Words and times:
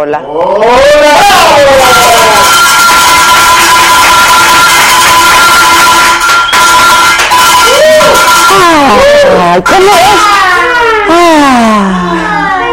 Hola. 0.00 0.20
Ay, 8.32 9.62
¿Cómo 9.62 9.94
es? 9.94 10.16
Ah. 11.08 12.66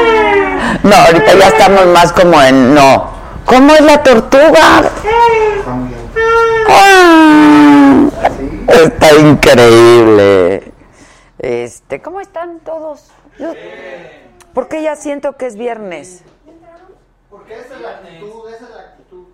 No, 0.83 0.95
ahorita 0.95 1.33
ya 1.35 1.47
estamos 1.47 1.87
más 1.87 2.13
como 2.13 2.41
en 2.41 2.73
no. 2.75 3.09
¿Cómo 3.45 3.73
es 3.73 3.81
la 3.81 4.03
tortuga? 4.03 4.83
Ah, 6.69 8.05
Está 8.67 9.13
increíble. 9.15 10.73
Este, 11.39 12.01
¿cómo 12.01 12.19
están 12.19 12.59
todos? 12.59 13.05
Yo- 13.39 13.53
porque 14.53 14.81
ya 14.81 14.95
siento 14.95 15.37
que 15.37 15.45
es 15.47 15.55
viernes. 15.55 16.23
Porque 17.47 17.61
esa 17.61 17.75
es 17.75 17.81
la 17.81 17.89
actitud, 17.91 18.49
esa 18.49 18.63
es 18.65 18.69
la 18.71 18.81
actitud. 18.81 19.25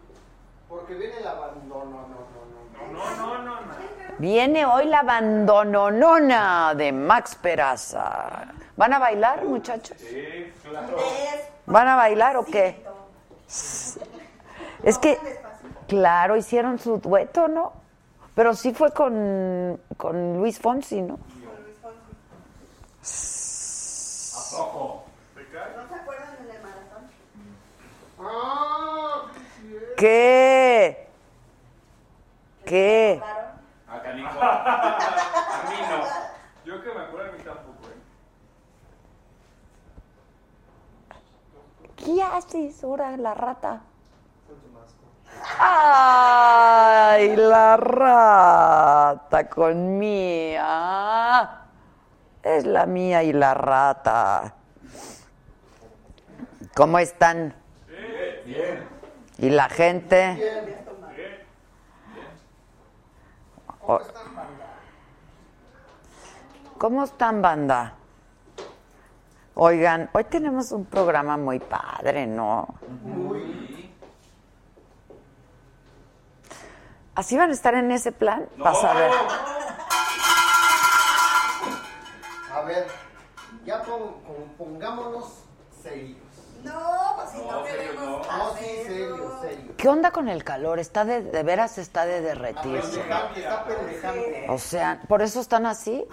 Porque 0.69 0.93
viene 0.93 1.17
el 1.17 1.27
abandono, 1.27 1.85
no, 1.85 2.07
no, 2.07 2.93
no. 2.93 2.93
No, 2.93 3.15
no, 3.15 3.37
no, 3.43 3.61
no. 3.61 3.73
Viene 4.19 4.65
hoy 4.67 4.85
la 4.85 4.99
abandononona 4.99 6.75
de 6.75 6.91
Max 6.91 7.35
Peraza. 7.35 8.45
¿Van 8.77 8.93
a 8.93 8.99
bailar, 8.99 9.43
muchachos? 9.45 9.97
Sí, 9.97 10.53
claro. 10.63 10.95
¿Van 11.65 11.87
a 11.87 11.95
bailar 11.95 12.37
o 12.37 12.45
qué? 12.45 12.85
Es 14.83 14.97
que, 14.97 15.17
claro, 15.87 16.35
hicieron 16.35 16.77
su 16.77 16.97
dueto, 16.97 17.47
¿no? 17.47 17.71
Pero 18.35 18.53
sí 18.53 18.73
fue 18.73 18.91
con, 18.91 19.79
con 19.95 20.37
Luis 20.39 20.59
Fonsi, 20.59 21.01
¿no? 21.01 21.19
¿A 24.35 24.57
poco? 24.57 25.05
¿Te 25.35 25.45
cae? 25.47 25.77
¿No 25.77 25.87
se 25.87 25.95
acuerdan 25.95 26.35
del 26.45 26.61
maratón? 26.61 27.09
Ah, 28.19 29.31
sí, 29.33 29.39
sí. 29.69 29.82
¿Qué? 29.95 31.07
¿Qué? 32.65 33.21
A 33.87 34.01
Canijo. 34.01 34.39
A 34.41 35.63
mí 35.69 35.75
no. 35.89 36.03
Yo 36.65 36.81
que 36.83 36.93
me 36.93 37.01
acuerdo, 37.01 37.29
a 37.29 37.31
mí 37.33 37.43
tampoco, 37.43 37.87
¿eh? 37.89 37.99
¿Qué 41.95 42.23
haces 42.23 42.83
ahora, 42.83 43.17
la 43.17 43.33
rata? 43.33 43.81
¡Ay, 45.59 47.35
la 47.35 47.77
rata 47.77 49.49
con 49.49 49.97
mía! 49.97 51.49
Es 52.41 52.65
la 52.65 52.85
mía 52.85 53.23
y 53.23 53.33
la 53.33 53.53
rata. 53.53 54.55
¿Cómo 56.75 56.99
están? 56.99 57.53
Bien. 58.45 58.92
¿Y 59.39 59.49
la 59.49 59.67
gente? 59.69 60.37
¿Cómo 66.77 67.03
están, 67.03 67.41
banda? 67.41 67.93
Oigan, 69.55 70.09
hoy 70.13 70.23
tenemos 70.25 70.71
un 70.71 70.85
programa 70.85 71.37
muy 71.37 71.59
padre, 71.59 72.25
¿no? 72.27 72.67
¿Así 77.15 77.37
van 77.37 77.51
a 77.51 77.53
estar 77.53 77.75
en 77.75 77.91
ese 77.91 78.11
plan? 78.11 78.47
Vas 78.57 78.83
a 78.83 78.93
ver. 78.93 79.11
A 82.51 82.61
ver, 82.61 82.87
ya 83.65 83.83
pon- 83.83 84.15
pon- 84.25 84.49
pongámonos 84.57 85.43
serios. 85.81 86.17
No, 86.63 87.13
pues 87.15 87.29
si 87.31 87.37
no, 87.39 87.63
queremos 87.63 88.27
No, 88.27 88.55
sí, 88.57 88.65
serio, 88.85 89.37
serio. 89.41 89.71
¿Qué 89.77 89.87
onda 89.89 90.11
con 90.11 90.29
el 90.29 90.43
calor? 90.43 90.79
Está 90.79 91.03
de, 91.05 91.21
de 91.21 91.43
veras 91.43 91.77
está 91.77 92.05
de 92.05 92.21
derretirse. 92.21 92.99
Pendejante, 92.99 93.39
está 93.41 93.63
pendejante. 93.65 94.45
O 94.49 94.57
sea, 94.57 95.01
¿por 95.07 95.21
eso 95.21 95.39
están 95.41 95.65
así? 95.65 96.05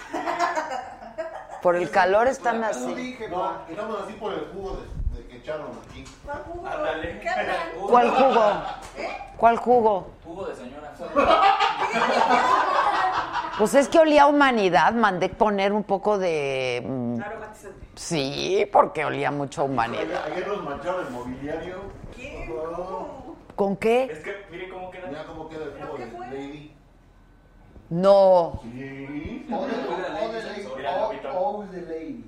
¿Por 1.62 1.76
el 1.76 1.90
calor 1.90 2.26
están 2.26 2.60
No 2.62 2.66
así? 2.68 2.94
dije, 2.94 3.28
No, 3.28 3.36
no. 3.52 3.52
estamos 3.68 4.00
así 4.04 4.12
por 4.14 4.32
el 4.32 4.46
jugo 4.52 4.78
de, 5.12 5.20
de 5.20 5.26
que 5.28 5.36
echaron 5.36 5.66
aquí. 5.88 6.04
Ándale. 6.64 7.20
¿Cuál 7.88 8.10
jugo? 8.10 8.52
¿Cuál 9.36 9.56
jugo? 9.58 10.10
Jugo 10.24 10.46
de 10.46 10.56
señora. 10.56 10.92
Pues 13.58 13.74
es 13.74 13.88
que 13.88 13.98
olía 13.98 14.22
a 14.22 14.26
humanidad, 14.26 14.94
mandé 14.94 15.28
poner 15.28 15.74
un 15.74 15.82
poco 15.84 16.16
de... 16.16 16.82
mm, 16.86 17.20
Sí, 18.00 18.66
porque 18.72 19.04
olía 19.04 19.30
mucho 19.30 19.60
a 19.60 19.64
humanidad. 19.64 20.24
Ayer, 20.32 20.48
nos 20.48 20.64
mancharon 20.64 21.06
el 21.06 21.12
mobiliario. 21.12 21.76
¿Con 23.54 23.76
qué? 23.76 24.04
Es 24.04 24.20
que, 24.20 24.46
miren 24.50 24.70
cómo 24.70 24.90
queda. 24.90 25.06
Mira 25.08 25.24
cómo 25.26 25.48
queda 25.50 25.64
el 25.66 25.72
jugo 25.72 25.98
de 25.98 26.06
Lady. 26.30 26.74
No, 27.90 28.58
Sí. 28.62 29.46
O 29.52 29.66
de, 29.66 29.72
o 29.74 30.32
de 30.32 30.42
lady. 30.42 30.66
O, 31.36 31.64
de 31.64 31.82
lady. 31.82 32.24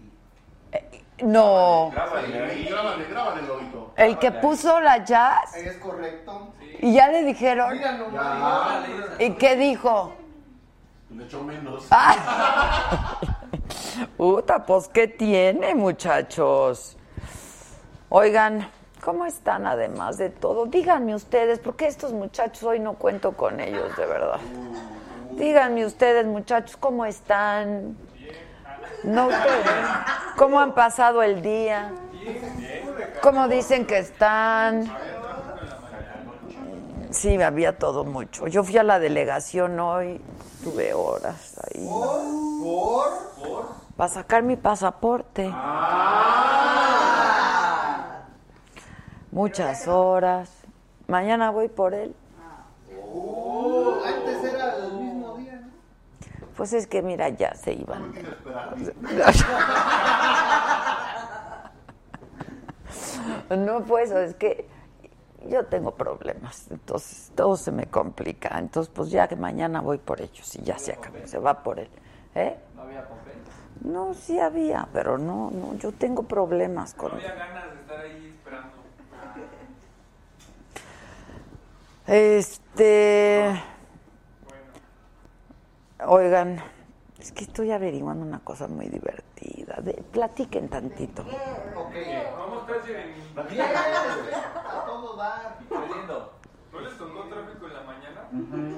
no. 1.23 1.91
Grábale. 1.91 2.65
Grábale, 2.69 3.05
grábale, 3.07 3.43
lobito. 3.43 3.93
El 3.97 4.19
que 4.19 4.31
puso 4.31 4.79
la 4.79 5.03
jazz 5.03 5.57
Es 5.57 5.79
correcto. 5.79 6.53
y 6.81 6.93
ya 6.93 7.09
le 7.09 7.25
dijeron... 7.25 7.73
Mira 7.73 7.93
nomás. 7.93 8.85
¿Y 9.19 9.31
qué 9.37 9.57
dijo? 9.57 10.13
Le 11.09 11.25
echó 11.25 11.43
menos. 11.43 11.87
Ah. 11.91 13.39
Puta, 14.17 14.65
pues 14.65 14.89
¿qué 14.89 15.09
tiene, 15.09 15.75
muchachos? 15.75 16.97
Oigan, 18.09 18.69
¿cómo 19.03 19.27
están 19.27 19.67
además 19.67 20.19
de 20.19 20.31
todo? 20.31 20.67
Díganme 20.67 21.15
ustedes, 21.15 21.59
porque 21.59 21.87
estos 21.87 22.13
muchachos 22.13 22.63
hoy 22.63 22.81
no 22.81 22.95
cuento 22.95 23.33
con 23.33 23.61
ellos, 23.61 23.97
de 23.97 24.07
verdad. 24.07 24.41
Díganme 25.33 25.87
ustedes, 25.87 26.27
muchachos, 26.27 26.77
¿cómo 26.77 27.05
están? 27.05 27.97
No. 29.05 29.29
¿Cómo 30.37 30.61
han 30.61 30.75
pasado 30.75 31.23
el 31.23 31.43
día? 31.43 31.93
¿Cómo 33.23 33.49
dicen 33.49 33.87
que 33.87 33.99
están? 33.99 34.93
Sí, 37.11 37.41
había 37.43 37.79
todo 37.79 38.05
mucho. 38.05 38.47
Yo 38.47 38.65
fui 38.65 38.79
a 38.79 38.83
la 38.83 38.99
delegación 38.99 39.79
hoy, 39.81 40.21
tuve 40.65 40.95
horas 40.95 41.59
ahí. 41.65 41.87
Por. 41.87 43.52
Para 44.03 44.15
sacar 44.15 44.43
mi 44.43 44.57
pasaporte. 44.57 45.49
Muchas 49.31 49.87
horas. 49.87 50.51
Mañana 51.07 51.53
voy 51.53 51.69
por 51.69 51.95
él. 51.95 52.13
Antes 54.05 54.43
era 54.43 54.75
Pues 56.57 56.73
es 56.73 56.89
que 56.89 57.01
mira, 57.01 57.29
ya 57.29 57.55
se 57.55 57.75
iban. 57.75 58.13
No. 59.03 59.25
No, 63.57 63.85
pues 63.85 64.11
es 64.11 64.35
que 64.35 64.67
yo 65.47 65.65
tengo 65.67 65.93
problemas, 65.93 66.67
entonces 66.71 67.31
todo 67.37 67.57
se 67.57 67.71
me 67.71 67.87
complica. 67.87 68.59
Entonces, 68.59 68.93
pues 68.93 69.11
ya 69.11 69.29
que 69.29 69.37
mañana 69.37 69.81
voy 69.81 69.99
por 69.99 70.21
ellos 70.21 70.57
y 70.57 70.63
ya 70.63 70.77
se 70.77 70.93
acabó, 70.93 71.19
se 71.25 71.39
va 71.39 71.63
por 71.63 71.79
él. 71.79 71.89
¿Eh? 72.35 72.57
No. 73.85 73.93
No, 73.93 74.15
sí 74.15 74.39
había, 74.39 74.89
pero 74.93 75.19
no, 75.19 75.51
no, 75.51 75.75
yo 75.75 75.93
tengo 75.93 76.23
problemas 76.23 76.95
No 76.95 77.03
con 77.03 77.13
había 77.13 77.35
ganas 77.35 77.73
de 77.73 77.81
estar 77.81 78.01
ahí 78.01 78.35
esperando. 78.37 78.73
Este. 82.07 83.63
Oigan, 86.07 86.61
es 87.19 87.33
que 87.33 87.45
estoy 87.45 87.71
averiguando 87.71 88.25
una 88.25 88.41
cosa 88.41 88.67
muy 88.67 88.89
divertida. 88.89 89.77
De- 89.81 90.03
platiquen 90.13 90.69
tantito. 90.69 91.23
Ok. 91.23 91.95
¿Cómo 92.37 92.61
estás? 92.61 92.87
Bien, 93.51 93.67
a 93.67 94.85
todo 94.87 95.17
dar. 95.17 95.57
¿No 96.73 96.81
les 96.81 96.97
tocó 96.97 97.21
tráfico 97.25 97.67
en 97.67 97.75
la 97.75 97.83
mañana? 97.83 98.29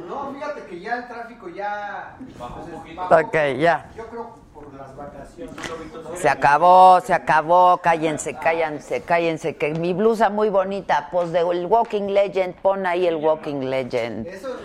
No, 0.09 0.33
fíjate 0.33 0.65
que 0.67 0.81
ya 0.81 0.97
el 0.97 1.09
tráfico 1.09 1.49
ya... 1.49 2.17
Bajó 2.39 2.61
un 2.61 2.67
pues, 2.67 2.75
poquito. 2.77 3.01
bajó. 3.01 3.15
Ok, 3.15 3.35
ya. 3.59 3.91
Yo 3.97 4.07
creo 4.09 4.35
por 4.53 4.75
las 4.75 4.97
vacaciones. 4.97 5.55
Se 6.17 6.29
acabó, 6.29 7.01
se 7.01 7.15
acabó. 7.15 7.79
Cállense, 7.79 8.35
cállense, 8.35 9.03
cállense. 9.03 9.57
Que 9.57 9.75
mi 9.75 9.93
blusa 9.93 10.29
muy 10.29 10.49
bonita, 10.49 11.09
pues 11.13 11.31
del 11.31 11.67
Walking 11.67 12.09
Legend, 12.09 12.55
pon 12.57 12.85
ahí 12.85 13.07
el 13.07 13.17
Walking 13.17 13.61
Legend. 13.61 14.27
Eso. 14.27 14.57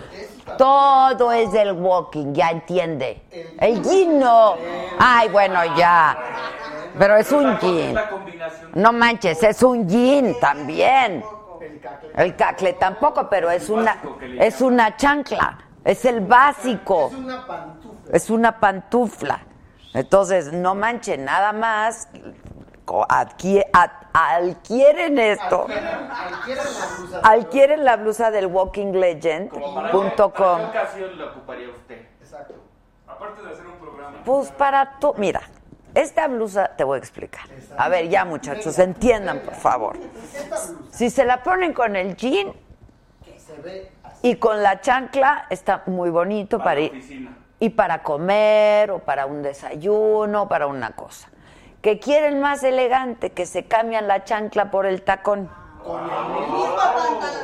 Todo 0.58 1.32
es 1.32 1.52
del 1.52 1.72
Walking, 1.72 2.32
ya 2.34 2.50
entiende. 2.50 3.22
El 3.60 3.82
jean 3.82 4.18
no. 4.18 4.56
Ay, 4.98 5.28
bueno, 5.28 5.76
ya. 5.76 6.18
Pero 6.98 7.16
es 7.16 7.30
un 7.30 7.56
jean. 7.58 7.94
No 8.74 8.92
manches, 8.92 9.40
es 9.42 9.62
un 9.62 9.88
jean 9.88 10.34
también. 10.40 11.22
El 11.80 11.90
cacle. 11.90 12.10
El 12.16 12.36
cacle 12.36 12.72
tampoco, 12.74 13.28
pero 13.30 13.50
es 13.50 13.68
una, 13.70 13.96
es 14.38 14.60
una 14.60 14.96
chancla. 14.96 15.58
Es 15.84 16.04
el 16.04 16.20
básico. 16.20 17.08
Es 17.08 17.14
una 17.18 17.46
pantufla. 17.46 18.12
Es 18.16 18.30
una 18.30 18.60
pantufla. 18.60 19.40
Entonces, 19.94 20.52
no 20.52 20.74
manchen, 20.74 21.24
nada 21.24 21.52
más 21.52 22.08
co- 22.84 23.06
adquie- 23.08 23.66
ad- 23.72 23.90
adquieren 24.12 25.18
esto. 25.18 25.62
Adquieren, 25.62 26.10
adquieren 26.10 26.64
la 26.64 26.96
blusa. 26.98 27.20
Adquieren 27.24 27.84
la 27.84 27.96
blusa 27.96 28.30
del 28.30 28.46
walkinglegend.com. 28.46 30.58
qué 30.60 30.66
ocasión 30.68 31.18
la 31.18 31.24
ocuparía 31.26 31.68
usted? 31.70 32.06
Exacto. 32.20 32.54
Aparte 33.08 33.42
de 33.42 33.52
hacer 33.52 33.66
un 33.66 33.78
programa. 33.78 34.18
Pues 34.24 34.50
para 34.52 34.98
tú, 34.98 35.14
mira, 35.16 35.40
esta 35.94 36.28
blusa 36.28 36.68
te 36.76 36.84
voy 36.84 36.96
a 36.96 36.98
explicar. 36.98 37.42
A 37.76 37.88
ver, 37.88 38.08
ya 38.08 38.24
muchachos, 38.24 38.78
entiendan 38.78 39.40
por 39.40 39.54
favor. 39.54 39.96
Si 40.90 41.10
se 41.10 41.24
la 41.24 41.42
ponen 41.42 41.72
con 41.72 41.96
el 41.96 42.16
jean 42.16 42.52
y 44.22 44.36
con 44.36 44.62
la 44.62 44.80
chancla, 44.80 45.46
está 45.50 45.82
muy 45.86 46.10
bonito 46.10 46.58
Para 46.58 46.80
ir. 46.80 47.30
y 47.58 47.70
para 47.70 48.02
comer 48.02 48.90
o 48.90 48.98
para 48.98 49.26
un 49.26 49.42
desayuno, 49.42 50.48
para 50.48 50.66
una 50.66 50.90
cosa. 50.92 51.28
Que 51.80 51.98
quieren 51.98 52.40
más 52.40 52.62
elegante, 52.62 53.30
que 53.30 53.46
se 53.46 53.64
cambian 53.64 54.06
la 54.06 54.24
chancla 54.24 54.70
por 54.70 54.84
el 54.84 55.02
tacón. 55.02 55.48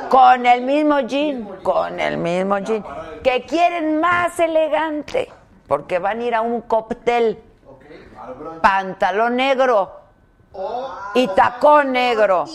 Con 0.09 0.45
el 0.45 0.61
mismo 0.61 0.99
jean, 1.01 1.43
con 1.63 1.99
el 1.99 2.17
mismo 2.17 2.59
jean. 2.59 2.83
Que 3.23 3.43
quieren 3.45 3.99
más 3.99 4.39
elegante, 4.39 5.31
porque 5.67 5.97
van 5.97 6.19
a 6.19 6.23
ir 6.23 6.35
a 6.35 6.41
un 6.41 6.61
cóctel. 6.61 7.41
Pantalón 8.61 9.37
negro 9.37 10.06
y 11.13 11.27
tacón 11.29 11.91
negro. 11.91 12.45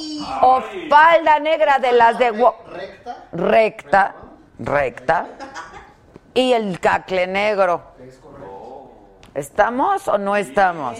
O 0.42 0.62
falda 0.88 1.38
negra 1.38 1.78
de 1.78 1.92
las 1.92 2.18
de... 2.18 2.30
recta. 2.30 3.16
recta, 3.32 4.14
recta, 4.58 5.26
y 6.34 6.52
el 6.52 6.80
cacle 6.80 7.26
negro. 7.26 7.92
¿Estamos 9.34 10.08
o 10.08 10.18
no 10.18 10.36
estamos? 10.36 10.98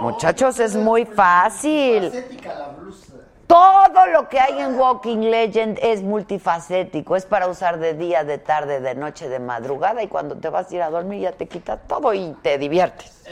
Muchachos, 0.00 0.60
es 0.60 0.76
muy 0.76 1.04
fácil. 1.04 2.10
Facética 2.10 2.54
la 2.54 2.68
blusa. 2.68 3.14
Todo 3.46 4.06
lo 4.06 4.28
que 4.28 4.40
hay 4.40 4.60
en 4.60 4.78
Walking 4.78 5.30
Legend 5.30 5.78
es 5.82 6.02
multifacético. 6.02 7.16
Es 7.16 7.26
para 7.26 7.48
usar 7.48 7.78
de 7.78 7.94
día, 7.94 8.24
de 8.24 8.38
tarde, 8.38 8.80
de 8.80 8.94
noche, 8.94 9.28
de 9.28 9.38
madrugada. 9.38 10.02
Y 10.02 10.08
cuando 10.08 10.36
te 10.36 10.48
vas 10.48 10.70
a 10.70 10.74
ir 10.74 10.82
a 10.82 10.90
dormir 10.90 11.22
ya 11.22 11.32
te 11.32 11.46
quitas 11.46 11.80
todo 11.86 12.14
y 12.14 12.34
te 12.42 12.56
diviertes. 12.56 13.24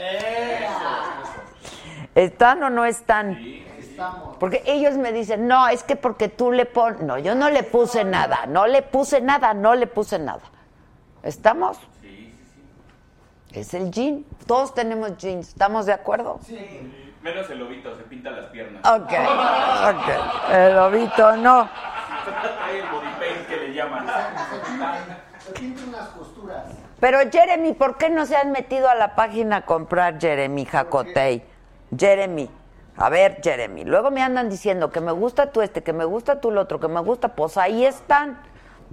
¿Están 2.15 2.63
o 2.63 2.69
no 2.69 2.85
están? 2.85 3.37
Estamos. 3.79 4.37
Porque 4.37 4.63
ellos 4.65 4.97
me 4.97 5.11
dicen, 5.11 5.47
no, 5.47 5.67
es 5.67 5.83
que 5.83 5.95
porque 5.95 6.29
tú 6.29 6.51
le 6.51 6.65
pones... 6.65 7.01
No, 7.01 7.17
yo 7.17 7.35
no 7.35 7.49
le 7.49 7.63
puse 7.63 8.03
nada, 8.03 8.45
no 8.47 8.67
le 8.67 8.81
puse 8.81 9.21
nada, 9.21 9.53
no 9.53 9.75
le 9.75 9.87
puse 9.87 10.19
nada. 10.19 10.41
¿Estamos? 11.23 11.79
Es 13.51 13.73
el 13.73 13.91
jean. 13.91 14.25
Todos 14.47 14.73
tenemos 14.73 15.15
jeans, 15.17 15.49
¿estamos 15.49 15.85
de 15.85 15.93
acuerdo? 15.93 16.39
Menos 17.21 17.49
el 17.49 17.59
lobito, 17.59 17.95
se 17.95 18.03
pinta 18.03 18.31
las 18.31 18.47
piernas. 18.47 18.83
Ok, 18.85 19.11
ok. 19.11 20.09
El 20.51 20.75
lobito 20.75 21.37
no. 21.37 21.69
Trae 22.25 22.79
el 22.79 22.89
body 22.89 23.07
paint 23.19 23.47
que 23.47 23.57
le 23.57 23.73
llaman. 23.73 24.05
Se 25.39 25.51
pinta 25.51 25.81
unas 25.87 26.09
costuras. 26.09 26.63
Pero 26.99 27.19
Jeremy, 27.31 27.73
¿por 27.73 27.97
qué 27.97 28.09
no 28.09 28.25
se 28.25 28.35
han 28.35 28.51
metido 28.51 28.89
a 28.89 28.95
la 28.95 29.15
página 29.15 29.57
a 29.57 29.65
comprar 29.65 30.19
Jeremy 30.19 30.65
Jacotey? 30.65 31.43
Jeremy. 31.97 32.49
A 32.97 33.09
ver, 33.09 33.39
Jeremy. 33.43 33.85
Luego 33.85 34.11
me 34.11 34.21
andan 34.21 34.49
diciendo 34.49 34.91
que 34.91 35.01
me 35.01 35.11
gusta 35.11 35.51
tú 35.51 35.61
este, 35.61 35.81
que 35.83 35.93
me 35.93 36.05
gusta 36.05 36.39
tú 36.39 36.49
el 36.51 36.57
otro, 36.59 36.79
que 36.79 36.87
me 36.87 36.99
gusta. 37.01 37.29
Pues 37.35 37.57
ahí 37.57 37.85
están. 37.85 38.39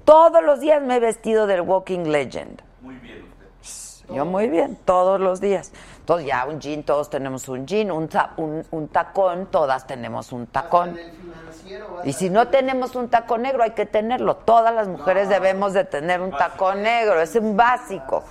Todos 0.04 0.42
los 0.42 0.60
días 0.60 0.80
me 0.82 0.96
he 0.96 1.00
vestido 1.00 1.46
del 1.46 1.60
Walking 1.60 2.04
Legend. 2.04 2.62
Muy 2.80 2.94
bien 2.96 3.22
usted. 3.62 4.14
Yo 4.14 4.24
muy 4.24 4.48
bien, 4.48 4.76
todos 4.84 5.20
los 5.20 5.40
días. 5.40 5.72
Entonces 6.00 6.26
ya 6.26 6.44
un 6.46 6.58
jean, 6.60 6.82
todos 6.82 7.10
tenemos 7.10 7.46
un 7.48 7.66
jean, 7.66 7.90
un, 7.92 8.08
ta- 8.08 8.32
un, 8.38 8.64
un 8.72 8.88
tacón, 8.88 9.46
todas 9.50 9.86
tenemos 9.86 10.32
un 10.32 10.46
tacón. 10.46 10.98
Y 12.04 12.10
a- 12.10 12.12
si 12.12 12.30
no 12.30 12.48
tenemos 12.48 12.96
un 12.96 13.08
tacón 13.08 13.42
negro, 13.42 13.62
hay 13.62 13.70
que 13.72 13.86
tenerlo. 13.86 14.36
Todas 14.36 14.74
las 14.74 14.88
mujeres 14.88 15.28
debemos 15.28 15.74
de 15.74 15.84
tener 15.84 16.20
un 16.22 16.30
tacón 16.32 16.82
negro, 16.82 17.20
es 17.20 17.36
un 17.36 17.56
básico. 17.56 18.24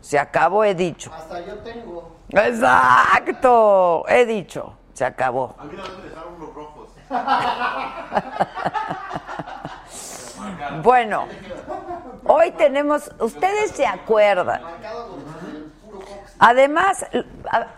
Se 0.00 0.18
acabó, 0.18 0.64
he 0.64 0.74
dicho. 0.74 1.10
Hasta 1.12 1.40
yo 1.40 1.56
tengo. 1.58 2.16
Exacto, 2.30 4.04
he 4.08 4.26
dicho. 4.26 4.74
Se 4.92 5.04
acabó. 5.04 5.54
A 5.58 5.64
mí 5.64 5.76
me 5.76 5.82
rojos. 6.54 6.90
Bueno, 10.82 11.26
hoy 12.24 12.50
tenemos, 12.52 13.10
ustedes 13.18 13.72
se 13.72 13.86
acuerdan. 13.86 14.60
Además, 16.38 17.06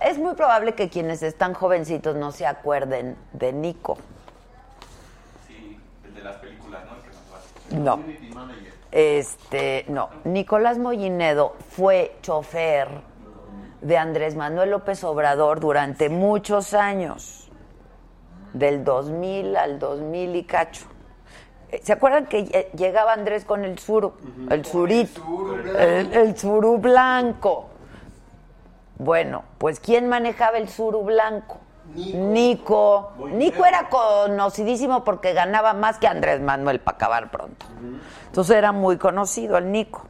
es 0.00 0.18
muy 0.18 0.34
probable 0.34 0.74
que 0.74 0.88
quienes 0.88 1.22
están 1.22 1.54
jovencitos 1.54 2.16
no 2.16 2.32
se 2.32 2.46
acuerden 2.46 3.16
de 3.32 3.52
Nico. 3.52 3.96
Sí, 5.46 5.78
el 6.04 6.14
de 6.14 6.22
las 6.22 6.36
películas, 6.36 6.82
¿no? 7.70 7.96
No. 7.96 8.02
Este, 8.90 9.84
no. 9.88 10.10
Nicolás 10.24 10.78
Mollinedo 10.78 11.56
fue 11.70 12.16
chofer 12.22 12.88
de 13.80 13.96
Andrés 13.98 14.36
Manuel 14.36 14.70
López 14.70 15.02
Obrador 15.04 15.60
durante 15.60 16.08
muchos 16.08 16.74
años, 16.74 17.50
del 18.52 18.84
2000 18.84 19.56
al 19.56 19.78
2000 19.78 20.36
y 20.36 20.44
cacho. 20.44 20.86
Eh, 21.70 21.80
¿Se 21.82 21.92
acuerdan 21.92 22.26
que 22.26 22.44
lle- 22.46 22.70
llegaba 22.72 23.12
Andrés 23.12 23.44
con 23.44 23.64
el 23.64 23.78
suru, 23.78 24.12
el 24.50 24.64
surito, 24.64 25.22
el, 25.78 26.12
el 26.12 26.36
suru 26.36 26.78
blanco? 26.78 27.68
Bueno, 28.98 29.44
pues 29.58 29.80
¿quién 29.80 30.08
manejaba 30.08 30.58
el 30.58 30.68
suru 30.68 31.02
blanco? 31.04 31.58
Nico. 31.94 33.12
Nico 33.32 33.64
era 33.64 33.88
conocidísimo 33.88 35.02
porque 35.04 35.32
ganaba 35.32 35.72
más 35.72 35.98
que 35.98 36.06
Andrés 36.06 36.40
Manuel 36.40 36.80
para 36.80 36.96
acabar 36.96 37.30
pronto. 37.30 37.66
Entonces 38.26 38.56
era 38.56 38.72
muy 38.72 38.96
conocido 38.98 39.56
el 39.58 39.72
Nico. 39.72 40.02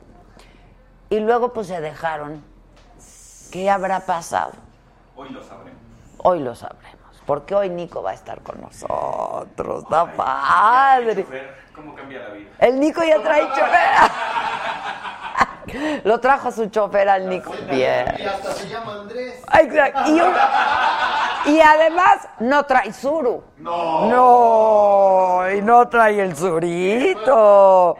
Y 1.09 1.21
luego 1.21 1.53
pues 1.53 1.69
se 1.69 1.81
dejaron. 1.81 2.43
¿Qué 3.50 3.69
habrá 3.71 4.00
pasado? 4.00 4.52
Hoy 5.16 5.28
lo 5.30 5.42
sabremos. 5.42 5.80
Hoy 6.19 6.40
lo 6.40 6.54
sabremos. 6.54 6.90
Porque 7.26 7.54
hoy 7.54 7.69
Nico 7.71 8.02
va 8.02 8.11
a 8.11 8.14
estar 8.14 8.40
con 8.42 8.61
nosotros. 8.61 9.83
Está 9.85 10.07
padre. 10.12 11.26
Cómo 11.75 11.95
cambia 11.95 12.21
la 12.21 12.30
vida. 12.35 12.50
El 12.59 12.80
Nico 12.80 13.02
ya 13.04 13.21
trae 13.23 13.42
chofer. 13.49 14.11
Lo 16.04 16.19
trajo 16.19 16.50
su 16.50 16.66
chofer 16.66 17.09
al 17.09 17.28
Nico. 17.28 17.52
Bien. 17.71 18.07
Y 18.19 18.23
hasta 18.25 18.52
se 18.52 18.69
llama 18.69 18.95
Andrés. 18.95 19.42
Exacto. 19.61 20.11
Y, 20.11 20.21
un- 20.21 20.35
y 21.54 21.61
además 21.61 22.28
no 22.40 22.64
trae 22.64 22.92
suru. 22.92 23.45
No. 23.59 24.07
No, 24.07 25.50
y 25.50 25.62
no 25.62 25.88
trae 25.88 26.21
el 26.21 26.37
surito. 26.37 27.97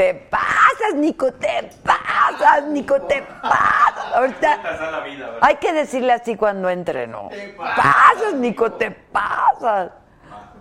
Te 0.00 0.14
pasas, 0.14 0.94
Nico, 0.94 1.30
te 1.34 1.70
pasas. 1.84 2.64
Nico, 2.68 3.02
te 3.02 3.20
pasas. 3.20 4.14
Ahorita 4.14 5.38
hay 5.42 5.56
que 5.56 5.74
decirle 5.74 6.14
así 6.14 6.36
cuando 6.36 6.70
entre, 6.70 7.06
¿no? 7.06 7.28
pasas, 7.58 8.32
Nico, 8.32 8.72
te 8.72 8.92
pasas. 8.92 9.90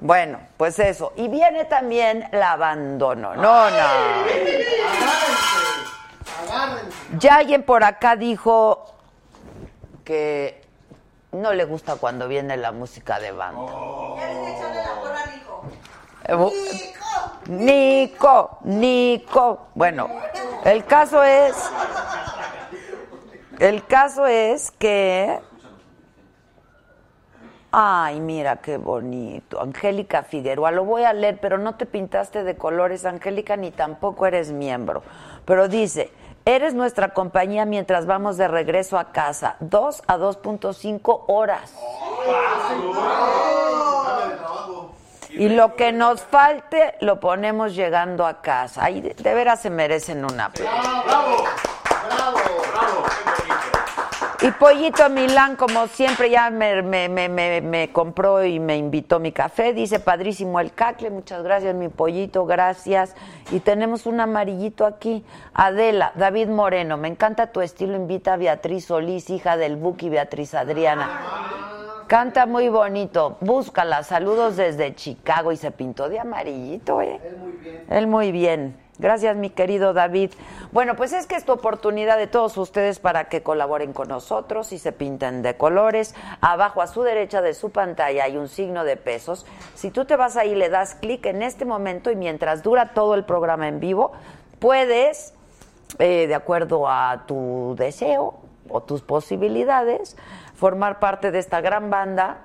Bueno, 0.02 0.42
pues 0.58 0.78
eso. 0.80 1.14
Y 1.16 1.30
viene 1.30 1.64
también 1.64 2.28
la 2.34 2.52
abandono. 2.52 3.34
No, 3.36 3.70
no. 3.70 3.78
Agárrense, 3.78 4.84
agárrense. 6.44 6.98
Ya 7.18 7.36
alguien 7.36 7.64
por 7.64 7.86
acá 7.86 8.18
dijo 8.18 8.94
que 10.04 10.68
no 11.32 11.54
le 11.54 11.64
gusta 11.64 11.96
cuando 11.96 12.28
viene 12.28 12.58
la 12.58 12.74
música 12.74 13.22
de 13.22 13.32
banda. 13.32 13.72
Ya 14.18 14.32
echarle 14.32 14.84
la 14.84 14.96
porra 15.00 15.26
Nico, 17.48 18.60
Nico. 18.64 19.68
Bueno, 19.76 20.10
el 20.66 20.86
caso 20.86 21.24
es. 21.24 21.56
El 23.60 23.86
caso 23.86 24.26
es 24.26 24.72
que. 24.72 25.40
Ay, 27.72 28.20
mira 28.20 28.58
qué 28.58 28.78
bonito. 28.78 29.62
Angélica 29.62 30.24
Figueroa, 30.24 30.72
lo 30.72 30.86
voy 30.86 31.04
a 31.04 31.14
leer, 31.14 31.40
pero 31.40 31.58
no 31.58 31.76
te 31.76 31.86
pintaste 31.86 32.44
de 32.44 32.58
colores, 32.58 33.06
Angélica, 33.06 33.58
ni 33.58 33.70
tampoco 33.72 34.26
eres 34.26 34.52
miembro. 34.52 35.04
Pero 35.46 35.68
dice, 35.68 36.12
eres 36.46 36.74
nuestra 36.74 37.10
compañía 37.14 37.66
mientras 37.66 38.08
vamos 38.08 38.38
de 38.38 38.48
regreso 38.48 38.98
a 38.98 39.12
casa, 39.12 39.56
2 39.60 40.04
a 40.08 40.18
2.5 40.18 41.26
horas. 41.28 41.74
Cambia 42.66 44.28
de 44.28 44.36
trabajo. 44.36 44.79
Y 45.40 45.50
lo 45.50 45.76
que 45.76 45.92
nos 45.94 46.22
falte 46.22 46.96
lo 47.02 47.20
ponemos 47.20 47.74
llegando 47.76 48.26
a 48.26 48.42
casa. 48.42 48.84
Ay, 48.84 49.02
de, 49.02 49.14
de 49.14 49.34
veras 49.34 49.62
se 49.62 49.70
merecen 49.70 50.26
una 50.26 50.46
aplauso. 50.46 50.72
Ah, 50.84 51.04
bravo, 51.06 51.38
bravo. 52.08 52.38
Bravo. 52.74 53.04
Y 54.42 54.52
Pollito 54.52 55.10
Milán, 55.10 55.58
como 55.58 55.88
siempre, 55.88 56.30
ya 56.30 56.50
me, 56.50 56.82
me- 56.82 57.10
me- 57.10 57.28
me- 57.28 57.60
me 57.62 57.92
compró 57.92 58.44
y 58.46 58.58
me 58.60 58.78
invitó 58.78 59.20
mi 59.20 59.34
café. 59.34 59.74
Dice, 59.74 60.00
padrísimo 60.00 60.60
el 60.62 60.74
cacle. 60.74 61.10
Muchas 61.10 61.44
gracias, 61.44 61.76
mi 61.76 61.90
pollito, 61.90 62.46
gracias. 62.46 63.16
Y 63.52 63.60
tenemos 63.60 64.06
un 64.06 64.20
amarillito 64.22 64.86
aquí. 64.86 65.26
Adela, 65.54 66.14
David 66.16 66.48
Moreno, 66.48 66.96
me 66.96 67.10
encanta 67.10 67.48
tu 67.48 67.60
estilo. 67.62 67.96
Invita 67.98 68.34
a 68.34 68.38
Beatriz 68.38 68.86
Solís, 68.86 69.30
hija 69.30 69.58
del 69.58 69.76
Buki, 69.76 70.10
Beatriz 70.10 70.54
Adriana. 70.54 71.10
Canta 72.10 72.48
muy 72.48 72.70
bonito. 72.70 73.38
Búscala. 73.40 74.02
Saludos 74.02 74.58
desde 74.58 74.96
Chicago. 74.96 75.52
Y 75.52 75.58
se 75.58 75.70
pintó 75.70 76.10
de 76.10 76.20
amarillito, 76.20 77.04
¿eh? 77.04 77.22
Él 77.24 77.38
muy 77.38 77.52
bien. 77.52 77.86
Él 77.88 78.08
muy 78.08 78.32
bien. 78.32 78.76
Gracias, 78.98 79.36
mi 79.36 79.52
querido 79.52 79.94
David. 79.94 80.32
Bueno, 80.72 80.96
pues 80.96 81.14
es 81.14 81.28
que 81.28 81.36
es 81.36 81.46
tu 81.46 81.52
oportunidad 81.52 82.18
de 82.18 82.26
todos 82.26 82.58
ustedes 82.58 82.98
para 82.98 83.26
que 83.26 83.44
colaboren 83.44 83.94
con 83.94 84.08
nosotros 84.08 84.74
y 84.74 84.80
se 84.80 84.92
pinten 84.92 85.44
de 85.44 85.56
colores. 85.56 86.16
Abajo 86.42 86.82
a 86.82 86.88
su 86.88 87.04
derecha 87.04 87.44
de 87.44 87.54
su 87.54 87.70
pantalla 87.70 88.24
hay 88.24 88.38
un 88.38 88.48
signo 88.48 88.86
de 88.86 88.98
pesos. 88.98 89.46
Si 89.76 89.92
tú 89.92 90.06
te 90.06 90.16
vas 90.16 90.36
ahí, 90.36 90.56
le 90.56 90.70
das 90.70 90.96
clic 90.96 91.28
en 91.28 91.44
este 91.44 91.64
momento 91.64 92.10
y 92.10 92.16
mientras 92.16 92.64
dura 92.64 92.94
todo 92.96 93.14
el 93.14 93.24
programa 93.24 93.68
en 93.68 93.80
vivo, 93.80 94.14
puedes, 94.58 95.36
eh, 96.00 96.26
de 96.26 96.34
acuerdo 96.34 96.90
a 96.90 97.26
tu 97.28 97.76
deseo 97.78 98.40
o 98.68 98.82
tus 98.82 99.02
posibilidades, 99.02 100.18
formar 100.60 101.00
parte 101.00 101.32
de 101.32 101.40
esta 101.40 101.62
gran 101.62 101.90
banda 101.90 102.40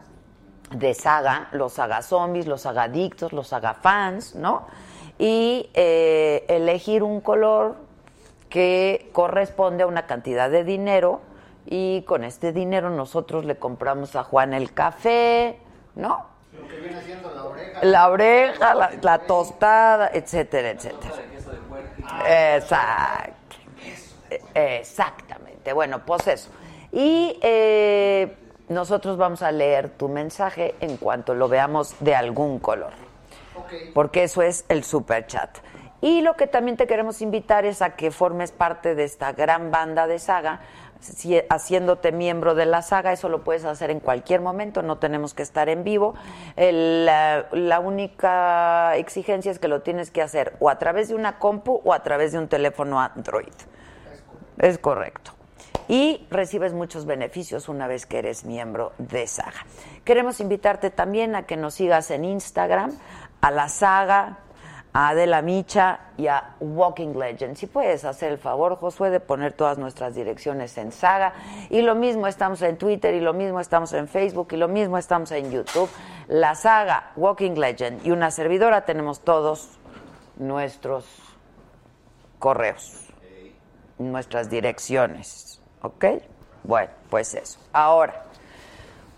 de 0.70 0.94
saga, 0.94 1.48
los 1.50 1.72
saga 1.74 2.00
zombies, 2.00 2.46
los 2.46 2.62
saga 2.62 2.84
adictos, 2.84 3.32
los 3.32 3.48
saga 3.48 3.74
fans, 3.74 4.36
¿no? 4.36 4.66
Y 5.18 5.68
eh, 5.74 6.44
elegir 6.48 7.02
un 7.02 7.20
color 7.20 7.74
que 8.48 9.10
corresponde 9.12 9.82
a 9.82 9.88
una 9.88 10.06
cantidad 10.06 10.48
de 10.48 10.62
dinero 10.62 11.22
y 11.66 12.02
con 12.02 12.22
este 12.22 12.52
dinero 12.52 12.88
nosotros 12.88 13.44
le 13.44 13.56
compramos 13.56 14.14
a 14.14 14.22
Juan 14.22 14.54
el 14.54 14.72
café, 14.72 15.58
¿no? 15.96 16.26
Lo 16.52 16.68
que 16.68 16.76
viene 16.78 17.02
siendo 17.02 17.34
la 17.34 17.44
oreja. 17.44 17.80
La 17.82 18.08
oreja, 18.10 18.74
la, 18.74 18.90
la 19.02 19.18
tostada, 19.26 20.10
etcétera, 20.12 20.70
etcétera. 20.70 21.14
Exacto. 22.54 23.56
Exactamente. 24.54 25.72
Bueno, 25.72 26.04
pues 26.04 26.28
eso. 26.28 26.50
Y 26.94 27.38
eh, 27.42 28.36
nosotros 28.68 29.16
vamos 29.16 29.42
a 29.42 29.50
leer 29.52 29.90
tu 29.90 30.08
mensaje 30.08 30.74
en 30.80 30.96
cuanto 30.96 31.34
lo 31.34 31.48
veamos 31.48 31.96
de 32.00 32.14
algún 32.14 32.58
color 32.60 32.92
porque 33.94 34.24
eso 34.24 34.42
es 34.42 34.64
el 34.68 34.84
super 34.84 35.26
chat. 35.26 35.58
Y 36.00 36.20
lo 36.20 36.34
que 36.34 36.46
también 36.46 36.76
te 36.76 36.86
queremos 36.86 37.22
invitar 37.22 37.64
es 37.64 37.80
a 37.82 37.90
que 37.90 38.10
formes 38.10 38.52
parte 38.52 38.94
de 38.94 39.04
esta 39.04 39.32
gran 39.32 39.70
banda 39.70 40.06
de 40.06 40.18
saga, 40.18 40.60
si- 41.00 41.40
haciéndote 41.48 42.12
miembro 42.12 42.54
de 42.54 42.66
la 42.66 42.82
saga, 42.82 43.12
eso 43.12 43.28
lo 43.28 43.42
puedes 43.42 43.64
hacer 43.64 43.90
en 43.90 44.00
cualquier 44.00 44.40
momento, 44.40 44.82
no 44.82 44.98
tenemos 44.98 45.34
que 45.34 45.42
estar 45.42 45.68
en 45.68 45.82
vivo. 45.82 46.14
El, 46.56 47.06
la, 47.06 47.46
la 47.52 47.80
única 47.80 48.96
exigencia 48.96 49.50
es 49.50 49.58
que 49.58 49.68
lo 49.68 49.80
tienes 49.82 50.10
que 50.10 50.20
hacer 50.20 50.56
o 50.60 50.68
a 50.68 50.78
través 50.78 51.08
de 51.08 51.14
una 51.14 51.38
compu 51.38 51.80
o 51.84 51.92
a 51.94 52.02
través 52.02 52.32
de 52.32 52.38
un 52.38 52.48
teléfono 52.48 53.00
Android. 53.00 53.54
Es 54.58 54.78
correcto. 54.78 55.32
Y 55.88 56.26
recibes 56.30 56.72
muchos 56.72 57.04
beneficios 57.04 57.68
una 57.68 57.86
vez 57.86 58.06
que 58.06 58.18
eres 58.18 58.44
miembro 58.44 58.92
de 58.98 59.26
Saga. 59.26 59.66
Queremos 60.04 60.40
invitarte 60.40 60.90
también 60.90 61.36
a 61.36 61.44
que 61.44 61.56
nos 61.56 61.74
sigas 61.74 62.10
en 62.10 62.24
Instagram, 62.24 62.92
a 63.40 63.50
la 63.50 63.68
Saga, 63.68 64.38
a 64.94 65.08
Adela 65.08 65.42
Micha 65.42 66.00
y 66.16 66.28
a 66.28 66.54
Walking 66.60 67.14
Legend. 67.14 67.56
Si 67.56 67.66
puedes 67.66 68.04
hacer 68.04 68.32
el 68.32 68.38
favor, 68.38 68.76
Josué, 68.76 69.10
de 69.10 69.20
poner 69.20 69.52
todas 69.52 69.76
nuestras 69.76 70.14
direcciones 70.14 70.78
en 70.78 70.92
Saga. 70.92 71.34
Y 71.68 71.82
lo 71.82 71.94
mismo 71.94 72.26
estamos 72.28 72.62
en 72.62 72.78
Twitter, 72.78 73.14
y 73.14 73.20
lo 73.20 73.34
mismo 73.34 73.60
estamos 73.60 73.92
en 73.92 74.08
Facebook, 74.08 74.48
y 74.52 74.56
lo 74.56 74.68
mismo 74.68 74.96
estamos 74.96 75.32
en 75.32 75.50
YouTube. 75.50 75.90
La 76.28 76.54
Saga, 76.54 77.12
Walking 77.16 77.56
Legend 77.56 78.06
y 78.06 78.10
una 78.10 78.30
servidora 78.30 78.86
tenemos 78.86 79.20
todos 79.20 79.68
nuestros 80.36 81.04
correos 82.38 83.04
nuestras 83.98 84.50
direcciones. 84.50 85.43
¿Ok? 85.84 86.06
Bueno, 86.62 86.90
pues 87.10 87.34
eso. 87.34 87.58
Ahora, 87.74 88.24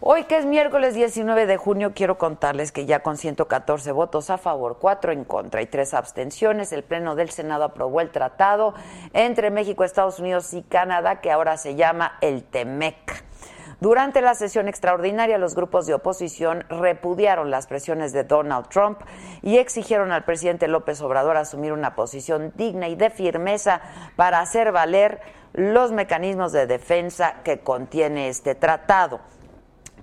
hoy 0.01 0.25
que 0.25 0.37
es 0.37 0.45
miércoles 0.45 0.95
19 0.95 1.47
de 1.47 1.57
junio, 1.57 1.93
quiero 1.95 2.19
contarles 2.19 2.73
que 2.73 2.87
ya 2.87 3.05
con 3.05 3.17
114 3.17 3.93
votos 3.93 4.31
a 4.31 4.37
favor, 4.37 4.79
4 4.81 5.13
en 5.13 5.23
contra 5.23 5.63
y 5.63 5.67
3 5.67 5.95
abstenciones, 5.95 6.73
el 6.73 6.83
Pleno 6.83 7.15
del 7.15 7.31
Senado 7.31 7.63
aprobó 7.63 8.01
el 8.01 8.11
tratado 8.11 8.75
entre 9.13 9.53
México, 9.53 9.85
Estados 9.85 10.19
Unidos 10.19 10.53
y 10.55 10.63
Canadá, 10.63 11.21
que 11.21 11.31
ahora 11.31 11.57
se 11.57 11.77
llama 11.77 12.19
el 12.21 12.43
TEMEC. 12.43 13.25
Durante 13.79 14.23
la 14.23 14.35
sesión 14.35 14.69
extraordinaria, 14.69 15.39
los 15.39 15.55
grupos 15.55 15.87
de 15.87 15.95
oposición 15.95 16.65
repudiaron 16.69 17.51
las 17.51 17.69
presiones 17.69 18.13
de 18.13 18.25
Donald 18.25 18.69
Trump 18.71 18.99
y 19.43 19.59
exigieron 19.59 20.11
al 20.13 20.25
presidente 20.25 20.67
López 20.67 21.01
Obrador 21.03 21.37
asumir 21.37 21.73
una 21.73 21.95
posición 21.95 22.53
digna 22.57 22.89
y 22.89 22.97
de 22.97 23.11
firmeza 23.11 23.83
para 24.17 24.41
hacer 24.41 24.73
valer 24.73 25.21
los 25.57 25.91
mecanismos 25.91 26.53
de 26.53 26.67
defensa 26.67 27.37
que 27.43 27.61
contiene 27.61 28.29
este 28.29 28.55
tratado. 28.55 29.21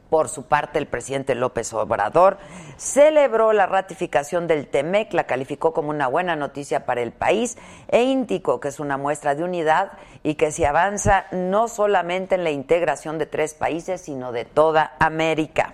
Por 0.09 0.27
su 0.27 0.45
parte, 0.45 0.77
el 0.79 0.87
presidente 0.87 1.33
López 1.35 1.73
Obrador 1.73 2.37
celebró 2.77 3.53
la 3.53 3.65
ratificación 3.65 4.47
del 4.47 4.67
TEMEC, 4.67 5.13
la 5.13 5.23
calificó 5.25 5.73
como 5.73 5.89
una 5.89 6.07
buena 6.07 6.35
noticia 6.35 6.85
para 6.85 7.01
el 7.01 7.11
país 7.11 7.57
e 7.87 8.03
indicó 8.03 8.59
que 8.59 8.67
es 8.67 8.79
una 8.79 8.97
muestra 8.97 9.33
de 9.35 9.43
unidad 9.43 9.91
y 10.21 10.35
que 10.35 10.51
se 10.51 10.67
avanza 10.67 11.25
no 11.31 11.67
solamente 11.67 12.35
en 12.35 12.43
la 12.43 12.51
integración 12.51 13.17
de 13.17 13.25
tres 13.27 13.53
países, 13.53 14.01
sino 14.01 14.31
de 14.31 14.45
toda 14.45 14.95
América. 14.99 15.73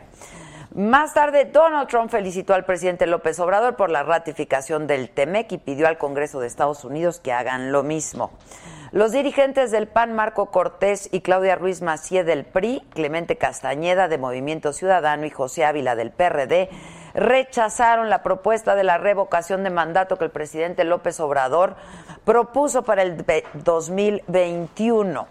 Más 0.75 1.13
tarde, 1.13 1.45
Donald 1.45 1.89
Trump 1.89 2.11
felicitó 2.11 2.53
al 2.53 2.63
presidente 2.63 3.07
López 3.07 3.39
Obrador 3.39 3.75
por 3.75 3.89
la 3.89 4.03
ratificación 4.03 4.87
del 4.87 5.09
TEMEC 5.09 5.53
y 5.53 5.57
pidió 5.57 5.87
al 5.87 5.97
Congreso 5.97 6.39
de 6.39 6.47
Estados 6.47 6.85
Unidos 6.85 7.19
que 7.19 7.33
hagan 7.33 7.71
lo 7.71 7.83
mismo. 7.83 8.31
Los 8.91 9.11
dirigentes 9.11 9.69
del 9.71 9.87
PAN, 9.87 10.13
Marco 10.13 10.47
Cortés 10.47 11.09
y 11.11 11.21
Claudia 11.21 11.55
Ruiz 11.55 11.81
Macié 11.81 12.23
del 12.23 12.43
PRI, 12.43 12.81
Clemente 12.93 13.37
Castañeda 13.37 14.07
de 14.07 14.17
Movimiento 14.17 14.73
Ciudadano 14.73 15.25
y 15.25 15.29
José 15.29 15.63
Ávila 15.63 15.95
del 15.95 16.11
PRD, 16.11 16.69
rechazaron 17.13 18.09
la 18.09 18.23
propuesta 18.23 18.75
de 18.75 18.83
la 18.83 18.97
revocación 18.97 19.63
de 19.63 19.69
mandato 19.69 20.17
que 20.17 20.25
el 20.25 20.31
presidente 20.31 20.83
López 20.85 21.19
Obrador 21.19 21.75
propuso 22.25 22.81
para 22.83 23.03
el 23.03 23.13
ve- 23.23 23.45
2021. 23.53 25.27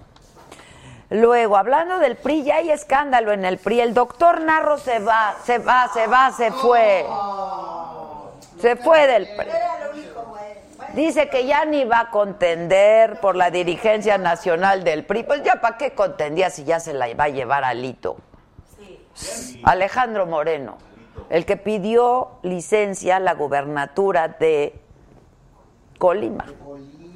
Luego, 1.10 1.56
hablando 1.56 1.98
del 1.98 2.16
PRI, 2.16 2.44
ya 2.44 2.56
hay 2.56 2.70
escándalo 2.70 3.32
en 3.32 3.44
el 3.44 3.58
PRI. 3.58 3.80
El 3.80 3.94
doctor 3.94 4.40
Narro 4.40 4.78
se 4.78 4.98
va, 5.00 5.34
se 5.44 5.58
va, 5.58 5.88
se 5.92 6.06
va, 6.06 6.30
se 6.32 6.52
fue. 6.52 7.06
Se 8.60 8.76
fue 8.76 9.06
del 9.06 9.26
PRI. 9.36 9.48
Era 9.48 9.84
lo 9.86 9.92
único, 9.92 10.22
güey. 10.28 10.42
Bueno, 10.76 10.87
Dice 10.98 11.28
que 11.28 11.46
ya 11.46 11.64
ni 11.64 11.84
va 11.84 12.00
a 12.00 12.10
contender 12.10 13.20
por 13.20 13.36
la 13.36 13.52
dirigencia 13.52 14.18
nacional 14.18 14.82
del 14.82 15.04
PRI. 15.04 15.22
Pues 15.22 15.44
ya 15.44 15.60
para 15.60 15.76
qué 15.78 15.92
contendía 15.92 16.50
si 16.50 16.64
ya 16.64 16.80
se 16.80 16.92
la 16.92 17.06
va 17.14 17.24
a 17.24 17.28
llevar 17.28 17.62
a 17.62 17.72
Lito. 17.72 18.16
Alejandro 19.62 20.26
Moreno, 20.26 20.76
el 21.30 21.46
que 21.46 21.56
pidió 21.56 22.40
licencia 22.42 23.18
a 23.18 23.20
la 23.20 23.34
gubernatura 23.34 24.26
de 24.26 24.80
Colima 25.98 26.46
Colima. 26.64 27.14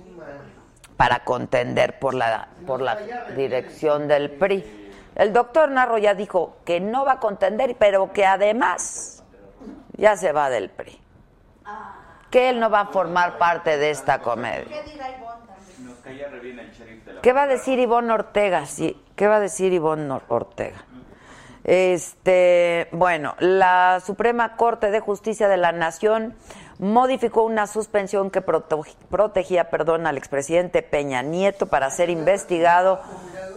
para 0.96 1.24
contender 1.24 1.98
por 1.98 2.14
la, 2.14 2.50
por 2.64 2.80
la 2.80 3.00
dirección 3.34 4.06
del 4.06 4.30
PRI. 4.30 4.92
El 5.16 5.32
doctor 5.32 5.68
Narro 5.72 5.98
ya 5.98 6.14
dijo 6.14 6.54
que 6.64 6.78
no 6.78 7.04
va 7.04 7.14
a 7.14 7.18
contender, 7.18 7.74
pero 7.80 8.12
que 8.12 8.26
además 8.26 9.24
ya 9.96 10.16
se 10.16 10.30
va 10.30 10.50
del 10.50 10.70
PRI. 10.70 11.00
Que 12.32 12.48
él 12.48 12.58
no 12.58 12.68
va 12.68 12.80
a 12.80 12.86
formar 12.86 13.38
parte 13.38 13.76
de 13.76 13.90
esta 13.90 14.18
comedia. 14.18 14.82
¿Qué 17.22 17.32
va 17.32 17.42
a 17.42 17.46
decir 17.46 17.78
Ivonne 17.78 18.12
Ortega? 18.12 18.66
Sí, 18.66 19.00
¿qué 19.14 19.28
va 19.28 19.36
a 19.36 19.40
decir 19.40 19.72
Ivonne 19.72 20.18
Ortega? 20.28 20.84
Este, 21.64 22.88
bueno, 22.90 23.36
la 23.38 24.00
Suprema 24.04 24.56
Corte 24.56 24.90
de 24.90 24.98
Justicia 24.98 25.46
de 25.46 25.56
la 25.56 25.70
Nación 25.70 26.34
modificó 26.80 27.44
una 27.44 27.68
suspensión 27.68 28.30
que 28.30 28.40
protegía, 28.40 29.70
perdón, 29.70 30.08
al 30.08 30.18
expresidente 30.18 30.82
Peña 30.82 31.22
Nieto 31.22 31.66
para 31.66 31.90
ser 31.90 32.10
investigado 32.10 33.00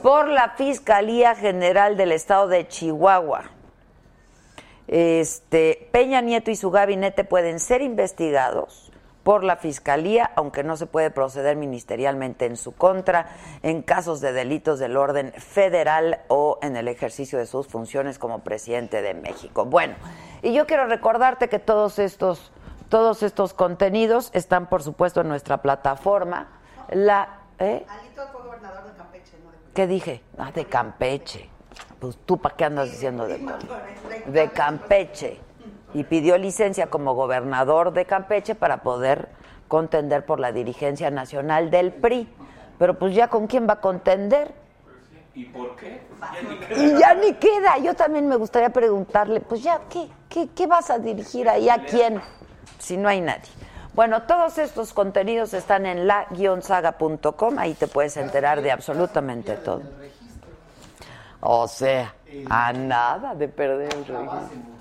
por 0.03 0.27
la 0.27 0.49
Fiscalía 0.51 1.33
General 1.33 1.97
del 1.97 2.11
Estado 2.11 2.47
de 2.47 2.67
Chihuahua. 2.67 3.54
Este, 4.87 5.89
Peña 5.91 6.21
Nieto 6.21 6.51
y 6.51 6.55
su 6.55 6.71
gabinete 6.71 7.23
pueden 7.23 7.59
ser 7.59 7.81
investigados 7.81 8.91
por 9.25 9.43
la 9.43 9.55
Fiscalía, 9.55 10.31
aunque 10.35 10.63
no 10.63 10.77
se 10.77 10.85
puede 10.85 11.09
proceder 11.09 11.57
ministerialmente 11.57 12.45
en 12.45 12.57
su 12.57 12.73
contra 12.73 13.35
en 13.63 13.81
casos 13.81 14.21
de 14.21 14.31
delitos 14.33 14.77
del 14.77 14.95
orden 14.95 15.33
federal 15.33 16.19
o 16.27 16.59
en 16.61 16.75
el 16.75 16.87
ejercicio 16.87 17.39
de 17.39 17.47
sus 17.47 17.65
funciones 17.65 18.19
como 18.19 18.43
presidente 18.43 19.01
de 19.01 19.15
México. 19.15 19.65
Bueno, 19.65 19.95
y 20.43 20.53
yo 20.53 20.67
quiero 20.67 20.85
recordarte 20.85 21.49
que 21.49 21.57
todos 21.57 21.97
estos, 21.97 22.51
todos 22.87 23.23
estos 23.23 23.55
contenidos 23.55 24.29
están, 24.35 24.67
por 24.67 24.83
supuesto, 24.83 25.21
en 25.21 25.27
nuestra 25.27 25.59
plataforma. 25.59 26.59
La, 26.91 27.39
¿eh? 27.57 27.83
Alito 27.89 28.27
fue 28.31 28.43
gobernador 28.43 28.83
de 28.83 28.95
Campeche, 28.95 29.39
no 29.43 29.49
de 29.49 29.57
¿Qué 29.73 29.87
dije? 29.87 30.21
Ah, 30.37 30.51
de 30.51 30.65
Campeche. 30.65 31.49
Pues 31.99 32.17
tú, 32.25 32.37
¿para 32.37 32.55
qué 32.55 32.65
andas 32.65 32.91
diciendo 32.91 33.27
de 33.27 33.39
de 34.27 34.49
Campeche 34.49 35.39
y 35.93 36.03
pidió 36.03 36.37
licencia 36.37 36.87
como 36.87 37.15
gobernador 37.15 37.93
de 37.93 38.05
Campeche 38.05 38.53
para 38.55 38.83
poder 38.83 39.29
contender 39.67 40.25
por 40.25 40.39
la 40.39 40.51
dirigencia 40.51 41.09
nacional 41.09 41.71
del 41.71 41.93
PRI. 41.93 42.27
Pero 42.77 42.99
pues 42.99 43.15
ya 43.15 43.29
con 43.29 43.47
quién 43.47 43.67
va 43.67 43.73
a 43.73 43.81
contender. 43.81 44.53
¿Y 45.33 45.45
por 45.45 45.75
qué? 45.75 46.01
Ya 46.21 46.41
ni 46.41 46.83
Y 46.83 46.99
ya 46.99 47.13
ni 47.13 47.33
queda. 47.33 47.77
Yo 47.77 47.93
también 47.93 48.27
me 48.27 48.35
gustaría 48.35 48.69
preguntarle, 48.69 49.41
pues 49.41 49.63
ya, 49.63 49.81
¿qué, 49.89 50.09
qué, 50.29 50.49
qué 50.55 50.67
vas 50.67 50.89
a 50.89 50.99
dirigir 50.99 51.49
ahí? 51.49 51.69
¿A 51.69 51.83
quién? 51.85 52.21
Si 52.77 52.97
no 52.97 53.07
hay 53.07 53.21
nadie. 53.21 53.49
Bueno, 53.93 54.23
todos 54.23 54.57
estos 54.57 54.93
contenidos 54.93 55.53
están 55.53 55.85
en 55.85 56.07
la-saga.com. 56.07 57.57
Ahí 57.57 57.73
te 57.73 57.87
puedes 57.87 58.17
enterar 58.17 58.61
de 58.61 58.71
absolutamente 58.71 59.55
todo. 59.55 59.81
O 61.41 61.67
sea, 61.67 62.15
a 62.49 62.73
nada 62.73 63.35
de 63.35 63.47
perder 63.47 63.93
el 63.93 64.05
registro. 64.05 64.75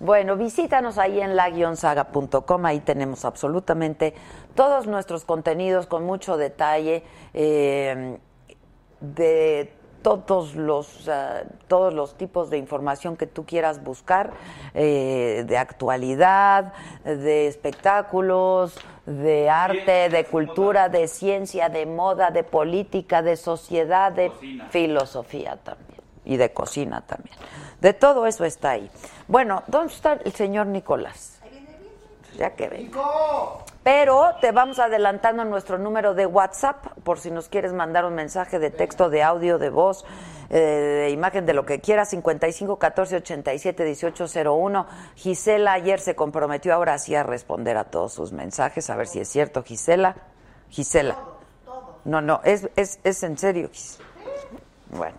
Bueno, 0.00 0.36
visítanos 0.36 0.96
ahí 0.96 1.20
en 1.20 1.36
la-saga.com, 1.36 2.64
ahí 2.64 2.80
tenemos 2.80 3.26
absolutamente 3.26 4.14
todos 4.54 4.86
nuestros 4.86 5.26
contenidos 5.26 5.86
con 5.86 6.06
mucho 6.06 6.38
detalle 6.38 7.04
eh, 7.34 8.18
de 9.00 9.74
todos 10.00 10.54
los 10.54 11.06
ah, 11.06 11.42
todos 11.68 11.92
los 11.92 12.16
tipos 12.16 12.48
de 12.48 12.56
información 12.56 13.18
que 13.18 13.26
tú 13.26 13.44
quieras 13.44 13.84
buscar, 13.84 14.30
eh, 14.72 15.44
de 15.46 15.58
actualidad, 15.58 16.72
de 17.04 17.46
espectáculos, 17.46 18.78
de 19.04 19.50
arte, 19.50 20.08
de 20.08 20.24
cultura, 20.24 20.88
de 20.88 21.08
ciencia, 21.08 21.68
de 21.68 21.84
moda, 21.84 22.30
de 22.30 22.42
política, 22.42 23.20
de 23.20 23.36
sociedad, 23.36 24.12
de 24.12 24.32
filosofía 24.70 25.58
también 25.62 25.99
y 26.30 26.36
de 26.36 26.52
cocina 26.52 27.00
también. 27.00 27.36
De 27.80 27.92
todo 27.92 28.24
eso 28.24 28.44
está 28.44 28.70
ahí. 28.70 28.88
Bueno, 29.26 29.64
¿dónde 29.66 29.92
está 29.92 30.12
el 30.12 30.32
señor 30.32 30.68
Nicolás? 30.68 31.40
Ya 32.36 32.54
que 32.54 32.68
ven. 32.68 32.92
Pero 33.82 34.36
te 34.40 34.52
vamos 34.52 34.78
adelantando 34.78 35.44
nuestro 35.44 35.76
número 35.76 36.14
de 36.14 36.26
WhatsApp 36.26 36.86
por 37.02 37.18
si 37.18 37.32
nos 37.32 37.48
quieres 37.48 37.72
mandar 37.72 38.04
un 38.04 38.14
mensaje 38.14 38.60
de 38.60 38.70
texto, 38.70 39.10
de 39.10 39.24
audio, 39.24 39.58
de 39.58 39.70
voz, 39.70 40.04
eh, 40.50 40.56
de 40.56 41.10
imagen, 41.10 41.46
de 41.46 41.52
lo 41.52 41.66
que 41.66 41.80
quieras. 41.80 42.10
55 42.10 42.78
14 42.78 43.16
87 43.16 43.84
18 43.84 44.26
01. 44.54 44.86
Gisela 45.16 45.72
ayer 45.72 45.98
se 45.98 46.14
comprometió 46.14 46.72
ahora 46.74 46.96
sí 46.98 47.16
a 47.16 47.24
responder 47.24 47.76
a 47.76 47.84
todos 47.84 48.12
sus 48.12 48.30
mensajes. 48.30 48.88
A 48.88 48.94
ver 48.94 49.08
si 49.08 49.18
es 49.18 49.28
cierto, 49.28 49.64
Gisela. 49.64 50.14
Gisela. 50.68 51.18
No, 52.04 52.20
no, 52.20 52.40
es, 52.44 52.70
es, 52.76 53.00
es 53.02 53.20
en 53.24 53.36
serio, 53.36 53.68
Gis. 53.72 53.98
Bueno, 54.90 55.16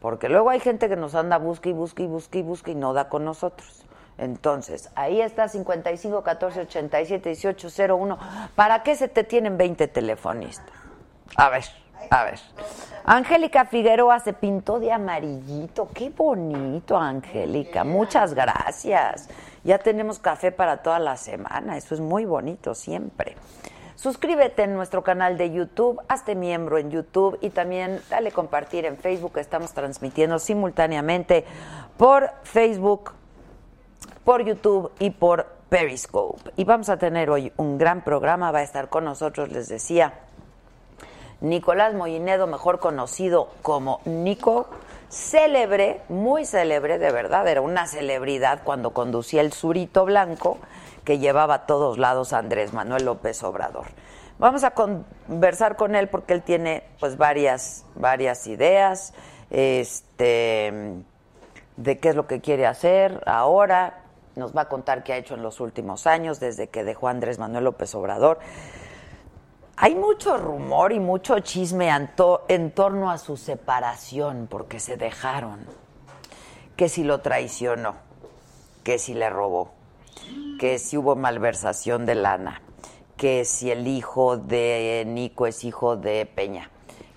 porque 0.00 0.28
luego 0.28 0.50
hay 0.50 0.60
gente 0.60 0.88
que 0.88 0.96
nos 0.96 1.14
anda 1.14 1.38
busca 1.38 1.68
y 1.68 1.72
busca 1.72 2.02
y 2.02 2.06
busca 2.06 2.38
y 2.38 2.42
busca 2.42 2.70
y 2.70 2.74
no 2.74 2.92
da 2.92 3.08
con 3.08 3.24
nosotros. 3.24 3.84
Entonces, 4.18 4.90
ahí 4.96 5.20
está 5.20 5.48
55 5.48 6.22
14 6.22 6.60
87 6.60 7.28
18 7.30 7.68
01. 7.96 8.18
¿Para 8.54 8.82
qué 8.82 8.94
se 8.94 9.08
te 9.08 9.24
tienen 9.24 9.56
20 9.56 9.88
telefonistas? 9.88 10.74
A 11.36 11.48
ver, 11.48 11.64
a 12.10 12.24
ver. 12.24 12.38
Angélica 13.04 13.64
Figueroa 13.64 14.20
se 14.20 14.32
pintó 14.32 14.78
de 14.78 14.92
amarillito. 14.92 15.88
Qué 15.94 16.10
bonito, 16.10 16.98
Angélica. 16.98 17.84
Muchas 17.84 18.34
gracias. 18.34 19.28
Ya 19.64 19.78
tenemos 19.78 20.18
café 20.18 20.52
para 20.52 20.78
toda 20.78 20.98
la 20.98 21.16
semana. 21.16 21.76
Eso 21.76 21.94
es 21.94 22.00
muy 22.00 22.24
bonito 22.24 22.74
siempre. 22.74 23.36
Suscríbete 24.00 24.62
en 24.62 24.72
nuestro 24.72 25.02
canal 25.02 25.36
de 25.36 25.50
YouTube, 25.50 26.00
hazte 26.08 26.34
miembro 26.34 26.78
en 26.78 26.90
YouTube 26.90 27.36
y 27.42 27.50
también 27.50 28.00
dale 28.08 28.32
compartir 28.32 28.86
en 28.86 28.96
Facebook. 28.96 29.36
Estamos 29.36 29.74
transmitiendo 29.74 30.38
simultáneamente 30.38 31.44
por 31.98 32.30
Facebook, 32.42 33.12
por 34.24 34.42
YouTube 34.42 34.90
y 35.00 35.10
por 35.10 35.48
Periscope. 35.68 36.50
Y 36.56 36.64
vamos 36.64 36.88
a 36.88 36.96
tener 36.96 37.28
hoy 37.28 37.52
un 37.58 37.76
gran 37.76 38.02
programa. 38.02 38.50
Va 38.50 38.60
a 38.60 38.62
estar 38.62 38.88
con 38.88 39.04
nosotros, 39.04 39.52
les 39.52 39.68
decía, 39.68 40.14
Nicolás 41.42 41.92
Mollinedo, 41.92 42.46
mejor 42.46 42.78
conocido 42.78 43.50
como 43.60 44.00
Nico, 44.06 44.70
célebre, 45.10 46.00
muy 46.08 46.46
célebre, 46.46 46.98
de 46.98 47.12
verdad, 47.12 47.46
era 47.48 47.60
una 47.60 47.86
celebridad 47.86 48.62
cuando 48.64 48.94
conducía 48.94 49.42
el 49.42 49.52
Surito 49.52 50.06
Blanco 50.06 50.56
que 51.04 51.18
llevaba 51.18 51.54
a 51.54 51.66
todos 51.66 51.98
lados 51.98 52.32
Andrés 52.32 52.72
Manuel 52.72 53.04
López 53.04 53.42
Obrador. 53.42 53.86
Vamos 54.38 54.64
a 54.64 54.70
conversar 54.70 55.76
con 55.76 55.94
él 55.94 56.08
porque 56.08 56.32
él 56.32 56.42
tiene 56.42 56.84
pues 56.98 57.18
varias, 57.18 57.84
varias 57.94 58.46
ideas 58.46 59.12
este, 59.50 60.72
de 61.76 61.98
qué 61.98 62.08
es 62.08 62.16
lo 62.16 62.26
que 62.26 62.40
quiere 62.40 62.66
hacer 62.66 63.22
ahora. 63.26 64.04
Nos 64.36 64.56
va 64.56 64.62
a 64.62 64.68
contar 64.68 65.02
qué 65.02 65.12
ha 65.12 65.16
hecho 65.18 65.34
en 65.34 65.42
los 65.42 65.60
últimos 65.60 66.06
años 66.06 66.40
desde 66.40 66.68
que 66.68 66.84
dejó 66.84 67.08
Andrés 67.08 67.38
Manuel 67.38 67.64
López 67.64 67.94
Obrador. 67.94 68.38
Hay 69.76 69.94
mucho 69.94 70.36
rumor 70.36 70.92
y 70.92 71.00
mucho 71.00 71.38
chisme 71.40 71.90
en 72.48 72.70
torno 72.70 73.10
a 73.10 73.18
su 73.18 73.36
separación 73.36 74.46
porque 74.50 74.78
se 74.78 74.96
dejaron. 74.96 75.60
Que 76.76 76.88
si 76.88 77.02
lo 77.04 77.20
traicionó, 77.20 77.94
que 78.84 78.98
si 78.98 79.14
le 79.14 79.28
robó, 79.28 79.72
que 80.58 80.78
si 80.78 80.96
hubo 80.96 81.16
malversación 81.16 82.06
de 82.06 82.14
lana, 82.14 82.62
que 83.16 83.44
si 83.44 83.70
el 83.70 83.86
hijo 83.86 84.36
de 84.36 85.04
Nico 85.06 85.46
es 85.46 85.64
hijo 85.64 85.96
de 85.96 86.26
Peña, 86.26 86.70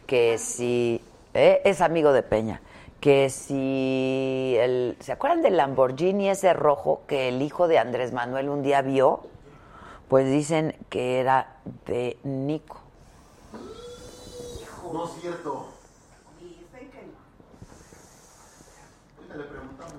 que 0.08 0.38
si 0.38 1.02
¿eh? 1.34 1.62
es 1.66 1.82
amigo 1.82 2.13
de 2.13 2.24
Peña, 2.24 2.62
que 3.00 3.30
si 3.30 4.56
el, 4.60 4.96
¿se 5.00 5.12
acuerdan 5.12 5.42
del 5.42 5.58
Lamborghini 5.58 6.30
ese 6.30 6.54
rojo 6.54 7.02
que 7.06 7.30
el 7.30 7.42
hijo 7.42 7.68
de 7.68 7.80
Andrés 7.80 8.13
Manuel 8.13 8.50
un 8.50 8.63
día 8.63 8.82
vio? 8.82 9.22
Pues 10.08 10.30
dicen 10.30 10.76
que 10.89 11.20
era 11.20 11.58
de 11.86 12.18
Nico. 12.24 12.80
No 14.92 15.06
es 15.06 15.12
cierto. 15.20 15.68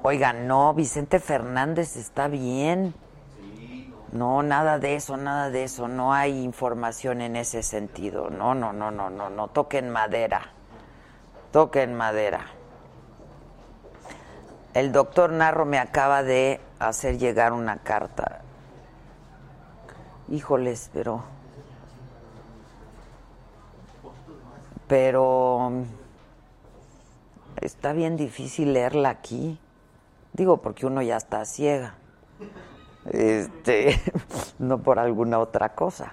Oigan, 0.03 0.47
no, 0.47 0.75
Vicente 0.75 1.18
Fernández 1.18 1.97
está 1.97 2.29
bien. 2.29 2.94
No, 4.12 4.42
nada 4.42 4.79
de 4.79 4.94
eso, 4.94 5.16
nada 5.16 5.51
de 5.51 5.64
eso. 5.64 5.88
No 5.88 6.12
hay 6.12 6.44
información 6.44 7.20
en 7.20 7.37
ese 7.37 7.62
sentido. 7.62 8.31
No, 8.31 8.55
no, 8.55 8.73
no, 8.73 8.90
no, 8.90 9.11
no, 9.11 9.29
no. 9.31 9.49
Toquen 9.49 9.90
madera. 9.90 10.53
Toquen 11.51 11.94
madera. 11.94 12.47
El 14.73 14.92
doctor 14.92 15.31
Narro 15.31 15.64
me 15.64 15.79
acaba 15.79 16.23
de 16.23 16.61
hacer 16.79 17.18
llegar 17.18 17.53
una 17.53 17.79
carta. 17.79 18.42
Híjoles, 20.29 20.90
pero. 20.92 21.25
Pero. 24.87 25.73
Está 27.61 27.92
bien 27.92 28.16
difícil 28.16 28.75
leerla 28.75 29.09
aquí. 29.09 29.59
Digo, 30.35 30.59
porque 30.59 30.85
uno 30.85 31.01
ya 31.01 31.16
está 31.16 31.44
ciega. 31.44 31.94
Este, 33.11 34.01
no 34.59 34.79
por 34.79 34.99
alguna 34.99 35.38
otra 35.38 35.70
cosa. 35.70 36.12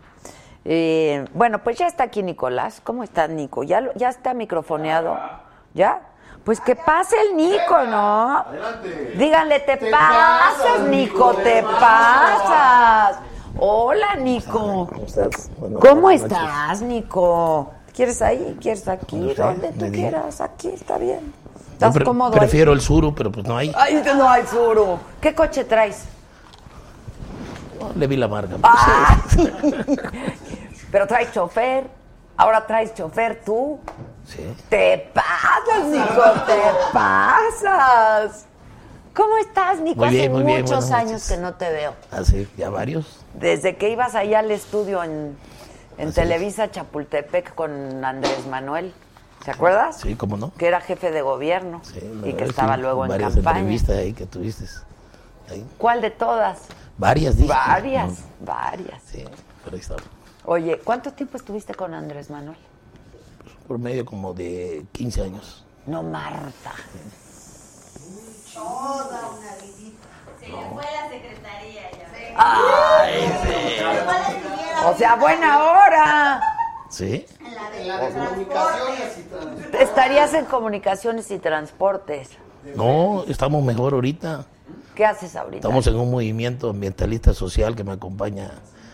Eh, 0.64 1.26
bueno, 1.34 1.64
pues 1.64 1.78
ya 1.78 1.88
está 1.88 2.04
aquí 2.06 2.22
Nicolás. 2.24 2.82
¿Cómo 2.84 3.04
estás, 3.04 3.30
Nico? 3.30 3.64
¿Ya, 3.64 3.82
lo- 3.82 3.94
ya 3.96 4.10
está 4.10 4.34
microfoneado? 4.34 5.18
¿Ya? 5.74 6.02
Pues 6.44 6.60
que 6.62 6.76
pase 6.76 7.16
el 7.30 7.36
Nico, 7.36 7.84
¿no? 7.88 8.38
Adelante. 8.38 9.14
Díganle, 9.18 9.60
te, 9.62 9.78
Te 9.78 9.90
pasas, 9.92 10.56
pasas, 10.58 10.88
Nico, 10.88 11.34
te 11.36 11.64
pasas. 11.64 13.20
Hola, 13.58 14.16
Nico. 14.18 14.88
¿Cómo 14.92 15.04
estás? 15.06 15.50
¿Cómo 15.80 16.10
estás, 16.12 16.82
Nico? 16.82 17.72
¿Quieres 17.94 18.22
ahí? 18.22 18.58
¿Quieres 18.62 18.88
aquí? 18.88 19.34
Donde 19.36 19.72
tú 19.72 19.92
quieras, 19.92 20.42
aquí 20.42 20.70
está 20.70 20.98
bien. 20.98 21.34
¿Estás 21.88 21.94
pre- 21.96 22.06
cómodo 22.06 22.34
ahí? 22.34 22.40
Prefiero 22.40 22.74
el 22.74 22.82
suru, 22.82 23.14
pero 23.16 23.32
pues 23.32 23.46
no 23.46 23.58
hay. 23.58 23.72
Ay, 23.76 24.02
no 24.16 24.30
hay 24.30 24.46
suru. 24.46 25.00
¿Qué 25.20 25.34
coche 25.34 25.64
traes? 25.64 26.04
No, 27.80 27.92
le 27.96 28.08
vi 28.08 28.16
la 28.18 28.28
marca. 28.28 28.56
Ah, 28.64 29.20
Pero 30.92 31.08
traes 31.08 31.32
chofer. 31.34 31.86
Ahora 32.38 32.66
traes 32.68 32.94
chofer 32.94 33.42
tú. 33.46 33.80
Sí. 34.26 34.54
Te 34.70 35.10
pasas, 35.14 35.88
Nico, 35.88 36.24
te 36.46 36.60
pasas. 36.94 38.46
¿Cómo 39.14 39.38
estás, 39.38 39.80
Nico? 39.80 40.00
Muy 40.06 40.10
bien, 40.10 40.22
Hace 40.22 40.30
muy 40.30 40.44
bien, 40.44 40.62
muchos 40.62 40.92
años 40.92 41.12
noches. 41.12 41.28
que 41.30 41.38
no 41.38 41.54
te 41.56 41.70
veo. 41.72 41.94
Hace 42.12 42.48
ya 42.58 42.70
varios. 42.70 43.20
Desde 43.34 43.76
que 43.76 43.90
ibas 43.90 44.16
allá 44.16 44.40
al 44.40 44.52
estudio 44.52 45.04
en, 45.04 45.38
en 45.98 46.08
Así 46.10 46.16
Televisa 46.16 46.72
Chapultepec 46.72 47.54
con 47.56 48.04
Andrés 48.06 48.46
Manuel. 48.48 48.94
¿Te 49.44 49.52
acuerdas? 49.52 49.98
Sí, 49.98 50.16
cómo 50.16 50.38
no. 50.38 50.54
Que 50.54 50.68
era 50.68 50.80
jefe 50.82 51.12
de 51.12 51.22
gobierno 51.22 51.82
Sí, 51.84 52.00
la 52.22 52.28
y 52.28 52.34
que 52.34 52.44
es 52.44 52.50
estaba 52.52 52.78
luego 52.78 53.04
en 53.06 53.10
varias 53.10 53.34
campaña. 53.36 53.60
entrevistas 53.60 53.98
ahí 53.98 54.14
que 54.14 54.26
tuviste. 54.26 54.66
Ahí. 55.50 55.66
¿Cuál 55.78 56.02
de 56.02 56.12
todas? 56.12 56.60
Varias, 56.98 57.38
dije. 57.38 57.50
Varias, 57.50 58.10
No, 58.10 58.16
varias. 58.54 59.02
Sí, 59.06 59.24
pero 59.64 59.76
ahí 59.76 59.82
estaba. 59.82 60.02
Oye, 60.46 60.80
¿cuánto 60.80 61.12
tiempo 61.14 61.38
estuviste 61.38 61.74
con 61.74 61.94
Andrés 61.94 62.30
Manuel? 62.30 62.58
Por 63.68 63.80
medio 63.80 64.06
como 64.06 64.34
de 64.34 64.86
15 64.92 65.24
años. 65.24 65.66
No, 65.86 66.04
Marta. 66.04 66.72
Toda 68.54 69.30
una 69.30 69.56
vidita. 69.62 70.08
Se 70.40 70.48
le 70.48 70.70
fue 70.70 70.84
la 70.84 71.10
secretaría 71.10 71.92
ya. 71.92 72.08
O 74.90 74.96
sea, 74.98 75.16
buena 75.16 75.64
hora. 75.64 76.42
¿Sí? 76.92 77.26
En 77.40 77.56
la 77.56 77.70
de 77.72 77.82
En 77.82 77.88
la 77.88 78.00
de 78.02 78.14
comunicaciones 78.14 79.18
y 79.18 79.22
transporte. 79.24 79.84
Estarías 79.84 80.34
en 80.34 80.46
comunicaciones 80.46 81.32
y 81.32 81.40
transportes. 81.40 82.30
No, 82.76 83.24
estamos 83.28 83.64
mejor 83.64 83.94
ahorita. 83.94 84.46
¿Qué 84.96 85.06
haces 85.06 85.36
ahorita? 85.36 85.58
Estamos 85.58 85.88
en 85.88 85.96
un 85.96 86.12
movimiento 86.12 86.70
ambientalista 86.70 87.34
social 87.34 87.76
que 87.76 87.84
me 87.84 87.94
acompaña, 87.94 88.52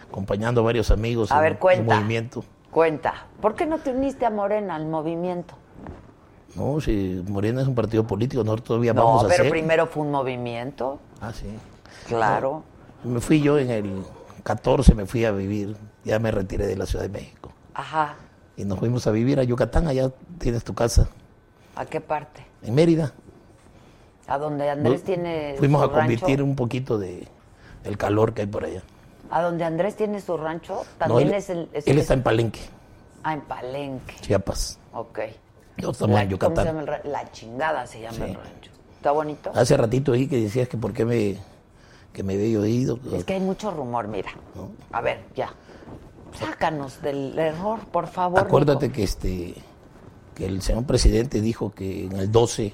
acompañando 0.09 0.61
a 0.61 0.63
varios 0.63 0.91
amigos 0.91 1.31
A 1.31 1.37
en 1.37 1.41
ver, 1.41 1.51
un 1.53 1.57
cuenta. 1.57 1.95
movimiento. 1.95 2.45
Cuenta. 2.71 3.25
¿Por 3.41 3.55
qué 3.55 3.65
no 3.65 3.79
te 3.79 3.89
uniste 3.91 4.25
a 4.25 4.29
Morena, 4.29 4.75
al 4.75 4.85
movimiento? 4.85 5.55
No, 6.55 6.79
si 6.79 7.23
Morena 7.27 7.61
es 7.61 7.67
un 7.67 7.75
partido 7.75 8.05
político, 8.05 8.43
nosotros 8.43 8.67
todavía 8.67 8.93
No, 8.93 9.03
vamos 9.05 9.23
a 9.23 9.27
pero 9.27 9.41
hacer. 9.43 9.51
primero 9.51 9.87
fue 9.87 10.03
un 10.03 10.11
movimiento. 10.11 10.99
Ah, 11.19 11.33
sí. 11.33 11.47
Claro. 12.07 12.63
Me 13.03 13.19
fui 13.19 13.41
yo 13.41 13.57
en 13.59 13.69
el 13.69 14.03
14, 14.43 14.93
me 14.95 15.05
fui 15.05 15.25
a 15.25 15.31
vivir, 15.31 15.75
ya 16.03 16.19
me 16.19 16.31
retiré 16.31 16.67
de 16.67 16.75
la 16.75 16.85
Ciudad 16.85 17.03
de 17.03 17.09
México. 17.09 17.51
Ajá. 17.77 18.15
Y 18.57 18.65
nos 18.65 18.79
fuimos 18.79 19.05
a 19.05 19.11
vivir 19.11 19.39
a 19.39 19.43
Yucatán, 19.43 19.87
allá 19.87 20.11
tienes 20.39 20.63
tu 20.63 20.73
casa, 20.73 21.07
¿A 21.75 21.85
qué 21.85 22.01
parte? 22.01 22.43
en 22.63 22.73
Mérida. 22.73 23.13
A 24.27 24.37
donde 24.39 24.67
Andrés 24.69 25.01
Fu- 25.01 25.05
tiene 25.05 25.55
Fuimos 25.59 25.79
su 25.81 25.85
a 25.87 25.91
convertir 25.93 26.27
rancho. 26.39 26.43
un 26.43 26.55
poquito 26.55 26.97
de 26.97 27.27
el 27.83 27.97
calor 27.97 28.33
que 28.33 28.41
hay 28.41 28.47
por 28.47 28.65
allá. 28.65 28.81
A 29.29 29.41
donde 29.43 29.63
Andrés 29.63 29.95
tiene 29.95 30.19
su 30.21 30.35
rancho. 30.37 30.73
No, 30.75 30.83
También 30.97 31.27
él, 31.29 31.33
es 31.35 31.49
el. 31.51 31.69
es- 31.71 31.87
él 31.87 31.97
es- 31.97 32.01
está 32.01 32.13
en 32.15 32.23
Palenque, 32.23 32.59
Ah, 33.23 33.33
en 33.33 33.41
Palenque. 33.41 34.15
Chiapas. 34.21 34.79
Ok. 34.91 35.19
Nosotros 35.77 35.93
estamos 35.93 36.15
La- 36.15 36.23
en 36.23 36.37
¿Cómo 36.37 36.55
se 36.55 36.63
llama 36.65 36.81
Yucatán. 36.81 37.01
el 37.05 37.11
La 37.11 37.31
chingada 37.31 37.85
se 37.85 38.01
llama 38.01 38.15
Sí. 38.17 38.23
el 38.23 38.33
rancho. 38.35 38.71
¿Está 38.95 39.11
bonito? 39.11 39.51
Hace 39.53 39.77
ratito 39.77 40.13
ahí 40.13 40.27
que 40.27 40.41
decías 40.41 40.67
que 40.67 40.77
por 40.77 40.91
qué 40.93 41.05
me, 41.05 41.37
que 42.11 42.23
me 42.23 42.33
había 42.33 42.59
oído. 42.59 42.99
Es 43.13 43.23
que 43.23 43.33
hay 43.35 43.39
mucho 43.39 43.69
rumor, 43.71 44.07
mira. 44.07 44.31
A 44.91 45.01
ver, 45.01 45.19
ya. 45.35 45.51
Sácanos 46.39 47.01
del 47.01 47.37
error, 47.37 47.79
por 47.91 48.07
favor. 48.07 48.39
Acuérdate 48.39 48.87
Nico. 48.87 48.95
que 48.95 49.03
este 49.03 49.55
que 50.35 50.45
el 50.45 50.61
señor 50.61 50.85
presidente 50.85 51.41
dijo 51.41 51.73
que 51.73 52.05
en 52.05 52.17
el 52.17 52.31
12 52.31 52.73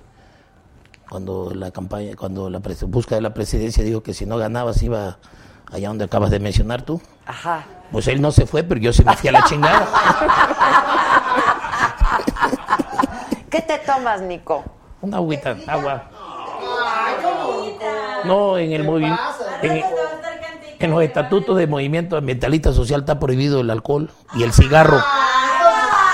cuando 1.09 1.51
la 1.53 1.71
campaña 1.71 2.15
cuando 2.17 2.49
la 2.49 2.59
busca 2.87 3.15
de 3.15 3.21
la 3.21 3.33
presidencia 3.33 3.83
dijo 3.83 4.03
que 4.03 4.13
si 4.13 4.25
no 4.25 4.37
ganabas 4.37 4.83
iba 4.83 5.17
allá 5.71 5.87
donde 5.87 6.05
acabas 6.05 6.29
de 6.29 6.39
mencionar 6.39 6.83
tú. 6.83 7.01
Ajá. 7.25 7.65
Pues 7.91 8.07
él 8.07 8.21
no 8.21 8.31
se 8.31 8.45
fue, 8.45 8.63
pero 8.63 8.81
yo 8.81 8.91
se 8.91 9.03
me 9.03 9.15
fui 9.15 9.29
a 9.29 9.31
la 9.31 9.43
chingada. 9.43 9.87
¿Qué 13.49 13.61
te 13.61 13.77
tomas, 13.79 14.21
Nico? 14.21 14.63
Una 15.01 15.17
agüita, 15.17 15.55
agua. 15.67 16.09
No, 18.25 18.57
en 18.57 18.71
el 18.71 18.83
movimiento 18.83 19.21
en, 19.61 19.83
en 20.85 20.91
los 20.91 21.03
estatutos 21.03 21.57
de 21.57 21.67
movimiento 21.67 22.17
ambientalista 22.17 22.73
social 22.73 23.01
está 23.01 23.19
prohibido 23.19 23.61
el 23.61 23.69
alcohol 23.69 24.09
y 24.35 24.43
el 24.43 24.53
cigarro. 24.53 24.99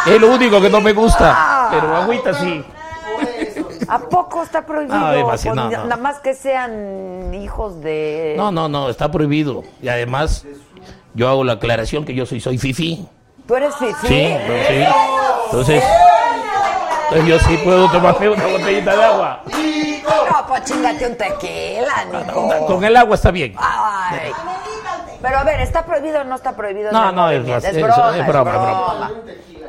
Es 0.05 0.19
lo 0.19 0.33
único 0.33 0.61
que 0.61 0.69
no 0.69 0.81
me 0.81 0.93
gusta, 0.93 1.67
pero 1.71 1.95
agüita 1.95 2.33
sí. 2.33 2.63
¿A 3.87 3.99
poco 3.99 4.43
está 4.43 4.65
prohibido? 4.65 5.09
Demasiado, 5.11 5.55
Pues, 5.55 5.71
no, 5.71 5.77
no. 5.79 5.83
Nada 5.85 6.01
más 6.01 6.19
que 6.19 6.35
sean 6.35 7.33
hijos 7.33 7.81
de... 7.81 8.35
No, 8.37 8.51
no, 8.51 8.69
no, 8.69 8.89
está 8.89 9.11
prohibido. 9.11 9.63
Y 9.81 9.87
además, 9.87 10.45
yo 11.15 11.27
hago 11.27 11.43
la 11.43 11.53
aclaración 11.53 12.05
que 12.05 12.13
yo 12.13 12.25
soy, 12.25 12.39
soy 12.39 12.57
fifi. 12.59 13.07
¿Tú 13.47 13.55
eres 13.55 13.75
fifí? 13.75 14.07
Sí, 14.07 14.35
pues, 14.45 14.67
sí. 14.67 14.83
Entonces, 15.45 15.83
entonces 17.09 17.27
yo 17.27 17.39
sí 17.39 17.57
puedo 17.63 17.89
tomarme 17.89 18.29
una 18.29 18.45
botellita 18.45 18.95
de 18.95 19.03
agua. 19.03 19.41
No, 19.47 20.47
pues 20.47 20.63
chingate 20.65 21.07
un 21.07 21.17
tequila, 21.17 22.05
Nico. 22.13 22.67
Con 22.67 22.83
el 22.83 22.95
agua 22.95 23.15
está 23.15 23.31
bien. 23.31 23.55
Ay. 23.57 24.31
Pero 25.21 25.37
a 25.37 25.43
ver, 25.43 25.59
¿está 25.61 25.85
prohibido 25.85 26.21
o 26.21 26.23
no 26.23 26.35
está 26.35 26.55
prohibido? 26.55 26.91
No, 26.91 27.11
no, 27.11 27.29
es 27.29 27.43
broma, 27.43 28.17
es 28.17 28.27
broma, 28.27 28.51
broma. 28.51 29.11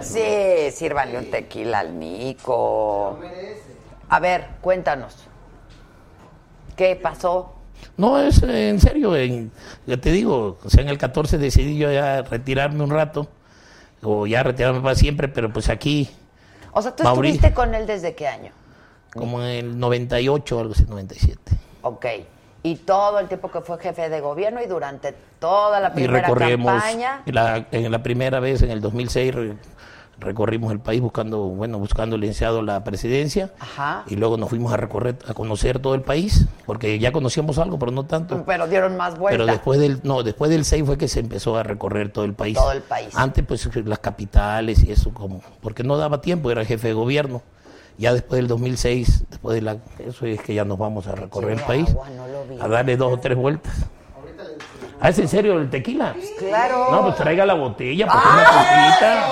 Sí, 0.01 0.71
sírvale 0.73 1.19
un 1.19 1.31
tequila 1.31 1.81
al 1.81 1.99
Nico. 1.99 3.19
A 4.09 4.21
ver, 4.21 4.47
cuéntanos. 4.61 5.17
¿Qué 6.77 6.97
pasó? 6.97 7.55
No, 7.97 8.19
es 8.19 8.43
eh, 8.43 8.71
en 8.71 8.81
serio. 8.81 9.15
En, 9.17 9.53
yo 9.87 10.01
te 10.01 10.11
digo, 10.11 10.59
o 10.63 10.71
sea, 10.71 10.83
en 10.83 10.89
el 10.89 10.99
14 10.99 11.39
decidí 11.39 11.77
yo 11.77 11.93
ya 11.93 12.23
retirarme 12.23 12.83
un 12.83 12.91
rato. 12.91 13.29
O 14.03 14.27
ya 14.27 14.43
retirarme 14.43 14.81
para 14.81 14.95
siempre, 14.95 15.29
pero 15.29 15.53
pues 15.53 15.69
aquí, 15.69 16.09
O 16.73 16.81
sea, 16.81 16.97
¿tú 16.97 17.03
estuviste 17.03 17.53
con 17.53 17.75
él 17.75 17.87
desde 17.87 18.15
qué 18.15 18.27
año? 18.27 18.53
como 19.15 19.43
en 19.43 19.49
el 19.49 19.79
98 19.79 20.57
o 20.57 20.61
algo 20.61 20.73
así, 20.73 20.85
97. 20.89 21.53
Ok. 21.83 22.07
Y 22.63 22.77
todo 22.77 23.19
el 23.19 23.29
tiempo 23.29 23.51
que 23.51 23.61
fue 23.63 23.79
jefe 23.79 24.09
de 24.11 24.21
gobierno 24.21 24.61
y 24.63 24.67
durante 24.67 25.15
toda 25.39 25.81
la 25.81 25.89
Y 25.89 25.93
primera 25.93 26.21
recorrimos, 26.21 26.73
campaña. 26.73 27.23
la, 27.27 27.67
en 27.71 27.91
la 27.91 28.03
primera 28.03 28.39
vez, 28.41 28.61
en 28.63 28.71
el 28.71 28.81
2006, 28.83 29.35
re- 29.35 29.57
recorrimos 30.19 30.71
el 30.71 30.79
país 30.81 31.01
buscando, 31.01 31.39
bueno, 31.39 31.79
buscando 31.79 32.17
el 32.17 32.21
licenciado 32.21 32.61
la 32.61 32.85
presidencia. 32.85 33.51
Ajá. 33.59 34.05
Y 34.09 34.17
luego 34.17 34.37
nos 34.37 34.51
fuimos 34.51 34.71
a 34.75 34.77
recorrer, 34.77 35.17
a 35.27 35.33
conocer 35.33 35.79
todo 35.79 35.95
el 35.95 36.03
país, 36.03 36.47
porque 36.67 36.99
ya 36.99 37.13
conocíamos 37.13 37.59
algo, 37.59 37.79
pero 37.79 37.93
no 37.93 38.05
tanto. 38.05 38.45
Pero 38.45 38.67
dieron 38.69 38.95
más 38.99 39.19
vueltas. 39.19 39.39
Pero 39.39 39.51
después 39.51 39.81
del, 39.81 40.01
no, 40.03 40.23
después 40.23 40.51
del 40.51 40.67
6 40.67 40.85
fue 40.85 40.99
que 40.99 41.09
se 41.09 41.21
empezó 41.21 41.57
a 41.57 41.63
recorrer 41.63 42.13
todo 42.13 42.27
el 42.27 42.35
país. 42.35 42.55
Todo 42.59 42.73
el 42.73 42.83
país. 42.83 43.09
Antes, 43.17 43.43
pues, 43.47 43.75
las 43.87 44.01
capitales 44.01 44.85
y 44.85 44.93
eso, 44.93 45.15
como, 45.15 45.41
porque 45.63 45.83
no 45.83 45.97
daba 45.97 46.21
tiempo, 46.21 46.51
era 46.51 46.63
jefe 46.67 46.89
de 46.89 46.95
gobierno. 46.95 47.41
Ya 48.01 48.15
después 48.15 48.39
del 48.39 48.49
2006, 48.49 49.25
después 49.29 49.55
de 49.57 49.61
la, 49.61 49.77
eso 49.99 50.25
es 50.25 50.41
que 50.41 50.55
ya 50.55 50.65
nos 50.65 50.79
vamos 50.79 51.07
a 51.07 51.13
recorrer 51.13 51.59
el 51.59 51.61
país, 51.61 51.91
agua, 51.91 52.09
no 52.09 52.65
a 52.65 52.67
darle 52.67 52.97
dos 52.97 53.13
o 53.13 53.19
tres 53.19 53.37
vueltas. 53.37 53.75
Ah, 55.03 55.11
¿es 55.11 55.19
en 55.19 55.29
serio 55.29 55.59
el 55.59 55.69
tequila? 55.69 56.17
Claro. 56.39 56.91
No, 56.91 57.03
pues 57.03 57.17
traiga 57.17 57.45
la 57.45 57.53
botella, 57.53 58.07
porque 58.07 58.27
una 58.27 58.45
cosita. 58.47 59.25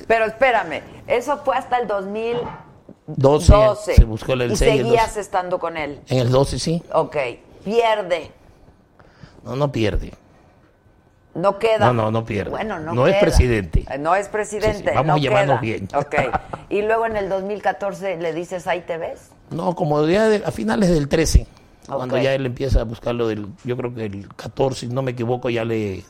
Pero 0.08 0.24
espérame, 0.24 0.80
eso 1.06 1.36
fue 1.44 1.54
hasta 1.54 1.76
el 1.76 1.86
2012. 1.86 3.52
12, 3.52 3.94
se 3.96 4.04
buscó 4.04 4.32
el 4.32 4.52
y 4.52 4.56
6 4.56 4.60
y 4.62 4.78
el 4.78 4.84
seguías 4.84 5.06
12. 5.08 5.20
estando 5.20 5.58
con 5.58 5.76
él. 5.76 6.00
En 6.08 6.18
el 6.20 6.30
12 6.30 6.58
sí. 6.58 6.82
Ok, 6.94 7.16
pierde. 7.62 8.30
No, 9.44 9.54
no 9.54 9.70
pierde. 9.70 10.14
No 11.34 11.58
queda. 11.58 11.86
No, 11.86 11.92
no, 11.92 12.10
no 12.10 12.24
pierde. 12.24 12.50
Bueno, 12.50 12.78
no 12.80 12.92
No 12.92 13.06
es 13.06 13.16
presidente. 13.16 13.86
Eh, 13.90 13.98
No 13.98 14.14
es 14.16 14.28
presidente. 14.28 14.78
Sí, 14.78 14.84
sí, 14.84 14.90
vamos 14.94 15.06
no 15.06 15.14
a 15.14 15.18
llevarnos 15.18 15.60
bien. 15.60 15.88
Ok. 15.94 16.14
Y 16.68 16.82
luego 16.82 17.06
en 17.06 17.16
el 17.16 17.28
2014 17.28 18.16
le 18.16 18.32
dices, 18.32 18.66
ahí 18.66 18.80
te 18.82 18.98
ves. 18.98 19.30
No, 19.50 19.74
como 19.74 20.04
ya 20.06 20.28
de- 20.28 20.44
a 20.44 20.50
finales 20.50 20.90
del 20.90 21.08
13, 21.08 21.46
cuando 21.86 22.18
ya 22.18 22.34
él 22.34 22.46
empieza 22.46 22.80
a 22.80 22.84
buscar 22.84 23.14
lo 23.14 23.28
del, 23.28 23.46
yo 23.64 23.76
creo 23.76 23.94
que 23.94 24.04
el 24.06 24.28
14, 24.34 24.86
si 24.86 24.92
no 24.92 25.02
me 25.02 25.12
equivoco, 25.12 25.50
ya 25.50 25.64
le, 25.64 26.04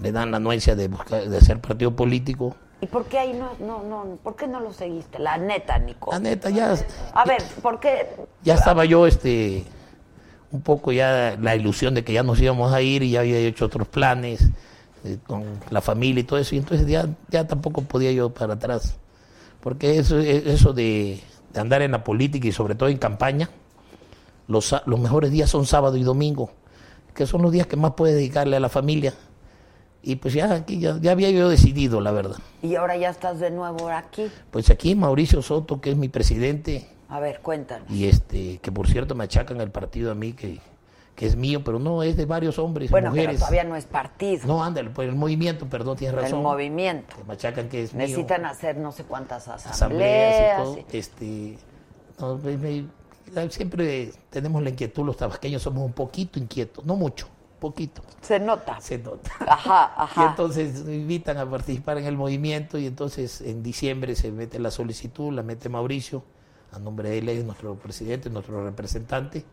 le 0.00 0.12
dan 0.12 0.30
la 0.30 0.36
anuencia 0.38 0.74
de 0.76 0.88
buscar, 0.88 1.24
de 1.28 1.36
hacer 1.38 1.60
partido 1.60 1.94
político. 1.94 2.54
¿Y 2.80 2.86
por 2.86 3.06
qué 3.06 3.18
ahí 3.18 3.32
no, 3.32 3.52
no, 3.60 3.82
no, 3.82 4.16
por 4.22 4.36
qué 4.36 4.46
no 4.46 4.60
lo 4.60 4.72
seguiste? 4.72 5.18
La 5.18 5.38
neta, 5.38 5.78
Nico. 5.78 6.10
La 6.12 6.18
neta, 6.18 6.50
ya, 6.50 6.74
A 7.14 7.24
ver, 7.24 7.42
¿por 7.62 7.80
qué? 7.80 8.08
ya 8.42 8.54
estaba 8.54 8.84
yo 8.84 9.06
este 9.06 9.64
un 10.54 10.62
poco 10.62 10.92
ya 10.92 11.36
la 11.40 11.56
ilusión 11.56 11.94
de 11.94 12.04
que 12.04 12.12
ya 12.12 12.22
nos 12.22 12.40
íbamos 12.40 12.72
a 12.72 12.80
ir 12.80 13.02
y 13.02 13.10
ya 13.10 13.20
había 13.20 13.38
hecho 13.38 13.66
otros 13.66 13.88
planes. 13.88 14.48
eh, 15.04 15.18
con 15.26 15.44
la 15.70 15.80
familia 15.80 16.20
y 16.20 16.24
todo 16.24 16.38
eso, 16.38 16.54
y 16.54 16.58
entonces 16.58 16.86
ya, 16.86 17.06
ya 17.28 17.46
tampoco 17.46 17.82
podía 17.82 18.10
yo 18.12 18.30
para 18.30 18.54
atrás. 18.54 18.96
Porque 19.60 19.98
eso, 19.98 20.18
eso 20.18 20.72
de, 20.72 21.20
de 21.52 21.60
andar 21.60 21.82
en 21.82 21.92
la 21.92 22.02
política 22.04 22.48
y 22.48 22.52
sobre 22.52 22.74
todo 22.74 22.88
en 22.88 22.98
campaña, 22.98 23.50
los, 24.48 24.74
los 24.86 25.00
mejores 25.00 25.30
días 25.30 25.50
son 25.50 25.66
sábado 25.66 25.96
y 25.96 26.02
domingo, 26.02 26.50
que 27.14 27.26
son 27.26 27.42
los 27.42 27.52
días 27.52 27.66
que 27.66 27.76
más 27.76 27.92
puedes 27.92 28.14
dedicarle 28.16 28.56
a 28.56 28.60
la 28.60 28.68
familia. 28.68 29.14
Y 30.02 30.16
pues 30.16 30.34
ya 30.34 30.52
aquí 30.52 30.78
ya, 30.78 30.98
ya 31.00 31.12
había 31.12 31.30
yo 31.30 31.48
decidido, 31.48 32.00
la 32.00 32.10
verdad. 32.12 32.36
Y 32.62 32.74
ahora 32.74 32.96
ya 32.96 33.08
estás 33.08 33.40
de 33.40 33.50
nuevo 33.50 33.88
aquí. 33.88 34.30
Pues 34.50 34.68
aquí 34.68 34.94
Mauricio 34.94 35.40
Soto, 35.40 35.80
que 35.80 35.90
es 35.90 35.96
mi 35.96 36.08
presidente, 36.10 36.86
A 37.14 37.20
ver, 37.20 37.40
cuéntanos. 37.40 37.88
y 37.90 38.06
este, 38.08 38.58
que 38.58 38.72
por 38.72 38.88
cierto 38.88 39.14
me 39.14 39.24
achacan 39.24 39.60
el 39.60 39.70
partido 39.70 40.10
a 40.10 40.14
mí, 40.14 40.32
que, 40.32 40.58
que 41.14 41.26
es 41.26 41.36
mío, 41.36 41.62
pero 41.62 41.78
no, 41.78 42.02
es 42.02 42.16
de 42.16 42.26
varios 42.26 42.58
hombres 42.58 42.88
y 42.88 42.90
Bueno, 42.90 43.10
pero 43.12 43.22
mujeres. 43.22 43.38
todavía 43.38 43.62
no 43.64 43.76
es 43.76 43.84
partido. 43.84 44.46
No, 44.46 44.64
ándale, 44.64 44.90
pues 44.90 45.08
el 45.08 45.14
movimiento, 45.14 45.66
perdón, 45.68 45.96
tienes 45.96 46.16
razón. 46.20 46.38
el 46.38 46.42
movimiento. 46.42 47.16
Que 47.16 47.22
me 47.24 47.34
achacan 47.34 47.68
que 47.68 47.82
es 47.84 47.94
mío. 47.94 48.02
Necesitan 48.06 48.44
hacer 48.46 48.76
no 48.78 48.90
sé 48.90 49.04
cuántas 49.04 49.46
asambleas 49.46 49.70
asambleas. 49.76 50.60
y 50.60 50.64
todo. 50.82 50.84
Este, 50.92 51.58
no, 52.18 52.36
me- 52.38 52.56
me- 52.56 53.50
siempre 53.50 54.12
tenemos 54.30 54.62
la 54.62 54.70
inquietud, 54.70 55.04
los 55.04 55.16
tabasqueños 55.16 55.62
somos 55.62 55.84
un 55.84 55.92
poquito 55.92 56.38
inquietos, 56.40 56.84
no 56.84 56.96
mucho, 56.96 57.28
poquito, 57.60 58.02
Se 58.20 58.38
nota. 58.40 58.80
se 58.80 58.98
nota. 58.98 59.30
Ajá, 59.46 59.92
Y 59.96 60.02
ajá. 60.02 60.26
entonces 60.30 60.84
me 60.84 60.96
invitan 60.96 61.38
a 61.38 61.48
participar 61.48 61.96
en 61.98 62.06
el 62.06 62.16
movimiento 62.16 62.76
y 62.76 62.86
entonces 62.86 63.40
en 63.40 63.62
diciembre 63.62 64.14
se 64.16 64.30
mete 64.32 64.58
la 64.58 64.70
solicitud, 64.72 65.32
la 65.32 65.42
mete 65.44 65.68
Mauricio, 65.68 66.22
a 66.74 66.78
nombre 66.78 67.10
de 67.10 67.18
él 67.18 67.28
es 67.28 67.44
nuestro 67.44 67.74
presidente, 67.76 68.30
nuestro 68.30 68.64
representante. 68.64 69.44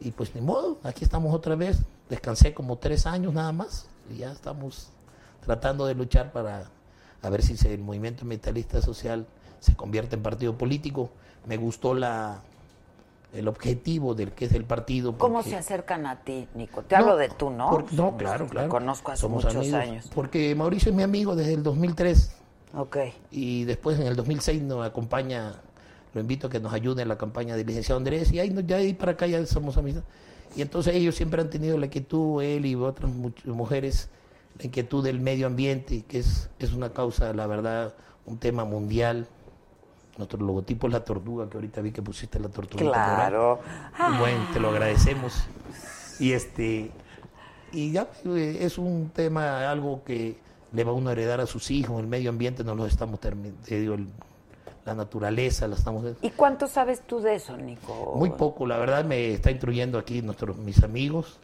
Y 0.00 0.10
pues 0.10 0.34
ni 0.34 0.40
modo, 0.40 0.78
aquí 0.82 1.04
estamos 1.04 1.34
otra 1.34 1.54
vez. 1.54 1.78
Descansé 2.10 2.52
como 2.52 2.76
tres 2.76 3.06
años 3.06 3.32
nada 3.32 3.52
más 3.52 3.86
y 4.12 4.18
ya 4.18 4.32
estamos 4.32 4.88
tratando 5.44 5.86
de 5.86 5.94
luchar 5.94 6.32
para 6.32 6.64
a 7.22 7.30
ver 7.30 7.42
si 7.42 7.56
el 7.68 7.78
movimiento 7.80 8.22
ambientalista 8.22 8.82
social 8.82 9.26
se 9.60 9.74
convierte 9.76 10.16
en 10.16 10.22
partido 10.22 10.58
político. 10.58 11.10
Me 11.46 11.56
gustó 11.56 11.94
la 11.94 12.40
el 13.32 13.48
objetivo 13.48 14.14
del 14.14 14.32
que 14.32 14.44
es 14.44 14.52
el 14.52 14.64
partido. 14.64 15.16
¿Cómo 15.16 15.36
porque- 15.36 15.50
se 15.50 15.56
acercan 15.56 16.04
a 16.06 16.20
ti, 16.20 16.46
Nico? 16.54 16.82
Te 16.82 16.96
no, 16.96 17.00
hablo 17.02 17.16
de 17.16 17.28
tú, 17.30 17.48
¿no? 17.48 17.70
por- 17.70 17.90
no, 17.94 18.14
claro, 18.18 18.46
claro. 18.46 18.66
Te 18.66 18.70
conozco 18.70 19.12
hace 19.12 19.22
Somos 19.22 19.44
muchos 19.44 19.56
amigos, 19.56 19.80
años. 19.80 20.10
Porque 20.14 20.54
Mauricio 20.54 20.90
es 20.90 20.96
mi 20.96 21.02
amigo 21.02 21.34
desde 21.34 21.54
el 21.54 21.62
2003 21.62 22.32
Ok. 22.76 22.98
y 23.30 23.64
después 23.64 23.98
en 23.98 24.06
el 24.06 24.16
2006 24.16 24.60
nos 24.62 24.84
acompaña, 24.84 25.54
lo 26.14 26.20
invito 26.20 26.46
a 26.46 26.50
que 26.50 26.60
nos 26.60 26.72
ayude 26.72 27.02
en 27.02 27.08
la 27.08 27.16
campaña 27.18 27.56
del 27.56 27.66
licenciado 27.66 27.98
Andrés 27.98 28.32
y 28.32 28.38
ahí, 28.40 28.50
no- 28.50 28.60
ya 28.60 28.76
de 28.76 28.82
ahí 28.84 28.94
para 28.94 29.12
acá 29.12 29.26
ya 29.26 29.44
somos 29.46 29.76
amigos. 29.76 30.02
Y 30.56 30.60
entonces 30.62 30.94
ellos 30.94 31.14
siempre 31.14 31.40
han 31.40 31.48
tenido 31.50 31.78
la 31.78 31.86
inquietud, 31.86 32.42
él 32.42 32.66
y 32.66 32.74
otras 32.74 33.10
mujeres, 33.46 34.10
la 34.58 34.66
inquietud 34.66 35.02
del 35.02 35.18
medio 35.20 35.46
ambiente, 35.46 36.04
que 36.06 36.18
es, 36.18 36.50
es 36.58 36.72
una 36.74 36.90
causa, 36.92 37.32
la 37.32 37.46
verdad, 37.46 37.94
un 38.26 38.36
tema 38.38 38.64
mundial. 38.64 39.26
Nuestro 40.18 40.38
logotipo 40.40 40.86
es 40.88 40.92
la 40.92 41.02
tortuga, 41.04 41.48
que 41.48 41.56
ahorita 41.56 41.80
vi 41.80 41.90
que 41.90 42.02
pusiste 42.02 42.38
la 42.38 42.48
tortuga. 42.50 42.82
Claro. 42.92 43.60
Bueno, 44.18 44.46
te 44.52 44.60
lo 44.60 44.68
agradecemos. 44.68 45.32
Y 46.18 46.32
este 46.32 46.90
y 47.72 47.90
ya 47.92 48.06
eh, 48.26 48.58
es 48.60 48.76
un 48.76 49.08
tema, 49.14 49.70
algo 49.70 50.04
que 50.04 50.36
le 50.74 50.84
va 50.84 50.92
uno 50.92 51.08
a 51.08 51.12
heredar 51.12 51.40
a 51.40 51.46
sus 51.46 51.70
hijos, 51.70 51.98
el 52.00 52.06
medio 52.06 52.28
ambiente 52.28 52.62
no 52.62 52.74
lo 52.74 52.84
estamos 52.84 53.18
termi- 53.20 53.54
te 53.64 53.80
digo, 53.80 53.94
el- 53.94 54.08
la 54.84 54.94
naturaleza 54.94 55.68
la 55.68 55.76
estamos 55.76 56.04
¿Y 56.22 56.30
cuánto 56.30 56.66
sabes 56.66 57.02
tú 57.06 57.20
de 57.20 57.36
eso, 57.36 57.56
Nico? 57.56 58.14
muy 58.16 58.30
poco, 58.30 58.66
la 58.66 58.78
verdad 58.78 59.04
me 59.04 59.32
está 59.32 59.50
instruyendo 59.50 59.98
aquí 59.98 60.22
nuestros 60.22 60.56
mis 60.56 60.82
amigos 60.82 61.38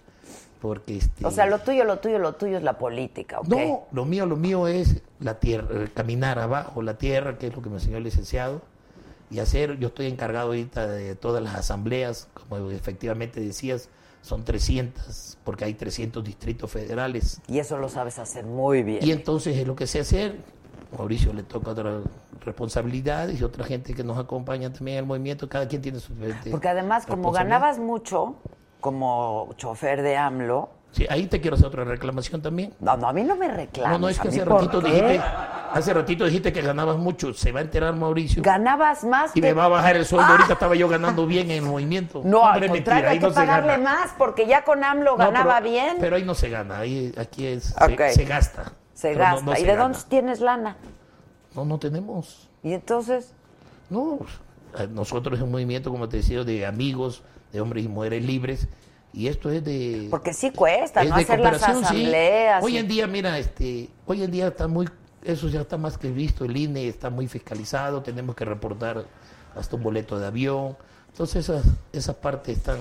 porque 0.61 0.96
este 0.96 1.24
O 1.24 1.31
sea, 1.31 1.46
lo 1.46 1.61
tuyo, 1.61 1.85
lo 1.85 1.98
tuyo, 1.98 2.18
lo 2.18 2.35
tuyo 2.35 2.57
es 2.57 2.62
la 2.62 2.79
política, 2.79 3.40
¿ok? 3.40 3.48
no, 3.48 3.87
lo 3.92 4.05
mío, 4.05 4.27
lo 4.27 4.37
mío 4.37 4.66
es 4.66 5.03
la 5.20 5.38
tierra, 5.38 5.68
eh, 5.70 5.88
caminar 5.94 6.38
abajo 6.38 6.83
la 6.83 6.98
tierra, 6.98 7.38
que 7.38 7.46
es 7.46 7.55
lo 7.55 7.62
que 7.62 7.68
me 7.68 7.77
enseñó 7.77 7.96
el 7.98 8.05
licenciado, 8.05 8.61
y 9.31 9.40
hacer, 9.40 9.79
yo 9.79 9.88
estoy 9.88 10.07
encargado 10.07 10.48
ahorita 10.48 10.87
de 10.87 11.14
todas 11.14 11.42
las 11.42 11.55
asambleas, 11.55 12.29
como 12.35 12.70
efectivamente 12.70 13.40
decías, 13.40 13.88
son 14.22 14.44
300, 14.44 15.38
porque 15.44 15.64
hay 15.64 15.74
300 15.74 16.24
distritos 16.24 16.70
federales. 16.70 17.40
Y 17.46 17.59
eso 17.59 17.79
lo 17.79 17.88
sabes 17.88 18.18
hacer 18.18 18.44
muy 18.44 18.83
bien. 18.83 18.98
Y 19.03 19.12
entonces 19.12 19.57
es 19.57 19.66
lo 19.66 19.77
que 19.77 19.87
sé 19.87 20.01
hacer. 20.01 20.37
Mauricio 20.96 21.33
le 21.33 21.42
toca 21.42 21.70
otras 21.72 22.03
responsabilidades 22.44 23.40
y 23.40 23.44
otra 23.44 23.64
gente 23.64 23.94
que 23.94 24.03
nos 24.05 24.18
acompaña 24.18 24.72
también 24.72 24.98
el 24.98 25.07
movimiento, 25.07 25.48
cada 25.48 25.68
quien 25.68 25.83
tiene 25.83 26.01
su 26.01 26.14
diferente 26.14 26.51
Porque 26.51 26.68
además, 26.68 27.05
como 27.07 27.31
ganabas 27.33 27.79
mucho 27.79 28.37
como 28.81 29.51
chofer 29.57 30.03
de 30.03 30.16
AMLO, 30.16 30.70
Sí, 30.90 31.07
ahí 31.11 31.27
te 31.27 31.38
quiero 31.38 31.55
hacer 31.57 31.66
otra 31.66 31.85
reclamación 31.85 32.40
también. 32.40 32.72
no, 32.81 32.96
no, 32.96 33.09
a 33.09 33.12
mí 33.12 33.22
no 33.22 33.37
me 33.37 33.46
reclamas. 33.48 33.92
No, 33.92 33.98
no, 33.98 34.09
es 34.09 34.18
¿a 34.18 34.22
que 34.22 34.29
hace 34.29 34.42
ratito 34.42 34.81
dijiste, 34.81 35.20
hace 35.72 35.92
ratito 35.92 36.24
dijiste 36.24 36.51
que 36.51 36.62
ganabas 36.62 36.96
mucho, 36.96 37.35
se 37.35 37.53
va 37.53 37.61
a 37.61 37.62
enterar 37.62 37.94
Mauricio. 37.94 38.42
Ganabas 38.42 39.05
más 39.05 39.37
y 39.37 39.40
que... 39.42 39.48
me 39.48 39.53
va 39.53 39.66
a 39.66 39.68
bajar 39.68 39.96
el 39.96 40.07
sueldo, 40.07 40.33
ahorita 40.33 40.55
estaba 40.55 40.74
yo 40.77 40.88
ganando 40.88 41.27
bien 41.27 41.51
en 41.51 41.59
el 41.62 41.68
movimiento. 41.70 42.22
No, 42.24 42.38
Hombre, 42.40 42.68
al 42.68 42.72
mentira, 42.72 42.74
contrario, 42.96 43.11
hay 43.11 43.18
que 43.18 43.27
no 43.29 43.35
pagarle 43.35 43.72
gana. 43.72 43.85
más, 43.85 44.14
porque 44.16 44.46
ya 44.46 44.64
con 44.64 44.83
AMLO 44.83 45.11
No, 45.11 45.16
ganaba 45.18 45.59
pero- 45.59 45.70
bien. 45.70 45.96
Pero 46.01 46.16
ahí 46.16 46.24
no 46.24 46.35
se 46.35 46.48
gana, 46.48 46.79
ahí 46.79 47.12
aquí 47.18 47.46
es 47.46 47.74
se 48.14 48.24
gasta. 48.24 48.72
Se 48.99 49.09
pero 49.13 49.19
gasta. 49.21 49.45
no 49.45 49.53
¿Y 49.53 49.57
se 49.57 49.63
de 49.63 49.69
gana. 49.69 49.83
dónde 49.83 49.99
tienes 50.09 50.41
lana? 50.41 50.77
No, 51.55 51.65
no 51.65 51.79
tenemos. 51.79 52.49
Y 52.65 52.73
entonces, 52.73 53.33
No, 53.91 54.19
eh, 54.79 54.89
nosotros 54.91 55.39
es 55.39 55.45
un 55.45 55.51
movimiento, 55.53 55.91
como 55.91 56.09
te 56.09 56.17
decía, 56.19 56.43
de 56.45 56.67
amigos, 56.67 57.23
de 57.53 57.61
hombres 57.61 57.85
y 57.85 57.89
mujeres 57.89 58.25
libres, 58.25 58.69
y 59.13 59.29
esto 59.29 59.51
es 59.51 59.65
de... 59.65 60.09
porque 60.11 60.35
sí 60.35 60.51
cuesta, 60.51 61.03
es 61.03 61.09
¿no? 61.11 61.15
Hacer 61.17 61.41
las 61.41 61.59
sí. 61.63 61.71
asambleas. 61.71 62.63
Hoy 62.63 62.77
en 62.77 62.89
día, 62.89 63.07
mira, 63.07 63.39
este, 63.39 63.89
hoy 64.07 64.23
en 64.25 64.31
día 64.31 64.49
está 64.49 64.67
muy, 64.69 64.89
eso 65.25 65.49
ya 65.49 65.61
está 65.63 65.79
más 65.79 65.97
que 65.97 66.11
visto, 66.11 66.45
el 66.45 66.57
INE 66.57 66.89
está 66.89 67.09
muy 67.09 67.29
fiscalizado, 67.29 68.03
tenemos 68.03 68.35
que 68.37 68.45
reportar 68.45 69.05
hasta 69.57 69.77
un 69.77 69.83
boleto 69.83 70.19
de 70.19 70.27
avión, 70.27 70.77
entonces 71.09 71.49
esas, 71.49 71.65
esas 71.93 72.17
partes 72.17 72.59
están 72.59 72.79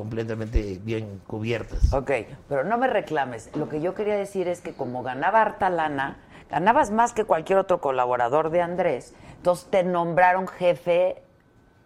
completamente 0.00 0.80
bien 0.82 1.20
cubiertas. 1.26 1.92
Ok, 1.92 2.10
pero 2.48 2.64
no 2.64 2.78
me 2.78 2.86
reclames. 2.86 3.50
Lo 3.54 3.68
que 3.68 3.82
yo 3.82 3.94
quería 3.94 4.16
decir 4.16 4.48
es 4.48 4.62
que 4.62 4.72
como 4.72 5.02
ganaba 5.02 5.42
harta 5.42 5.68
lana, 5.68 6.16
ganabas 6.50 6.90
más 6.90 7.12
que 7.12 7.24
cualquier 7.24 7.58
otro 7.58 7.82
colaborador 7.82 8.48
de 8.48 8.62
Andrés, 8.62 9.12
entonces 9.36 9.68
te 9.68 9.84
nombraron 9.84 10.48
jefe 10.48 11.20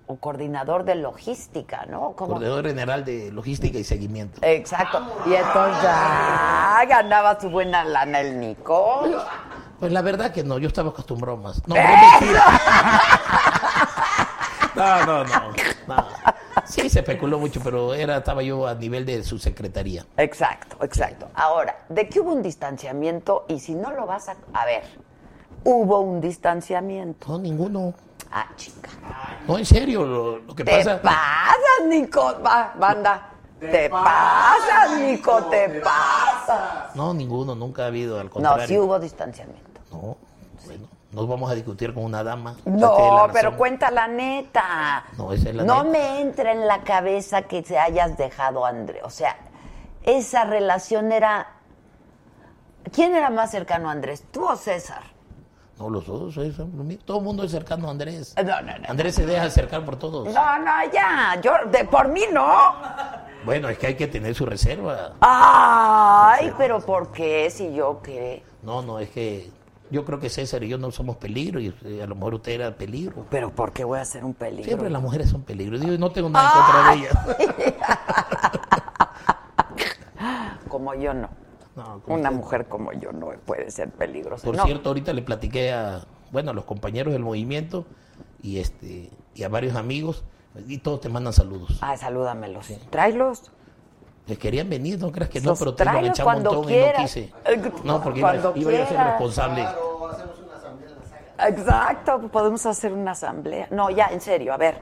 o 0.06 0.14
coordinador 0.14 0.84
de 0.84 0.94
logística, 0.94 1.86
¿no? 1.86 2.12
Coordinador 2.12 2.68
General 2.68 3.04
de 3.04 3.32
Logística 3.32 3.78
y 3.78 3.84
Seguimiento. 3.84 4.38
Exacto. 4.42 5.02
Y 5.26 5.34
entonces 5.34 5.82
ya 5.82 6.84
ganaba 6.88 7.40
su 7.40 7.50
buena 7.50 7.84
lana 7.84 8.20
el 8.20 8.38
Nico. 8.38 9.08
Pues 9.80 9.90
la 9.90 10.02
verdad 10.02 10.30
que 10.30 10.44
no, 10.44 10.58
yo 10.58 10.68
estaba 10.68 10.90
acostumbrado 10.90 11.36
más. 11.38 11.66
No. 11.66 11.74
No, 14.76 15.06
no, 15.06 15.24
no, 15.24 15.52
no. 15.86 16.06
Sí, 16.66 16.88
se 16.88 17.00
especuló 17.00 17.38
mucho, 17.38 17.60
pero 17.62 17.94
era, 17.94 18.18
estaba 18.18 18.42
yo 18.42 18.66
a 18.66 18.74
nivel 18.74 19.04
de 19.06 19.22
su 19.24 19.38
secretaría. 19.38 20.04
Exacto, 20.16 20.76
exacto. 20.84 21.28
Ahora, 21.34 21.84
de 21.88 22.08
que 22.08 22.20
hubo 22.20 22.32
un 22.32 22.42
distanciamiento 22.42 23.44
y 23.48 23.60
si 23.60 23.74
no 23.74 23.90
lo 23.92 24.06
vas 24.06 24.28
a... 24.28 24.36
A 24.52 24.64
ver, 24.64 24.82
hubo 25.64 26.00
un 26.00 26.20
distanciamiento. 26.20 27.26
No, 27.28 27.38
ninguno. 27.38 27.94
Ah, 28.30 28.46
chica. 28.56 28.90
No, 29.46 29.58
en 29.58 29.64
serio, 29.66 30.04
lo, 30.04 30.38
lo 30.40 30.54
que 30.54 30.64
Te 30.64 30.78
pasa. 30.78 31.00
pasas, 31.00 31.86
Nico. 31.88 32.34
Va, 32.44 32.74
banda. 32.78 33.30
Te 33.60 33.88
pasas, 33.88 34.98
Nico, 34.98 35.44
te 35.44 35.80
pasas. 35.80 36.94
No, 36.96 37.14
ninguno, 37.14 37.54
nunca 37.54 37.84
ha 37.84 37.86
habido, 37.86 38.18
al 38.18 38.26
No, 38.26 38.32
contrario. 38.32 38.66
sí 38.66 38.78
hubo 38.78 38.98
distanciamiento. 38.98 39.80
No, 39.92 40.16
nos 41.14 41.28
vamos 41.28 41.50
a 41.50 41.54
discutir 41.54 41.94
con 41.94 42.04
una 42.04 42.24
dama. 42.24 42.56
No, 42.64 43.28
pero 43.32 43.56
cuenta 43.56 43.90
la 43.90 44.08
neta. 44.08 45.04
No, 45.16 45.32
esa 45.32 45.50
es 45.50 45.54
la 45.54 45.62
No 45.62 45.84
neta. 45.84 45.98
me 45.98 46.20
entra 46.20 46.52
en 46.52 46.66
la 46.66 46.82
cabeza 46.82 47.42
que 47.42 47.62
se 47.62 47.78
hayas 47.78 48.16
dejado 48.18 48.66
a 48.66 48.70
André. 48.70 49.00
O 49.04 49.10
sea, 49.10 49.36
esa 50.02 50.44
relación 50.44 51.12
era. 51.12 51.46
¿Quién 52.92 53.14
era 53.14 53.30
más 53.30 53.50
cercano 53.50 53.88
a 53.88 53.92
Andrés? 53.92 54.24
¿Tú 54.30 54.44
o 54.44 54.56
César? 54.56 55.02
No, 55.78 55.88
los 55.90 56.06
dos, 56.06 56.34
todo 57.04 57.18
el 57.18 57.24
mundo 57.24 57.42
es 57.42 57.50
cercano 57.50 57.88
a 57.88 57.90
Andrés. 57.90 58.34
No, 58.36 58.60
no, 58.62 58.78
no. 58.78 58.88
Andrés 58.88 59.14
se 59.16 59.26
deja 59.26 59.44
acercar 59.44 59.84
por 59.84 59.96
todos. 59.96 60.32
No, 60.32 60.58
no, 60.58 60.72
ya. 60.92 61.40
Yo, 61.42 61.52
de, 61.70 61.84
por 61.84 62.08
mí 62.08 62.22
no. 62.32 62.74
Bueno, 63.44 63.68
es 63.68 63.78
que 63.78 63.88
hay 63.88 63.94
que 63.96 64.06
tener 64.06 64.34
su 64.34 64.46
reserva. 64.46 65.12
Ay, 65.20 66.52
pero 66.56 66.80
¿por 66.80 67.10
qué? 67.10 67.50
Si 67.50 67.72
yo 67.74 68.00
qué. 68.02 68.44
No, 68.62 68.82
no, 68.82 68.98
es 69.00 69.10
que 69.10 69.50
yo 69.90 70.04
creo 70.04 70.18
que 70.18 70.28
César 70.30 70.62
y 70.64 70.68
yo 70.68 70.78
no 70.78 70.90
somos 70.90 71.16
peligro 71.16 71.60
y 71.60 71.74
eh, 71.84 72.02
a 72.02 72.06
lo 72.06 72.14
mejor 72.14 72.34
usted 72.34 72.52
era 72.52 72.74
peligro. 72.76 73.26
Pero 73.30 73.50
¿por 73.54 73.72
qué 73.72 73.84
voy 73.84 73.98
a 73.98 74.04
ser 74.04 74.24
un 74.24 74.34
peligro? 74.34 74.64
Siempre 74.64 74.90
las 74.90 75.00
mujeres 75.02 75.28
son 75.30 75.42
peligro. 75.42 75.78
Digo, 75.78 75.96
no 75.98 76.10
tengo 76.10 76.28
nada 76.30 76.50
en 76.50 76.62
contra 76.62 76.90
de 76.90 76.96
ellas. 76.98 77.38
Como 80.68 80.94
yo 80.94 81.14
no. 81.14 81.28
No, 81.76 82.00
como 82.02 82.16
Una 82.18 82.28
usted- 82.30 82.40
mujer 82.40 82.66
como 82.68 82.92
yo 82.92 83.10
no 83.12 83.30
puede 83.44 83.68
ser 83.70 83.90
peligrosa. 83.90 84.44
Por 84.44 84.56
No. 84.56 84.64
cierto, 84.64 84.90
ahorita 84.90 85.12
le 85.12 85.22
platiqué 85.22 85.72
a, 85.72 86.04
bueno, 86.30 86.52
a 86.52 86.54
los 86.54 86.64
compañeros 86.64 87.12
del 87.12 87.22
movimiento 87.22 87.84
y 88.42 88.58
este 88.60 89.10
y 89.34 89.42
a 89.42 89.48
varios 89.48 89.74
amigos 89.74 90.24
y 90.68 90.78
todos 90.78 91.00
te 91.00 91.08
mandan 91.08 91.32
saludos. 91.32 91.78
Ay, 91.80 91.96
salúdamelos. 91.98 92.68
Tráelos. 92.90 93.50
Les 94.26 94.38
querían 94.38 94.70
venir, 94.70 94.98
no 94.98 95.12
creas 95.12 95.28
que 95.28 95.40
no, 95.40 95.54
pero 95.54 95.74
te 95.74 95.84
lo 95.84 95.90
echaba 95.98 96.36
un 96.36 96.42
cuando 96.42 96.52
montón 96.54 96.72
y 96.72 96.76
no 96.76 96.82
quieras. 96.82 97.02
quise. 97.02 97.32
No, 97.84 98.02
porque 98.02 98.20
iba, 98.20 98.30
cuando 98.30 98.52
iba 98.56 98.72
yo 98.72 98.82
a 98.82 98.86
ser 98.86 98.98
responsable. 98.98 99.60
Claro, 99.62 100.08
hacemos 100.08 100.38
una 100.38 100.56
asamblea 100.56 100.88
en 100.88 100.96
la 100.96 101.06
saga. 101.06 101.48
Exacto, 101.48 102.28
podemos 102.28 102.66
hacer 102.66 102.92
una 102.92 103.10
asamblea. 103.10 103.68
No, 103.70 103.90
ya, 103.90 104.06
en 104.06 104.20
serio, 104.22 104.54
a 104.54 104.56
ver, 104.56 104.78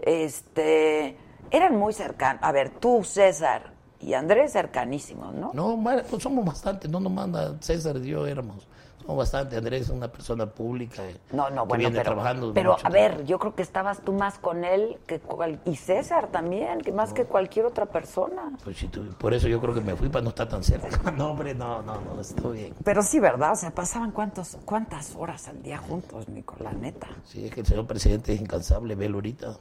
este, 0.00 1.16
eran 1.50 1.76
muy 1.76 1.92
cercanos. 1.92 2.42
A 2.44 2.52
ver, 2.52 2.70
tú, 2.70 3.02
César 3.02 3.72
y 3.98 4.14
Andrés, 4.14 4.52
cercanísimos, 4.52 5.34
¿no? 5.34 5.50
No, 5.54 5.82
pues 6.08 6.22
somos 6.22 6.44
bastante, 6.44 6.86
no 6.86 7.00
nos 7.00 7.10
manda 7.10 7.56
César 7.60 7.96
y 7.96 8.08
yo 8.08 8.26
éramos. 8.26 8.68
Somos 9.04 9.18
bastante, 9.18 9.58
Andrés 9.58 9.82
es 9.82 9.88
una 9.90 10.08
persona 10.08 10.46
pública. 10.46 11.04
eh, 11.06 11.18
No, 11.32 11.50
no, 11.50 11.64
que 11.64 11.68
bueno, 11.68 11.78
viene 11.80 11.98
pero, 11.98 12.12
trabajando 12.12 12.54
pero 12.54 12.72
mucho 12.72 12.86
a 12.86 12.90
ver, 12.90 13.24
yo 13.26 13.38
creo 13.38 13.54
que 13.54 13.60
estabas 13.60 14.00
tú 14.00 14.14
más 14.14 14.38
con 14.38 14.64
él 14.64 14.96
que 15.06 15.20
cual- 15.20 15.60
y 15.66 15.76
César 15.76 16.28
también, 16.28 16.80
que 16.80 16.90
más 16.90 17.12
que 17.12 17.26
cualquier 17.26 17.66
otra 17.66 17.84
persona. 17.84 18.52
Pues 18.64 18.78
sí, 18.78 18.88
tú- 18.88 19.12
por 19.18 19.34
eso 19.34 19.46
yo 19.46 19.60
creo 19.60 19.74
que 19.74 19.82
me 19.82 19.94
fui 19.94 20.08
para 20.08 20.22
no 20.22 20.30
estar 20.30 20.48
tan 20.48 20.64
cerca. 20.64 20.88
No, 21.18 21.32
hombre, 21.32 21.54
no, 21.54 21.82
no, 21.82 22.00
no, 22.00 22.18
estoy 22.20 22.56
bien. 22.58 22.74
Pero 22.82 23.02
sí, 23.02 23.20
¿verdad? 23.20 23.52
O 23.52 23.56
sea, 23.56 23.70
pasaban 23.72 24.10
cuántos, 24.10 24.56
cuántas 24.64 25.14
horas 25.16 25.48
al 25.48 25.62
día 25.62 25.76
juntos, 25.76 26.26
Nico, 26.30 26.56
la 26.60 26.72
neta. 26.72 27.08
Sí, 27.24 27.44
es 27.44 27.52
que 27.52 27.60
el 27.60 27.66
señor 27.66 27.86
presidente 27.86 28.32
es 28.32 28.40
incansable, 28.40 28.94
velo 28.94 29.18
ahorita. 29.18 29.58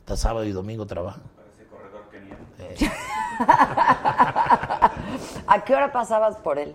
Hasta 0.00 0.16
sábado 0.16 0.44
y 0.46 0.50
domingo 0.52 0.84
trabaja. 0.84 1.20
Parece 1.36 1.64
corredor 1.70 2.02
keniano. 2.10 2.44
Eh, 2.58 2.74
¿A 5.46 5.64
qué 5.64 5.74
hora 5.74 5.92
pasabas 5.92 6.36
por 6.38 6.58
él? 6.58 6.74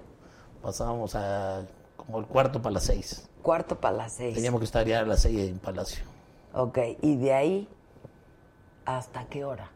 pasábamos 0.62 1.16
a 1.16 1.62
como 2.10 2.22
el 2.22 2.26
cuarto 2.26 2.60
para 2.60 2.74
las 2.74 2.86
seis. 2.86 3.30
Cuarto 3.44 3.80
para 3.80 3.96
las 3.96 4.14
seis. 4.14 4.34
Teníamos 4.34 4.60
que 4.62 4.66
estar 4.66 4.84
ya 4.84 5.02
a 5.02 5.06
las 5.06 5.22
seis 5.22 5.48
en 5.48 5.60
Palacio. 5.60 6.04
Ok, 6.54 6.80
y 7.04 7.18
de 7.18 7.34
ahí, 7.34 7.70
¿hasta 8.84 9.26
qué 9.26 9.46
hora? 9.46 9.70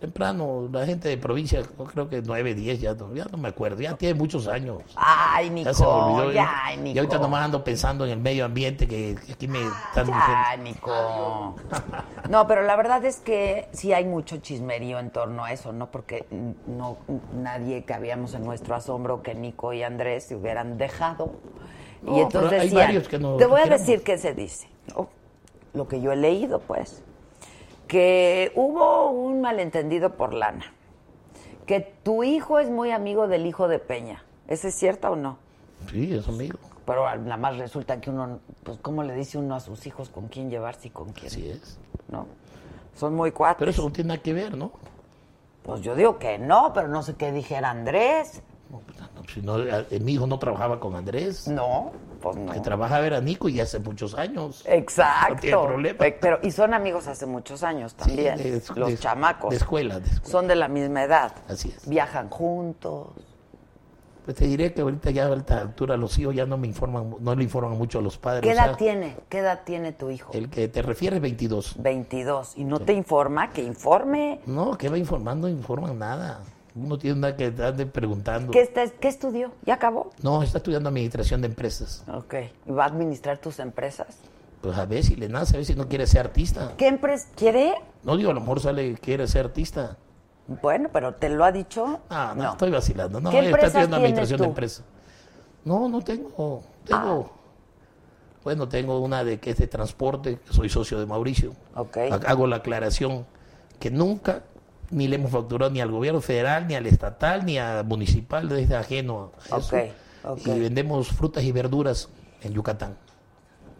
Temprano, 0.00 0.66
la 0.72 0.86
gente 0.86 1.10
de 1.10 1.18
provincia, 1.18 1.60
yo 1.60 1.84
creo 1.84 2.08
que 2.08 2.22
nueve, 2.22 2.54
diez, 2.54 2.80
ya 2.80 2.94
no, 2.94 3.14
ya 3.14 3.26
no 3.26 3.36
me 3.36 3.48
acuerdo, 3.48 3.82
ya 3.82 3.94
tiene 3.98 4.14
muchos 4.14 4.48
años. 4.48 4.78
Ay, 4.96 5.50
Nico, 5.50 5.68
Ya 5.68 5.74
se 5.74 5.82
me 5.84 5.90
olvidó. 5.90 6.32
ya, 6.32 6.50
Nico. 6.78 6.96
Y 6.96 6.98
ahorita 6.98 7.18
nomás 7.18 7.44
ando 7.44 7.62
pensando 7.62 8.06
en 8.06 8.12
el 8.12 8.18
medio 8.18 8.46
ambiente 8.46 8.88
que, 8.88 9.14
que 9.26 9.32
aquí 9.34 9.46
me 9.46 9.60
están 9.60 10.06
Ya, 10.06 10.56
diciendo. 10.56 10.64
Nico. 10.64 11.56
No, 12.30 12.46
pero 12.46 12.62
la 12.62 12.76
verdad 12.76 13.04
es 13.04 13.18
que 13.20 13.68
sí 13.72 13.92
hay 13.92 14.06
mucho 14.06 14.38
chismerío 14.38 14.98
en 14.98 15.10
torno 15.10 15.44
a 15.44 15.52
eso, 15.52 15.72
¿no? 15.72 15.90
Porque 15.90 16.24
no 16.66 16.96
nadie 17.34 17.84
cabíamos 17.84 18.32
en 18.34 18.44
nuestro 18.44 18.74
asombro 18.74 19.22
que 19.22 19.34
Nico 19.34 19.74
y 19.74 19.82
Andrés 19.82 20.24
se 20.24 20.34
hubieran 20.36 20.78
dejado. 20.78 21.32
No, 22.02 22.16
y 22.16 22.20
entonces 22.20 22.48
pero 22.48 22.62
hay 22.62 22.68
decían, 22.68 22.86
varios 22.86 23.08
que 23.08 23.18
no 23.18 23.36
te 23.36 23.44
voy 23.44 23.60
a 23.60 23.64
queremos. 23.64 23.86
decir 23.86 24.02
qué 24.02 24.16
se 24.16 24.32
dice, 24.32 24.66
lo 25.74 25.86
que 25.88 26.00
yo 26.00 26.12
he 26.12 26.16
leído, 26.16 26.60
pues, 26.60 27.02
que 27.90 28.52
hubo 28.54 29.10
un 29.10 29.40
malentendido 29.40 30.14
por 30.16 30.32
lana, 30.32 30.64
que 31.66 31.80
tu 31.80 32.22
hijo 32.22 32.60
es 32.60 32.70
muy 32.70 32.92
amigo 32.92 33.26
del 33.26 33.46
hijo 33.46 33.66
de 33.66 33.80
Peña. 33.80 34.22
¿Eso 34.46 34.68
es 34.68 34.76
cierto 34.76 35.10
o 35.10 35.16
no? 35.16 35.38
Sí, 35.90 36.14
es 36.14 36.28
amigo. 36.28 36.56
Pero 36.86 37.04
nada 37.16 37.36
más 37.36 37.56
resulta 37.58 38.00
que 38.00 38.10
uno, 38.10 38.38
pues, 38.62 38.78
¿cómo 38.80 39.02
le 39.02 39.12
dice 39.16 39.38
uno 39.38 39.56
a 39.56 39.60
sus 39.60 39.88
hijos 39.88 40.08
con 40.08 40.28
quién 40.28 40.50
llevarse 40.50 40.86
y 40.86 40.90
con 40.92 41.12
quién? 41.12 41.26
Así 41.26 41.48
es. 41.48 41.80
¿No? 42.08 42.28
Son 42.94 43.12
muy 43.16 43.32
cuates. 43.32 43.58
Pero 43.58 43.72
eso 43.72 43.82
no 43.82 43.90
tiene 43.90 44.08
nada 44.08 44.22
que 44.22 44.34
ver, 44.34 44.56
¿no? 44.56 44.70
Pues 45.64 45.80
yo 45.80 45.96
digo 45.96 46.16
que 46.16 46.38
no, 46.38 46.72
pero 46.72 46.86
no 46.86 47.02
sé 47.02 47.16
qué 47.16 47.32
dijera 47.32 47.70
Andrés. 47.70 48.40
No, 48.70 48.82
pues, 48.86 48.98
no, 49.00 49.24
si 49.26 49.42
no, 49.42 49.58
eh, 49.58 50.00
mi 50.00 50.12
hijo 50.12 50.28
no 50.28 50.38
trabajaba 50.38 50.78
con 50.78 50.94
Andrés. 50.94 51.48
No, 51.48 51.90
pues 52.20 52.36
no. 52.36 52.52
Que 52.52 52.60
trabajaba 52.60 53.06
era 53.06 53.20
Nico 53.20 53.48
y 53.48 53.60
hace 53.60 53.78
muchos 53.78 54.14
años. 54.14 54.62
Exacto. 54.66 55.34
No 55.34 55.40
tiene 55.40 55.56
problema. 55.56 55.98
Pero, 56.20 56.38
y 56.42 56.50
son 56.50 56.74
amigos 56.74 57.06
hace 57.06 57.26
muchos 57.26 57.62
años 57.62 57.92
Sí, 57.92 57.96
también. 57.98 58.36
de- 58.36 58.62
los 58.76 58.88
de- 58.90 58.98
chamacos. 58.98 59.50
De 59.50 59.56
escuela, 59.56 59.98
de 60.00 60.06
escuela. 60.08 60.30
Son 60.30 60.46
de 60.48 60.54
la 60.54 60.68
misma 60.68 61.02
edad. 61.04 61.32
Así 61.48 61.72
es. 61.76 61.88
Viajan 61.88 62.28
juntos. 62.28 63.08
Pues 64.24 64.36
te 64.36 64.46
diré 64.46 64.72
que 64.74 64.82
ahorita 64.82 65.10
ya 65.10 65.26
a 65.26 65.34
esta 65.34 65.58
altura 65.60 65.96
los 65.96 66.16
hijos 66.18 66.34
ya 66.34 66.44
no 66.44 66.58
me 66.58 66.66
informan, 66.68 67.16
no 67.20 67.34
le 67.34 67.42
informan 67.42 67.76
mucho 67.76 67.98
a 67.98 68.02
los 68.02 68.18
padres. 68.18 68.42
¿Qué 68.42 68.50
o 68.52 68.54
sea, 68.54 68.66
edad 68.66 68.76
tiene? 68.76 69.16
¿Qué 69.30 69.38
edad 69.38 69.62
tiene 69.64 69.92
tu 69.92 70.10
hijo? 70.10 70.30
El 70.34 70.50
que 70.50 70.68
te 70.68 70.82
refieres 70.82 71.20
22. 71.22 71.74
22. 71.78 72.52
¿Y 72.56 72.64
no 72.64 72.78
te 72.80 72.92
informa? 72.92 73.50
Que 73.50 73.62
informe. 73.62 74.40
No, 74.46 74.76
¿qué 74.76 74.88
va 74.90 74.98
informando? 74.98 75.48
No 75.48 75.54
informan 75.54 75.98
nada. 75.98 76.40
Uno 76.74 76.98
tiene 76.98 77.18
nada 77.20 77.36
que 77.36 77.46
ande 77.62 77.86
preguntando. 77.86 78.52
¿Qué, 78.52 78.60
está- 78.62 78.88
¿Qué 78.88 79.08
estudió? 79.08 79.52
¿Ya 79.66 79.74
acabó? 79.74 80.10
No, 80.22 80.42
está 80.42 80.58
estudiando 80.58 80.88
administración 80.88 81.40
de 81.40 81.48
empresas. 81.48 82.04
Ok. 82.12 82.34
¿Y 82.66 82.70
va 82.72 82.84
a 82.84 82.86
administrar 82.88 83.38
tus 83.38 83.58
empresas? 83.58 84.06
Pues 84.60 84.76
a 84.78 84.84
ver 84.86 85.02
si 85.02 85.16
le 85.16 85.28
nace, 85.28 85.54
a 85.54 85.56
ver 85.56 85.64
si 85.66 85.74
no 85.74 85.88
quiere 85.88 86.06
ser 86.06 86.20
artista. 86.26 86.74
¿Qué 86.76 86.86
empresa 86.86 87.26
quiere? 87.34 87.74
No 88.04 88.16
digo, 88.16 88.30
a 88.30 88.34
lo 88.34 88.40
mejor 88.40 88.60
sale 88.60 88.94
quiere 88.94 89.26
ser 89.26 89.46
artista. 89.46 89.96
Bueno, 90.62 90.90
pero 90.92 91.14
¿te 91.14 91.28
lo 91.28 91.44
ha 91.44 91.52
dicho? 91.52 92.00
Ah, 92.10 92.34
no, 92.36 92.52
estoy 92.52 92.70
vacilando. 92.70 93.20
No, 93.20 93.30
¿Qué 93.30 93.38
está 93.50 93.66
estudiando 93.66 93.96
administración 93.96 94.38
tú? 94.38 94.42
de 94.44 94.48
empresas. 94.48 94.84
No, 95.64 95.88
no 95.88 96.00
tengo. 96.02 96.62
Tengo. 96.84 97.32
Bueno, 98.44 98.68
tengo 98.68 98.98
una 99.00 99.22
de 99.24 99.38
que 99.38 99.50
es 99.50 99.58
de 99.58 99.66
transporte, 99.66 100.38
que 100.38 100.52
soy 100.52 100.68
socio 100.68 100.98
de 100.98 101.06
Mauricio. 101.06 101.52
Ok. 101.74 101.96
Ha- 102.10 102.30
Hago 102.30 102.46
la 102.46 102.56
aclaración 102.56 103.26
que 103.78 103.90
nunca 103.90 104.42
ni 104.90 105.08
le 105.08 105.16
hemos 105.16 105.30
facturado 105.30 105.70
ni 105.70 105.80
al 105.80 105.90
gobierno 105.90 106.20
federal, 106.20 106.66
ni 106.66 106.74
al 106.74 106.86
estatal, 106.86 107.44
ni 107.46 107.58
al 107.58 107.84
municipal, 107.84 108.48
desde 108.48 108.76
ajeno 108.76 109.32
a 109.50 109.58
eso. 109.58 109.76
Y 110.44 110.58
vendemos 110.60 111.08
frutas 111.08 111.42
y 111.44 111.52
verduras 111.52 112.08
en 112.42 112.52
Yucatán. 112.52 112.96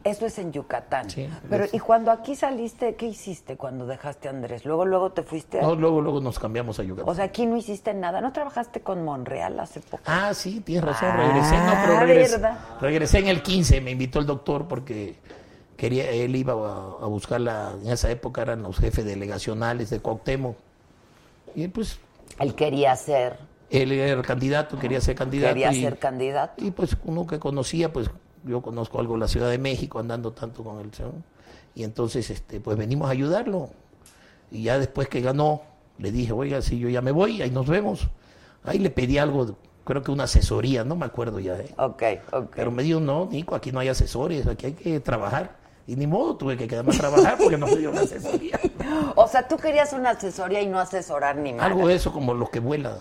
Eso 0.03 0.25
es 0.25 0.39
en 0.39 0.51
Yucatán. 0.51 1.11
Sí, 1.11 1.29
Pero, 1.51 1.65
es- 1.65 1.75
¿y 1.75 1.79
cuando 1.79 2.11
aquí 2.11 2.35
saliste, 2.35 2.95
qué 2.95 3.05
hiciste 3.07 3.59
cuando 3.59 3.87
dejaste 3.87 4.29
a 4.29 4.31
Andrés? 4.31 4.65
Luego, 4.65 4.87
luego 4.87 5.11
te 5.13 5.23
fuiste. 5.23 5.59
a- 5.59 5.63
No, 5.63 5.75
luego, 5.75 6.01
luego 6.01 6.23
nos 6.23 6.39
cambiamos 6.39 6.79
a 6.81 6.85
Yucatán. 6.85 7.07
O 7.11 7.15
sea, 7.15 7.25
aquí 7.27 7.45
no 7.45 7.55
hiciste 7.59 7.93
nada. 7.93 8.23
¿No 8.23 8.33
trabajaste 8.33 8.81
con 8.81 9.05
Monreal 9.05 9.61
hace 9.61 9.81
poco? 9.81 10.03
Ah, 10.07 10.33
sí, 10.33 10.61
tienes 10.61 10.85
razón, 10.85 11.11
Ah, 11.13 11.17
regresé, 11.19 11.57
no, 11.59 11.73
pero 11.85 12.01
regresé, 12.01 12.33
¿verdad? 12.37 12.59
regresé 12.81 13.19
en 13.19 13.29
el 13.29 13.43
15, 13.43 13.83
me 13.83 13.91
invitó 13.91 14.21
el 14.21 14.25
doctor 14.27 14.67
porque 14.67 15.17
quería, 15.77 16.09
él 16.11 16.35
iba 16.35 16.55
a, 16.55 17.05
a 17.05 17.07
buscar 17.07 17.43
la, 17.43 17.73
en 17.83 17.91
esa 17.93 18.11
época 18.11 18.41
eran 18.41 18.63
los 18.63 18.79
jefes 18.79 19.05
delegacionales 19.05 19.91
de 19.91 20.01
Cuauhtémoc. 20.01 20.57
Y 21.55 21.65
él, 21.65 21.71
pues, 21.71 21.99
Él 22.39 22.55
quería 22.55 22.95
ser, 22.97 23.39
él 23.71 23.93
era 23.93 24.21
candidato, 24.23 24.79
quería 24.79 25.01
ser 25.01 25.15
candidato. 25.15 25.55
quería 25.55 25.73
y, 25.73 25.83
ser 25.83 25.99
candidato. 25.99 26.65
y 26.65 26.73
pues 26.73 26.97
uno 27.05 27.27
que 27.27 27.39
conocía, 27.39 27.93
pues 27.93 28.11
yo 28.45 28.61
conozco 28.63 28.99
algo 28.99 29.15
de 29.15 29.21
la 29.21 29.29
Ciudad 29.29 29.49
de 29.49 29.59
México, 29.59 30.01
andando 30.01 30.33
tanto 30.33 30.65
con 30.65 30.81
él. 30.81 30.91
¿no? 30.99 31.13
Y 31.75 31.85
entonces, 31.85 32.31
este, 32.31 32.61
pues 32.61 32.77
venimos 32.77 33.09
a 33.09 33.13
ayudarlo. 33.13 33.71
Y 34.51 34.65
ya 34.65 34.79
después 34.79 35.09
que 35.09 35.21
ganó, 35.21 35.63
le 35.99 36.11
dije, 36.11 36.33
oiga, 36.33 36.63
si 36.63 36.79
yo 36.81 36.89
ya 36.89 37.01
me 37.01 37.13
voy, 37.13 37.43
ahí 37.43 37.51
nos 37.51 37.69
vemos. 37.69 38.09
Ahí 38.65 38.79
le 38.79 38.91
pedí 38.91 39.19
algo, 39.19 39.57
creo 39.85 40.03
que 40.03 40.11
una 40.11 40.25
asesoría, 40.25 40.83
no 40.83 40.97
me 40.97 41.07
acuerdo 41.07 41.39
ya. 41.39 41.57
¿eh? 41.57 41.73
Ok, 41.79 42.03
ok. 42.33 42.53
Pero 42.57 42.73
me 42.73 42.83
dijo, 42.83 42.99
no, 42.99 43.29
Nico, 43.31 43.55
aquí 43.55 43.71
no 43.71 43.79
hay 43.79 43.89
asesores, 43.89 44.49
aquí 44.49 44.67
hay 44.67 44.73
que 44.73 44.99
trabajar. 44.99 45.60
Y 45.87 45.97
ni 45.97 46.07
modo, 46.07 46.37
tuve 46.37 46.57
que 46.57 46.69
quedarme 46.69 46.95
a 46.95 46.99
trabajar 46.99 47.37
porque 47.39 47.57
no 47.57 47.67
me 47.67 47.77
dio 47.77 47.91
una 47.91 48.03
asesoría. 48.03 48.59
O 49.15 49.29
sea, 49.29 49.47
tú 49.47 49.57
querías 49.57 49.93
una 49.93 50.11
asesoría 50.11 50.61
y 50.61 50.67
no 50.67 50.79
asesorar 50.79 51.37
ni 51.37 51.53
nada. 51.53 51.67
Algo 51.67 51.87
de 51.87 51.95
eso 51.95 52.13
como 52.13 52.35
los 52.35 52.51
que 52.51 52.59
vuelan. 52.59 52.95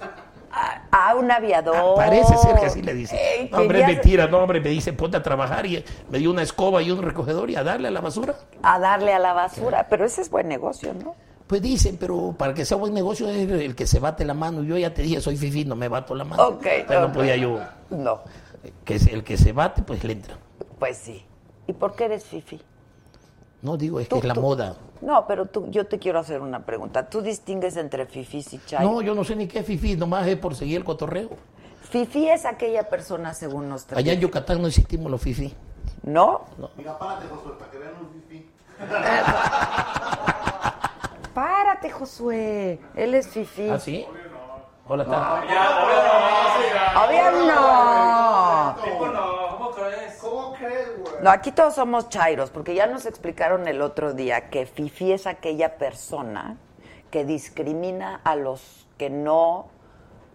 A, 0.92 1.16
un 1.16 1.32
aviador. 1.32 1.96
Parece 1.96 2.36
ser 2.38 2.56
que 2.56 2.66
así 2.66 2.82
le 2.82 2.94
dice. 2.94 3.16
Ey, 3.16 3.50
no, 3.52 3.60
hombre, 3.60 3.86
mentira, 3.86 4.28
no, 4.28 4.40
hombre, 4.40 4.60
me 4.60 4.70
dice, 4.70 4.94
ponte 4.94 5.18
a 5.18 5.24
trabajar 5.24 5.66
y 5.66 5.84
me 6.10 6.18
dio 6.18 6.32
una 6.32 6.42
escoba 6.42 6.82
y 6.82 6.92
un 6.92 7.02
recogedor 7.02 7.50
y 7.50 7.56
a 7.56 7.64
darle 7.64 7.88
a 7.88 7.92
la 7.92 8.02
basura. 8.02 8.36
A 8.64 8.80
darle 8.80 9.14
a 9.14 9.20
la 9.20 9.34
basura. 9.34 9.88
Pero 9.90 10.06
ese 10.06 10.22
es 10.22 10.30
buen 10.30 10.48
negocio, 10.48 10.94
¿no? 10.94 11.16
Pues 11.48 11.62
dicen, 11.62 11.98
pero 12.00 12.36
para 12.38 12.54
que 12.54 12.66
sea 12.66 12.78
buen 12.78 12.94
negocio 12.94 13.28
es 13.28 13.50
el 13.50 13.76
que 13.76 13.88
se 13.88 14.00
bate 14.00 14.26
la 14.26 14.34
mano. 14.34 14.64
Yo 14.64 14.78
ya 14.78 14.94
te 14.94 15.02
dije, 15.02 15.22
soy 15.22 15.36
fifi, 15.38 15.66
no 15.66 15.76
me 15.76 15.88
bato 15.88 16.14
la 16.14 16.24
mano. 16.24 16.48
Ok, 16.48 16.68
Pero 16.88 17.02
ok. 17.02 17.08
no 17.08 17.14
podía 17.14 17.36
yo. 17.38 17.60
No. 17.90 18.22
Que 18.86 18.96
es 18.96 19.08
el 19.08 19.24
que 19.24 19.38
se 19.38 19.52
bate, 19.52 19.82
pues 19.82 20.04
le 20.04 20.14
entra. 20.14 20.38
Pues 20.78 20.98
sí. 20.98 21.26
¿Y 21.68 21.74
por 21.74 21.96
qué 21.96 22.06
eres 22.06 22.26
fifi? 22.26 22.60
No 23.62 23.78
digo, 23.78 24.00
es 24.00 24.08
Tú- 24.08 24.16
que 24.16 24.20
es 24.22 24.26
la 24.26 24.34
tú- 24.34 24.42
moda. 24.42 24.76
No, 25.02 25.26
pero 25.28 25.46
tú, 25.46 25.68
yo 25.70 25.86
te 25.88 26.00
quiero 26.00 26.20
hacer 26.20 26.42
una 26.42 26.66
pregunta. 26.66 27.10
¿Tú 27.10 27.22
distingues 27.22 27.78
entre 27.78 28.06
fifís 28.06 28.54
y 28.54 28.60
chay? 28.66 28.86
No, 28.86 29.02
yo 29.02 29.16
no 29.16 29.24
sé 29.24 29.36
ni 29.36 29.48
qué 29.48 29.60
es 29.60 29.66
fifi, 29.66 29.96
nomás 29.96 30.28
es 30.28 30.38
por 30.38 30.56
seguir 30.56 30.78
el 30.78 30.84
cotorreo. 30.84 31.30
Fifí 31.90 32.30
es 32.30 32.46
aquella 32.46 32.88
persona 32.90 33.34
según 33.34 33.70
nuestra... 33.70 33.98
Allá 33.98 34.14
en 34.14 34.20
Yucatán 34.20 34.62
no 34.62 34.68
existimos 34.68 35.10
los 35.10 35.22
fifi. 35.22 35.54
¿No? 36.04 36.42
Mira, 36.78 36.98
párate, 37.00 37.28
Josué, 37.28 37.54
para 37.58 37.72
que 37.72 37.78
vean 37.80 37.94
un 38.00 38.10
fifi. 38.30 38.46
Párate, 41.34 41.90
Josué. 41.92 42.80
Él 42.96 43.16
es 43.16 43.28
fifí. 43.30 43.70
¿Ah, 43.70 43.80
sí? 43.80 44.06
Hola, 44.92 45.04
está. 45.04 45.44
Obvio 47.06 47.32
no. 47.46 48.76
Tipo 48.84 49.08
no, 49.08 49.50
¿cómo 49.52 49.70
crees? 49.70 50.18
¿Cómo 50.20 50.54
crees, 50.54 51.00
güey? 51.00 51.14
No, 51.22 51.30
aquí 51.30 51.52
todos 51.52 51.76
somos 51.76 52.10
chairos, 52.10 52.50
porque 52.50 52.74
ya 52.74 52.88
nos 52.88 53.06
explicaron 53.06 53.68
el 53.68 53.84
otro 53.84 54.14
día 54.14 54.50
que 54.50 54.66
fifí 54.66 55.12
es 55.12 55.28
aquella 55.28 55.78
persona 55.78 56.58
que 57.12 57.24
discrimina 57.24 58.20
a 58.24 58.36
los 58.36 58.88
que 58.98 59.12
no 59.12 59.68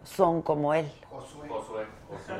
son 0.04 0.40
como 0.40 0.72
él. 0.72 0.88
Josué, 1.10 1.48
Josué. 1.48 1.86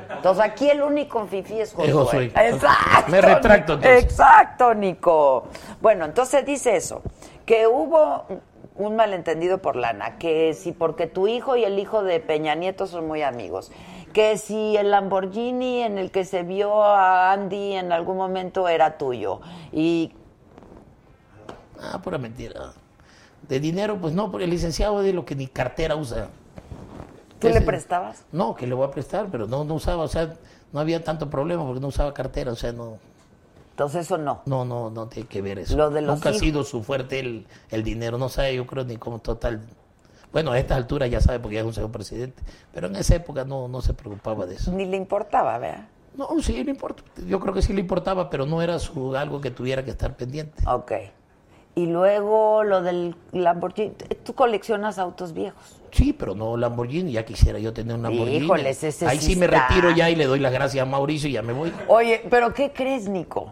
Entonces 0.09 0.41
aquí 0.41 0.69
el 0.69 0.83
único 0.83 1.25
fifí 1.25 1.59
es 1.59 1.73
Josué. 1.73 1.87
Es 1.87 1.93
Josué. 1.93 2.25
Exacto. 2.33 3.11
Me 3.11 3.19
retracto, 3.19 3.73
entonces. 3.73 4.03
Exacto, 4.05 4.73
Nico. 4.73 5.49
Bueno, 5.81 6.05
entonces 6.05 6.45
dice 6.45 6.77
eso, 6.77 7.01
que 7.45 7.67
hubo 7.67 8.25
un 8.75 8.95
malentendido 8.95 9.59
por 9.59 9.75
lana, 9.75 10.17
que 10.17 10.53
si 10.53 10.71
porque 10.71 11.07
tu 11.07 11.27
hijo 11.27 11.55
y 11.55 11.63
el 11.63 11.79
hijo 11.79 12.03
de 12.03 12.19
Peña 12.19 12.55
Nieto 12.55 12.87
son 12.87 13.07
muy 13.07 13.21
amigos, 13.21 13.71
que 14.13 14.37
si 14.37 14.75
el 14.77 14.91
Lamborghini 14.91 15.81
en 15.81 15.97
el 15.97 16.11
que 16.11 16.25
se 16.25 16.43
vio 16.43 16.83
a 16.83 17.31
Andy 17.31 17.73
en 17.73 17.91
algún 17.91 18.17
momento 18.17 18.67
era 18.67 18.97
tuyo 18.97 19.41
y 19.71 20.13
Ah, 21.79 21.99
pura 22.01 22.17
mentira. 22.17 22.73
De 23.47 23.59
dinero, 23.59 23.97
pues 23.99 24.13
no, 24.13 24.31
porque 24.31 24.45
el 24.45 24.49
licenciado 24.49 24.99
es 25.01 25.05
de 25.05 25.13
lo 25.13 25.25
que 25.25 25.35
ni 25.35 25.47
cartera 25.47 25.95
usa. 25.95 26.29
¿tú 27.39 27.49
le 27.49 27.61
prestabas? 27.61 28.25
No, 28.31 28.55
que 28.55 28.65
le 28.65 28.73
voy 28.73 28.87
a 28.87 28.91
prestar, 28.91 29.27
pero 29.31 29.45
no, 29.45 29.63
no 29.65 29.75
usaba, 29.75 30.03
o 30.03 30.07
sea, 30.07 30.33
no 30.71 30.79
había 30.79 31.03
tanto 31.03 31.29
problema 31.29 31.63
porque 31.63 31.79
no 31.79 31.87
usaba 31.87 32.13
cartera, 32.13 32.51
o 32.51 32.55
sea, 32.55 32.71
no, 32.71 32.97
Entonces 33.75 34.05
eso 34.05 34.17
no. 34.17 34.41
no, 34.45 34.63
no, 34.63 34.89
no 34.89 35.07
tiene 35.09 35.27
que 35.27 35.41
ver 35.41 35.59
eso. 35.59 35.75
Lo 35.75 35.89
de 35.89 36.01
los 36.01 36.15
Nunca 36.15 36.29
ha 36.29 36.33
sido 36.33 36.63
su 36.63 36.81
fuerte 36.81 37.19
el, 37.19 37.45
el 37.69 37.83
dinero, 37.83 38.17
no 38.17 38.29
sabe, 38.29 38.55
yo 38.55 38.65
creo 38.65 38.85
ni 38.85 38.95
como 38.95 39.19
total. 39.19 39.63
Bueno, 40.31 40.53
a 40.53 40.59
estas 40.59 40.77
alturas 40.77 41.11
ya 41.11 41.19
sabe 41.19 41.41
porque 41.41 41.55
ya 41.55 41.59
es 41.59 41.67
un 41.67 41.73
señor 41.73 41.91
presidente, 41.91 42.41
pero 42.73 42.87
en 42.87 42.95
esa 42.95 43.15
época 43.15 43.43
no, 43.43 43.67
no 43.67 43.81
se 43.81 43.93
preocupaba 43.93 44.45
de 44.45 44.55
eso. 44.55 44.71
Ni 44.71 44.85
le 44.85 44.95
importaba, 44.95 45.57
¿verdad? 45.57 45.89
No, 46.15 46.29
sí 46.41 46.63
le 46.63 46.71
importa, 46.71 47.03
yo 47.27 47.37
creo 47.41 47.53
que 47.53 47.61
sí 47.61 47.73
le 47.73 47.81
importaba, 47.81 48.29
pero 48.29 48.45
no 48.45 48.61
era 48.61 48.79
su 48.79 49.13
algo 49.17 49.41
que 49.41 49.51
tuviera 49.51 49.83
que 49.83 49.91
estar 49.91 50.15
pendiente. 50.15 50.63
Ok. 50.65 50.93
Y 51.75 51.87
luego 51.87 52.63
lo 52.63 52.81
del 52.81 53.17
Lamborghini. 53.33 53.91
Tú 54.23 54.35
coleccionas 54.35 54.99
autos 54.99 55.33
viejos. 55.33 55.81
Sí, 55.91 56.13
pero 56.13 56.33
no 56.33 56.55
Lamborghini, 56.55 57.11
ya 57.11 57.25
quisiera 57.25 57.59
yo 57.59 57.73
tener 57.73 57.97
un 57.97 58.03
Lamborghini. 58.03 58.45
Híjoles, 58.45 58.81
ese 58.85 59.05
Ahí 59.05 59.19
sí 59.19 59.33
sí 59.33 59.35
me 59.35 59.47
retiro 59.47 59.91
ya 59.91 60.09
y 60.09 60.15
le 60.15 60.27
doy 60.27 60.39
las 60.39 60.53
gracias 60.53 60.81
a 60.81 60.89
Mauricio 60.89 61.27
y 61.27 61.33
ya 61.33 61.41
me 61.41 61.51
voy. 61.51 61.73
Oye, 61.89 62.23
pero 62.29 62.53
¿qué 62.53 62.71
crees, 62.71 63.09
Nico? 63.09 63.51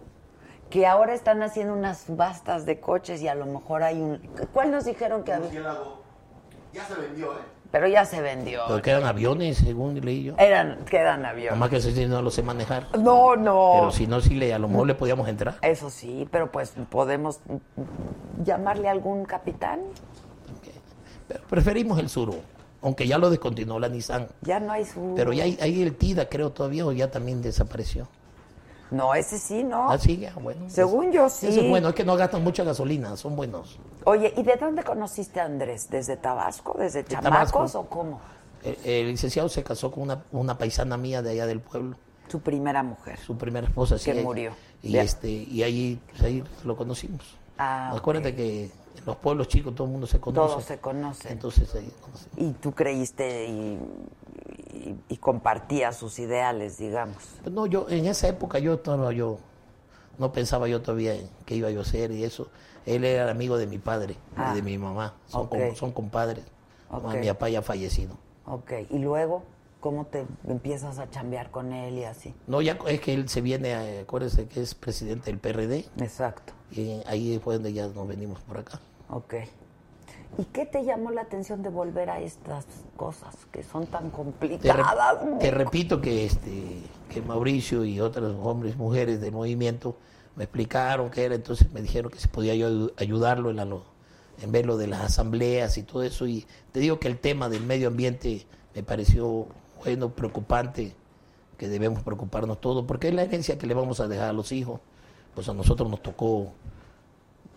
Que 0.74 0.88
ahora 0.88 1.13
están 1.13 1.43
haciendo 1.43 1.71
unas 1.71 1.99
subastas 1.99 2.65
de 2.65 2.80
coches 2.80 3.21
y 3.21 3.28
a 3.28 3.36
lo 3.36 3.45
mejor 3.45 3.84
hay 3.84 4.01
un... 4.01 4.17
¿Cuál 4.51 4.71
nos 4.71 4.86
dijeron 4.86 5.24
que 5.24 5.32
había? 5.32 5.51
Ya 6.74 6.88
se 6.88 6.95
vendió, 6.95 7.32
¿eh? 7.34 7.43
Pero 7.69 7.88
ya 7.88 8.05
se 8.05 8.24
vendió. 8.24 8.63
Pero 8.67 8.82
quedan 8.82 9.03
aviones, 9.03 9.57
según 9.57 10.01
leí 10.01 10.24
yo. 10.24 10.34
Eran, 10.39 10.84
quedan 10.86 11.28
aviones. 11.28 11.51
Nomás 11.51 11.69
que 11.69 11.76
ese 11.76 11.91
sí 11.91 12.07
no 12.07 12.24
lo 12.24 12.32
sé 12.32 12.41
manejar. 12.41 12.88
No, 12.97 13.36
no. 13.36 13.74
Pero 13.76 13.91
si 13.91 14.07
no, 14.07 14.19
sí 14.19 14.34
le, 14.34 14.51
a 14.51 14.57
lo 14.57 14.67
mejor 14.67 14.88
le 14.88 14.95
podíamos 14.95 15.28
entrar. 15.28 15.57
Eso 15.61 15.91
sí, 15.91 16.28
pero 16.32 16.51
pues 16.51 16.74
podemos 16.89 17.39
llamarle 18.43 18.88
a 18.88 18.93
algún 18.93 19.26
capitán. 19.26 19.80
Pero 21.28 21.43
preferimos 21.51 21.99
el 21.99 22.09
Suro, 22.09 22.34
aunque 22.82 23.05
ya 23.05 23.19
lo 23.19 23.30
descontinuó 23.30 23.80
la 23.80 23.89
Nissan. 23.89 24.28
Ya 24.41 24.59
no 24.59 24.71
hay 24.71 24.86
su... 24.86 25.13
Pero 25.15 25.34
ya 25.34 25.43
hay, 25.43 25.55
hay 25.61 25.84
el 25.84 25.95
TIDA, 25.95 26.30
creo 26.30 26.51
todavía, 26.51 26.84
o 26.84 26.91
ya 26.91 27.11
también 27.11 27.43
desapareció. 27.43 28.07
No, 28.91 29.15
ese 29.15 29.39
sí, 29.39 29.63
¿no? 29.63 29.89
Ah, 29.89 29.97
sí, 29.97 30.17
ya, 30.17 30.34
bueno. 30.36 30.69
Según 30.69 31.11
yo, 31.11 31.27
sí. 31.29 31.47
Eso 31.47 31.61
es 31.61 31.69
bueno, 31.69 31.89
es 31.89 31.95
que 31.95 32.03
no 32.05 32.15
gastan 32.15 32.43
mucha 32.43 32.63
gasolina, 32.63 33.17
son 33.17 33.36
buenos. 33.36 33.79
Oye, 34.05 34.34
¿y 34.38 34.43
de 34.43 34.55
dónde 34.55 34.84
conociste 34.84 35.39
a 35.39 35.45
Andrés? 35.45 35.89
¿Desde 35.89 36.15
Tabasco? 36.17 36.75
¿Desde 36.77 37.03
chamacos 37.03 37.51
Tabasco. 37.51 37.79
o 37.79 37.86
cómo? 37.88 38.21
El, 38.63 38.77
el 38.84 39.07
licenciado 39.07 39.49
se 39.49 39.63
casó 39.63 39.91
con 39.91 40.03
una, 40.03 40.23
una 40.31 40.57
paisana 40.57 40.95
mía 40.97 41.21
de 41.23 41.31
allá 41.31 41.47
del 41.47 41.59
pueblo, 41.59 41.95
Su 42.27 42.39
primera 42.41 42.84
mujer. 42.84 43.17
su 43.19 43.36
primera 43.38 43.65
esposa. 43.67 43.97
sí, 43.97 44.11
Que 44.11 44.21
murió. 44.21 44.51
Y, 44.84 44.89
Bien. 44.93 45.05
este, 45.05 45.29
y 45.29 45.63
ahí, 45.63 45.99
pues, 46.11 46.21
ahí 46.23 46.43
lo 46.63 46.77
conocimos. 46.77 47.23
Ah, 47.57 47.93
Acuérdate 47.95 48.36
que 48.36 48.69
los 49.05 49.15
pueblos 49.17 49.47
chicos 49.47 49.73
todo 49.75 49.85
el 49.87 49.91
mundo 49.91 50.07
se 50.07 50.19
conoce. 50.19 50.47
Todos 50.53 50.63
se 50.65 50.79
conocen. 50.79 51.31
Entonces 51.31 51.73
ahí 51.75 51.91
conocí. 52.01 52.25
Y 52.37 52.51
tú 52.53 52.71
creíste 52.73 53.47
y, 53.47 53.79
y- 54.73 54.95
y 55.09 55.17
compartías 55.17 55.95
sus 55.97 56.19
ideales, 56.19 56.77
digamos. 56.77 57.17
No, 57.51 57.65
yo 57.65 57.87
en 57.89 58.05
esa 58.05 58.27
época 58.27 58.59
yo 58.59 58.79
no, 58.85 59.11
yo 59.11 59.39
no 60.17 60.31
pensaba 60.31 60.67
yo 60.67 60.81
todavía 60.81 61.15
en 61.15 61.29
qué 61.45 61.55
iba 61.55 61.69
yo 61.71 61.79
a 61.79 61.83
hacer 61.83 62.11
y 62.11 62.23
eso. 62.23 62.49
Él 62.85 63.03
era 63.05 63.29
amigo 63.31 63.57
de 63.57 63.65
mi 63.67 63.77
padre 63.77 64.17
Ah. 64.35 64.51
y 64.51 64.55
de 64.57 64.61
mi 64.61 64.77
mamá. 64.77 65.13
Son, 65.27 65.47
com- 65.47 65.75
son 65.75 65.91
compadres. 65.91 66.43
Mi 67.19 67.27
papá 67.27 67.49
ya 67.49 67.59
ha 67.59 67.63
fallecido. 67.63 68.15
Ok, 68.45 68.71
y 68.91 68.99
luego, 68.99 69.43
¿cómo 69.79 70.05
te 70.05 70.25
empiezas 70.47 70.99
a 70.99 71.09
chambear 71.09 71.49
con 71.49 71.71
él 71.73 71.97
y 71.97 72.03
así? 72.03 72.35
No, 72.45 72.61
ya 72.61 72.77
es 72.87 72.99
que 73.01 73.13
él 73.13 73.29
se 73.29 73.41
viene, 73.41 73.73
a- 73.73 74.01
acuérdese 74.01 74.47
que 74.47 74.61
es 74.61 74.75
presidente 74.75 75.31
del 75.31 75.39
PRD 75.39 75.85
Exacto, 75.97 76.53
y 76.76 77.01
ahí 77.05 77.39
fue 77.43 77.55
donde 77.55 77.74
ya 77.74 77.88
nos 77.88 78.07
venimos 78.07 78.39
por 78.41 78.57
acá. 78.57 78.80
ok. 79.09 79.36
¿Y 80.36 80.45
qué 80.45 80.65
te 80.65 80.84
llamó 80.84 81.11
la 81.11 81.21
atención 81.21 81.61
de 81.61 81.69
volver 81.69 82.09
a 82.09 82.19
estas 82.19 82.65
cosas 82.97 83.36
que 83.51 83.61
son 83.61 83.86
tan 83.86 84.05
Te, 84.05 84.07
re- 84.09 84.13
complicadas? 84.17 85.17
te 85.39 85.51
repito 85.51 86.01
que 86.01 86.26
este 86.26 86.82
que 87.09 87.21
Mauricio 87.21 87.86
y 87.86 87.99
otros 88.01 88.36
hombres, 88.41 88.76
mujeres 88.76 89.21
del 89.21 89.32
movimiento 89.32 89.95
me 90.36 90.45
explicaron 90.45 91.11
qué 91.11 91.26
era, 91.26 91.36
entonces 91.36 91.71
me 91.71 91.84
dijeron 91.84 92.11
que 92.11 92.17
si 92.17 92.28
podía 92.28 92.55
yo 92.55 92.67
ayu- 92.67 92.93
ayudarlo 92.97 93.51
en, 93.51 93.57
la, 93.57 93.67
en 94.41 94.51
ver 94.51 94.65
lo 94.65 94.78
de 94.78 94.88
las 94.88 95.01
asambleas 95.01 95.78
y 95.78 95.84
todo 95.84 96.01
eso. 96.01 96.26
Y 96.26 96.47
te 96.71 96.80
digo 96.80 96.99
que 96.99 97.07
el 97.07 97.19
tema 97.19 97.47
del 97.49 97.63
medio 97.63 97.89
ambiente 97.89 98.47
me 98.74 98.82
pareció 98.82 99.45
bueno, 99.84 100.09
preocupante, 100.09 100.95
que 101.59 101.67
debemos 101.69 102.01
preocuparnos 102.01 102.59
todos, 102.59 102.86
porque 102.88 103.09
es 103.09 103.13
la 103.13 103.21
herencia 103.21 103.59
que 103.59 103.67
le 103.67 103.76
vamos 103.76 103.99
a 103.99 104.07
dejar 104.07 104.30
a 104.30 104.34
los 104.34 104.51
hijos. 104.51 104.80
Pues 105.36 105.49
a 105.49 105.53
nosotros 105.53 105.89
nos 105.89 106.01
tocó 106.01 106.51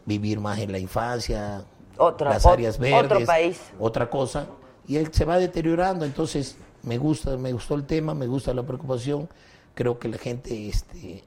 vivir 0.05 0.41
más 0.41 0.59
en 0.61 0.73
la 0.73 0.79
infancia, 0.79 1.65
Otra- 1.99 2.31
las 2.31 2.47
áreas 2.47 2.79
verdes, 2.79 3.05
otro 3.13 3.27
país. 3.27 3.61
otra 3.79 4.09
cosa, 4.11 4.47
y 4.87 4.97
él 4.97 5.09
se 5.13 5.25
va 5.25 5.39
deteriorando, 5.39 6.05
entonces 6.05 6.57
me 6.83 6.97
gusta, 6.99 7.37
me 7.37 7.53
gustó 7.53 7.75
el 7.75 7.85
tema, 7.85 8.15
me 8.15 8.27
gusta 8.27 8.55
la 8.55 8.63
preocupación, 8.63 9.29
creo 9.75 9.99
que 9.99 10.09
la 10.09 10.19
gente 10.19 10.69
este, 10.69 11.25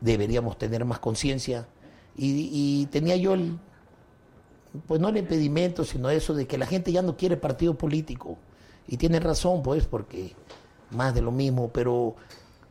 deberíamos 0.00 0.58
tener 0.58 0.84
más 0.84 0.98
conciencia, 0.98 1.66
y, 2.16 2.50
y 2.52 2.86
tenía 2.86 3.16
yo 3.16 3.34
el, 3.34 3.58
pues 4.86 5.00
no 5.00 5.08
el 5.08 5.16
impedimento, 5.16 5.84
sino 5.84 6.10
eso 6.10 6.34
de 6.34 6.46
que 6.46 6.58
la 6.58 6.66
gente 6.66 6.92
ya 6.92 7.02
no 7.02 7.16
quiere 7.16 7.36
partido 7.36 7.74
político, 7.74 8.36
y 8.86 8.98
tiene 8.98 9.18
razón, 9.18 9.62
pues, 9.62 9.86
porque 9.86 10.34
más 10.90 11.14
de 11.14 11.22
lo 11.22 11.30
mismo, 11.32 11.70
pero 11.72 12.14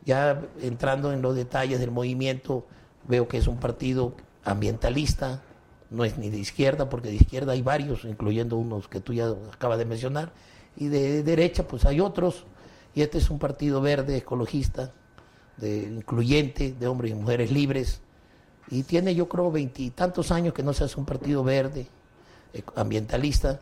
ya 0.04 0.40
entrando 0.62 1.12
en 1.12 1.22
los 1.22 1.34
detalles 1.34 1.80
del 1.80 1.90
movimiento, 1.90 2.64
veo 3.08 3.28
que 3.28 3.38
es 3.38 3.46
un 3.46 3.58
partido 3.58 4.14
ambientalista, 4.44 5.42
no 5.90 6.04
es 6.04 6.18
ni 6.18 6.30
de 6.30 6.38
izquierda, 6.38 6.88
porque 6.88 7.08
de 7.08 7.16
izquierda 7.16 7.52
hay 7.52 7.62
varios, 7.62 8.04
incluyendo 8.04 8.56
unos 8.56 8.88
que 8.88 9.00
tú 9.00 9.12
ya 9.12 9.28
acabas 9.52 9.78
de 9.78 9.84
mencionar, 9.84 10.32
y 10.76 10.88
de 10.88 11.22
derecha 11.22 11.66
pues 11.68 11.84
hay 11.84 12.00
otros, 12.00 12.46
y 12.94 13.02
este 13.02 13.18
es 13.18 13.30
un 13.30 13.38
partido 13.38 13.80
verde, 13.80 14.16
ecologista, 14.16 14.92
de, 15.56 15.82
incluyente, 15.82 16.72
de 16.72 16.86
hombres 16.86 17.12
y 17.12 17.14
mujeres 17.14 17.50
libres, 17.50 18.00
y 18.70 18.82
tiene 18.82 19.14
yo 19.14 19.28
creo 19.28 19.52
veintitantos 19.52 20.32
años 20.32 20.54
que 20.54 20.62
no 20.62 20.72
se 20.72 20.84
hace 20.84 20.98
un 20.98 21.06
partido 21.06 21.44
verde, 21.44 21.86
ambientalista, 22.74 23.60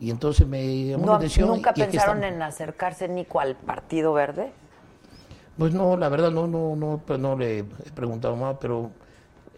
y 0.00 0.10
entonces 0.10 0.46
me 0.48 0.86
llamó 0.86 1.06
la 1.06 1.16
atención. 1.16 1.48
¿Nunca 1.48 1.72
y 1.76 1.80
pensaron 1.80 2.24
en 2.24 2.42
acercarse 2.42 3.06
ni 3.06 3.24
al 3.38 3.54
Partido 3.54 4.12
Verde? 4.12 4.52
Pues 5.58 5.74
no, 5.74 5.96
la 5.96 6.08
verdad 6.08 6.30
no, 6.30 6.46
no, 6.46 6.74
no, 6.76 7.02
pues 7.06 7.18
no 7.18 7.36
le 7.36 7.58
he 7.60 7.64
preguntado 7.94 8.36
más, 8.36 8.56
pero 8.60 8.90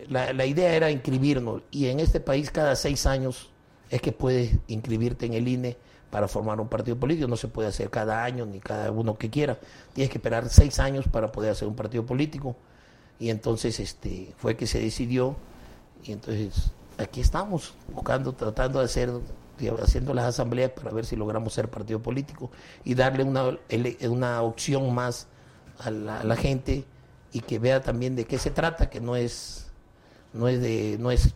la, 0.09 0.47
idea 0.47 0.75
era 0.75 0.91
inscribirnos. 0.91 1.63
Y 1.71 1.87
en 1.87 2.01
este 2.01 2.21
país 2.21 2.51
cada 2.51 2.77
seis 2.77 3.07
años 3.07 3.51
es 3.91 4.01
que 4.01 4.13
puedes 4.13 4.57
inscribirte 4.67 5.27
en 5.27 5.35
el 5.35 5.47
INE 5.47 5.77
para 6.11 6.29
formar 6.29 6.61
un 6.61 6.69
partido 6.69 6.97
político, 6.97 7.27
no 7.27 7.37
se 7.37 7.49
puede 7.49 7.69
hacer 7.69 7.91
cada 7.91 8.23
año 8.23 8.47
ni 8.47 8.61
cada 8.61 8.91
uno 8.91 9.19
que 9.19 9.31
quiera, 9.31 9.59
tienes 9.93 10.11
que 10.11 10.19
esperar 10.19 10.49
seis 10.49 10.79
años 10.79 11.07
para 11.09 11.33
poder 11.33 11.51
hacer 11.51 11.67
un 11.67 11.75
partido 11.75 12.07
político. 12.07 12.57
Y 13.19 13.31
entonces 13.31 13.81
este 13.81 14.33
fue 14.37 14.57
que 14.57 14.67
se 14.67 14.81
decidió 14.81 15.37
y 16.05 16.13
entonces 16.13 16.71
aquí 16.99 17.21
estamos 17.21 17.75
buscando, 17.93 18.33
tratando 18.33 18.79
de 18.79 18.85
hacer, 18.85 19.11
haciendo 19.83 20.15
las 20.15 20.27
asambleas 20.27 20.71
para 20.71 20.91
ver 20.91 21.05
si 21.05 21.17
logramos 21.17 21.53
ser 21.53 21.69
partido 21.69 22.01
político 22.01 22.51
y 22.85 22.95
darle 22.95 23.25
una, 23.25 23.59
una 24.09 24.43
opción 24.43 24.95
más 24.95 25.29
a 25.79 25.91
la, 25.91 26.21
a 26.21 26.25
la 26.25 26.37
gente 26.37 26.85
y 27.33 27.41
que 27.41 27.59
vea 27.59 27.83
también 27.83 28.17
de 28.17 28.25
qué 28.27 28.39
se 28.39 28.51
trata, 28.51 28.91
que 28.91 29.01
no 29.01 29.17
es, 29.17 29.71
no 30.33 30.49
es 30.49 30.61
de, 30.61 30.97
no 31.01 31.11
es 31.11 31.35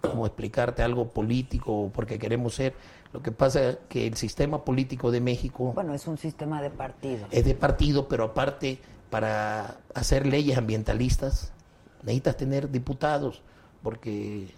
como 0.00 0.26
explicarte 0.26 0.82
algo 0.82 1.08
político 1.08 1.90
porque 1.92 2.18
queremos 2.18 2.54
ser. 2.54 2.74
Lo 3.12 3.22
que 3.22 3.32
pasa 3.32 3.70
es 3.70 3.78
que 3.88 4.06
el 4.06 4.16
sistema 4.16 4.64
político 4.64 5.10
de 5.10 5.20
México 5.20 5.72
Bueno, 5.74 5.94
es 5.94 6.06
un 6.06 6.16
sistema 6.16 6.62
de 6.62 6.70
partidos. 6.70 7.28
es 7.32 7.44
de 7.44 7.54
partido, 7.54 8.08
pero 8.08 8.24
aparte 8.24 8.78
para 9.10 9.78
hacer 9.94 10.26
leyes 10.26 10.56
ambientalistas 10.56 11.52
necesitas 12.02 12.36
tener 12.36 12.70
diputados, 12.70 13.42
porque 13.82 14.48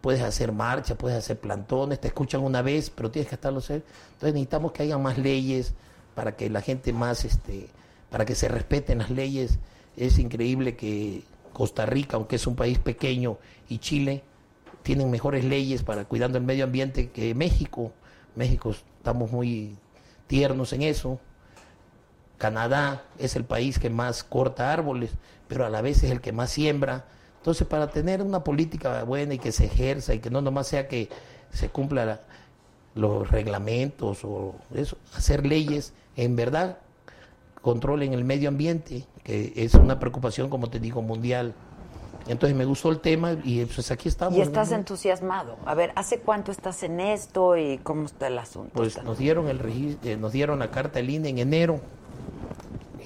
puedes 0.00 0.22
hacer 0.22 0.52
marcha, 0.52 0.96
puedes 0.96 1.16
hacer 1.16 1.38
plantones, 1.38 2.00
te 2.00 2.08
escuchan 2.08 2.42
una 2.42 2.62
vez, 2.62 2.90
pero 2.90 3.10
tienes 3.10 3.28
que 3.28 3.36
estarlo 3.36 3.58
hacer. 3.60 3.84
Entonces 4.14 4.34
necesitamos 4.34 4.72
que 4.72 4.82
haya 4.82 4.98
más 4.98 5.18
leyes 5.18 5.74
para 6.14 6.36
que 6.36 6.50
la 6.50 6.60
gente 6.60 6.92
más, 6.92 7.24
este, 7.24 7.68
para 8.10 8.24
que 8.24 8.34
se 8.34 8.48
respeten 8.48 8.98
las 8.98 9.10
leyes. 9.10 9.58
Es 9.96 10.18
increíble 10.18 10.76
que 10.76 11.22
Costa 11.52 11.86
Rica, 11.86 12.16
aunque 12.16 12.36
es 12.36 12.46
un 12.46 12.56
país 12.56 12.78
pequeño, 12.78 13.38
y 13.68 13.78
Chile 13.78 14.22
tienen 14.82 15.10
mejores 15.10 15.44
leyes 15.44 15.82
para 15.82 16.04
cuidando 16.04 16.38
el 16.38 16.44
medio 16.44 16.64
ambiente 16.64 17.10
que 17.10 17.34
México. 17.34 17.92
México 18.36 18.70
estamos 18.70 19.30
muy 19.30 19.76
tiernos 20.26 20.72
en 20.72 20.82
eso. 20.82 21.18
Canadá 22.38 23.04
es 23.18 23.36
el 23.36 23.44
país 23.44 23.78
que 23.78 23.90
más 23.90 24.24
corta 24.24 24.72
árboles, 24.72 25.10
pero 25.48 25.66
a 25.66 25.70
la 25.70 25.82
vez 25.82 26.02
es 26.02 26.10
el 26.10 26.20
que 26.20 26.32
más 26.32 26.50
siembra. 26.50 27.04
Entonces, 27.38 27.66
para 27.66 27.90
tener 27.90 28.22
una 28.22 28.44
política 28.44 29.02
buena 29.04 29.34
y 29.34 29.38
que 29.38 29.52
se 29.52 29.66
ejerza 29.66 30.14
y 30.14 30.20
que 30.20 30.30
no 30.30 30.40
nomás 30.40 30.68
sea 30.68 30.88
que 30.88 31.08
se 31.52 31.68
cumpla 31.68 32.04
la- 32.04 32.20
los 32.94 33.30
reglamentos 33.30 34.24
o 34.24 34.54
eso, 34.74 34.96
hacer 35.14 35.46
leyes 35.46 35.92
en 36.16 36.36
verdad 36.36 36.78
controlen 37.62 38.12
el 38.14 38.24
medio 38.24 38.48
ambiente, 38.48 39.04
que 39.22 39.52
es 39.56 39.74
una 39.74 39.98
preocupación, 39.98 40.48
como 40.48 40.68
te 40.70 40.80
digo, 40.80 41.02
mundial. 41.02 41.54
Entonces 42.28 42.56
me 42.56 42.64
gustó 42.64 42.90
el 42.90 43.00
tema 43.00 43.32
y 43.44 43.64
pues 43.64 43.90
aquí 43.90 44.08
estamos. 44.08 44.38
Y 44.38 44.42
estás 44.42 44.70
¿no? 44.70 44.76
entusiasmado. 44.76 45.56
A 45.64 45.74
ver, 45.74 45.90
¿hace 45.96 46.20
cuánto 46.20 46.52
estás 46.52 46.82
en 46.82 47.00
esto 47.00 47.56
y 47.56 47.78
cómo 47.78 48.04
está 48.04 48.26
el 48.28 48.38
asunto? 48.38 48.72
Pues 48.74 49.02
nos 49.02 49.18
dieron 49.18 49.48
el 49.48 49.58
regis- 49.58 49.96
eh, 50.04 50.16
nos 50.16 50.32
dieron 50.32 50.58
la 50.58 50.70
carta 50.70 50.98
del 50.98 51.10
INE 51.10 51.30
en 51.30 51.38
enero 51.38 51.80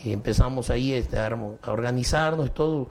y 0.03 0.13
empezamos 0.13 0.69
ahí 0.71 0.93
este, 0.93 1.19
a 1.19 1.27
a 1.29 1.71
organizarnos 1.73 2.49
y 2.49 2.51
todo, 2.51 2.89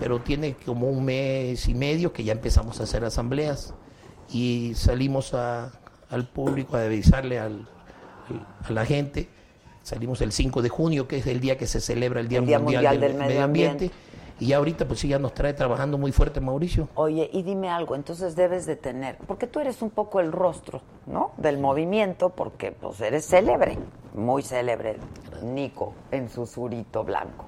pero 0.00 0.18
tiene 0.20 0.54
como 0.64 0.88
un 0.88 1.04
mes 1.04 1.68
y 1.68 1.74
medio 1.74 2.12
que 2.12 2.24
ya 2.24 2.32
empezamos 2.32 2.80
a 2.80 2.84
hacer 2.84 3.04
asambleas 3.04 3.74
y 4.32 4.72
salimos 4.74 5.34
a- 5.34 5.70
al 6.10 6.26
público 6.26 6.76
a 6.76 6.82
avisarle 6.82 7.38
al- 7.38 7.68
a 8.66 8.72
la 8.72 8.84
gente. 8.86 9.28
Salimos 9.86 10.20
el 10.20 10.32
5 10.32 10.62
de 10.62 10.68
junio, 10.68 11.06
que 11.06 11.18
es 11.18 11.28
el 11.28 11.38
día 11.38 11.56
que 11.56 11.68
se 11.68 11.80
celebra 11.80 12.18
el 12.18 12.26
Día, 12.26 12.40
El 12.40 12.46
Día 12.46 12.58
Mundial, 12.58 12.82
Mundial 12.82 13.00
del, 13.00 13.12
del 13.12 13.20
Medio 13.20 13.44
Ambiente. 13.44 13.84
Ambiente. 13.84 14.06
Y 14.40 14.46
ya 14.48 14.56
ahorita 14.56 14.88
pues 14.88 14.98
sí 14.98 15.06
ya 15.06 15.20
nos 15.20 15.32
trae 15.32 15.54
trabajando 15.54 15.96
muy 15.96 16.10
fuerte 16.10 16.40
Mauricio. 16.40 16.88
Oye, 16.96 17.30
y 17.32 17.44
dime 17.44 17.70
algo, 17.70 17.94
entonces 17.94 18.34
debes 18.34 18.66
de 18.66 18.74
tener, 18.74 19.16
porque 19.28 19.46
tú 19.46 19.60
eres 19.60 19.82
un 19.82 19.90
poco 19.90 20.18
el 20.18 20.32
rostro, 20.32 20.82
¿no? 21.06 21.30
Del 21.36 21.58
movimiento, 21.58 22.30
porque 22.30 22.72
pues 22.72 23.00
eres 23.00 23.26
célebre, 23.26 23.78
muy 24.12 24.42
célebre, 24.42 24.96
Nico, 25.44 25.94
en 26.10 26.30
su 26.30 26.46
surito 26.46 27.04
blanco. 27.04 27.44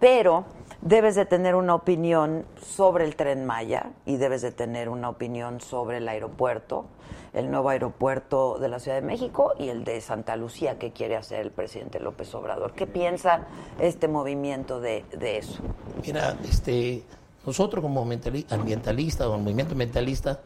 Pero 0.00 0.46
debes 0.80 1.16
de 1.16 1.26
tener 1.26 1.54
una 1.54 1.74
opinión 1.74 2.46
sobre 2.62 3.04
el 3.04 3.14
tren 3.14 3.44
Maya 3.44 3.90
y 4.06 4.16
debes 4.16 4.40
de 4.40 4.52
tener 4.52 4.88
una 4.88 5.10
opinión 5.10 5.60
sobre 5.60 5.98
el 5.98 6.08
aeropuerto, 6.08 6.86
el 7.32 7.50
nuevo 7.50 7.68
aeropuerto 7.68 8.58
de 8.58 8.68
la 8.68 8.78
Ciudad 8.78 8.96
de 8.96 9.06
México 9.06 9.54
y 9.58 9.68
el 9.68 9.84
de 9.84 10.00
Santa 10.00 10.36
Lucía 10.36 10.78
que 10.78 10.92
quiere 10.92 11.16
hacer 11.16 11.40
el 11.40 11.50
presidente 11.50 12.00
López 12.00 12.34
Obrador. 12.34 12.72
¿Qué 12.72 12.86
piensa 12.86 13.46
este 13.78 14.08
movimiento 14.08 14.80
de, 14.80 15.04
de 15.16 15.38
eso? 15.38 15.60
Mira, 16.04 16.36
este, 16.48 17.04
nosotros 17.46 17.82
como 17.82 18.04
ambientali- 18.04 18.46
ambientalistas 18.50 19.26
o 19.26 19.34
el 19.34 19.42
movimiento 19.42 19.72
ambientalista 19.72 20.40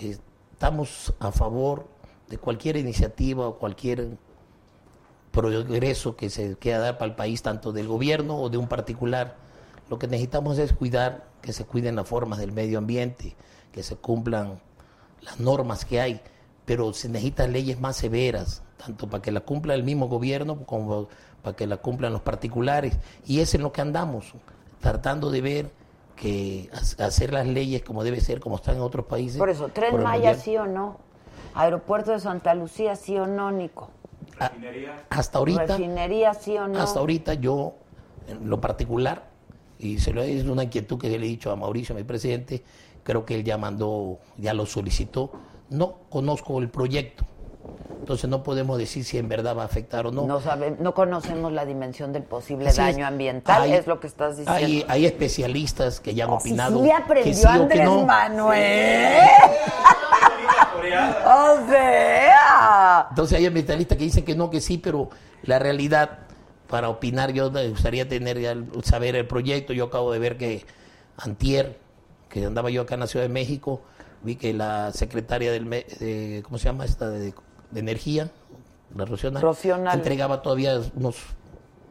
eh, 0.00 0.16
estamos 0.52 1.12
a 1.18 1.32
favor 1.32 1.86
de 2.28 2.38
cualquier 2.38 2.76
iniciativa 2.76 3.48
o 3.48 3.58
cualquier 3.58 4.16
progreso 5.32 6.14
que 6.14 6.30
se 6.30 6.56
quiera 6.56 6.78
dar 6.78 6.98
para 6.98 7.10
el 7.10 7.16
país, 7.16 7.42
tanto 7.42 7.72
del 7.72 7.88
gobierno 7.88 8.38
o 8.38 8.48
de 8.48 8.58
un 8.58 8.68
particular. 8.68 9.36
Lo 9.90 9.98
que 9.98 10.06
necesitamos 10.06 10.58
es 10.58 10.72
cuidar, 10.72 11.24
que 11.42 11.52
se 11.52 11.64
cuiden 11.64 11.96
las 11.96 12.06
formas 12.06 12.38
del 12.38 12.52
medio 12.52 12.78
ambiente, 12.78 13.34
que 13.72 13.82
se 13.82 13.96
cumplan 13.96 14.60
las 15.22 15.40
normas 15.40 15.84
que 15.84 16.00
hay, 16.00 16.20
pero 16.64 16.92
se 16.92 17.08
necesitan 17.08 17.52
leyes 17.52 17.80
más 17.80 17.96
severas, 17.96 18.62
tanto 18.76 19.08
para 19.08 19.22
que 19.22 19.32
la 19.32 19.40
cumpla 19.40 19.74
el 19.74 19.82
mismo 19.84 20.08
gobierno 20.08 20.64
como 20.64 21.08
para 21.42 21.56
que 21.56 21.66
la 21.66 21.76
cumplan 21.78 22.12
los 22.12 22.22
particulares. 22.22 22.96
Y 23.26 23.40
es 23.40 23.54
en 23.54 23.62
lo 23.62 23.72
que 23.72 23.80
andamos, 23.80 24.32
tratando 24.80 25.30
de 25.30 25.40
ver 25.40 25.70
que 26.16 26.70
ha- 26.72 27.06
hacer 27.06 27.32
las 27.32 27.46
leyes 27.46 27.82
como 27.82 28.04
debe 28.04 28.20
ser, 28.20 28.38
como 28.40 28.56
están 28.56 28.76
en 28.76 28.82
otros 28.82 29.06
países. 29.06 29.38
Por 29.38 29.50
eso, 29.50 29.68
Tren 29.68 29.90
por 29.92 30.00
el 30.00 30.04
Maya 30.04 30.18
gobierno. 30.34 30.42
sí 30.42 30.56
o 30.56 30.66
no, 30.66 30.98
Aeropuerto 31.54 32.12
de 32.12 32.20
Santa 32.20 32.54
Lucía 32.54 32.94
sí 32.96 33.16
o 33.18 33.26
no, 33.26 33.50
Nico, 33.50 33.90
Hasta 35.10 35.38
ahorita, 35.38 35.66
Refinería 35.66 36.34
sí 36.34 36.56
o 36.56 36.66
no. 36.68 36.78
hasta 36.80 37.00
ahorita 37.00 37.34
yo, 37.34 37.74
en 38.28 38.48
lo 38.48 38.60
particular, 38.60 39.30
y 39.78 39.98
se 39.98 40.12
lo 40.12 40.22
es 40.22 40.44
una 40.44 40.62
inquietud 40.64 40.98
que 40.98 41.08
le 41.08 41.16
he 41.16 41.28
dicho 41.28 41.50
a 41.50 41.56
Mauricio, 41.56 41.94
mi 41.94 42.04
presidente, 42.04 42.62
creo 43.04 43.24
que 43.24 43.34
él 43.34 43.44
ya 43.44 43.58
mandó, 43.58 44.18
ya 44.36 44.54
lo 44.54 44.66
solicitó. 44.66 45.32
No 45.70 45.98
conozco 46.10 46.58
el 46.58 46.68
proyecto, 46.68 47.24
entonces 48.00 48.28
no 48.28 48.42
podemos 48.42 48.76
decir 48.78 49.04
si 49.04 49.16
en 49.18 49.28
verdad 49.28 49.56
va 49.56 49.62
a 49.62 49.66
afectar 49.66 50.06
o 50.06 50.10
no. 50.12 50.26
No, 50.26 50.40
sabe- 50.40 50.76
no 50.78 50.92
conocemos 50.94 51.52
la 51.52 51.64
dimensión 51.64 52.12
del 52.12 52.24
posible 52.24 52.68
Así 52.68 52.78
daño 52.78 53.06
ambiental, 53.06 53.62
Hay- 53.62 53.72
es 53.72 53.86
lo 53.86 53.98
que 54.00 54.08
estás 54.08 54.36
diciendo. 54.36 54.52
Hay, 54.52 54.84
hay 54.88 55.06
especialistas 55.06 56.00
que 56.00 56.14
ya 56.14 56.24
han 56.24 56.30
Oh, 56.30 56.40
sí, 56.40 56.50
opinado. 56.50 56.82
sí 56.82 56.90
aprendió 56.90 57.32
que 57.32 57.34
sí 57.34 57.46
Andrés 57.46 57.84
no. 57.84 58.04
Manuel. 58.04 59.12
o 61.26 61.68
sea. 61.70 63.06
Entonces 63.10 63.38
hay 63.38 63.46
ambientalistas 63.46 63.98
que 63.98 64.04
dicen 64.04 64.24
que 64.24 64.34
no, 64.34 64.50
que 64.50 64.60
sí, 64.60 64.78
pero 64.78 65.10
la 65.42 65.58
realidad, 65.58 66.18
para 66.68 66.88
opinar, 66.88 67.32
yo 67.32 67.50
me 67.50 67.68
gustaría 67.68 68.08
tener 68.08 68.38
saber 68.84 69.16
el 69.16 69.26
proyecto. 69.26 69.72
Yo 69.72 69.84
acabo 69.84 70.12
de 70.12 70.18
ver 70.18 70.36
que 70.36 70.64
Antier, 71.16 71.78
que 72.32 72.44
andaba 72.46 72.70
yo 72.70 72.82
acá 72.82 72.94
en 72.94 73.00
la 73.00 73.06
Ciudad 73.06 73.24
de 73.26 73.28
México, 73.32 73.82
vi 74.22 74.36
que 74.36 74.54
la 74.54 74.90
secretaria 74.92 75.52
del, 75.52 75.68
de- 75.68 76.40
¿cómo 76.44 76.56
se 76.58 76.64
llama 76.64 76.84
esta? 76.86 77.10
De, 77.10 77.34
de 77.70 77.80
Energía, 77.80 78.30
la 78.96 79.04
Rocío 79.04 79.30
Nale. 79.30 79.96
entregaba 79.96 80.40
todavía 80.42 80.80
unos, 80.96 81.16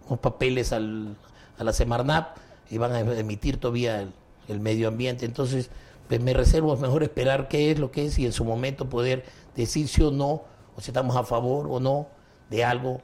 unos 0.08 0.20
papeles 0.20 0.74
al, 0.74 1.16
a 1.58 1.64
la 1.64 1.74
Semarnap 1.74 2.38
y 2.70 2.78
van 2.78 2.92
a 2.94 3.00
emitir 3.00 3.58
todavía 3.58 4.02
el, 4.02 4.14
el 4.48 4.60
medio 4.60 4.88
ambiente. 4.88 5.26
Entonces, 5.26 5.70
pues 6.08 6.20
me 6.22 6.34
reservo, 6.34 6.74
es 6.74 6.80
mejor 6.80 7.04
esperar 7.04 7.48
qué 7.48 7.72
es 7.72 7.80
lo 7.80 7.92
que 7.92 8.06
es 8.08 8.18
y 8.20 8.26
en 8.26 8.32
su 8.34 8.44
momento 8.44 8.90
poder 8.90 9.24
decir 9.56 9.88
sí 9.88 10.02
o 10.02 10.12
no, 10.12 10.44
o 10.76 10.82
si 10.82 10.90
estamos 10.90 11.16
a 11.16 11.24
favor 11.24 11.68
o 11.70 11.80
no 11.80 12.08
de 12.50 12.64
algo 12.66 13.02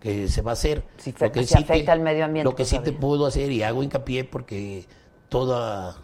que 0.00 0.26
se 0.28 0.42
va 0.42 0.50
a 0.50 0.54
hacer. 0.54 0.82
Si 0.98 1.12
fe- 1.12 1.30
si 1.46 1.54
afecta 1.54 1.92
al 1.92 2.00
medio 2.00 2.24
ambiente 2.24 2.50
Lo 2.50 2.56
que 2.56 2.64
sí 2.64 2.78
te 2.80 2.92
puedo 2.92 3.26
hacer 3.26 3.52
y 3.52 3.62
hago 3.62 3.82
hincapié 3.84 4.24
porque 4.24 4.86
toda, 5.28 5.96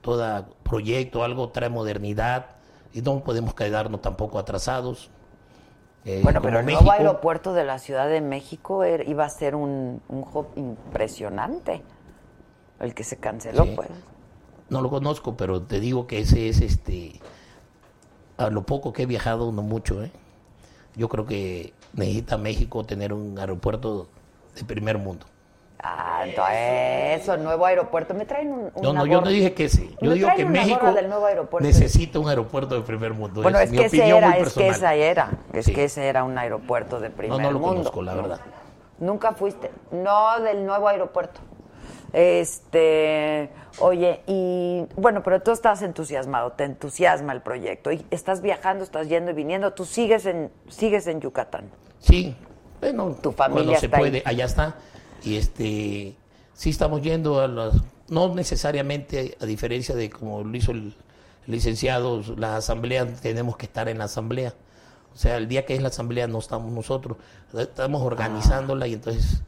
toda 0.00 0.48
proyecto, 0.62 1.22
algo 1.24 1.50
trae 1.50 1.68
modernidad 1.68 2.46
y 2.92 3.02
no 3.02 3.22
podemos 3.22 3.54
quedarnos 3.54 4.00
tampoco 4.02 4.38
atrasados. 4.38 5.10
Eh, 6.04 6.20
Bueno, 6.22 6.40
pero 6.40 6.58
el 6.60 6.64
México, 6.64 6.84
nuevo 6.84 6.98
aeropuerto 6.98 7.52
de 7.52 7.64
la 7.64 7.78
Ciudad 7.78 8.08
de 8.08 8.20
México 8.22 8.84
era- 8.84 9.04
iba 9.04 9.24
a 9.24 9.28
ser 9.28 9.54
un, 9.54 10.00
un 10.08 10.24
hub 10.32 10.46
impresionante. 10.56 11.82
El 12.78 12.94
que 12.94 13.04
se 13.04 13.18
canceló, 13.18 13.64
Sí. 13.64 13.72
pues. 13.76 13.88
No 14.70 14.80
lo 14.80 14.88
conozco, 14.88 15.36
pero 15.36 15.60
te 15.62 15.80
digo 15.80 16.06
que 16.06 16.20
ese 16.20 16.48
es 16.48 16.60
este. 16.60 17.20
A 18.38 18.48
lo 18.48 18.62
poco 18.62 18.92
que 18.94 19.02
he 19.02 19.06
viajado, 19.06 19.52
no 19.52 19.60
mucho, 19.62 20.02
¿eh? 20.02 20.10
Yo 20.96 21.08
creo 21.10 21.26
que 21.26 21.74
necesita 21.92 22.38
México 22.38 22.84
tener 22.84 23.12
un 23.12 23.38
aeropuerto 23.38 24.08
de 24.54 24.64
primer 24.64 24.96
mundo. 24.96 25.26
Ah, 25.82 26.22
entonces, 26.26 27.22
eso, 27.22 27.36
nuevo 27.38 27.64
aeropuerto. 27.64 28.12
Me 28.14 28.26
traen 28.26 28.52
un. 28.52 28.72
No, 28.82 28.90
una 28.90 29.00
no, 29.00 29.06
yo 29.06 29.20
no 29.22 29.28
dije 29.28 29.54
que 29.54 29.64
ese. 29.64 29.88
Yo 30.02 30.12
digo 30.12 30.28
que 30.36 30.44
México 30.44 30.78
gorra 30.80 30.92
del 30.92 31.08
nuevo 31.08 31.24
aeropuerto. 31.26 31.66
necesita 31.66 32.18
un 32.18 32.28
aeropuerto 32.28 32.74
de 32.74 32.82
primer 32.82 33.14
mundo. 33.14 33.40
Bueno, 33.42 33.58
es 33.58 33.70
mi 33.70 33.78
que 33.78 33.86
ese 33.86 34.08
era, 34.08 34.36
es 34.36 34.52
que 34.52 34.68
esa 34.68 34.94
era, 34.94 35.30
es 35.52 35.64
Sí. 35.64 35.72
que 35.72 35.84
ese 35.84 36.06
era 36.06 36.24
un 36.24 36.36
aeropuerto 36.36 37.00
de 37.00 37.08
primer 37.10 37.38
No, 37.38 37.44
no 37.44 37.52
lo 37.52 37.58
mundo. 37.58 37.76
conozco, 37.76 38.02
la 38.02 38.14
verdad. 38.14 38.40
Nunca 38.98 39.32
fuiste. 39.32 39.70
No, 39.90 40.38
del 40.40 40.66
nuevo 40.66 40.86
aeropuerto. 40.88 41.40
Este, 42.12 43.50
oye, 43.78 44.20
y 44.26 44.84
bueno, 44.96 45.22
pero 45.22 45.40
tú 45.40 45.52
estás 45.52 45.80
entusiasmado, 45.82 46.52
te 46.52 46.64
entusiasma 46.64 47.32
el 47.32 47.40
proyecto 47.40 47.92
y 47.92 48.04
estás 48.10 48.42
viajando, 48.42 48.84
estás 48.84 49.08
yendo 49.08 49.30
y 49.30 49.34
viniendo, 49.34 49.72
tú 49.72 49.84
sigues 49.84 50.26
en 50.26 50.50
sigues 50.68 51.06
en 51.06 51.20
Yucatán. 51.20 51.70
Sí, 52.00 52.36
bueno, 52.80 53.14
Tu 53.22 53.32
familia 53.32 53.64
cuando 53.64 53.80
se 53.80 53.86
está 53.86 53.96
ahí. 53.98 54.02
puede, 54.02 54.22
allá 54.26 54.44
está. 54.44 54.74
Y 55.22 55.36
este, 55.36 56.14
sí 56.54 56.70
estamos 56.70 57.02
yendo 57.02 57.40
a 57.40 57.48
las, 57.48 57.74
no 58.08 58.34
necesariamente 58.34 59.36
a 59.40 59.46
diferencia 59.46 59.94
de 59.94 60.10
como 60.10 60.42
lo 60.42 60.56
hizo 60.56 60.72
el, 60.72 60.94
licenciado, 61.46 62.22
las 62.36 62.50
asambleas 62.64 63.20
tenemos 63.20 63.56
que 63.56 63.66
estar 63.66 63.88
en 63.88 63.98
la 63.98 64.04
asamblea. 64.04 64.54
O 65.14 65.18
sea, 65.18 65.36
el 65.36 65.48
día 65.48 65.66
que 65.66 65.74
es 65.74 65.82
la 65.82 65.88
asamblea 65.88 66.26
no 66.28 66.38
estamos 66.38 66.72
nosotros, 66.72 67.18
estamos 67.58 68.02
organizándola 68.02 68.86
y 68.86 68.94
entonces 68.94 69.42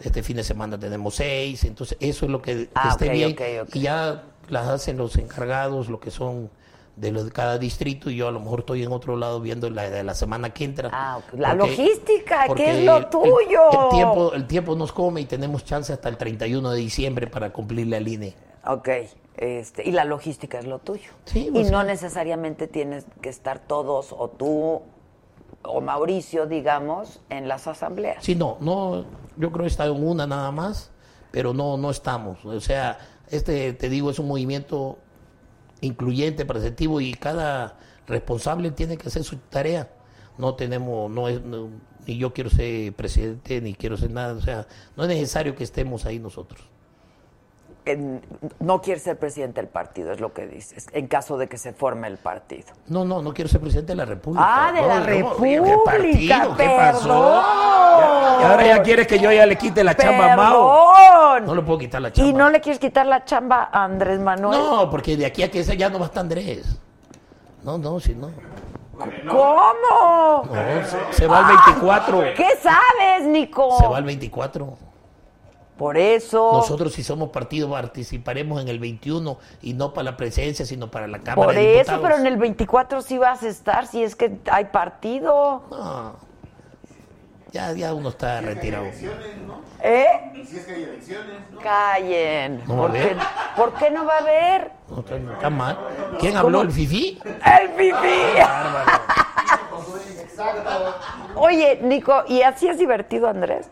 este 0.00 0.22
fin 0.22 0.36
de 0.36 0.44
semana 0.44 0.78
tenemos 0.78 1.16
seis, 1.16 1.64
entonces 1.64 1.98
eso 2.00 2.26
es 2.26 2.30
lo 2.30 2.40
que, 2.40 2.68
que 2.68 2.70
Ah, 2.74 2.90
esté 2.92 3.10
bien. 3.10 3.36
Y 3.72 3.80
ya 3.80 4.24
las 4.48 4.68
hacen 4.68 4.96
los 4.96 5.16
encargados, 5.16 5.88
lo 5.88 6.00
que 6.00 6.10
son 6.10 6.50
de, 7.00 7.12
los 7.12 7.24
de 7.24 7.32
cada 7.32 7.58
distrito 7.58 8.10
y 8.10 8.16
yo 8.16 8.28
a 8.28 8.30
lo 8.30 8.40
mejor 8.40 8.60
estoy 8.60 8.82
en 8.82 8.92
otro 8.92 9.16
lado 9.16 9.40
viendo 9.40 9.70
la 9.70 9.88
de 9.88 10.04
la 10.04 10.14
semana 10.14 10.50
que 10.50 10.64
entra. 10.64 10.90
Ah. 10.92 11.20
La 11.32 11.56
Porque- 11.56 11.76
logística, 11.76 12.46
que 12.54 12.70
es 12.70 12.84
lo 12.84 13.06
tuyo. 13.06 13.84
El, 13.84 13.88
tiempo, 13.90 14.32
el 14.34 14.46
tiempo 14.46 14.76
nos 14.76 14.92
come 14.92 15.22
y 15.22 15.24
tenemos 15.24 15.64
chance 15.64 15.92
hasta 15.92 16.08
el 16.08 16.16
31 16.16 16.70
de 16.70 16.78
diciembre 16.78 17.26
para 17.26 17.50
cumplirle 17.52 17.96
al 17.96 18.06
INE. 18.06 18.34
Ok, 18.66 18.88
este, 19.36 19.88
y 19.88 19.92
la 19.92 20.04
logística 20.04 20.58
es 20.58 20.66
lo 20.66 20.78
tuyo. 20.80 21.10
Sí, 21.24 21.46
y 21.48 21.50
pues, 21.50 21.70
no 21.70 21.80
sí. 21.80 21.86
necesariamente 21.86 22.66
tienes 22.66 23.06
que 23.22 23.30
estar 23.30 23.58
todos 23.60 24.12
o 24.12 24.28
tú 24.28 24.82
o 25.62 25.80
Mauricio, 25.80 26.46
digamos, 26.46 27.20
en 27.30 27.48
las 27.48 27.66
asambleas. 27.66 28.22
Sí, 28.22 28.34
no, 28.34 28.58
no, 28.60 29.04
yo 29.36 29.50
creo 29.50 29.64
que 29.64 29.70
está 29.70 29.86
en 29.86 30.06
una 30.06 30.26
nada 30.26 30.50
más, 30.50 30.90
pero 31.30 31.54
no, 31.54 31.76
no 31.76 31.90
estamos. 31.90 32.44
O 32.44 32.60
sea, 32.60 32.98
este, 33.30 33.72
te 33.72 33.88
digo, 33.88 34.10
es 34.10 34.18
un 34.18 34.28
movimiento 34.28 34.98
incluyente, 35.80 36.44
perceptivo 36.44 37.00
y 37.00 37.14
cada 37.14 37.78
responsable 38.06 38.70
tiene 38.70 38.96
que 38.96 39.08
hacer 39.08 39.24
su 39.24 39.36
tarea. 39.36 39.90
No 40.38 40.54
tenemos, 40.54 41.10
no 41.10 41.28
es, 41.28 41.42
no- 41.42 41.68
ni 42.06 42.16
yo 42.16 42.32
quiero 42.32 42.48
ser 42.50 42.92
presidente, 42.94 43.60
ni 43.60 43.74
quiero 43.74 43.96
ser 43.96 44.10
nada, 44.10 44.32
o 44.34 44.40
sea, 44.40 44.66
no 44.96 45.02
es 45.04 45.08
necesario 45.08 45.54
que 45.54 45.64
estemos 45.64 46.06
ahí 46.06 46.18
nosotros. 46.18 46.62
No 48.60 48.80
quieres 48.80 49.02
ser 49.02 49.18
presidente 49.18 49.60
del 49.60 49.68
partido, 49.68 50.12
es 50.12 50.20
lo 50.20 50.32
que 50.32 50.46
dices, 50.46 50.86
en 50.92 51.06
caso 51.06 51.36
de 51.38 51.48
que 51.48 51.58
se 51.58 51.72
forme 51.72 52.08
el 52.08 52.18
partido. 52.18 52.68
No, 52.86 53.04
no, 53.04 53.22
no 53.22 53.32
quiero 53.32 53.48
ser 53.48 53.60
presidente 53.60 53.92
de 53.92 53.96
la 53.96 54.04
República. 54.04 54.44
Ah, 54.46 54.72
de 54.72 54.80
No, 54.82 54.86
la 54.88 55.00
no, 55.00 55.06
República, 55.06 55.64
¿Qué 55.64 55.76
partido? 55.84 56.56
¿Qué 56.56 56.64
pasó? 56.76 57.42
Y 58.40 58.44
ahora 58.44 58.66
ya 58.66 58.82
quieres 58.82 59.06
que 59.06 59.18
yo 59.18 59.32
ya 59.32 59.46
le 59.46 59.56
quite 59.56 59.82
la 59.82 59.96
chamba 59.96 60.32
a 60.32 60.36
Mao. 60.36 61.40
No 61.40 61.54
le 61.54 61.62
puedo 61.62 61.78
quitar 61.78 62.00
la 62.02 62.12
chamba. 62.12 62.30
¿Y 62.30 62.32
no 62.34 62.50
le 62.50 62.60
quieres 62.60 62.78
quitar 62.78 63.06
la 63.06 63.24
chamba 63.24 63.68
a 63.72 63.84
Andrés 63.84 64.20
Manuel? 64.20 64.58
No, 64.58 64.90
porque 64.90 65.16
de 65.16 65.26
aquí 65.26 65.42
a 65.42 65.50
que 65.50 65.60
ese 65.60 65.76
ya 65.76 65.88
no 65.88 65.98
va 65.98 66.06
a 66.06 66.08
estar 66.08 66.20
Andrés. 66.22 66.78
No, 67.62 67.78
no, 67.78 67.98
si 68.00 68.14
no. 68.14 68.30
¿Cómo? 69.28 70.44
No, 70.44 70.52
se, 70.84 71.12
se 71.12 71.26
va 71.26 71.38
al 71.38 71.46
24. 71.46 72.20
¿Qué 72.36 72.48
sabes, 72.60 73.26
Nico? 73.26 73.78
Se 73.78 73.86
va 73.86 73.96
al 73.98 74.04
24. 74.04 74.89
Por 75.80 75.96
eso. 75.96 76.52
Nosotros 76.52 76.92
si 76.92 77.02
somos 77.02 77.30
partido 77.30 77.70
participaremos 77.70 78.60
en 78.60 78.68
el 78.68 78.78
21 78.78 79.38
y 79.62 79.72
no 79.72 79.94
para 79.94 80.10
la 80.10 80.16
presencia, 80.18 80.66
sino 80.66 80.90
para 80.90 81.06
la 81.08 81.20
Cámara 81.20 81.46
Por 81.46 81.54
de 81.54 81.80
eso, 81.80 81.92
Diputados. 81.92 82.02
pero 82.02 82.16
en 82.18 82.26
el 82.26 82.36
24 82.36 83.00
sí 83.00 83.16
vas 83.16 83.42
a 83.42 83.48
estar, 83.48 83.86
si 83.86 84.02
es 84.02 84.14
que 84.14 84.40
hay 84.52 84.66
partido. 84.66 85.62
No. 85.70 86.16
Ya, 87.50 87.72
ya 87.72 87.94
uno 87.94 88.10
está 88.10 88.42
retirado. 88.42 88.84
¿Eh? 89.82 90.44
Si 90.46 90.58
es 90.58 90.66
que 90.66 90.74
hay 90.74 90.82
elecciones, 90.82 91.50
¿no? 91.50 91.60
Callen. 91.60 92.62
No 92.68 92.76
va 92.76 92.84
a 92.84 92.88
¿Por, 92.88 92.92
qué, 92.92 93.16
por 93.56 93.72
qué 93.72 93.90
no 93.90 94.04
va 94.04 94.14
a 94.16 94.18
haber? 94.18 94.72
No, 94.90 95.00
está, 95.00 95.18
no 95.18 95.32
está 95.32 95.48
mal. 95.48 95.78
¿Quién 96.20 96.36
habló? 96.36 96.60
¿El 96.60 96.72
Fifi? 96.72 97.18
¡El 97.24 97.70
pipí! 97.70 98.38
Oye, 101.36 101.78
Nico, 101.80 102.22
¿y 102.28 102.42
así 102.42 102.68
es 102.68 102.76
divertido, 102.76 103.30
Andrés? 103.30 103.70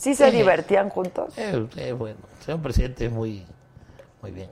¿Sí 0.00 0.14
se 0.14 0.30
Sí. 0.30 0.36
divertían 0.38 0.88
juntos? 0.88 1.36
Eh, 1.36 1.66
eh, 1.76 1.92
bueno, 1.92 2.16
señor 2.42 2.62
presidente 2.62 3.04
es 3.04 3.12
muy, 3.12 3.44
muy 4.22 4.30
bien. 4.30 4.48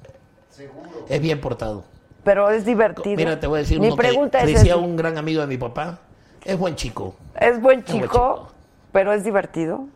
Es 1.08 1.20
bien 1.22 1.40
portado. 1.40 1.84
Pero 2.22 2.50
es 2.50 2.66
divertido. 2.66 3.16
Mira, 3.16 3.40
te 3.40 3.46
voy 3.46 3.56
a 3.56 3.62
decir 3.62 3.80
Mi 3.80 3.86
uno 3.86 3.96
que 3.96 4.02
pregunta 4.08 4.40
es, 4.40 4.46
decía 4.46 4.74
¿es, 4.74 4.78
un 4.78 4.94
gran 4.94 5.16
amigo 5.16 5.40
de 5.40 5.46
mi 5.46 5.56
papá. 5.56 6.00
Es 6.44 6.58
buen 6.58 6.76
chico. 6.76 7.14
¿es 7.40 7.58
buen 7.62 7.80
Es 7.80 7.86
buen 7.86 8.02
chico, 8.02 8.48
pero 8.92 9.14
es 9.14 9.24
divertido? 9.24 9.86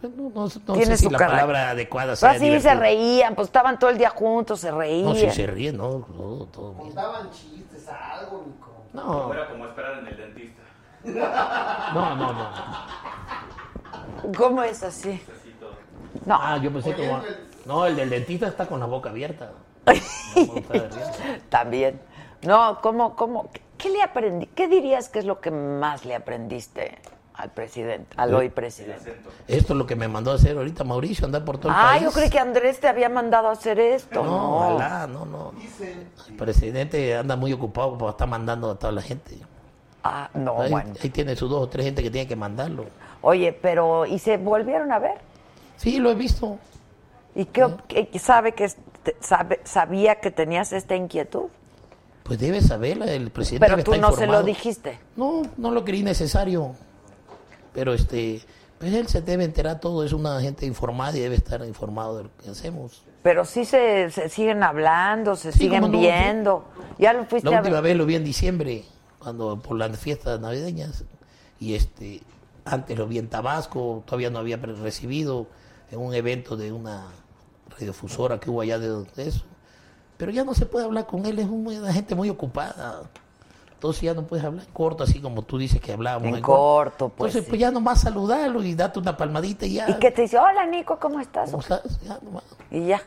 Pues 0.00 0.14
No, 0.16 0.30
no- 0.30 0.48
no 0.66 0.72
Tiene 0.72 0.86
sé 0.86 0.96
si 0.96 1.04
su 1.04 1.10
la 1.10 1.18
carácter. 1.18 1.40
palabra 1.40 1.70
adecuada 1.72 2.08
Pues 2.12 2.18
sea 2.20 2.30
así 2.30 2.60
se 2.60 2.74
reían, 2.74 3.34
pues 3.34 3.48
estaban 3.48 3.78
todo 3.78 3.90
el 3.90 3.98
día 3.98 4.08
juntos, 4.08 4.60
se 4.60 4.70
reían. 4.70 5.04
No, 5.10 5.14
si 5.14 5.28
se 5.30 5.46
ríe, 5.46 5.72
no, 5.74 5.88
todo, 6.16 6.46
todo 6.46 6.72
bien. 6.72 6.86
Contaban 6.86 7.30
chistes, 7.30 7.86
algo, 7.86 8.44
Nico. 8.46 8.70
No, 8.94 9.30
Era 9.34 9.46
como 9.50 9.66
esperar 9.66 9.98
en 9.98 10.06
el 10.06 10.16
dentista. 10.16 10.62
no, 11.92 12.16
no, 12.16 12.32
no. 12.32 12.48
¿Cómo 14.36 14.62
es 14.62 14.82
así? 14.82 15.20
No. 16.26 16.38
Ah, 16.40 16.58
yo 16.58 16.72
pensé 16.72 16.94
como... 16.94 17.20
No, 17.64 17.86
el 17.86 17.96
del 17.96 18.10
dentista 18.10 18.48
está 18.48 18.66
con 18.66 18.80
la 18.80 18.86
boca 18.86 19.10
abierta. 19.10 19.52
También. 21.48 22.00
No, 22.42 22.80
¿cómo, 22.80 23.14
cómo? 23.16 23.50
¿Qué 23.78 23.90
le 23.90 24.02
aprendí? 24.02 24.46
¿Qué 24.46 24.68
dirías 24.68 25.08
que 25.08 25.18
es 25.20 25.24
lo 25.24 25.40
que 25.40 25.50
más 25.50 26.04
le 26.04 26.14
aprendiste 26.14 26.98
al 27.34 27.50
presidente, 27.50 28.14
al 28.16 28.34
hoy 28.34 28.48
presidente? 28.48 29.16
Esto 29.48 29.72
es 29.72 29.78
lo 29.78 29.86
que 29.86 29.96
me 29.96 30.08
mandó 30.08 30.32
a 30.32 30.34
hacer 30.34 30.56
ahorita 30.56 30.84
Mauricio, 30.84 31.26
andar 31.26 31.44
por 31.44 31.58
todo 31.58 31.68
el 31.72 31.78
Ah, 31.78 31.90
país. 31.92 32.02
yo 32.02 32.12
creí 32.12 32.30
que 32.30 32.38
Andrés 32.38 32.80
te 32.80 32.88
había 32.88 33.08
mandado 33.08 33.48
a 33.48 33.52
hacer 33.52 33.78
esto. 33.78 34.22
No, 34.22 34.30
No, 34.30 34.56
ojalá, 34.56 35.06
no, 35.06 35.24
no. 35.24 35.52
El 36.28 36.36
presidente 36.36 37.16
anda 37.16 37.36
muy 37.36 37.52
ocupado 37.52 37.96
porque 37.96 38.10
está 38.10 38.26
mandando 38.26 38.70
a 38.70 38.78
toda 38.78 38.92
la 38.92 39.02
gente. 39.02 39.38
Ah, 40.04 40.30
no, 40.34 40.60
ahí, 40.62 40.70
bueno. 40.70 40.94
ahí 41.00 41.10
tiene 41.10 41.36
sus 41.36 41.48
dos 41.50 41.62
o 41.62 41.68
tres 41.68 41.84
gente 41.86 42.02
que 42.02 42.10
tiene 42.10 42.26
que 42.26 42.36
mandarlo. 42.36 42.86
Oye, 43.20 43.52
pero 43.52 44.04
¿y 44.06 44.18
se 44.18 44.36
volvieron 44.36 44.90
a 44.92 44.98
ver? 44.98 45.18
Sí, 45.76 45.98
lo 45.98 46.10
he 46.10 46.14
visto. 46.14 46.58
¿Y 47.34 47.46
qué, 47.46 47.66
sabe 48.18 48.52
que 48.52 48.70
sabe, 49.20 49.60
sabía 49.64 50.16
que 50.16 50.30
tenías 50.30 50.72
esta 50.72 50.96
inquietud? 50.96 51.44
Pues 52.24 52.38
debe 52.38 52.60
saberla, 52.60 53.06
el 53.12 53.30
presidente 53.30 53.66
Pero 53.68 53.82
tú 53.82 53.96
no 53.96 54.12
se 54.12 54.26
lo 54.26 54.42
dijiste. 54.42 54.98
No, 55.16 55.42
no 55.56 55.70
lo 55.70 55.84
creí 55.84 56.02
necesario. 56.02 56.74
Pero 57.72 57.94
este, 57.94 58.42
pues 58.78 58.92
él 58.92 59.06
se 59.08 59.22
debe 59.22 59.44
enterar 59.44 59.80
todo, 59.80 60.04
es 60.04 60.12
una 60.12 60.40
gente 60.40 60.66
informada 60.66 61.16
y 61.16 61.20
debe 61.20 61.36
estar 61.36 61.64
informado 61.64 62.18
de 62.18 62.24
lo 62.24 62.30
que 62.42 62.50
hacemos. 62.50 63.02
Pero 63.22 63.44
sí 63.44 63.64
se, 63.64 64.10
se 64.10 64.28
siguen 64.28 64.62
hablando, 64.62 65.36
se 65.36 65.52
Sí, 65.52 65.60
siguen 65.60 65.82
no, 65.82 65.88
viendo. 65.90 66.64
Ya 66.98 67.12
lo 67.12 67.24
fuiste 67.24 67.48
La 67.48 67.58
a 67.58 67.60
última 67.60 67.76
ver. 67.80 67.90
vez 67.92 67.96
lo 67.96 68.06
vi 68.06 68.16
en 68.16 68.24
diciembre, 68.24 68.84
cuando 69.22 69.58
por 69.60 69.76
las 69.78 69.96
fiestas 69.98 70.40
navideñas. 70.40 71.04
Y 71.60 71.74
este, 71.74 72.22
antes 72.64 72.98
lo 72.98 73.06
vi 73.06 73.18
en 73.18 73.28
Tabasco, 73.28 74.02
todavía 74.04 74.30
no 74.30 74.38
había 74.40 74.56
recibido 74.56 75.46
en 75.90 76.00
un 76.00 76.12
evento 76.14 76.56
de 76.56 76.72
una 76.72 77.04
radiofusora 77.78 78.40
que 78.40 78.50
hubo 78.50 78.60
allá 78.62 78.78
de, 78.78 78.88
de 78.88 79.28
eso. 79.28 79.44
Pero 80.16 80.32
ya 80.32 80.44
no 80.44 80.54
se 80.54 80.66
puede 80.66 80.84
hablar 80.84 81.06
con 81.06 81.24
él, 81.26 81.38
es 81.38 81.46
un- 81.46 81.66
una 81.66 81.92
gente 81.92 82.14
muy 82.14 82.28
ocupada. 82.30 83.02
Entonces 83.74 84.02
ya 84.02 84.14
no 84.14 84.22
puedes 84.24 84.44
hablar 84.44 84.64
en 84.64 84.72
corto, 84.72 85.02
así 85.02 85.20
como 85.20 85.42
tú 85.42 85.58
dices 85.58 85.80
que 85.80 85.92
hablábamos. 85.92 86.36
En 86.36 86.40
corto, 86.42 87.08
pues, 87.08 87.30
Entonces, 87.30 87.44
sí. 87.44 87.48
pues 87.50 87.60
ya 87.60 87.70
nomás 87.72 88.00
saludarlo 88.00 88.62
y 88.62 88.74
darte 88.76 88.98
una 89.00 89.16
palmadita 89.16 89.66
y 89.66 89.74
ya. 89.74 89.90
¿Y 89.90 89.94
qué 89.98 90.10
te 90.12 90.22
dice? 90.22 90.38
Hola, 90.38 90.66
Nico, 90.66 90.98
¿cómo 91.00 91.18
estás? 91.18 91.50
¿Cómo 91.50 91.62
estás? 91.62 92.00
Ya 92.02 92.18
nomás. 92.22 92.44
Y 92.70 92.86
ya. 92.86 93.02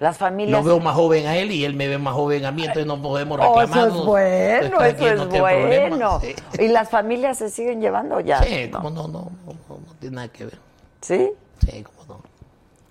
Las 0.00 0.16
familias... 0.16 0.58
Lo 0.58 0.64
veo 0.64 0.80
más 0.80 0.94
joven 0.96 1.26
a 1.26 1.36
él 1.36 1.52
y 1.52 1.64
él 1.64 1.74
me 1.74 1.86
ve 1.86 1.96
más 1.98 2.14
joven 2.14 2.44
a 2.44 2.50
mí, 2.50 2.62
entonces 2.62 2.86
no 2.86 3.00
podemos 3.00 3.38
Oh, 3.40 3.60
reclamar. 3.60 3.88
eso 3.88 3.98
es 3.98 4.04
bueno, 4.04 4.80
eso 4.82 5.06
es 5.06 5.28
bueno. 5.28 6.20
Sí, 6.20 6.34
¿Y 6.58 6.68
las 6.68 6.88
familias 6.90 7.38
se 7.38 7.50
siguen 7.50 7.80
llevando 7.80 8.18
ya? 8.20 8.42
Sí, 8.42 8.68
¿no? 8.72 8.80
no, 8.82 8.90
no, 8.90 9.08
no, 9.08 9.32
no, 9.46 9.78
tiene 10.00 10.16
nada 10.16 10.28
que 10.28 10.44
ver. 10.46 10.58
¿Sí? 11.00 11.30
Sí, 11.64 11.84
cómo 11.84 12.14
no. 12.16 12.20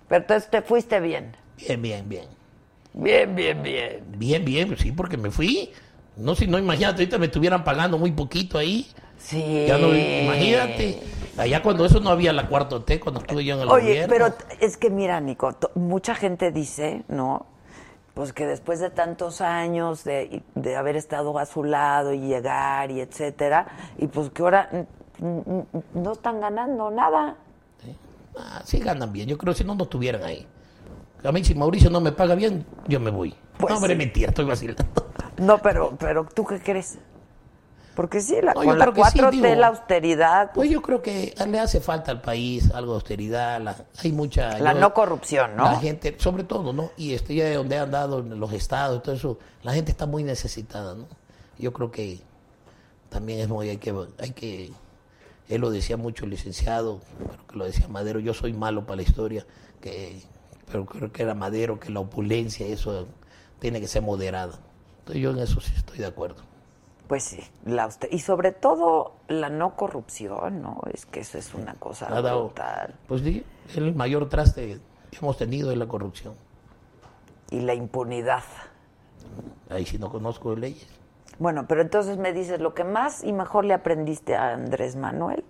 Pero 0.08 0.22
entonces 0.22 0.50
te 0.50 0.62
fuiste 0.62 1.00
bien. 1.00 1.36
Bien, 1.58 1.82
bien, 1.82 2.08
bien. 2.08 2.24
Bien, 2.94 3.34
bien, 3.34 3.62
bien. 3.62 4.04
Bien, 4.16 4.44
bien, 4.44 4.76
sí, 4.78 4.92
porque 4.92 5.16
me 5.16 5.30
fui. 5.30 5.70
No, 6.16 6.34
si 6.34 6.46
no, 6.46 6.58
imagínate, 6.58 7.02
ahorita 7.02 7.18
me 7.18 7.26
estuvieran 7.26 7.64
pagando 7.64 7.98
muy 7.98 8.12
poquito 8.12 8.58
ahí. 8.58 8.86
Sí. 9.18 9.64
Ya 9.68 9.78
no, 9.78 9.94
imagínate. 9.94 11.00
Allá 11.38 11.62
cuando 11.62 11.84
eso 11.86 12.00
no 12.00 12.10
había 12.10 12.32
la 12.32 12.48
cuarto 12.48 12.82
T, 12.82 13.00
cuando 13.00 13.20
estuve 13.20 13.44
yo 13.44 13.54
en 13.54 13.62
el 13.62 13.68
Oye, 13.68 14.06
gobierno. 14.06 14.14
pero 14.14 14.34
es 14.60 14.76
que 14.76 14.90
mira, 14.90 15.20
Nico, 15.20 15.54
mucha 15.74 16.14
gente 16.14 16.52
dice, 16.52 17.04
¿no? 17.08 17.46
Pues 18.14 18.34
que 18.34 18.46
después 18.46 18.80
de 18.80 18.90
tantos 18.90 19.40
años 19.40 20.04
de, 20.04 20.42
de 20.54 20.76
haber 20.76 20.96
estado 20.96 21.38
a 21.38 21.46
su 21.46 21.64
lado 21.64 22.12
y 22.12 22.20
llegar 22.20 22.90
y 22.90 23.00
etcétera, 23.00 23.66
y 23.96 24.06
pues 24.08 24.28
que 24.30 24.42
ahora 24.42 24.68
no 25.94 26.12
están 26.12 26.40
ganando 26.40 26.90
nada. 26.90 27.36
Ah, 28.36 28.62
sí 28.64 28.78
ganan 28.78 29.12
bien. 29.12 29.28
Yo 29.28 29.36
creo 29.38 29.52
que 29.54 29.58
si 29.58 29.64
no, 29.64 29.74
no 29.74 29.84
estuvieran 29.84 30.22
ahí. 30.24 30.46
A 31.24 31.32
mí, 31.32 31.44
si 31.44 31.54
Mauricio 31.54 31.90
no 31.90 32.00
me 32.00 32.12
paga 32.12 32.34
bien, 32.34 32.66
yo 32.88 32.98
me 32.98 33.10
voy. 33.10 33.34
Pues 33.58 33.70
no, 33.70 33.76
hombre, 33.76 33.92
sí. 33.92 33.98
mentira, 33.98 34.28
estoy 34.30 34.44
vacilando. 34.44 34.84
No, 35.38 35.58
pero, 35.58 35.96
pero 35.98 36.24
¿tú 36.24 36.44
qué 36.44 36.58
crees? 36.60 36.98
Porque 37.94 38.20
sí, 38.22 38.36
la, 38.42 38.54
No, 38.54 38.62
con 38.64 38.78
la 38.78 38.84
creo 38.86 38.94
que 38.94 39.04
sí, 39.10 39.18
4T, 39.18 39.30
digo. 39.32 39.54
la 39.54 39.66
austeridad, 39.66 40.50
Pues 40.54 40.70
yo 40.70 40.80
creo 40.80 41.02
que 41.02 41.34
le 41.46 41.58
hace 41.60 41.80
falta 41.80 42.10
al 42.10 42.22
país 42.22 42.70
algo 42.72 42.92
de 42.92 42.96
austeridad. 42.96 43.60
la- 43.60 43.76
hay 44.02 44.12
mucha. 44.12 44.58
la 44.60 44.72
yo- 44.72 44.80
no 44.80 44.94
corrupción, 44.94 45.56
¿no? 45.56 45.64
La 45.64 45.78
gente, 45.78 46.14
sobre 46.18 46.44
todo, 46.44 46.72
¿no? 46.72 46.90
Y 46.96 47.12
este, 47.12 47.34
ya 47.34 47.44
de 47.44 47.54
donde 47.56 47.78
han 47.78 47.90
dado 47.90 48.22
los 48.22 48.52
estados 48.52 49.02
todo 49.02 49.14
eso, 49.14 49.38
la 49.62 49.74
gente 49.74 49.90
está 49.90 50.06
muy 50.06 50.22
necesitada, 50.24 50.94
¿no? 50.94 51.06
Yo 51.58 51.72
creo 51.74 51.90
que 51.90 52.20
también 53.10 53.40
es 53.40 53.48
muy, 53.48 53.68
hay 53.68 53.76
que, 53.76 53.94
hay 54.18 54.30
que, 54.30 54.72
él 55.48 55.60
lo 55.60 55.70
decía 55.70 55.98
mucho 55.98 56.24
el 56.24 56.30
licenciado, 56.30 57.00
creo 57.18 57.46
que 57.46 57.56
lo 57.56 57.64
decía 57.66 57.88
Madero, 57.88 58.20
yo 58.20 58.32
soy 58.32 58.54
malo 58.54 58.86
para 58.86 58.96
la 58.96 59.02
historia, 59.02 59.44
que, 59.82 60.22
pero 60.70 60.86
creo 60.86 61.12
que 61.12 61.22
era 61.22 61.34
Madero, 61.34 61.78
que 61.78 61.90
la 61.90 62.00
opulencia, 62.00 62.66
eso 62.66 63.06
tiene 63.58 63.80
que 63.82 63.86
ser 63.86 64.00
moderada. 64.00 64.58
Entonces 65.00 65.22
yo 65.22 65.30
en 65.32 65.40
eso 65.40 65.60
sí 65.60 65.72
estoy 65.76 65.98
de 65.98 66.06
acuerdo. 66.06 66.42
Pues 67.08 67.24
sí, 67.24 67.40
la 67.66 67.90
y 68.10 68.20
sobre 68.20 68.52
todo 68.52 69.16
la 69.28 69.50
no 69.50 69.76
corrupción, 69.76 70.62
¿no? 70.62 70.80
Es 70.92 71.04
que 71.04 71.20
eso 71.20 71.36
es 71.38 71.52
una 71.54 71.74
cosa 71.74 72.06
Ha 72.06 72.22
dado- 72.22 72.44
brutal. 72.46 72.94
Pues 73.06 73.22
sí, 73.22 73.44
el 73.76 73.94
mayor 73.94 74.28
traste 74.28 74.80
que 75.10 75.18
hemos 75.18 75.36
tenido 75.36 75.70
es 75.72 75.76
la 75.78 75.86
corrupción. 75.86 76.34
Y 77.50 77.60
la 77.60 77.74
impunidad. 77.74 78.42
Ahí 79.68 79.84
sí 79.84 79.98
no 79.98 80.10
conozco 80.10 80.54
leyes. 80.56 80.86
Bueno, 81.38 81.66
pero 81.68 81.82
entonces 81.82 82.16
me 82.18 82.32
dices, 82.32 82.60
lo 82.60 82.72
que 82.74 82.84
más 82.84 83.24
y 83.24 83.32
mejor 83.32 83.64
le 83.64 83.74
aprendiste 83.74 84.34
a 84.36 84.52
Andrés 84.54 84.96
Manuel, 84.96 85.44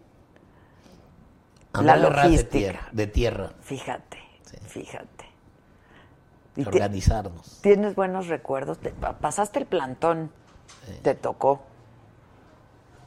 La 1.81 1.97
de 1.97 2.01
logística. 2.03 2.51
tierra, 2.51 2.89
de 2.93 3.07
tierra, 3.07 3.53
fíjate, 3.61 4.19
Sí. 4.45 4.57
fíjate. 4.67 5.27
Y 6.57 6.67
organizarnos. 6.67 7.61
tienes 7.63 7.95
buenos 7.95 8.29
recuerdos, 8.29 8.79
te- 8.79 8.91
pa- 8.91 9.19
pasaste 9.19 9.59
el 9.61 9.67
plantón, 9.67 10.31
te 11.03 11.15
tocó. 11.15 11.61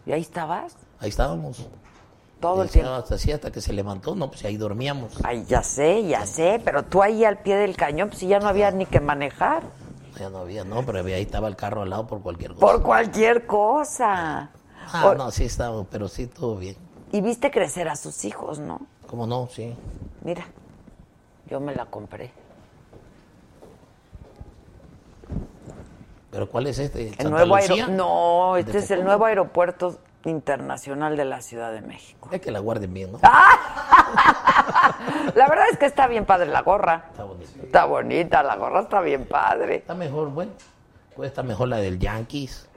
¿Y 0.05 0.11
ahí 0.11 0.22
estabas? 0.22 0.76
Ahí 0.99 1.09
estábamos. 1.09 1.68
Todo 2.39 2.63
el 2.63 2.70
tiempo. 2.70 2.91
Hasta 2.91 3.16
así, 3.16 3.32
hasta 3.32 3.51
que 3.51 3.61
se 3.61 3.74
levantó, 3.74 4.16
no, 4.16 4.30
pues 4.30 4.43
ahí 4.45 4.57
dormíamos. 4.57 5.13
Ay, 5.24 5.45
ya 5.45 5.63
sé, 5.63 6.05
ya 6.05 6.26
sé, 6.26 6.61
pero 6.63 6.84
tú 6.84 7.01
ahí 7.01 7.26
al 7.26 7.39
pie 7.39 7.55
del 7.55 7.76
cañón, 7.76 8.09
pues 8.09 8.20
sí, 8.20 8.28
ya 8.28 8.39
no 8.39 8.47
había 8.47 8.72
ni 8.72 8.86
que 8.86 8.99
manejar. 8.99 9.63
Ya 10.20 10.30
no 10.30 10.39
había, 10.39 10.63
no, 10.63 10.86
pero 10.86 10.99
ahí 11.03 11.22
estaba 11.22 11.47
el 11.47 11.55
carro 11.55 11.82
al 11.82 11.89
lado 11.89 12.07
por 12.07 12.22
cualquier 12.22 12.53
cosa. 12.53 12.66
Por 12.66 12.84
cualquier 12.84 13.45
cosa. 13.45 14.51
Ah, 14.91 15.13
no, 15.18 15.32
sí 15.32 15.45
estábamos, 15.45 15.88
pero 15.89 16.07
sí, 16.07 16.28
todo 16.28 16.57
bien. 16.57 16.78
Y 17.11 17.22
viste 17.22 17.51
crecer 17.51 17.88
a 17.88 17.95
sus 17.95 18.24
hijos, 18.26 18.59
¿no? 18.59 18.82
¿Cómo 19.07 19.26
no? 19.26 19.47
Sí. 19.51 19.76
Mira, 20.24 20.45
yo 21.47 21.59
me 21.59 21.74
la 21.74 21.86
compré. 21.86 22.32
¿Pero 26.36 26.49
cuál 26.49 26.67
es 26.67 26.77
este? 26.79 27.07
El 27.07 27.15
¿Santa 27.15 27.45
nuevo 27.45 27.57
No, 27.91 28.55
¿De 28.55 28.59
este 28.59 28.79
es 28.79 28.91
el 28.91 29.05
nuevo 29.05 29.23
aeropuerto 29.23 29.97
internacional 30.25 31.15
de 31.15 31.23
la 31.23 31.41
Ciudad 31.41 31.71
de 31.71 31.79
México. 31.79 32.27
Es 32.29 32.41
que 32.41 32.51
la 32.51 32.59
guarden 32.59 32.93
bien, 32.93 33.13
¿no? 33.13 33.19
La 35.33 35.47
verdad 35.47 35.67
es 35.71 35.77
que 35.77 35.86
está 35.86 36.07
bien 36.07 36.25
padre 36.25 36.47
la 36.47 36.61
gorra. 36.61 37.05
Está 37.63 37.86
bonita, 37.86 38.43
la 38.43 38.57
gorra 38.57 38.81
está 38.81 38.99
bien 38.99 39.25
padre. 39.25 39.77
Está 39.77 39.95
mejor, 39.95 40.29
bueno. 40.31 40.51
Puede 41.15 41.29
estar 41.29 41.45
mejor 41.45 41.69
la 41.69 41.77
del 41.77 41.99
Yankees. 41.99 42.67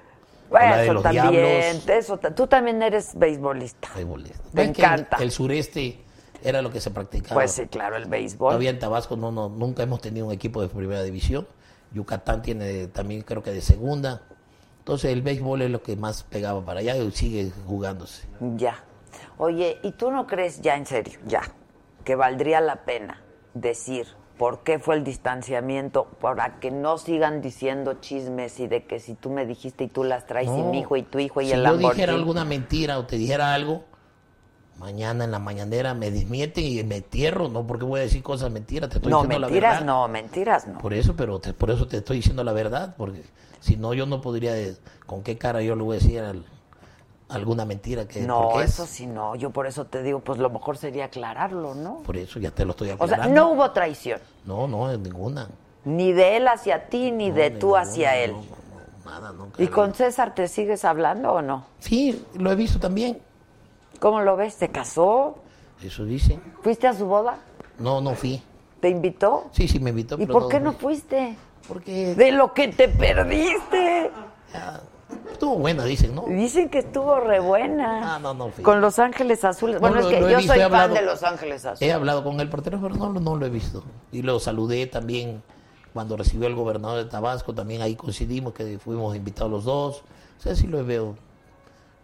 Bueno, 0.50 0.70
la 0.70 0.76
de 0.76 0.84
eso 0.84 0.92
los 0.92 1.02
también, 1.02 1.32
Diablos. 1.32 1.88
eso, 1.88 2.16
tú 2.18 2.46
también 2.46 2.80
eres 2.80 3.18
beisbolista. 3.18 3.88
Beisbolista. 3.92 4.38
Me 4.52 4.62
el- 4.62 4.68
encanta. 4.68 5.16
El, 5.16 5.32
sureste 5.32 6.00
era 6.44 6.62
lo 6.62 6.70
que 6.70 6.78
se 6.80 6.92
practicaba. 6.92 7.34
Pues 7.34 7.50
sí, 7.50 7.66
claro, 7.66 7.96
el 7.96 8.04
béisbol. 8.06 8.50
Todavía 8.50 8.70
en 8.70 8.78
Tabasco 8.78 9.16
no, 9.16 9.32
no, 9.32 9.48
nunca 9.48 9.82
hemos 9.82 10.00
tenido 10.00 10.26
un 10.26 10.32
equipo 10.32 10.62
de 10.62 10.68
primera 10.68 11.02
división. 11.02 11.48
Yucatán 11.92 12.42
tiene 12.42 12.86
también 12.88 13.22
creo 13.22 13.42
que 13.42 13.50
de 13.50 13.60
segunda. 13.60 14.22
Entonces 14.80 15.12
el 15.12 15.22
béisbol 15.22 15.62
es 15.62 15.70
lo 15.70 15.82
que 15.82 15.96
más 15.96 16.22
pegaba 16.22 16.64
para 16.64 16.80
allá 16.80 16.96
y 16.96 17.10
sigue 17.12 17.50
jugándose. 17.66 18.26
Ya. 18.56 18.82
Oye, 19.36 19.78
¿y 19.82 19.92
tú 19.92 20.10
no 20.10 20.26
crees 20.26 20.60
ya 20.62 20.76
en 20.76 20.86
serio, 20.86 21.18
ya, 21.26 21.42
que 22.04 22.14
valdría 22.14 22.60
la 22.60 22.84
pena 22.84 23.22
decir 23.54 24.06
por 24.36 24.62
qué 24.62 24.78
fue 24.78 24.94
el 24.96 25.04
distanciamiento 25.04 26.04
para 26.20 26.60
que 26.60 26.70
no 26.70 26.96
sigan 26.98 27.40
diciendo 27.40 27.94
chismes 28.00 28.60
y 28.60 28.66
de 28.68 28.84
que 28.84 29.00
si 29.00 29.14
tú 29.14 29.30
me 29.30 29.46
dijiste 29.46 29.84
y 29.84 29.88
tú 29.88 30.04
las 30.04 30.26
traes 30.26 30.48
y 30.48 30.50
No. 30.50 30.70
mi 30.70 30.80
hijo 30.80 30.96
y 30.96 31.02
tu 31.02 31.18
hijo 31.18 31.40
y 31.40 31.46
si 31.46 31.52
el 31.52 31.58
yo 31.58 31.62
Lamborghini? 31.64 31.90
dijera 31.92 32.12
alguna 32.14 32.44
mentira 32.44 32.98
o 32.98 33.06
te 33.06 33.16
dijera 33.16 33.52
algo, 33.52 33.84
mañana 34.78 35.24
en 35.24 35.30
la 35.32 35.38
mañanera 35.38 35.94
me 35.94 36.10
desmienten 36.10 36.64
y 36.64 36.82
me 36.84 36.96
entierro, 36.96 37.48
no 37.48 37.66
porque 37.66 37.84
voy 37.84 38.00
a 38.00 38.02
decir 38.04 38.22
cosas 38.22 38.50
mentiras, 38.50 38.88
te 38.90 38.96
estoy 38.96 39.10
no, 39.10 39.18
diciendo 39.22 39.38
la 39.40 39.46
mentiras 39.48 39.72
verdad. 39.80 39.86
no, 39.86 40.08
mentiras 40.08 40.66
no. 40.66 40.78
Por 40.78 40.94
eso, 40.94 41.14
pero 41.16 41.38
te- 41.40 41.52
por 41.52 41.70
eso 41.70 41.86
te 41.88 41.98
estoy 41.98 42.18
diciendo 42.18 42.44
la 42.44 42.52
verdad, 42.52 42.94
porque 42.96 43.22
si 43.60 43.76
no 43.76 43.92
yo 43.94 44.06
no 44.06 44.20
podría, 44.20 44.54
con 45.06 45.22
qué 45.22 45.36
cara 45.36 45.62
yo 45.62 45.74
le 45.76 45.82
voy 45.82 45.96
a 45.96 46.00
decir 46.00 46.20
al- 46.20 46.44
alguna 47.28 47.64
mentira 47.66 48.06
que 48.08 48.20
No, 48.22 48.60
eso 48.60 48.86
sí 48.86 49.06
no, 49.06 49.34
yo 49.36 49.50
por 49.50 49.66
eso 49.66 49.84
te 49.84 50.02
digo, 50.02 50.20
pues 50.20 50.38
lo 50.38 50.48
mejor 50.48 50.78
sería 50.78 51.06
aclararlo, 51.06 51.74
¿no? 51.74 51.98
por 52.04 52.16
eso 52.16 52.38
ya 52.38 52.50
te 52.50 52.64
lo 52.64 52.70
estoy 52.70 52.90
O 52.90 52.94
aclarando. 52.94 53.22
sea, 53.24 53.32
no 53.32 53.50
hubo 53.52 53.70
traición, 53.72 54.20
no, 54.46 54.66
no, 54.66 54.96
ninguna. 54.96 55.48
ni 55.84 56.12
de 56.12 56.36
él 56.38 56.48
hacia 56.48 56.88
ti, 56.88 57.10
ni 57.10 57.30
de 57.30 57.50
tú 57.50 57.66
ninguna, 57.66 57.80
hacia 57.82 58.16
él. 58.16 58.30
no, 58.32 58.38
no, 58.38 58.44
no, 59.04 59.10
nada, 59.10 59.32
nunca. 59.32 59.62
¿Y 59.62 59.66
con 59.68 59.92
César 59.94 60.34
te 60.34 60.48
sigues 60.48 60.84
hablando 60.86 61.32
o 61.32 61.42
no? 61.42 61.66
Sí, 61.80 62.24
lo 62.38 62.50
he 62.50 62.54
visto 62.54 62.78
también. 62.78 63.18
¿Cómo 64.00 64.20
lo 64.20 64.36
ves? 64.36 64.54
¿Se 64.54 64.68
casó? 64.68 65.36
Eso 65.82 66.04
dicen. 66.04 66.40
¿Fuiste 66.62 66.86
a 66.86 66.94
su 66.94 67.06
boda? 67.06 67.38
No, 67.78 68.00
no 68.00 68.14
fui. 68.14 68.42
¿Te 68.80 68.88
invitó? 68.88 69.46
Sí, 69.52 69.66
sí 69.68 69.78
me 69.80 69.90
invitó. 69.90 70.14
¿Y 70.16 70.26
pero 70.26 70.32
por 70.32 70.48
qué 70.48 70.60
no 70.60 70.72
fui. 70.72 70.94
fuiste? 70.96 71.36
Porque 71.66 72.14
De 72.14 72.32
lo 72.32 72.52
que 72.54 72.68
te 72.68 72.88
perdiste. 72.88 74.10
estuvo 75.32 75.56
buena, 75.56 75.84
dicen, 75.84 76.14
¿no? 76.14 76.24
Dicen 76.28 76.68
que 76.68 76.78
estuvo 76.78 77.18
re 77.20 77.40
buena. 77.40 78.14
Ah, 78.14 78.18
no, 78.18 78.34
no 78.34 78.48
fui. 78.50 78.64
Con 78.64 78.80
Los 78.80 78.98
Ángeles 78.98 79.44
Azules. 79.44 79.80
Bueno, 79.80 79.96
No, 79.96 80.02
es 80.02 80.06
que 80.08 80.18
he 80.18 80.30
yo 80.30 80.36
visto, 80.38 80.52
soy 80.52 80.60
he 80.62 80.64
fan 80.64 80.72
hablado- 80.74 80.94
de 80.94 81.02
Los 81.02 81.22
Ángeles 81.22 81.64
He 81.64 81.68
Azules. 81.68 81.94
hablado 81.94 82.24
con 82.24 82.40
él, 82.40 82.48
pero 82.50 82.78
no, 82.78 83.08
no 83.12 83.36
lo 83.36 83.46
he 83.46 83.50
visto. 83.50 83.84
Y 84.12 84.22
lo 84.22 84.38
saludé 84.40 84.86
también 84.86 85.42
cuando 85.92 86.16
recibió 86.16 86.46
el 86.46 86.54
gobernador 86.54 86.98
de 86.98 87.10
Tabasco, 87.10 87.54
también 87.54 87.82
ahí 87.82 87.96
coincidimos 87.96 88.52
que 88.54 88.78
fuimos 88.78 89.14
invitados 89.16 89.50
los 89.50 89.64
dos. 89.64 90.02
O 90.38 90.40
sea, 90.40 90.54
sí 90.54 90.66
lo 90.66 90.84
veo. 90.84 91.16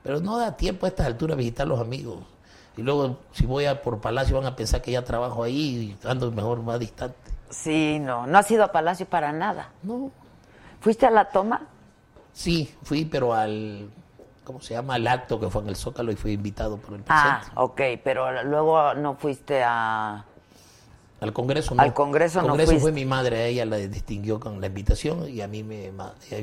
Pero 0.04 0.20
no 0.20 0.38
da 0.38 0.56
tiempo 0.56 0.86
a 0.86 0.90
estas 0.90 1.06
alturas 1.06 1.36
visitar 1.36 1.66
los 1.66 1.80
amigos. 1.80 2.18
Y 2.76 2.82
luego, 2.82 3.18
si 3.32 3.46
voy 3.46 3.64
a 3.64 3.82
por 3.82 4.00
Palacio, 4.00 4.36
van 4.36 4.46
a 4.46 4.54
pensar 4.54 4.80
que 4.82 4.92
ya 4.92 5.02
trabajo 5.04 5.42
ahí 5.42 5.96
y 6.02 6.06
ando 6.08 6.30
mejor 6.30 6.62
más 6.62 6.78
distante. 6.78 7.16
Sí, 7.50 7.98
no. 8.00 8.26
No 8.26 8.38
has 8.38 8.50
ido 8.50 8.62
a 8.64 8.70
Palacio 8.72 9.06
para 9.06 9.32
nada. 9.32 9.70
No. 9.82 10.10
¿Fuiste 10.80 11.06
a 11.06 11.10
la 11.10 11.24
toma? 11.30 11.62
Sí, 12.32 12.72
fui, 12.82 13.04
pero 13.04 13.32
al. 13.34 13.88
¿Cómo 14.44 14.60
se 14.60 14.74
llama? 14.74 14.94
Al 14.96 15.06
acto 15.06 15.40
que 15.40 15.48
fue 15.48 15.62
en 15.62 15.68
el 15.68 15.76
Zócalo 15.76 16.12
y 16.12 16.16
fui 16.16 16.32
invitado 16.32 16.76
por 16.76 16.94
el 16.96 17.02
Ah, 17.08 17.38
presidente. 17.40 17.60
ok. 17.62 17.80
Pero 18.04 18.42
luego 18.44 18.92
no 18.94 19.14
fuiste 19.14 19.62
a... 19.64 20.22
Al 21.20 21.32
Congreso 21.32 21.74
no. 21.74 21.80
Al 21.82 21.94
Congreso 21.94 22.42
no 22.42 22.48
Congreso 22.48 22.72
fuiste. 22.72 22.82
fue 22.82 22.92
mi 22.92 23.06
madre, 23.06 23.36
a 23.38 23.46
ella 23.46 23.64
la 23.64 23.76
distinguió 23.76 24.38
con 24.40 24.60
la 24.60 24.66
invitación 24.66 25.26
y 25.30 25.40
a 25.40 25.48
mí 25.48 25.62
me. 25.62 25.90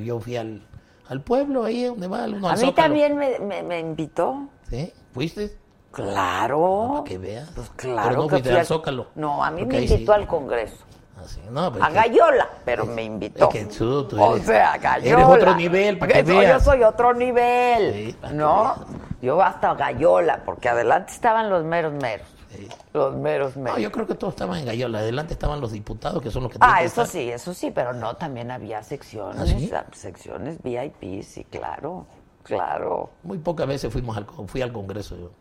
Yo 0.03 0.19
fui 0.19 0.37
al, 0.37 0.63
al 1.11 1.21
pueblo, 1.21 1.65
ahí 1.65 1.83
donde 1.83 2.07
va 2.07 2.23
uno 2.25 2.47
A 2.47 2.53
al 2.53 2.57
mí 2.59 2.65
Zócalo. 2.65 2.73
también 2.87 3.17
me, 3.17 3.37
me- 3.39 3.61
me 3.63 3.79
invitó. 3.79 4.47
¿Sí? 4.69 4.91
¿Fuiste? 5.13 5.57
Claro. 5.91 6.89
Para 6.93 7.03
que 7.03 7.17
veas. 7.17 7.49
Pues 7.53 7.69
Pero 7.75 7.95
claro 7.95 8.15
no 8.15 8.23
que 8.23 8.29
fuiste 8.29 8.49
fui 8.49 8.59
al 8.59 8.65
Zócalo. 8.65 9.07
No, 9.15 9.43
a 9.43 9.51
mí 9.51 9.65
me 9.65 9.79
sí. 9.85 9.93
invitó 9.93 10.13
al 10.13 10.25
Congreso. 10.25 10.77
Ah, 11.17 11.23
sí. 11.27 11.41
No, 11.51 11.71
pues 11.71 11.83
A 11.83 11.89
Gallola, 11.89 12.49
pero 12.65 12.85
me 12.85 13.03
invitó. 13.03 13.49
Es 13.49 13.53
que 13.53 13.65
tú- 13.65 14.07
tú 14.07 14.21
o 14.21 14.35
eres- 14.35 14.45
sea, 14.47 14.77
Gallola. 14.77 15.11
eres 15.11 15.25
otro 15.25 15.55
nivel, 15.55 15.99
para 15.99 16.13
que 16.13 16.23
veas. 16.23 16.63
Yo 16.63 16.71
soy 16.71 16.83
otro 16.83 17.13
nivel. 17.13 17.93
Sí, 17.93 18.15
¿No? 18.33 18.75
Yo 19.21 19.41
hasta 19.41 19.73
Gallola, 19.75 20.41
porque 20.45 20.69
adelante 20.69 21.11
estaban 21.11 21.49
los 21.49 21.63
meros 21.63 21.93
meros. 21.93 22.25
Sí. 22.55 22.67
Los 22.93 23.15
meros 23.15 23.55
meros. 23.55 23.77
No, 23.77 23.83
yo 23.83 23.91
creo 23.91 24.05
que 24.07 24.15
todos 24.15 24.33
estaban 24.33 24.59
en 24.59 24.65
Gallola. 24.65 24.99
Adelante 24.99 25.33
estaban 25.33 25.61
los 25.61 25.71
diputados, 25.71 26.21
que 26.21 26.31
son 26.31 26.43
los 26.43 26.51
que 26.51 26.57
Ah, 26.61 26.83
eso 26.83 27.05
sí, 27.05 27.29
eso 27.29 27.53
sí, 27.53 27.71
pero 27.71 27.93
no, 27.93 28.15
también 28.15 28.51
había 28.51 28.83
secciones, 28.83 29.39
¿Ah, 29.41 29.45
sí? 29.45 29.71
ah, 29.73 29.85
secciones 29.93 30.61
VIP, 30.61 31.23
sí, 31.23 31.45
claro, 31.45 32.05
claro. 32.43 33.09
Muy 33.23 33.37
pocas 33.37 33.67
veces 33.67 33.91
fuimos 33.91 34.17
al, 34.17 34.25
fui 34.47 34.61
al 34.61 34.73
Congreso 34.73 35.15
yo. 35.17 35.31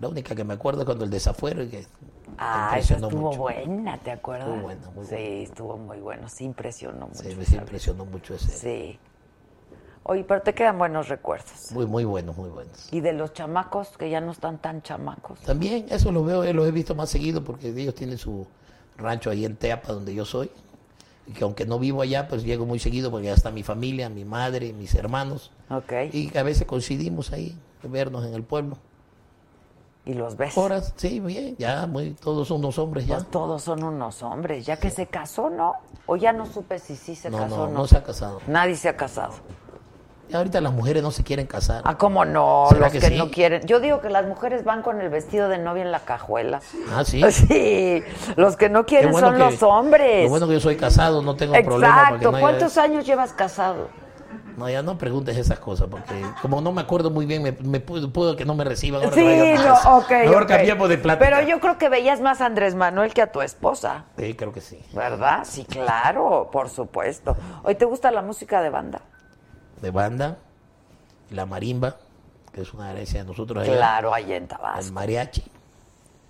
La 0.00 0.08
única 0.08 0.34
que 0.34 0.44
me 0.44 0.54
acuerdo 0.54 0.82
es 0.82 0.86
cuando 0.86 1.04
el 1.04 1.10
desafuero 1.10 1.62
y 1.62 1.68
que 1.68 1.86
Ah, 2.36 2.76
esa 2.78 2.94
estuvo 2.94 3.10
mucho. 3.30 3.38
buena, 3.38 3.98
¿te 3.98 4.10
acuerdas? 4.12 4.48
Estuvo 4.48 4.62
buena, 4.62 4.90
muy 4.90 5.04
Sí, 5.06 5.10
buena. 5.14 5.26
estuvo 5.42 5.76
muy 5.76 5.98
bueno, 5.98 6.28
sí 6.28 6.44
impresionó 6.44 7.08
mucho. 7.08 7.22
Sí, 7.22 7.34
me 7.36 7.56
impresionó 7.58 8.04
mucho 8.04 8.34
ese. 8.34 8.48
Sí. 8.52 8.98
Oye, 10.10 10.24
pero 10.24 10.40
te 10.40 10.54
quedan 10.54 10.78
buenos 10.78 11.08
recuerdos. 11.08 11.70
Muy, 11.70 11.84
muy 11.84 12.04
buenos, 12.04 12.34
muy 12.34 12.48
buenos. 12.48 12.90
Y 12.90 13.00
de 13.00 13.12
los 13.12 13.34
chamacos, 13.34 13.88
que 13.98 14.08
ya 14.08 14.22
no 14.22 14.32
están 14.32 14.56
tan 14.56 14.80
chamacos. 14.80 15.38
También 15.40 15.84
eso 15.90 16.10
lo 16.10 16.24
veo, 16.24 16.44
eh, 16.44 16.54
los 16.54 16.66
he 16.66 16.70
visto 16.70 16.94
más 16.94 17.10
seguido 17.10 17.44
porque 17.44 17.68
ellos 17.68 17.94
tienen 17.94 18.16
su 18.16 18.46
rancho 18.96 19.28
ahí 19.28 19.44
en 19.44 19.56
Teapa, 19.56 19.92
donde 19.92 20.14
yo 20.14 20.24
soy. 20.24 20.50
Y 21.26 21.32
que 21.32 21.44
aunque 21.44 21.66
no 21.66 21.78
vivo 21.78 22.00
allá, 22.00 22.26
pues 22.26 22.42
llego 22.42 22.64
muy 22.64 22.78
seguido 22.78 23.10
porque 23.10 23.26
ya 23.26 23.34
está 23.34 23.50
mi 23.50 23.62
familia, 23.62 24.08
mi 24.08 24.24
madre, 24.24 24.72
mis 24.72 24.94
hermanos. 24.94 25.52
Ok. 25.68 25.92
Y 26.10 26.34
a 26.38 26.42
veces 26.42 26.66
coincidimos 26.66 27.30
ahí, 27.32 27.54
vernos 27.82 28.24
en 28.24 28.32
el 28.32 28.42
pueblo. 28.42 28.78
Y 30.06 30.14
los 30.14 30.38
ves. 30.38 30.56
Horas, 30.56 30.94
sí, 30.96 31.20
bien, 31.20 31.54
ya, 31.58 31.86
muy, 31.86 32.12
todos 32.12 32.48
son 32.48 32.60
unos 32.60 32.78
hombres 32.78 33.06
ya. 33.06 33.16
Pues 33.16 33.30
todos 33.30 33.60
son 33.62 33.82
unos 33.82 34.22
hombres, 34.22 34.64
ya 34.64 34.78
que 34.78 34.88
se 34.88 35.06
casó, 35.06 35.50
¿no? 35.50 35.74
O 36.06 36.16
ya 36.16 36.32
no 36.32 36.46
supe 36.46 36.78
si 36.78 36.96
sí 36.96 37.14
se 37.14 37.28
No, 37.28 37.36
casó 37.36 37.56
no, 37.58 37.62
o 37.64 37.66
no. 37.66 37.72
no 37.80 37.86
se 37.86 37.98
ha 37.98 38.02
casado. 38.02 38.40
Nadie 38.46 38.74
se 38.74 38.88
ha 38.88 38.96
casado. 38.96 39.34
Ahorita 40.32 40.60
las 40.60 40.72
mujeres 40.72 41.02
no 41.02 41.10
se 41.10 41.24
quieren 41.24 41.46
casar. 41.46 41.82
Ah, 41.84 41.96
¿cómo 41.96 42.24
no? 42.24 42.66
¿Será 42.68 42.80
Los 42.82 42.92
que 42.92 43.00
que, 43.00 43.08
sí? 43.08 43.16
no 43.16 43.30
quieren. 43.30 43.66
Yo 43.66 43.80
digo 43.80 44.00
que 44.00 44.10
las 44.10 44.26
mujeres 44.26 44.62
van 44.64 44.82
con 44.82 45.00
el 45.00 45.08
vestido 45.08 45.48
de 45.48 45.58
novia 45.58 45.82
en 45.82 45.90
la 45.92 46.00
cajuela. 46.00 46.60
Ah, 46.94 47.04
sí. 47.04 47.22
Sí, 47.32 48.02
los 48.36 48.56
que 48.56 48.68
no 48.68 48.84
quieren 48.84 49.10
bueno 49.12 49.28
son 49.28 49.36
que- 49.36 49.44
los 49.44 49.62
hombres. 49.62 50.24
Lo 50.24 50.30
bueno 50.30 50.46
que 50.46 50.54
yo 50.54 50.60
soy 50.60 50.76
casado, 50.76 51.22
no 51.22 51.34
tengo 51.36 51.54
problema. 51.64 51.94
Exacto. 52.02 52.30
no 52.30 52.36
haya- 52.36 52.40
¿Cuántos 52.46 52.76
años 52.78 53.06
llevas 53.06 53.32
casado? 53.32 53.88
No, 54.58 54.68
ya 54.68 54.82
no 54.82 54.98
preguntes 54.98 55.36
esas 55.36 55.60
cosas, 55.60 55.86
porque 55.88 56.20
como 56.42 56.60
no 56.60 56.72
me 56.72 56.80
acuerdo 56.80 57.10
muy 57.12 57.26
bien, 57.26 57.44
me, 57.44 57.52
me 57.52 57.78
puedo, 57.78 58.12
puedo 58.12 58.34
que 58.34 58.44
no 58.44 58.56
me 58.56 58.64
reciban. 58.64 59.00
ahora 59.04 59.14
Sí, 59.14 59.54
no, 59.56 59.62
casa. 59.62 59.96
ok. 59.96 60.10
Mejor 60.10 60.42
ok. 60.42 60.48
cambiemos 60.48 60.88
de 60.88 60.98
plática. 60.98 61.24
Pero 61.30 61.48
yo 61.48 61.60
creo 61.60 61.78
que 61.78 61.88
veías 61.88 62.20
más 62.20 62.40
a 62.40 62.46
Andrés 62.46 62.74
Manuel 62.74 63.14
que 63.14 63.22
a 63.22 63.30
tu 63.30 63.40
esposa, 63.40 64.06
Sí, 64.18 64.34
creo 64.34 64.52
que 64.52 64.60
sí. 64.60 64.84
¿verdad? 64.92 65.44
Sí, 65.44 65.64
claro, 65.64 66.48
por 66.50 66.68
supuesto. 66.70 67.36
¿Hoy 67.62 67.76
te 67.76 67.84
gusta 67.84 68.10
la 68.10 68.20
música 68.20 68.60
de 68.60 68.70
banda? 68.70 69.00
De 69.80 69.90
banda, 69.90 70.38
la 71.30 71.46
marimba, 71.46 71.96
que 72.52 72.62
es 72.62 72.72
una 72.74 72.90
herencia 72.90 73.20
de 73.22 73.26
nosotros 73.28 73.62
allá. 73.62 73.76
Claro, 73.76 74.12
allá 74.14 74.36
en 74.36 74.42
El 74.44 74.48
Tabasco. 74.48 74.92
mariachi. 74.92 75.44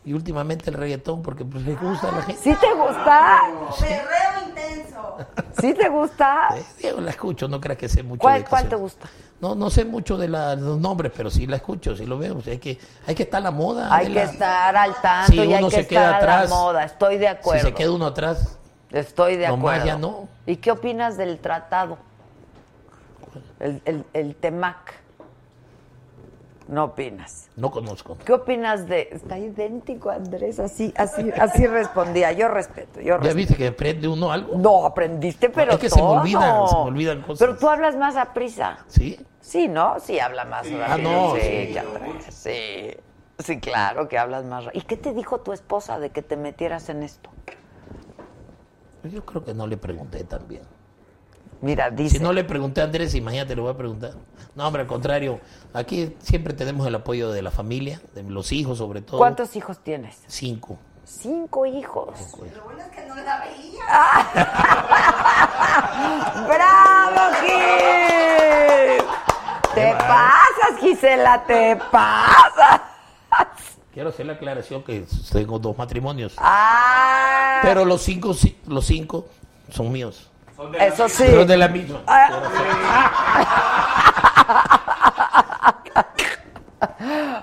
Y 0.05 0.13
últimamente 0.15 0.71
el 0.71 0.77
reggaetón, 0.77 1.23
porque 1.23 1.45
pues 1.45 1.65
le 1.65 1.75
gusta 1.75 2.09
a 2.09 2.13
la 2.13 2.23
gente. 2.23 2.41
¿Sí 2.43 2.55
te 2.55 2.73
gusta? 2.75 3.39
Perreo 3.79 4.49
intenso. 4.49 5.17
¿Sí 5.61 5.75
te 5.75 5.89
gusta? 5.89 6.49
Diego, 6.79 7.01
la 7.01 7.11
escucho, 7.11 7.49
no 7.49 7.61
creas 7.61 7.79
que 7.79 7.89
sé 7.89 8.03
mucho 8.03 8.21
¿Cuál, 8.21 8.43
de 8.45 8.49
cuál 8.49 8.69
te 8.69 8.77
gusta? 8.77 9.09
No, 9.41 9.55
no 9.55 9.69
sé 9.71 9.85
mucho 9.85 10.17
de, 10.17 10.29
la- 10.29 10.57
de 10.57 10.63
los 10.63 10.79
nombres, 10.79 11.13
pero 11.15 11.31
sí 11.31 11.47
la 11.47 11.57
escucho, 11.57 11.95
sí 11.97 12.07
lo 12.07 12.17
veo. 12.19 12.39
O 12.39 12.41
sea, 12.43 12.53
hay, 12.53 12.59
que, 12.59 12.79
hay 13.07 13.15
que 13.15 13.25
estar 13.25 13.39
a 13.39 13.45
la 13.45 13.51
moda. 13.51 13.95
Hay 13.95 14.07
que 14.09 14.15
la- 14.15 14.23
estar 14.23 14.77
al 14.77 14.95
tanto 15.01 15.33
Si 15.33 15.39
y 15.39 15.41
hay 15.41 15.55
uno 15.59 15.69
que 15.69 15.75
se 15.75 15.81
estar 15.83 15.89
queda 15.89 16.15
a 16.15 16.17
atrás, 16.19 16.51
la 16.51 16.57
moda. 16.57 16.85
Estoy 16.85 17.15
de 17.19 17.27
Si 17.27 17.33
acuerdo. 17.33 17.63
se 17.67 17.75
queda 17.75 17.93
uno 17.93 18.07
atrás, 18.07 18.59
Estoy 18.91 19.37
de 19.37 19.49
Nomás 19.49 19.59
acuerdo. 19.81 19.87
ya 19.87 19.99
no. 19.99 20.29
¿Y 20.47 20.57
qué 20.57 20.71
opinas 20.71 21.19
del 21.19 21.39
tratado? 21.41 21.99
El, 23.61 23.83
el, 23.85 24.05
el 24.13 24.35
TEMAC. 24.37 24.95
No 26.69 26.85
opinas. 26.85 27.49
no 27.57 27.71
conozco. 27.71 28.19
¿Qué 28.27 28.31
opinas 28.35 28.87
de.? 28.87 29.09
Está 29.11 29.39
idéntico, 29.39 30.11
Andrés. 30.11 30.61
Así, 30.61 30.93
así, 30.99 31.31
así 31.41 31.67
respondía. 31.67 32.31
Yo 32.33 32.49
respeto, 32.49 33.01
yo 33.01 33.07
¿Ya 33.07 33.17
respeto. 33.17 33.37
viste 33.37 33.57
que 33.57 33.69
aprende 33.69 34.07
uno 34.07 34.31
algo? 34.31 34.55
No, 34.59 34.85
aprendiste, 34.85 35.49
pero 35.49 35.73
es 35.73 35.79
que 35.79 35.89
se 35.89 35.97
me 35.97 36.03
todo. 36.03 36.21
olvidan, 36.21 36.69
se 36.69 36.75
me 36.75 36.81
olvidan 36.83 37.23
cosas. 37.23 37.39
Pero 37.39 37.57
tú 37.57 37.71
hablas 37.71 37.97
más 37.97 38.17
a 38.17 38.35
prisa. 38.35 38.85
¿Sí? 38.87 39.19
Sí, 39.41 39.67
¿no? 39.67 39.99
Sí, 39.99 40.21
habla 40.21 40.45
más 40.45 40.71
rápido. 40.71 40.85
Ah, 40.87 40.99
no, 40.99 41.35
sí, 41.37 41.75
sí. 42.29 42.31
sí. 42.33 42.97
Sí, 43.39 43.61
claro 43.61 44.07
que 44.09 44.19
hablas 44.19 44.45
más 44.45 44.67
rápido. 44.67 44.83
¿Y 44.83 44.85
qué 44.87 44.99
te 44.99 45.15
dijo 45.15 45.41
tu 45.41 45.55
esposa 45.55 45.99
de 45.99 46.11
que 46.11 46.21
te 46.21 46.37
metieras 46.37 46.91
en 46.91 47.03
esto? 47.03 47.31
Yo 49.05 49.25
creo 49.25 49.43
que 49.43 49.55
no 49.55 49.67
le 49.67 49.79
pregunté 49.79 50.23
también. 50.25 50.63
Mira, 51.61 51.91
dice. 51.91 52.19
Si 52.19 52.23
no 52.23 52.33
le 52.33 52.45
pregunté 52.45 52.81
a 52.81 52.85
Andrés, 52.85 53.15
imagínate, 53.15 53.55
le 53.57 53.63
voy 53.63 53.71
a 53.73 53.77
preguntar. 53.77 54.13
No, 54.55 54.67
hombre, 54.67 54.83
al 54.83 54.89
contrario. 54.89 55.41
Aquí 55.73 56.15
siempre 56.21 56.55
tenemos 56.55 56.87
el 56.87 56.95
apoyo 56.95 57.31
de 57.33 57.43
la 57.43 57.51
familia, 57.51 58.01
de 58.15 58.23
los 58.23 58.53
hijos 58.53 58.79
sobre 58.79 59.03
todo. 59.03 59.19
¿Cuántos 59.19 59.55
hijos 59.57 59.79
tienes? 59.83 60.19
Cinco. 60.27 60.79
Cinco 61.05 61.65
hijos. 61.67 62.19
Lo 62.55 62.65
bueno 62.65 62.81
es 62.83 62.89
que 62.89 63.07
no 63.07 63.15
la 63.17 63.41
veía. 63.41 63.85
¡Bravo, 66.47 67.35
Gil! 67.41 69.05
Te 69.75 69.93
pasas, 69.95 70.81
Gisela, 70.81 71.45
te 71.47 71.77
pasas. 71.91 72.81
Quiero 73.93 74.11
hacer 74.11 74.27
la 74.27 74.35
aclaración 74.35 74.83
que 74.85 75.07
tengo 75.33 75.59
dos 75.59 75.77
matrimonios. 75.77 76.35
Ah, 76.39 77.61
Pero 77.63 77.85
los 77.85 78.03
cinco, 78.03 78.35
sí- 78.35 78.59
los 78.67 78.85
cinco 78.87 79.27
son 79.71 79.91
míos. 79.91 80.28
Son 80.59 80.73
de 80.73 80.79
la 80.79 80.87
eso 80.87 81.09
sí. 81.09 81.23
Pero 81.25 81.45
de 81.45 81.57
la 81.57 81.69
misma. 81.69 82.01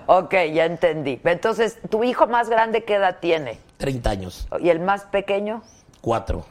Ok, 0.08 0.34
ya 0.54 0.66
entendí. 0.66 1.22
Entonces, 1.24 1.80
¿tu 1.90 2.04
hijo 2.04 2.28
más 2.28 2.50
grande 2.50 2.84
qué 2.84 2.96
edad 2.96 3.20
tiene? 3.22 3.58
30 3.78 4.10
años. 4.10 4.48
¿Y 4.60 4.70
el 4.70 4.82
más 4.82 5.04
pequeño? 5.04 5.64
Cuatro. 6.02 6.46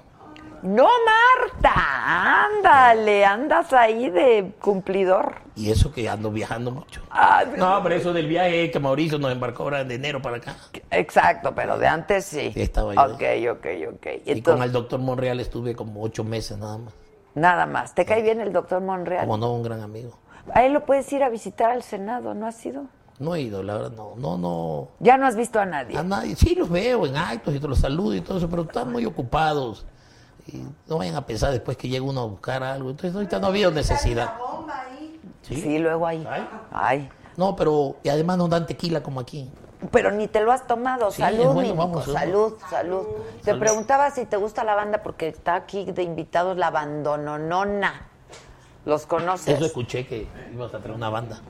No, 0.65 0.89
Marta, 1.05 2.47
ándale, 2.47 3.23
andas 3.27 3.71
ahí 3.75 4.09
de 4.09 4.55
cumplidor. 4.63 5.35
Y 5.55 5.71
eso 5.71 5.93
que 5.93 6.09
ando 6.09 6.31
viajando 6.31 6.71
mucho. 6.71 7.03
Ah, 7.11 7.45
No, 7.59 7.83
pero 7.83 7.97
eso 7.97 8.15
del 8.15 8.27
viaje 8.27 8.71
que 8.71 8.81
Mauricio 8.81 9.19
nos 9.19 9.31
embarcó 9.31 9.65
ahora 9.65 9.85
de 9.85 9.97
enero 9.97 10.23
para 10.23 10.39
acá. 10.39 10.57
Exacto, 10.91 11.55
pero 11.55 11.79
de 11.79 11.87
antes 11.87 12.25
sí. 12.25 12.51
Sí, 12.55 12.63
estaba 12.63 12.95
yo. 12.95 13.03
Ok, 13.03 13.23
ok, 13.59 13.67
ok. 13.95 14.07
Y 14.07 14.19
con 14.21 14.37
Entonces, 14.37 14.65
el 14.65 14.73
doctor 14.73 15.01
Monreal 15.01 15.39
estuve 15.39 15.77
como 15.77 16.03
ocho 16.03 16.25
meses 16.25 16.57
nada 16.57 16.79
más. 16.79 16.95
nada 17.35 17.67
más. 17.67 17.95
¿Te 17.95 18.07
cae 18.07 18.23
bien 18.23 18.41
el 18.41 18.51
doctor 18.51 18.81
Monreal? 18.81 19.27
Como 19.27 19.37
no, 19.37 19.53
un 19.53 19.63
gran 19.63 19.83
amigo. 19.83 20.19
A 20.55 20.65
él 20.65 20.73
lo 20.73 20.87
puedes 20.87 21.13
ir 21.13 21.23
a 21.23 21.29
visitar 21.29 21.71
al 21.73 21.83
Senado, 21.83 22.33
¿no 22.33 22.47
has 22.47 22.65
ido? 22.65 22.85
No 23.19 23.35
he 23.35 23.43
ido, 23.43 23.63
la 23.63 23.75
verdad, 23.75 23.93
no, 23.93 24.15
no, 24.17 24.39
no. 24.39 24.89
Ya 24.99 25.19
no 25.19 25.27
has 25.27 25.37
visto 25.37 25.61
a 25.61 25.67
nadie. 25.67 25.97
A 25.97 26.03
nadie. 26.03 26.35
Sí, 26.37 26.55
los 26.55 26.71
veo 26.71 27.07
en 27.07 27.17
actos 27.19 27.55
y 27.55 27.61
te 27.61 27.69
los 27.69 27.79
saludo 27.79 28.15
y 28.15 28.23
todo 28.23 28.39
eso, 28.39 28.49
pero 28.49 28.63
están 28.63 28.91
muy 28.91 29.05
ocupados. 29.05 29.87
Y 30.47 30.63
no 30.89 30.99
vayan 30.99 31.17
a 31.17 31.25
pensar 31.27 31.53
después 31.53 31.77
que 31.77 31.89
llega 31.89 32.05
uno 32.05 32.21
a 32.21 32.27
buscar 32.27 32.63
algo. 32.63 32.91
Entonces, 32.91 33.15
ahorita 33.15 33.39
no 33.39 33.47
había 33.49 33.71
necesidad. 33.71 34.35
La 34.37 34.39
bomba 34.39 34.81
ahí. 34.83 35.21
¿sí? 35.43 35.61
Sí, 35.61 35.79
luego 35.79 36.07
ahí. 36.07 36.27
Ay. 36.29 36.49
Ay. 36.73 37.09
No, 37.37 37.57
pero 37.57 37.97
y 38.03 38.09
además 38.11 38.37
no 38.39 38.49
dan 38.49 38.67
tequila 38.67 39.03
como 39.03 39.21
aquí. 39.21 39.51
Pero 39.91 40.11
ni 40.13 40.29
te 40.29 40.41
lo 40.41 40.53
has 40.53 40.67
tomado. 40.67 41.11
Sí, 41.11 41.21
salud, 41.21 41.45
bueno, 41.47 41.55
mi 41.61 41.63
Nico, 41.69 41.77
vamos, 41.77 42.07
vamos. 42.07 42.21
salud, 42.21 42.55
salud. 42.71 43.07
Te 43.41 43.45
Salud. 43.47 43.61
preguntaba 43.61 44.11
si 44.11 44.25
te 44.25 44.37
gusta 44.37 44.65
la 44.65 44.75
banda 44.75 45.03
porque 45.03 45.29
está 45.29 45.55
aquí 45.57 45.85
de 45.85 46.03
invitados 46.03 46.57
la 46.57 46.71
bandononona. 46.71 48.09
¿Los 48.87 49.07
conoces? 49.07 49.57
Eso 49.57 49.65
escuché 49.67 50.07
que 50.07 50.27
ibas 50.53 50.73
a 50.75 50.79
traer 50.79 50.95
una 50.95 51.09
banda. 51.11 51.41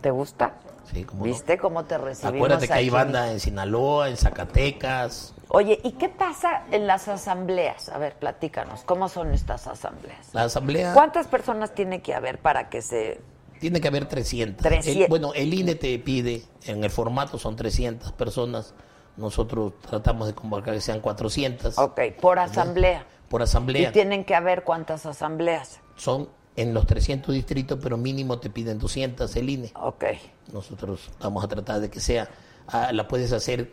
¿Te 0.00 0.10
gusta? 0.10 0.54
Sí, 0.92 1.04
como 1.04 1.24
¿Viste 1.24 1.56
cómo 1.58 1.84
te 1.84 1.98
recibimos 1.98 2.34
Acuérdate 2.36 2.66
que 2.66 2.72
hay 2.72 2.90
banda 2.90 3.30
en 3.30 3.38
Sinaloa, 3.40 4.08
en 4.08 4.16
Zacatecas. 4.16 5.34
Oye, 5.48 5.80
¿y 5.82 5.92
qué 5.92 6.08
pasa 6.08 6.64
en 6.70 6.86
las 6.86 7.08
asambleas? 7.08 7.88
A 7.88 7.98
ver, 7.98 8.14
platícanos, 8.16 8.82
¿cómo 8.84 9.08
son 9.08 9.32
estas 9.32 9.66
asambleas? 9.66 10.32
La 10.32 10.44
asamblea 10.44 10.92
¿Cuántas 10.94 11.26
personas 11.26 11.74
tiene 11.74 12.02
que 12.02 12.14
haber 12.14 12.38
para 12.38 12.68
que 12.68 12.82
se... 12.82 13.20
tiene 13.60 13.80
que 13.80 13.88
haber 13.88 14.06
300. 14.06 14.62
300. 14.62 15.02
El- 15.04 15.08
bueno, 15.08 15.32
el 15.34 15.52
INE 15.54 15.74
te 15.74 15.98
pide, 15.98 16.42
en 16.64 16.82
el 16.84 16.90
formato 16.90 17.38
son 17.38 17.56
300 17.56 18.12
personas. 18.12 18.74
Nosotros 19.16 19.74
tratamos 19.80 20.28
de 20.28 20.34
convocar 20.34 20.74
que 20.74 20.80
sean 20.80 21.00
400 21.00 21.78
Ok, 21.78 22.00
por 22.20 22.38
asamblea. 22.38 23.04
por 23.28 23.40
Y 23.40 23.44
asamblea. 23.44 23.92
tienen 23.92 24.24
que 24.24 24.34
haber 24.34 24.62
cuántas 24.64 25.04
asambleas. 25.04 25.80
Son 25.96 26.28
en 26.60 26.74
los 26.74 26.86
300 26.86 27.34
distritos, 27.34 27.78
pero 27.82 27.96
mínimo 27.96 28.38
te 28.38 28.50
piden 28.50 28.78
200 28.78 29.34
el 29.36 29.48
INE. 29.48 29.72
Ok. 29.74 30.04
Nosotros 30.52 31.10
vamos 31.18 31.42
a 31.42 31.48
tratar 31.48 31.80
de 31.80 31.88
que 31.88 32.00
sea, 32.00 32.28
ah, 32.66 32.92
la 32.92 33.08
puedes 33.08 33.32
hacer 33.32 33.72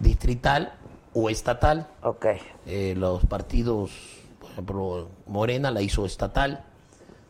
distrital 0.00 0.74
o 1.12 1.30
estatal. 1.30 1.86
Ok. 2.02 2.26
Eh, 2.66 2.94
los 2.96 3.24
partidos, 3.26 3.92
por 4.40 4.50
ejemplo, 4.50 5.08
Morena 5.26 5.70
la 5.70 5.80
hizo 5.80 6.04
estatal. 6.04 6.64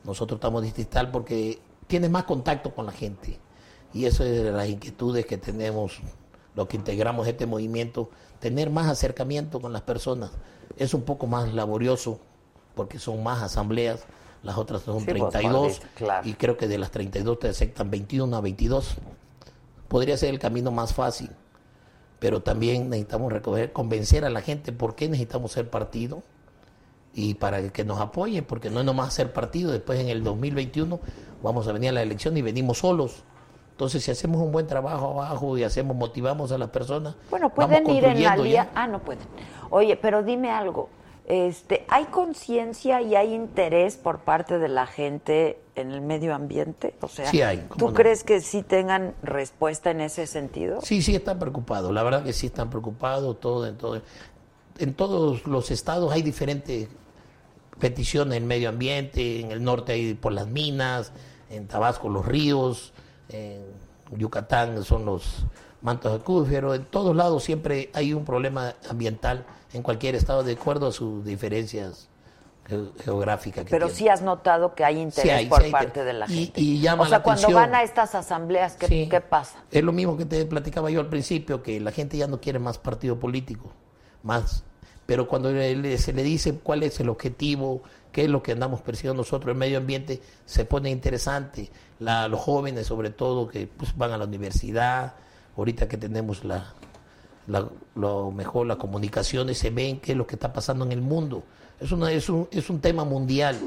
Nosotros 0.05 0.38
estamos 0.38 0.62
distrital 0.62 1.11
porque 1.11 1.61
tiene 1.86 2.09
más 2.09 2.24
contacto 2.24 2.74
con 2.74 2.86
la 2.86 2.92
gente. 2.92 3.38
Y 3.92 4.07
eso 4.07 4.24
es 4.24 4.42
de 4.42 4.52
las 4.52 4.68
inquietudes 4.68 5.26
que 5.26 5.36
tenemos, 5.36 6.00
lo 6.55 6.66
que 6.66 6.78
integramos 6.78 7.28
este 7.28 7.44
movimiento, 7.44 8.11
tener 8.40 8.70
más 8.70 8.88
acercamiento 8.88 9.61
con 9.61 9.74
las 9.74 9.82
personas. 9.82 10.30
Es 10.78 10.94
un 10.94 11.02
poco 11.02 11.26
más 11.26 11.52
laborioso 11.52 12.20
porque 12.74 12.98
son 12.98 13.22
más 13.22 13.42
asambleas, 13.42 14.05
las 14.45 14.57
otras 14.59 14.82
son 14.82 15.01
Sí, 15.01 15.07
pues, 15.07 15.30
32 15.30 15.62
maldito, 15.62 15.86
claro. 15.95 16.28
y 16.28 16.34
creo 16.34 16.57
que 16.57 16.68
de 16.68 16.78
las 16.78 16.90
32 16.90 17.38
te 17.38 17.49
aceptan 17.49 17.90
21 17.90 18.36
a 18.36 18.40
22. 18.40 18.97
Podría 19.88 20.16
ser 20.16 20.30
el 20.30 20.38
camino 20.38 20.70
más 20.70 20.92
fácil, 20.95 21.30
pero 22.18 22.42
también 22.42 22.90
necesitamos 22.90 23.32
recoger, 23.32 23.72
convencer 23.72 24.24
a 24.24 24.30
la 24.30 24.40
gente 24.40 24.72
por 24.72 24.95
qué 24.95 25.09
necesitamos 25.09 25.53
ser 25.53 25.70
partido 25.70 26.22
y 27.14 27.34
para 27.34 27.68
que 27.72 27.84
nos 27.84 28.01
apoyen, 28.01 28.45
porque 28.45 28.70
no 28.70 28.80
es 28.80 28.86
nomás 28.86 29.14
ser 29.14 29.32
partido, 29.32 29.72
después 29.72 29.99
en 30.01 30.09
el 30.09 30.22
2021 30.22 31.01
vamos 31.42 31.68
a 31.68 31.72
venir 31.72 31.90
a 31.90 31.92
la 31.92 32.03
elección 32.03 32.36
y 32.36 32.42
venimos 32.42 32.78
solos. 32.78 33.24
Entonces, 33.70 34.05
si 34.05 34.11
hacemos 34.11 34.40
un 34.40 34.53
buen 34.53 34.68
trabajo 34.68 35.20
abajo 35.20 35.59
y 35.59 35.64
hacemos, 35.64 35.97
motivamos 35.97 36.53
a 36.53 36.59
las 36.59 36.70
personas, 36.70 37.16
Bueno, 37.28 37.53
vamos 37.57 37.80
pueden 37.80 37.90
ir 37.90 38.05
en 38.05 38.22
la 38.22 38.36
ya. 38.47 38.70
Ah, 38.74 38.86
no 38.86 39.01
pueden. 39.01 39.26
Oye, 39.70 39.97
pero 39.97 40.22
dime 40.22 40.51
algo. 40.51 40.88
Este, 41.27 41.87
¿hay 41.89 42.05
conciencia 42.07 43.01
y 43.01 43.14
hay 43.14 43.33
interés 43.33 43.97
por 43.97 44.20
parte 44.20 44.59
de 44.59 44.68
la 44.68 44.87
gente 44.87 45.59
en 45.75 45.91
el 45.91 46.03
medio 46.03 46.35
ambiente? 46.35 46.95
O 47.01 47.09
sea, 47.09 47.31
Sí 47.31 47.41
hay, 47.41 47.64
¿cómo 47.68 47.77
¿tú 47.77 47.87
no? 47.89 47.95
crees 47.95 48.25
que 48.25 48.41
sí 48.43 48.62
tengan 48.62 49.14
respuesta 49.22 49.91
en 49.91 50.03
ese 50.03 50.27
sentido? 50.27 50.81
Sí, 50.83 51.01
sí 51.01 51.14
están 51.14 51.39
preocupados, 51.39 51.93
la 51.93 52.03
verdad 52.03 52.25
que 52.25 52.35
sí 52.35 52.47
están 52.47 52.68
preocupados, 52.68 53.41
todo, 53.41 53.66
en, 53.66 53.79
todo, 53.79 54.03
en 54.79 54.95
todos 54.95 55.47
los 55.47 55.70
estados 55.70 56.12
hay 56.12 56.20
diferentes 56.20 56.89
peticiones 57.79 58.37
en 58.37 58.47
medio 58.47 58.68
ambiente, 58.68 59.41
en 59.41 59.51
el 59.51 59.64
norte 59.64 59.93
hay 59.93 60.14
por 60.14 60.33
las 60.33 60.47
minas, 60.47 61.12
en 61.49 61.66
Tabasco 61.66 62.11
los 62.11 62.27
ríos, 62.27 62.93
en 63.31 63.62
Yucatán 64.16 64.85
son 64.85 65.07
los 65.07 65.47
mantos 65.81 66.20
acuíferos, 66.20 66.77
en 66.77 66.85
todos 66.85 67.16
lados 67.16 67.43
siempre 67.43 67.91
hay 67.95 68.12
un 68.12 68.27
problema 68.27 68.75
ambiental 68.91 69.47
en 69.75 69.83
cualquier 69.83 70.14
estado 70.14 70.43
de 70.43 70.53
acuerdo 70.53 70.87
a 70.89 70.93
sus 70.93 71.25
diferencias 71.25 72.09
ge- 72.66 72.91
geográficas 73.05 73.64
que 73.64 73.70
Pero 73.70 73.87
tienen. 73.87 73.97
sí 73.99 74.09
has 74.09 74.22
notado 74.22 74.75
que 74.75 74.85
hay 74.85 74.99
interés 75.01 75.33
hay, 75.33 75.47
por 75.47 75.59
sí 75.61 75.66
hay 75.66 75.70
parte 75.72 76.03
de 76.05 76.12
la 76.14 76.27
gente. 76.27 76.61
y 76.61 76.81
llama 76.81 77.03
o 77.03 77.07
sea, 77.07 77.18
la 77.18 77.22
cuando 77.25 77.43
atención. 77.43 77.62
van 77.62 77.75
a 77.75 77.83
estas 77.83 78.14
asambleas, 78.14 78.77
¿qué, 78.77 78.87
Sí. 78.87 79.09
qué 79.11 79.20
pasa? 79.20 79.62
Es 79.70 79.83
lo 79.83 79.93
mismo 79.93 80.16
que 80.16 80.25
te 80.25 80.45
platicaba 80.47 80.91
yo 80.91 81.01
al 81.01 81.09
principio, 81.09 81.62
que 81.62 81.79
la 81.81 81.93
gente 81.93 82.16
ya 82.16 82.27
no 82.27 82.41
quiere 82.41 82.59
más 82.59 82.79
partido 82.79 83.18
político, 83.20 83.70
más. 84.22 84.64
Pero 85.07 85.29
cuando 85.29 85.51
se 85.51 86.12
le 86.14 86.22
dice 86.22 86.55
cuál 86.62 86.83
es 86.83 86.99
el 87.01 87.11
objetivo, 87.11 87.83
qué 88.11 88.22
es 88.25 88.31
lo 88.31 88.43
que 88.43 88.53
andamos 88.53 88.81
persiguiendo 88.81 89.20
nosotros, 89.22 89.53
el 89.53 89.59
medio 89.59 89.77
ambiente, 89.77 90.22
se 90.47 90.64
pone 90.64 90.89
interesante. 90.89 91.70
La- 91.99 92.27
los 92.29 92.41
jóvenes, 92.41 92.87
sobre 92.87 93.11
todo, 93.11 93.47
que 93.49 93.66
pues, 93.66 93.95
van 93.99 94.12
a 94.12 94.16
la 94.16 94.25
universidad, 94.25 95.12
ahorita 95.59 95.89
que 95.89 95.99
tenemos 95.99 96.43
la, 96.45 96.72
la- 97.47 97.68
lo 97.95 98.30
mejor, 98.30 98.66
las 98.66 98.76
comunicaciones, 98.78 99.59
se 99.59 99.70
ven 99.70 100.01
qué 100.01 100.12
es 100.12 100.18
lo 100.18 100.26
que 100.26 100.36
está 100.36 100.53
pasando 100.53 100.84
en 100.84 100.92
el 100.92 101.01
mundo. 101.01 101.42
Es, 101.80 101.92
una, 101.92 102.11
es, 102.12 102.28
un, 102.28 102.49
es 102.51 102.70
un 102.70 102.80
tema 102.80 103.05
mundial, 103.05 103.59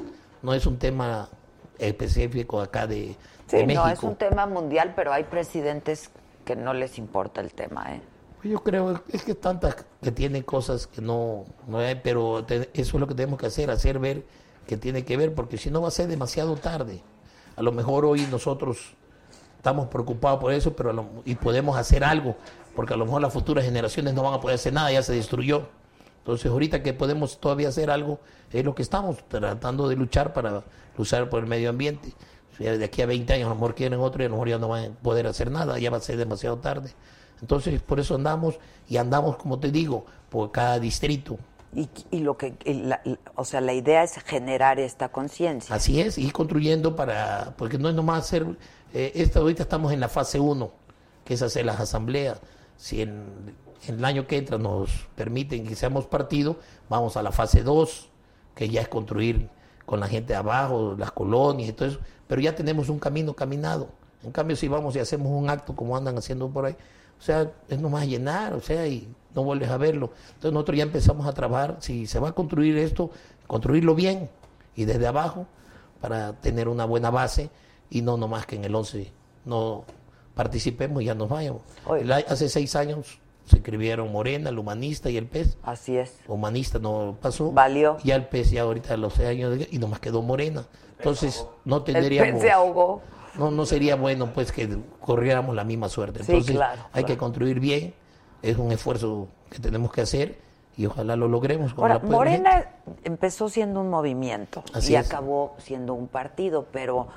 no 0.41 0.53
es 0.53 0.65
un 0.65 0.77
tema 0.77 1.29
específico 1.77 2.59
acá 2.61 2.87
de, 2.87 3.15
Sí, 3.47 3.57
de 3.57 3.61
no, 3.61 3.67
México. 3.67 3.89
es 3.89 4.03
un 4.03 4.15
tema 4.15 4.45
mundial, 4.45 4.93
pero 4.95 5.13
hay 5.13 5.23
presidentes 5.25 6.09
que 6.45 6.55
no 6.55 6.73
les 6.73 6.97
importa 6.97 7.41
el 7.41 7.53
tema, 7.53 7.93
¿eh? 7.95 8.01
Yo 8.43 8.63
creo 8.63 9.01
es 9.11 9.23
que 9.23 9.35
tantas 9.35 9.75
que 10.01 10.11
tienen 10.11 10.43
cosas 10.43 10.87
que 10.87 11.01
no, 11.01 11.45
no 11.67 11.79
hay, 11.79 11.95
pero 11.95 12.45
te- 12.45 12.69
eso 12.73 12.97
es 12.97 12.99
lo 13.01 13.07
que 13.07 13.15
tenemos 13.15 13.39
que 13.39 13.47
hacer, 13.47 13.69
hacer 13.71 13.99
ver 13.99 14.23
que 14.67 14.77
tiene 14.77 15.03
que 15.03 15.17
ver, 15.17 15.33
porque 15.33 15.57
si 15.57 15.71
no 15.71 15.81
va 15.81 15.87
a 15.87 15.91
ser 15.91 16.07
demasiado 16.07 16.55
tarde. 16.55 17.01
A 17.55 17.61
lo 17.61 17.71
mejor 17.71 18.05
hoy 18.05 18.25
nosotros 18.29 18.93
estamos 19.67 19.87
preocupados 19.89 20.39
por 20.39 20.53
eso, 20.53 20.73
pero 20.73 20.93
lo- 20.93 21.05
y 21.25 21.35
podemos 21.35 21.77
hacer 21.77 22.03
algo, 22.05 22.37
porque 22.73 22.93
a 22.93 22.97
lo 22.97 23.05
mejor 23.05 23.21
las 23.21 23.33
futuras 23.33 23.65
generaciones 23.65 24.13
no 24.13 24.23
van 24.23 24.33
a 24.35 24.39
poder 24.39 24.55
hacer 24.55 24.71
nada, 24.71 24.89
ya 24.93 25.03
se 25.03 25.13
destruyó. 25.13 25.67
Entonces 26.19 26.49
ahorita 26.49 26.81
que 26.83 26.93
podemos 26.93 27.37
todavía 27.39 27.67
hacer 27.67 27.89
algo, 27.89 28.19
es 28.53 28.63
lo 28.63 28.73
que 28.75 28.81
estamos 28.81 29.17
tratando 29.27 29.89
de 29.89 29.97
luchar 29.97 30.31
para 30.31 30.63
luchar 30.97 31.29
por 31.29 31.41
el 31.41 31.47
medio 31.49 31.69
ambiente. 31.69 32.13
De 32.59 32.83
aquí 32.83 33.01
a 33.01 33.05
20 33.05 33.33
años 33.33 33.45
a 33.47 33.49
lo 33.49 33.55
mejor 33.55 33.75
quieren 33.75 33.99
otro 33.99 34.23
y 34.23 34.25
a 34.25 34.29
lo 34.29 34.35
mejor 34.35 34.49
ya 34.49 34.57
no 34.57 34.69
van 34.69 34.85
a 34.85 34.89
poder 35.03 35.27
hacer 35.27 35.51
nada, 35.51 35.77
ya 35.79 35.89
va 35.91 35.97
a 35.97 36.01
ser 36.01 36.15
demasiado 36.17 36.57
tarde. 36.59 36.91
Entonces 37.41 37.81
por 37.81 37.99
eso 37.99 38.15
andamos 38.15 38.55
y 38.87 38.95
andamos, 38.97 39.35
como 39.35 39.59
te 39.59 39.69
digo, 39.69 40.05
por 40.29 40.51
cada 40.51 40.79
distrito. 40.79 41.37
Y, 41.75 41.89
y 42.09 42.19
lo 42.21 42.37
que, 42.37 42.55
y 42.63 42.73
la- 42.73 43.01
o 43.35 43.43
sea, 43.43 43.59
la 43.61 43.73
idea 43.73 44.01
es 44.03 44.13
generar 44.23 44.79
esta 44.79 45.09
conciencia. 45.09 45.75
Así 45.75 45.99
es, 46.01 46.17
ir 46.17 46.31
construyendo 46.33 46.95
para, 46.95 47.53
porque 47.57 47.77
no 47.77 47.89
es 47.89 47.95
nomás 47.95 48.23
hacer, 48.23 48.45
eh, 48.93 49.31
ahorita 49.33 49.63
estamos 49.63 49.91
en 49.91 49.99
la 49.99 50.09
fase 50.09 50.39
1, 50.39 50.71
que 51.25 51.33
es 51.33 51.41
hacer 51.41 51.65
las 51.65 51.79
asambleas. 51.79 52.39
Si 52.77 53.01
en, 53.01 53.25
en 53.87 53.95
el 53.95 54.05
año 54.05 54.27
que 54.27 54.37
entra 54.37 54.57
nos 54.57 54.89
permiten 55.15 55.65
que 55.65 55.75
seamos 55.75 56.05
partido, 56.05 56.57
vamos 56.89 57.17
a 57.17 57.23
la 57.23 57.31
fase 57.31 57.63
2, 57.63 58.09
que 58.55 58.69
ya 58.69 58.81
es 58.81 58.87
construir 58.87 59.49
con 59.85 59.99
la 59.99 60.07
gente 60.07 60.33
de 60.33 60.39
abajo, 60.39 60.95
las 60.97 61.11
colonias 61.11 61.69
y 61.69 61.73
todo 61.73 61.87
eso, 61.87 61.99
pero 62.27 62.41
ya 62.41 62.55
tenemos 62.55 62.89
un 62.89 62.99
camino 62.99 63.33
caminado. 63.33 63.89
En 64.23 64.31
cambio, 64.31 64.55
si 64.55 64.67
vamos 64.67 64.95
y 64.95 64.99
hacemos 64.99 65.31
un 65.31 65.49
acto 65.49 65.75
como 65.75 65.95
andan 65.95 66.17
haciendo 66.17 66.49
por 66.49 66.65
ahí, 66.65 66.75
o 67.17 67.21
sea, 67.21 67.51
es 67.69 67.79
nomás 67.79 68.05
llenar, 68.05 68.53
o 68.53 68.61
sea, 68.61 68.85
y 68.85 69.07
no 69.33 69.43
vuelves 69.43 69.69
a 69.69 69.77
verlo. 69.77 70.11
Entonces 70.27 70.51
nosotros 70.51 70.77
ya 70.77 70.83
empezamos 70.83 71.25
a 71.25 71.33
trabajar, 71.33 71.77
si 71.79 72.07
se 72.07 72.19
va 72.19 72.29
a 72.29 72.31
construir 72.33 72.77
esto, 72.77 73.11
construirlo 73.47 73.95
bien 73.95 74.29
y 74.75 74.85
desde 74.85 75.07
abajo 75.07 75.47
para 76.01 76.33
tener 76.33 76.67
una 76.67 76.85
buena 76.85 77.09
base 77.09 77.49
y 77.89 78.01
no 78.01 78.17
nomás 78.17 78.45
que 78.45 78.55
en 78.55 78.65
el 78.65 78.75
11 78.75 79.11
no 79.45 79.85
participemos 80.33 81.01
y 81.01 81.05
ya 81.05 81.15
nos 81.15 81.29
vayamos. 81.29 81.61
El 81.99 82.11
hace 82.11 82.49
seis 82.49 82.75
años 82.75 83.19
se 83.45 83.57
escribieron 83.57 84.11
Morena, 84.11 84.49
el 84.49 84.59
humanista 84.59 85.09
y 85.09 85.17
el 85.17 85.25
PES. 85.25 85.57
Así 85.63 85.97
es. 85.97 86.17
Humanista 86.27 86.79
no 86.79 87.17
pasó. 87.21 87.51
Valió. 87.51 87.97
Ya 88.03 88.15
el 88.15 88.25
PES 88.27 88.51
ya 88.51 88.61
ahorita 88.63 88.93
a 88.93 88.97
los 88.97 89.13
seis 89.13 89.29
años 89.29 89.57
de- 89.57 89.67
y 89.71 89.79
nomás 89.79 89.99
quedó 89.99 90.21
Morena. 90.21 90.65
Entonces 90.97 91.45
no 91.65 91.77
El 91.77 91.83
tendríamos... 91.83 92.33
pez 92.33 92.41
se 92.41 92.51
ahogó. 92.51 93.01
No, 93.35 93.51
no 93.51 93.65
sería 93.65 93.95
bueno 93.95 94.33
pues 94.33 94.51
que 94.51 94.67
corriéramos 94.99 95.55
la 95.55 95.63
misma 95.63 95.89
suerte. 95.89 96.23
Sí, 96.23 96.31
Entonces 96.31 96.55
claro, 96.55 96.81
hay 96.91 97.03
que 97.03 97.13
claro. 97.13 97.19
construir 97.19 97.59
bien, 97.59 97.93
es 98.41 98.57
un 98.57 98.71
esfuerzo 98.71 99.27
que 99.49 99.59
tenemos 99.59 99.91
que 99.91 100.01
hacer 100.01 100.39
y 100.75 100.87
ojalá 100.87 101.15
lo 101.15 101.27
logremos. 101.27 101.73
con 101.73 101.83
Ahora, 101.83 101.95
el 102.03 102.09
la. 102.09 102.15
Morena 102.15 102.69
empezó 103.03 103.47
siendo 103.47 103.79
un 103.79 103.89
movimiento 103.91 104.63
Así 104.73 104.93
y 104.93 104.95
es. 104.95 105.05
acabó 105.07 105.55
siendo 105.59 105.93
un 105.93 106.07
partido, 106.07 106.65
pero 106.71 107.07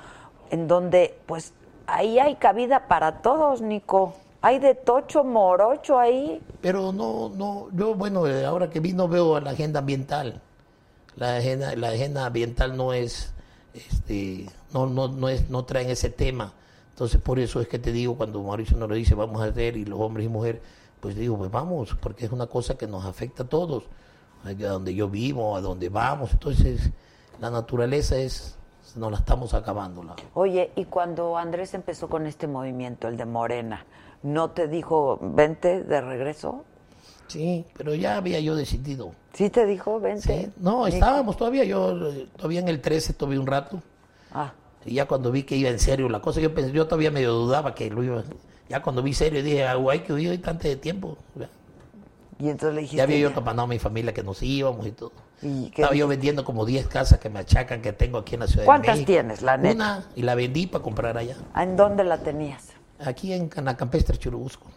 en 0.51 0.67
donde, 0.67 1.17
pues, 1.25 1.53
ahí 1.87 2.19
hay 2.19 2.35
cabida 2.35 2.87
para 2.87 3.21
todos, 3.21 3.61
Nico. 3.61 4.13
Hay 4.41 4.59
de 4.59 4.75
tocho 4.75 5.23
morocho 5.23 5.97
ahí. 5.97 6.41
Pero 6.61 6.91
no, 6.91 7.29
no, 7.29 7.67
yo 7.73 7.95
bueno, 7.95 8.27
eh, 8.27 8.45
ahora 8.45 8.69
que 8.69 8.79
vino 8.79 9.07
veo 9.07 9.35
a 9.35 9.41
la 9.41 9.51
agenda 9.51 9.79
ambiental. 9.79 10.41
La 11.15 11.37
agenda, 11.37 11.75
la 11.75 11.89
agenda 11.89 12.25
ambiental 12.25 12.75
no 12.75 12.93
es, 12.93 13.33
este, 13.73 14.47
no, 14.73 14.87
no, 14.87 15.07
no 15.07 15.29
es, 15.29 15.49
no 15.49 15.65
traen 15.65 15.89
ese 15.89 16.09
tema. 16.09 16.53
Entonces 16.89 17.21
por 17.21 17.39
eso 17.39 17.61
es 17.61 17.67
que 17.67 17.79
te 17.79 17.91
digo 17.91 18.15
cuando 18.15 18.41
Mauricio 18.43 18.77
nos 18.77 18.89
lo 18.89 18.95
dice 18.95 19.15
vamos 19.15 19.41
a 19.41 19.45
hacer 19.45 19.77
y 19.77 19.85
los 19.85 19.99
hombres 19.99 20.25
y 20.25 20.29
mujeres, 20.29 20.61
pues 20.99 21.15
digo 21.15 21.37
pues 21.37 21.49
vamos, 21.49 21.95
porque 21.99 22.25
es 22.25 22.31
una 22.31 22.47
cosa 22.47 22.75
que 22.75 22.85
nos 22.85 23.05
afecta 23.05 23.43
a 23.43 23.47
todos, 23.47 23.85
a 24.43 24.53
donde 24.53 24.93
yo 24.93 25.09
vivo, 25.09 25.55
a 25.55 25.61
donde 25.61 25.89
vamos. 25.89 26.31
Entonces 26.31 26.91
la 27.39 27.49
naturaleza 27.49 28.17
es, 28.17 28.57
nos 28.95 29.11
la 29.11 29.17
estamos 29.17 29.53
acabando. 29.53 30.03
La, 30.03 30.15
Oye, 30.33 30.71
y 30.75 30.85
cuando 30.85 31.37
Andrés 31.37 31.73
empezó 31.73 32.09
con 32.09 32.25
este 32.27 32.47
movimiento, 32.47 33.07
el 33.07 33.17
de 33.17 33.25
Morena, 33.25 33.85
¿no 34.23 34.51
te 34.51 34.67
dijo, 34.67 35.19
vente 35.21 35.83
de 35.83 36.01
regreso? 36.01 36.65
sí, 37.27 37.65
pero 37.77 37.95
ya 37.95 38.17
había 38.17 38.39
yo 38.41 38.55
decidido. 38.55 39.13
¿Sí 39.33 39.49
te 39.49 39.65
dijo, 39.65 39.99
vente? 40.01 40.45
Sí, 40.45 40.51
no, 40.57 40.85
estábamos 40.87 41.37
todavía, 41.37 41.63
yo 41.63 41.97
todavía 42.35 42.59
en 42.59 42.67
el 42.67 42.81
13 42.81 43.13
tuve 43.13 43.39
un 43.39 43.47
rato. 43.47 43.81
Ah, 44.33 44.51
Y 44.85 44.95
ya 44.95 45.07
cuando 45.07 45.31
vi 45.31 45.43
que 45.43 45.55
iba 45.55 45.69
en 45.69 45.79
serio 45.79 46.09
la 46.09 46.19
cosa, 46.19 46.41
yo 46.41 46.53
pensé, 46.53 46.73
yo 46.73 46.85
todavía 46.85 47.09
medio 47.11 47.31
dudaba 47.33 47.73
que 47.73 47.89
lo 47.89 48.03
iba. 48.03 48.23
Ya 48.67 48.81
cuando 48.81 49.01
vi 49.01 49.13
serio 49.13 49.41
dije, 49.43 49.65
ah, 49.65 49.75
guay, 49.75 50.01
que 50.01 50.11
hoy 50.11 50.37
tanto 50.39 50.67
de 50.67 50.75
tiempo. 50.75 51.17
Ya, 52.41 52.47
y 52.47 52.49
entonces 52.49 52.75
le 52.75 52.81
dijiste... 52.81 52.97
ya 52.97 53.03
había 53.03 53.17
yo 53.19 53.29
ya. 53.29 53.35
tapanado 53.35 53.63
a 53.63 53.67
mi 53.67 53.79
familia 53.79 54.13
que 54.13 54.23
nos 54.23 54.41
íbamos 54.41 54.85
y 54.87 54.91
todo. 54.91 55.11
¿Y 55.41 55.69
qué 55.71 55.81
Estaba 55.81 55.95
yo 55.95 56.07
vendiendo 56.07 56.43
como 56.45 56.65
10 56.65 56.87
casas 56.87 57.19
que 57.19 57.29
me 57.29 57.39
achacan 57.39 57.81
que 57.81 57.93
tengo 57.93 58.17
aquí 58.19 58.35
en 58.35 58.41
la 58.41 58.47
Ciudad 58.47 58.61
de 58.63 58.65
¿Cuántas 58.65 58.95
México. 58.95 59.07
tienes, 59.07 59.41
la 59.41 59.57
neta? 59.57 59.75
Una, 59.75 60.05
y 60.15 60.21
la 60.21 60.35
vendí 60.35 60.67
para 60.67 60.83
comprar 60.83 61.17
allá. 61.17 61.35
¿En 61.55 61.75
dónde 61.75 62.03
la 62.03 62.17
tenías? 62.19 62.69
Aquí 63.03 63.33
en 63.33 63.49
Canacampestre, 63.49 64.17
Churubusco. 64.17 64.67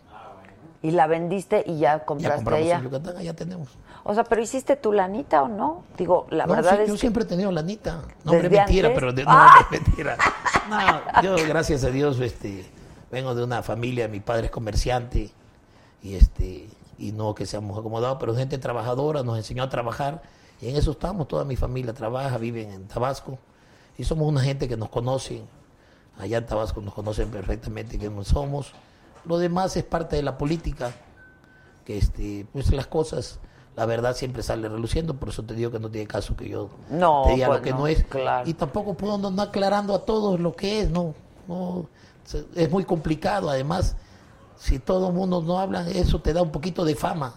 Y 0.82 0.90
la 0.90 1.06
vendiste 1.06 1.64
y 1.66 1.78
ya 1.78 1.96
Ya 1.98 2.04
compraste 2.04 2.36
compramos 2.36 2.66
allá. 2.66 2.76
en 2.76 2.82
Yucatán, 2.84 3.16
allá 3.16 3.34
tenemos. 3.34 3.68
O 4.02 4.12
sea, 4.12 4.24
pero 4.24 4.42
hiciste 4.42 4.76
tu 4.76 4.92
lanita 4.92 5.42
o 5.42 5.48
no? 5.48 5.82
Digo, 5.96 6.26
la 6.28 6.44
No, 6.46 6.52
verdad 6.56 6.76
sí, 6.76 6.82
es 6.82 6.88
yo 6.88 6.94
que 6.94 7.00
siempre 7.00 7.22
he 7.24 7.26
tenido 7.26 7.50
lanita. 7.50 8.02
No, 8.24 8.32
hombre, 8.32 8.50
¿Desde 8.50 8.56
mentira, 8.64 8.88
antes? 8.88 9.00
pero 9.00 9.12
de, 9.14 9.24
no, 9.24 9.30
¡Ah! 9.32 9.66
mentira. 9.70 10.16
No, 10.68 11.22
yo, 11.22 11.36
gracias 11.48 11.84
a 11.84 11.88
Dios, 11.90 12.20
este, 12.20 12.66
vengo 13.10 13.34
de 13.34 13.42
una 13.44 13.62
familia, 13.62 14.08
mi 14.08 14.20
padre 14.20 14.46
es 14.46 14.50
comerciante 14.52 15.30
y 16.02 16.14
este 16.16 16.68
y 16.98 17.12
no 17.12 17.34
que 17.34 17.46
seamos 17.46 17.78
acomodados, 17.78 18.18
pero 18.20 18.34
gente 18.34 18.58
trabajadora, 18.58 19.22
nos 19.22 19.36
enseñó 19.36 19.62
a 19.62 19.68
trabajar 19.68 20.22
y 20.60 20.68
en 20.68 20.76
eso 20.76 20.92
estamos, 20.92 21.28
toda 21.28 21.44
mi 21.44 21.56
familia 21.56 21.92
trabaja, 21.92 22.38
viven 22.38 22.70
en 22.70 22.86
Tabasco 22.86 23.38
y 23.98 24.04
somos 24.04 24.28
una 24.28 24.40
gente 24.40 24.68
que 24.68 24.76
nos 24.76 24.88
conocen, 24.88 25.42
allá 26.18 26.38
en 26.38 26.46
Tabasco 26.46 26.80
nos 26.80 26.94
conocen 26.94 27.30
perfectamente 27.30 27.98
quiénes 27.98 28.28
somos. 28.28 28.72
Lo 29.24 29.38
demás 29.38 29.76
es 29.76 29.84
parte 29.84 30.16
de 30.16 30.22
la 30.22 30.36
política, 30.36 30.92
que 31.84 31.98
este, 31.98 32.46
pues 32.52 32.70
las 32.72 32.86
cosas, 32.86 33.38
la 33.76 33.86
verdad 33.86 34.14
siempre 34.14 34.42
sale 34.42 34.68
reluciendo, 34.68 35.14
por 35.14 35.30
eso 35.30 35.42
te 35.42 35.54
digo 35.54 35.70
que 35.70 35.78
no 35.80 35.90
tiene 35.90 36.06
caso 36.06 36.36
que 36.36 36.48
yo 36.48 36.70
No, 36.90 37.24
te 37.26 37.34
diga 37.34 37.46
pues 37.48 37.58
lo 37.58 37.64
que 37.64 37.70
no, 37.70 37.78
no, 37.78 37.86
es. 37.86 38.04
claro. 38.04 38.48
Y 38.48 38.54
tampoco 38.54 38.94
puedo 38.94 39.14
andar 39.14 39.48
aclarando 39.48 39.94
a 39.94 40.04
todos 40.04 40.40
lo 40.40 40.54
que 40.54 40.80
es, 40.80 40.90
no, 40.90 41.14
no, 41.48 41.86
es 42.54 42.70
muy 42.70 42.84
complicado, 42.84 43.50
además, 43.50 43.96
si 44.56 44.78
todo 44.78 45.08
el 45.08 45.14
mundo 45.14 45.42
no 45.42 45.58
habla, 45.58 45.86
eso 45.88 46.20
te 46.20 46.32
da 46.32 46.42
un 46.42 46.50
poquito 46.52 46.84
de 46.84 46.94
fama, 46.94 47.34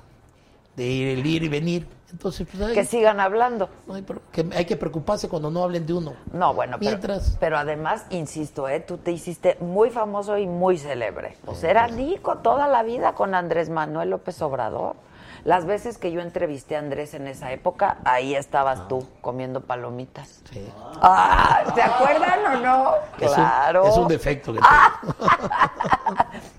de 0.76 1.14
el 1.14 1.26
ir 1.26 1.44
y 1.44 1.50
venir. 1.50 1.88
Entonces, 2.10 2.48
pues, 2.50 2.64
hay, 2.64 2.74
que 2.74 2.86
sigan 2.86 3.20
hablando. 3.20 3.68
no 3.86 3.96
hay 3.96 4.06
que 4.32 4.48
hay 4.56 4.64
que 4.64 4.78
preocuparse 4.78 5.28
cuando 5.28 5.52
no 5.52 5.62
hablen 5.64 5.86
de 5.86 5.92
uno. 5.94 6.14
No, 6.32 6.54
bueno, 6.54 6.78
pero, 6.80 6.92
Mientras- 6.92 7.36
pero 7.38 7.58
además, 7.58 8.06
insisto, 8.12 8.70
¿eh? 8.70 8.80
tú 8.80 8.98
te 8.98 9.12
hiciste 9.12 9.58
muy 9.60 9.90
famoso 9.90 10.38
y 10.38 10.48
muy 10.48 10.78
célebre. 10.78 11.36
O 11.46 11.54
sea, 11.54 11.70
era 11.70 11.88
Nico 11.90 12.38
toda 12.38 12.70
la 12.70 12.84
vida 12.84 13.12
con 13.14 13.36
Andrés 13.36 13.70
Manuel 13.70 14.12
López 14.12 14.42
Obrador. 14.42 14.96
Las 15.44 15.66
veces 15.66 15.98
que 15.98 16.12
yo 16.12 16.20
entrevisté 16.22 16.76
a 16.76 16.80
Andrés 16.80 17.14
en 17.14 17.28
esa 17.28 17.52
época, 17.52 17.98
ahí 18.06 18.36
estabas 18.36 18.88
tú 18.88 19.08
comiendo 19.22 19.62
palomitas. 19.62 20.42
Sí. 20.52 20.66
Ah, 21.02 21.64
¿Te 21.76 21.82
acuerdan 21.82 22.46
o 22.56 22.60
no? 22.62 22.92
Es 23.20 23.30
un- 23.30 23.36
claro. 23.36 23.86
es 23.88 23.98
un 23.98 24.08
defecto 24.08 24.54
que 24.54 24.60
tengo. 25.02 25.30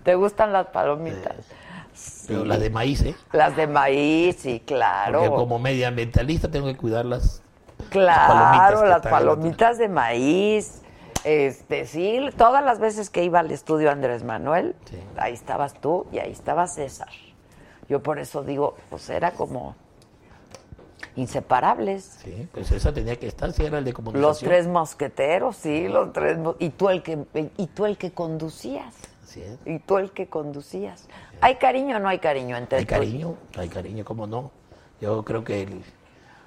¿Te 0.09 0.15
gustan 0.15 0.55
las 0.55 0.69
palomitas? 0.69 1.35
Pero 2.27 2.43
las 2.47 2.61
de 2.61 2.71
maíz, 2.71 3.03
¿eh? 3.03 3.15
Las 3.31 3.55
de 3.57 3.67
maíz, 3.67 4.37
sí, 4.37 4.63
claro. 4.65 5.19
Porque 5.19 5.37
como 5.37 5.59
medioambientalista 5.59 6.51
tengo 6.51 6.67
que 6.69 6.79
cuidarlas. 6.79 7.43
Claro, 7.91 8.33
palomitas 8.33 8.81
que 8.81 8.89
las 8.89 9.03
palomitas 9.03 9.77
de 9.77 9.89
maíz. 9.91 10.81
Este, 11.25 11.85
sí, 11.85 12.21
todas 12.39 12.65
las 12.65 12.79
veces 12.79 13.11
que 13.11 13.23
iba 13.23 13.41
al 13.41 13.51
estudio 13.51 13.91
Andrés 13.91 14.25
Manuel, 14.25 14.77
Sí. 14.89 14.97
ahí 15.19 15.35
estabas 15.35 15.75
tú 15.75 16.07
y 16.11 16.21
ahí 16.21 16.33
estaba 16.33 16.67
César. 16.69 17.11
Yo 17.91 18.03
por 18.03 18.19
eso 18.19 18.43
digo, 18.43 18.77
pues 18.89 19.11
era 19.11 19.33
como 19.33 19.77
inseparables. 21.17 22.19
Sí, 22.25 22.49
pues 22.51 22.73
esa 22.73 22.95
tenía 22.95 23.17
que 23.17 23.27
estar, 23.27 23.53
si 23.53 23.63
era 23.63 23.77
el 23.77 23.85
de 23.85 23.93
comunicación. 23.93 24.27
Los 24.27 24.39
tres 24.39 24.67
mosqueteros, 24.69 25.55
sí, 25.57 25.87
los 25.87 26.15
tres 26.15 26.39
y 26.61 26.71
tú 26.71 26.89
el 26.89 27.03
que 27.03 27.27
y 27.59 27.67
tú 27.67 27.85
el 27.85 27.99
que 27.99 28.13
conducías. 28.13 28.95
Así 29.29 29.43
es. 29.43 29.59
Y 29.67 29.79
tú 29.79 29.99
el 29.99 30.11
que 30.13 30.29
conducías. 30.29 31.07
¿Hay 31.43 31.57
cariño 31.57 31.97
o 31.97 32.01
no 32.01 32.09
hay 32.09 32.19
cariño 32.19 32.57
entre 32.57 32.79
Hay 32.79 32.85
tú 32.85 32.91
cariño, 32.91 33.35
hay 33.57 33.69
cariño, 33.69 34.03
cómo 34.03 34.27
no. 34.27 34.51
Yo 35.03 35.23
creo 35.23 35.45
que 35.45 35.65
el 35.65 35.83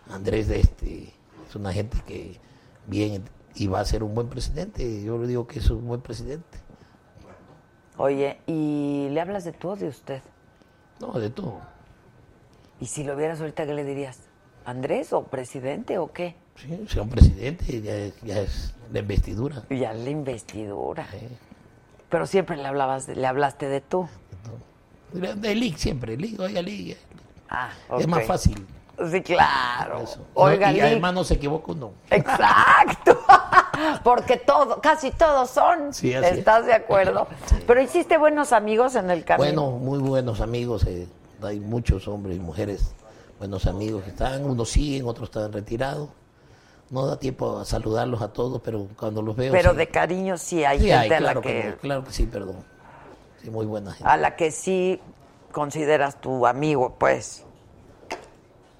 Andrés 0.09 0.47
de 0.47 0.61
este 0.61 1.13
es 1.47 1.55
una 1.55 1.71
gente 1.71 1.97
que 2.07 2.39
bien 2.87 3.23
y 3.53 3.67
va 3.67 3.81
a 3.81 3.85
ser 3.85 4.01
un 4.01 4.15
buen 4.15 4.29
presidente. 4.29 5.03
Yo 5.03 5.19
le 5.19 5.27
digo 5.27 5.45
que 5.45 5.59
es 5.59 5.69
un 5.69 5.87
buen 5.87 6.01
presidente. 6.01 6.57
Oye, 7.97 8.39
¿y 8.47 9.09
le 9.11 9.21
hablas 9.21 9.43
de 9.43 9.51
tú 9.51 9.69
o 9.69 9.75
de 9.75 9.87
usted? 9.87 10.23
No, 10.99 11.13
de 11.13 11.29
todo. 11.29 11.59
Y 12.79 12.87
si 12.87 13.03
lo 13.03 13.15
vieras 13.15 13.39
ahorita, 13.41 13.67
¿qué 13.67 13.75
le 13.75 13.83
dirías? 13.83 14.21
¿Andrés 14.65 15.13
o 15.13 15.23
presidente 15.25 15.99
o 15.99 16.11
qué? 16.11 16.35
Sí, 16.55 16.87
sea 16.87 17.03
un 17.03 17.09
presidente, 17.09 17.79
ya 17.79 17.95
es, 17.95 18.21
ya 18.21 18.39
es 18.39 18.73
la 18.91 18.99
investidura. 18.99 19.63
Ya 19.69 19.93
la 19.93 20.09
investidura. 20.09 21.07
Sí. 21.11 21.27
Pero 22.11 22.27
siempre 22.27 22.57
le 22.57 22.67
hablabas, 22.67 23.07
de- 23.07 23.15
le 23.15 23.25
hablaste 23.25 23.67
de 23.67 23.81
tú. 23.81 24.07
De 25.13 25.33
de 25.33 25.55
Lick 25.55 25.77
siempre, 25.77 26.15
Lick, 26.17 26.39
oiga, 26.39 26.61
Lick. 26.61 26.97
Ah, 27.49 27.69
Es 27.97 28.07
más 28.07 28.23
fácil. 28.25 28.65
Sí, 29.11 29.21
claro. 29.23 29.99
Eso. 30.01 30.19
Oiga, 30.35 30.69
y 30.71 30.75
Lick. 30.75 30.83
además 30.83 31.13
no 31.15 31.23
se 31.23 31.33
equivoca 31.33 31.71
uno. 31.71 31.91
Exacto. 32.11 33.17
Porque 34.03 34.37
todo, 34.37 34.79
casi 34.79 35.09
todos 35.11 35.49
son. 35.49 35.93
Sí, 35.93 36.13
así 36.13 36.27
es. 36.33 36.37
¿Estás 36.37 36.65
de 36.67 36.73
acuerdo? 36.73 37.27
Pero 37.65 37.81
hiciste 37.81 38.17
buenos 38.17 38.53
amigos 38.53 38.93
en 38.95 39.09
el 39.09 39.23
camino. 39.25 39.43
Bueno, 39.69 39.71
muy 39.79 39.97
buenos 39.99 40.39
amigos. 40.41 40.85
eh, 40.85 41.07
hay 41.41 41.59
muchos 41.59 42.07
hombres 42.07 42.37
y 42.37 42.39
mujeres, 42.39 42.93
buenos 43.39 43.65
amigos 43.65 44.03
que 44.03 44.11
están. 44.11 44.45
Unos 44.45 44.69
siguen, 44.69 45.07
otros 45.07 45.29
están 45.29 45.51
retirados. 45.51 46.09
No 46.91 47.05
da 47.07 47.17
tiempo 47.17 47.57
a 47.57 47.65
saludarlos 47.65 48.21
a 48.21 48.33
todos, 48.33 48.61
pero 48.61 48.87
cuando 48.99 49.21
los 49.21 49.35
veo. 49.35 49.51
Pero 49.51 49.71
sí. 49.71 49.77
de 49.77 49.87
cariño 49.87 50.37
sí 50.37 50.63
hay 50.65 50.79
Sí, 50.79 50.85
gente 50.87 50.97
hay, 50.99 51.11
a, 51.11 51.17
claro, 51.17 51.39
la 51.39 51.41
que, 51.41 51.75
claro 51.81 52.03
que 52.03 52.11
sí, 52.11 52.25
perdón. 52.25 52.57
Sí, 53.41 53.49
muy 53.49 53.65
buena 53.65 53.93
gente. 53.93 54.07
a 54.09 54.17
la 54.17 54.35
que 54.35 54.51
sí 54.51 54.99
consideras 55.51 56.19
tu 56.21 56.45
amigo, 56.45 56.95
pues. 56.99 57.43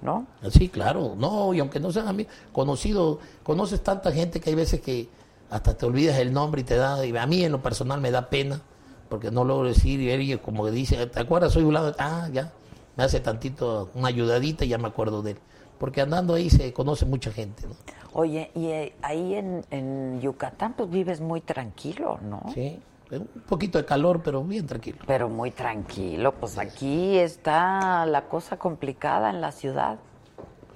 ¿No? 0.02 0.26
Sí, 0.52 0.68
claro. 0.68 1.14
No, 1.18 1.54
y 1.54 1.60
aunque 1.60 1.80
no 1.80 1.92
sean 1.92 2.08
amigos, 2.08 2.34
conocido, 2.52 3.20
conoces 3.44 3.82
tanta 3.82 4.12
gente 4.12 4.40
que 4.40 4.50
hay 4.50 4.56
veces 4.56 4.82
que 4.82 5.08
hasta 5.50 5.78
te 5.78 5.86
olvidas 5.86 6.18
el 6.18 6.34
nombre 6.34 6.62
y 6.62 6.64
te 6.64 6.76
da. 6.76 7.06
Y 7.06 7.16
a 7.16 7.26
mí 7.28 7.44
en 7.46 7.52
lo 7.52 7.62
personal 7.62 8.02
me 8.02 8.12
da 8.12 8.30
pena, 8.30 8.62
porque 9.10 9.32
no 9.32 9.44
logro 9.46 9.68
decir, 9.68 10.00
y 10.02 10.10
él 10.10 10.42
como 10.42 10.66
que 10.66 10.72
dice, 10.72 11.06
¿te 11.08 11.20
acuerdas? 11.20 11.54
Soy 11.54 11.64
un 11.64 11.74
lado. 11.74 11.96
Ah, 12.00 12.28
ya. 12.34 12.52
Me 12.98 13.04
hace 13.04 13.20
tantito 13.22 13.90
una 13.94 14.10
ayudadita 14.10 14.66
y 14.66 14.70
ya 14.70 14.78
me 14.78 14.88
acuerdo 14.88 15.22
de 15.22 15.32
él. 15.32 15.38
Porque 15.78 16.02
andando 16.02 16.34
ahí 16.34 16.50
se 16.50 16.74
conoce 16.74 17.06
mucha 17.06 17.32
gente, 17.32 17.68
¿no? 17.68 17.76
Oye, 18.14 18.52
y 18.56 18.68
eh, 18.68 18.96
ahí 19.02 19.36
en, 19.36 19.66
en 19.72 20.20
Yucatán 20.22 20.74
pues 20.74 20.90
vives 20.90 21.22
muy 21.22 21.40
tranquilo, 21.42 22.20
¿no? 22.22 22.44
Sí, 22.54 22.82
un 23.10 23.28
poquito 23.48 23.78
de 23.78 23.86
calor, 23.86 24.22
pero 24.24 24.44
bien 24.44 24.68
tranquilo. 24.68 25.00
Pero 25.08 25.30
muy 25.30 25.52
tranquilo, 25.52 26.34
pues 26.34 26.58
aquí 26.58 27.18
está 27.18 28.06
la 28.06 28.24
cosa 28.24 28.58
complicada 28.58 29.30
en 29.30 29.40
la 29.42 29.52
ciudad. 29.52 29.98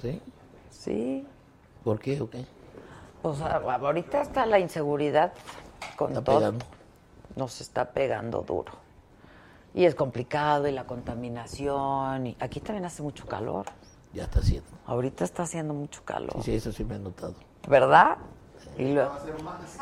¿Sí? 0.02 0.22
Sí. 0.70 1.26
¿Por 1.84 2.00
qué 2.00 2.22
o 2.22 2.30
qué? 2.30 2.46
Pues 3.22 3.42
ahorita 3.42 4.22
está 4.22 4.46
la 4.46 4.60
inseguridad 4.60 5.34
con 5.96 6.12
Está 6.12 6.24
todo. 6.24 6.38
pegando. 6.40 6.66
Nos 7.36 7.60
está 7.60 7.92
pegando 7.92 8.42
duro. 8.42 8.72
Y 9.74 9.84
es 9.84 9.94
complicado 9.96 10.68
y 10.68 10.72
la 10.72 10.86
contaminación. 10.86 12.28
Y 12.28 12.38
aquí 12.40 12.62
también 12.62 12.86
hace 12.86 13.04
mucho 13.04 13.26
calor. 13.26 13.66
Ya 14.16 14.24
está 14.24 14.40
haciendo. 14.40 14.70
Ahorita 14.88 15.24
está 15.26 15.44
haciendo 15.44 15.74
mucho 15.74 16.02
calor. 16.06 16.32
Sí, 16.38 16.44
sí, 16.44 16.56
eso 16.56 16.72
sí 16.72 16.84
me 16.86 16.96
he 16.96 17.00
notado. 17.00 17.36
¿Verdad? 17.68 18.16
Y, 18.78 18.94
luego- 18.94 19.12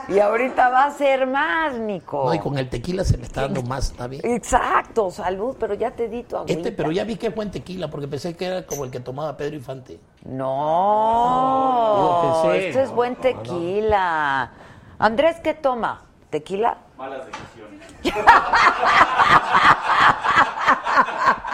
y 0.07 0.19
ahorita 0.19 0.69
va 0.69 0.85
a 0.85 0.91
ser 0.91 1.25
más, 1.27 1.73
Nico. 1.75 2.25
No, 2.25 2.33
y 2.33 2.39
con 2.39 2.57
el 2.57 2.69
tequila 2.69 3.03
se 3.03 3.17
me 3.17 3.23
está 3.25 3.41
dando 3.41 3.61
más, 3.63 3.91
¿está 3.91 4.07
bien? 4.07 4.21
Exacto, 4.25 5.09
salud, 5.11 5.55
pero 5.59 5.73
ya 5.75 5.91
te 5.91 6.09
di 6.09 6.23
tu 6.23 6.35
agüita. 6.35 6.53
Este, 6.53 6.71
pero 6.71 6.91
ya 6.91 7.03
vi 7.03 7.15
que 7.15 7.27
es 7.27 7.35
buen 7.35 7.49
tequila, 7.51 7.89
porque 7.89 8.07
pensé 8.07 8.35
que 8.35 8.45
era 8.45 8.65
como 8.67 8.83
el 8.85 8.91
que 8.91 8.99
tomaba 8.99 9.35
Pedro 9.37 9.55
Infante. 9.55 9.99
No, 10.23 11.95
Yo 11.97 12.41
pensé. 12.51 12.67
este 12.69 12.81
es 12.83 12.91
buen 12.91 13.15
tequila. 13.15 14.51
Andrés, 14.99 15.37
¿qué 15.43 15.53
toma? 15.53 16.01
¿Tequila? 16.29 16.77
Malas 16.97 17.21
decisiones. 17.27 17.81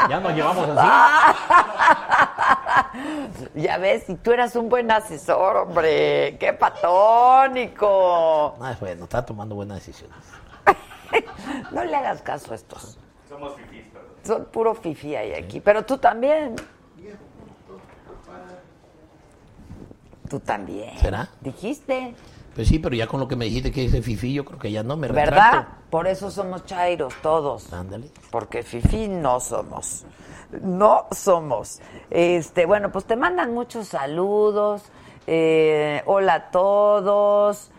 Ya 0.09 0.19
nos 0.19 0.33
llevamos 0.33 0.67
así. 0.69 0.87
Ya 3.55 3.77
ves, 3.77 4.03
si 4.05 4.15
tú 4.15 4.31
eras 4.31 4.55
un 4.55 4.69
buen 4.69 4.89
asesor, 4.91 5.57
hombre. 5.57 6.37
¡Qué 6.39 6.53
patónico! 6.53 8.55
Ah, 8.61 8.75
bueno, 8.79 9.03
está 9.05 9.25
tomando 9.25 9.55
buenas 9.55 9.79
decisiones. 9.85 10.17
No 11.71 11.83
le 11.83 11.95
hagas 11.95 12.21
caso 12.21 12.51
a 12.51 12.55
estos. 12.55 12.99
Somos 13.27 13.55
fifís, 13.55 13.83
perdón. 13.91 14.09
Son 14.23 14.45
puro 14.45 14.75
fifi 14.75 15.15
hay 15.15 15.33
aquí. 15.33 15.59
Pero 15.59 15.83
tú 15.83 15.97
también. 15.97 16.55
Tú 20.29 20.39
también. 20.39 20.95
¿Será? 20.99 21.27
Dijiste, 21.41 22.13
Pues 22.53 22.67
sí, 22.67 22.77
pero 22.77 22.95
ya 22.95 23.07
con 23.07 23.19
lo 23.19 23.27
que 23.27 23.35
me 23.35 23.45
dijiste 23.45 23.71
que 23.71 23.85
ese 23.85 24.03
fifi, 24.03 24.33
yo 24.33 24.45
creo 24.45 24.59
que 24.59 24.71
ya 24.71 24.83
no 24.83 24.95
me 24.95 25.07
¿verdad? 25.07 25.23
retracto. 25.25 25.71
Por 25.89 26.05
eso 26.07 26.29
somos 26.29 26.65
chairos 26.65 27.11
todos. 27.23 27.73
Ándale. 27.73 28.11
Porque 28.29 28.61
fifi 28.61 29.07
no 29.07 29.39
somos. 29.39 30.05
No 30.51 31.07
somos. 31.11 31.79
Este, 32.09 32.65
bueno, 32.65 32.91
pues 32.91 33.05
te 33.05 33.15
mandan 33.15 33.53
muchos 33.53 33.87
saludos. 33.87 34.83
Eh, 35.27 36.01
hola 36.05 36.33
a 36.33 36.51
todos. 36.51 37.71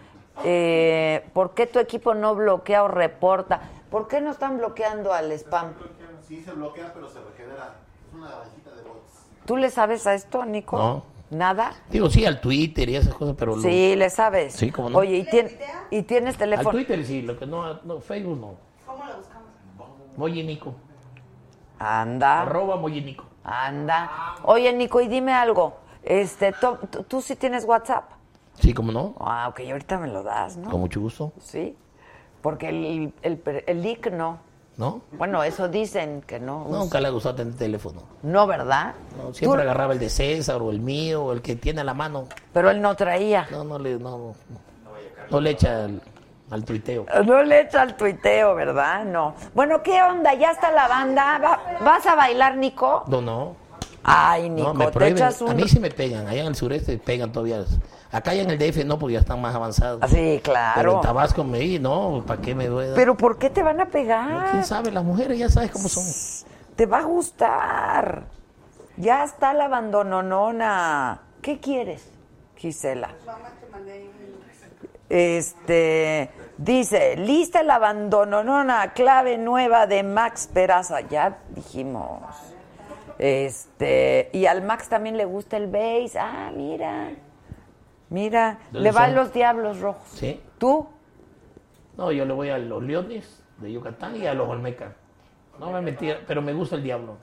Eh, 0.45 1.25
¿Por 1.33 1.53
qué 1.55 1.67
tu 1.67 1.79
equipo 1.79 2.15
no 2.15 2.35
bloquea 2.35 2.85
o 2.85 2.89
reporta? 2.89 3.61
¿Por 3.91 4.07
qué 4.09 4.21
no 4.21 4.31
están 4.31 4.59
bloqueando 4.59 5.13
al 5.13 5.33
spam? 5.33 5.73
Sí 6.27 6.43
se 6.43 6.53
bloquea, 6.53 6.93
pero 6.95 7.09
se 7.09 7.19
regenera. 7.21 7.75
Es 8.09 8.15
una 8.15 8.37
bajita 8.37 8.71
de 8.71 8.83
bots. 8.83 9.27
¿Tú 9.47 9.57
le 9.57 9.71
sabes 9.71 10.07
a 10.07 10.15
esto, 10.15 10.45
Nico? 10.45 10.79
No. 10.79 11.03
¿Nada? 11.31 11.75
Digo, 11.91 12.09
sí, 12.11 12.25
al 12.25 12.41
Twitter 12.41 12.89
y 12.89 12.97
esas 12.97 13.15
cosas, 13.15 13.37
pero... 13.39 13.55
lo- 13.55 13.63
Sí, 13.63 13.95
le 13.97 14.11
sabes. 14.11 14.53
Sí, 14.55 14.71
cómo 14.71 14.91
no. 14.91 14.99
Oye, 14.99 15.19
¿y, 15.19 15.25
tien- 15.25 15.57
¿y 15.91 16.03
tienes 16.03 16.35
Al 16.35 16.39
teléfono? 16.41 16.71
Twitter 16.71 17.05
sí, 17.05 17.23
lo 17.23 17.39
que 17.39 17.47
no, 17.47 17.75
no 17.85 18.01
Facebook 18.01 18.39
no. 18.41 18.55
¿Cómo 18.87 19.05
lo 19.05 19.17
buscamos? 19.17 19.49
Mollinico. 20.17 20.75
Anda. 21.81 22.43
Arroba 22.43 22.77
Mollinico. 22.77 23.25
Anda. 23.43 24.11
Oye, 24.45 24.73
Nico, 24.73 25.01
y 25.01 25.09
dime 25.09 25.33
algo. 25.33 25.79
Este, 26.03 26.55
¿tú, 27.09 27.21
sí 27.23 27.37
tienes 27.37 27.65
WhatsApp? 27.65 28.05
Sí, 28.55 28.73
cómo 28.75 28.93
no. 28.93 29.15
Ah, 29.19 29.49
ok, 29.49 29.61
ahorita 29.71 29.99
me 29.99 30.09
lo 30.09 30.23
das, 30.23 30.57
¿no? 30.59 30.71
Con 30.71 30.81
mucho 30.81 31.01
gusto. 31.01 31.33
Sí. 31.41 31.75
Porque 32.43 32.69
el, 32.69 33.13
el, 33.23 33.43
el 33.67 33.83
leak 33.83 34.13
no. 34.13 34.39
¿No? 34.77 35.03
Bueno, 35.13 35.43
eso 35.43 35.69
dicen 35.69 36.23
que 36.27 36.39
no. 36.41 36.67
Nunca 36.69 37.01
le 37.01 37.09
ha 37.09 37.11
gustado 37.11 37.35
tener 37.35 37.55
teléfono. 37.55 38.03
No, 38.23 38.47
¿verdad? 38.47 38.95
No, 39.17 39.35
siempre 39.35 39.59
Tú- 39.59 39.63
agarraba 39.63 39.93
el 39.93 39.99
de 39.99 40.09
César 40.09 40.63
o 40.63 40.71
el 40.71 40.81
mío 40.81 41.25
o 41.25 41.33
el 41.33 41.43
que 41.43 41.57
tiene 41.57 41.81
a 41.83 41.85
la 41.85 41.93
mano. 41.93 42.27
Pero 42.53 42.71
él 42.71 42.81
no 42.81 42.95
traía. 42.95 43.47
No, 43.51 43.63
no 43.65 43.79
le, 43.79 43.99
no, 43.99 44.17
no, 44.19 44.35
no 45.31 45.41
le 45.41 45.51
echa 45.51 45.85
al, 45.85 46.03
al 46.51 46.65
tuiteo. 46.65 47.07
No 47.25 47.43
le 47.43 47.61
echa 47.61 47.83
al 47.83 47.97
tuiteo, 47.97 48.55
¿verdad? 48.55 49.05
No. 49.05 49.35
Bueno, 49.55 49.83
¿qué 49.83 50.03
onda? 50.03 50.35
¿Ya 50.35 50.51
está 50.51 50.71
la 50.73 50.89
banda? 50.89 51.39
¿Va- 51.39 51.61
¿Vas 51.85 52.05
a 52.07 52.15
bailar, 52.15 52.57
Nico? 52.57 53.05
No, 53.07 53.21
no. 53.21 53.57
Ay, 54.03 54.49
Nico, 54.49 54.69
No, 54.69 54.75
me 54.75 54.87
te 54.91 55.09
echas 55.09 55.43
A 55.43 55.53
mí 55.55 55.69
sí 55.69 55.79
me 55.79 55.91
pegan. 55.91 56.27
Allá 56.27 56.41
en 56.41 56.47
el 56.49 56.55
sureste 56.57 56.97
pegan 56.99 57.33
todavía. 57.33 57.65
Acá 58.13 58.35
ya 58.35 58.43
en 58.43 58.51
el 58.51 58.59
DF 58.59 58.85
no, 58.85 58.99
porque 58.99 59.13
ya 59.15 59.21
están 59.21 59.41
más 59.41 59.55
avanzados. 59.55 60.01
Ah, 60.03 60.09
Sí, 60.09 60.17
Pero 60.17 60.43
claro. 60.43 60.95
en 60.95 61.01
Tabasco 61.03 61.45
me 61.45 61.59
di, 61.61 61.79
no, 61.79 62.25
¿para 62.27 62.41
qué 62.41 62.55
me 62.55 62.69
dar? 62.69 62.95
¿Pero 62.97 63.17
por 63.17 63.39
qué 63.39 63.51
te 63.51 63.63
van 63.63 63.81
a 63.81 63.85
No, 63.85 63.91
pegar? 63.91 64.51
¿Quién 64.51 64.65
sabe? 64.65 64.91
Las 64.91 65.05
mujeres 65.05 65.39
ya 65.39 65.49
sabes 65.49 65.71
cómo 65.71 65.89
son. 65.89 66.05
Te 66.75 66.87
va 66.87 66.99
a 66.99 67.03
gustar. 67.03 68.25
Ya 68.97 69.23
está 69.23 69.53
la 69.55 69.67
abandononona. 69.67 71.21
¿Qué 71.43 71.61
quieres, 71.61 72.09
Gisela? 72.57 73.11
Mamá, 73.27 73.51
te 73.61 73.71
mandé. 73.71 74.11
Este, 75.11 76.31
dice, 76.57 77.17
lista 77.17 77.65
la 77.65 77.75
abandononona, 77.75 78.93
clave 78.93 79.39
nueva 79.39 79.89
de 79.89 80.05
Max 80.05 80.49
Peraza. 80.55 81.01
Ya 81.01 81.41
dijimos. 81.51 82.23
Este, 83.19 84.31
y 84.33 84.47
al 84.47 84.63
Max 84.63 84.89
también 84.89 85.17
le 85.17 85.25
gusta 85.25 85.57
el 85.57 85.67
bass. 85.67 86.15
Ah, 86.17 86.53
mira. 86.57 87.11
Mira, 88.09 88.61
¿Dónde 88.71 88.81
le 88.89 88.93
van 88.93 89.15
los 89.17 89.33
diablos 89.33 89.81
rojos. 89.81 90.09
¿Sí? 90.15 90.41
¿Tú? 90.59 90.87
No, 91.97 92.13
yo 92.13 92.25
le 92.25 92.33
voy 92.33 92.51
a 92.51 92.59
los 92.59 92.83
Leones 92.83 93.43
de 93.59 93.73
Yucatán 93.73 94.15
y 94.17 94.27
a 94.27 94.35
los 94.35 94.49
Olmeca. 94.49 94.95
No 95.59 95.73
me 95.73 95.81
metí, 95.81 96.09
pero 96.27 96.41
me 96.41 96.53
gusta 96.53 96.77
el 96.77 96.85
diablo. 96.85 97.17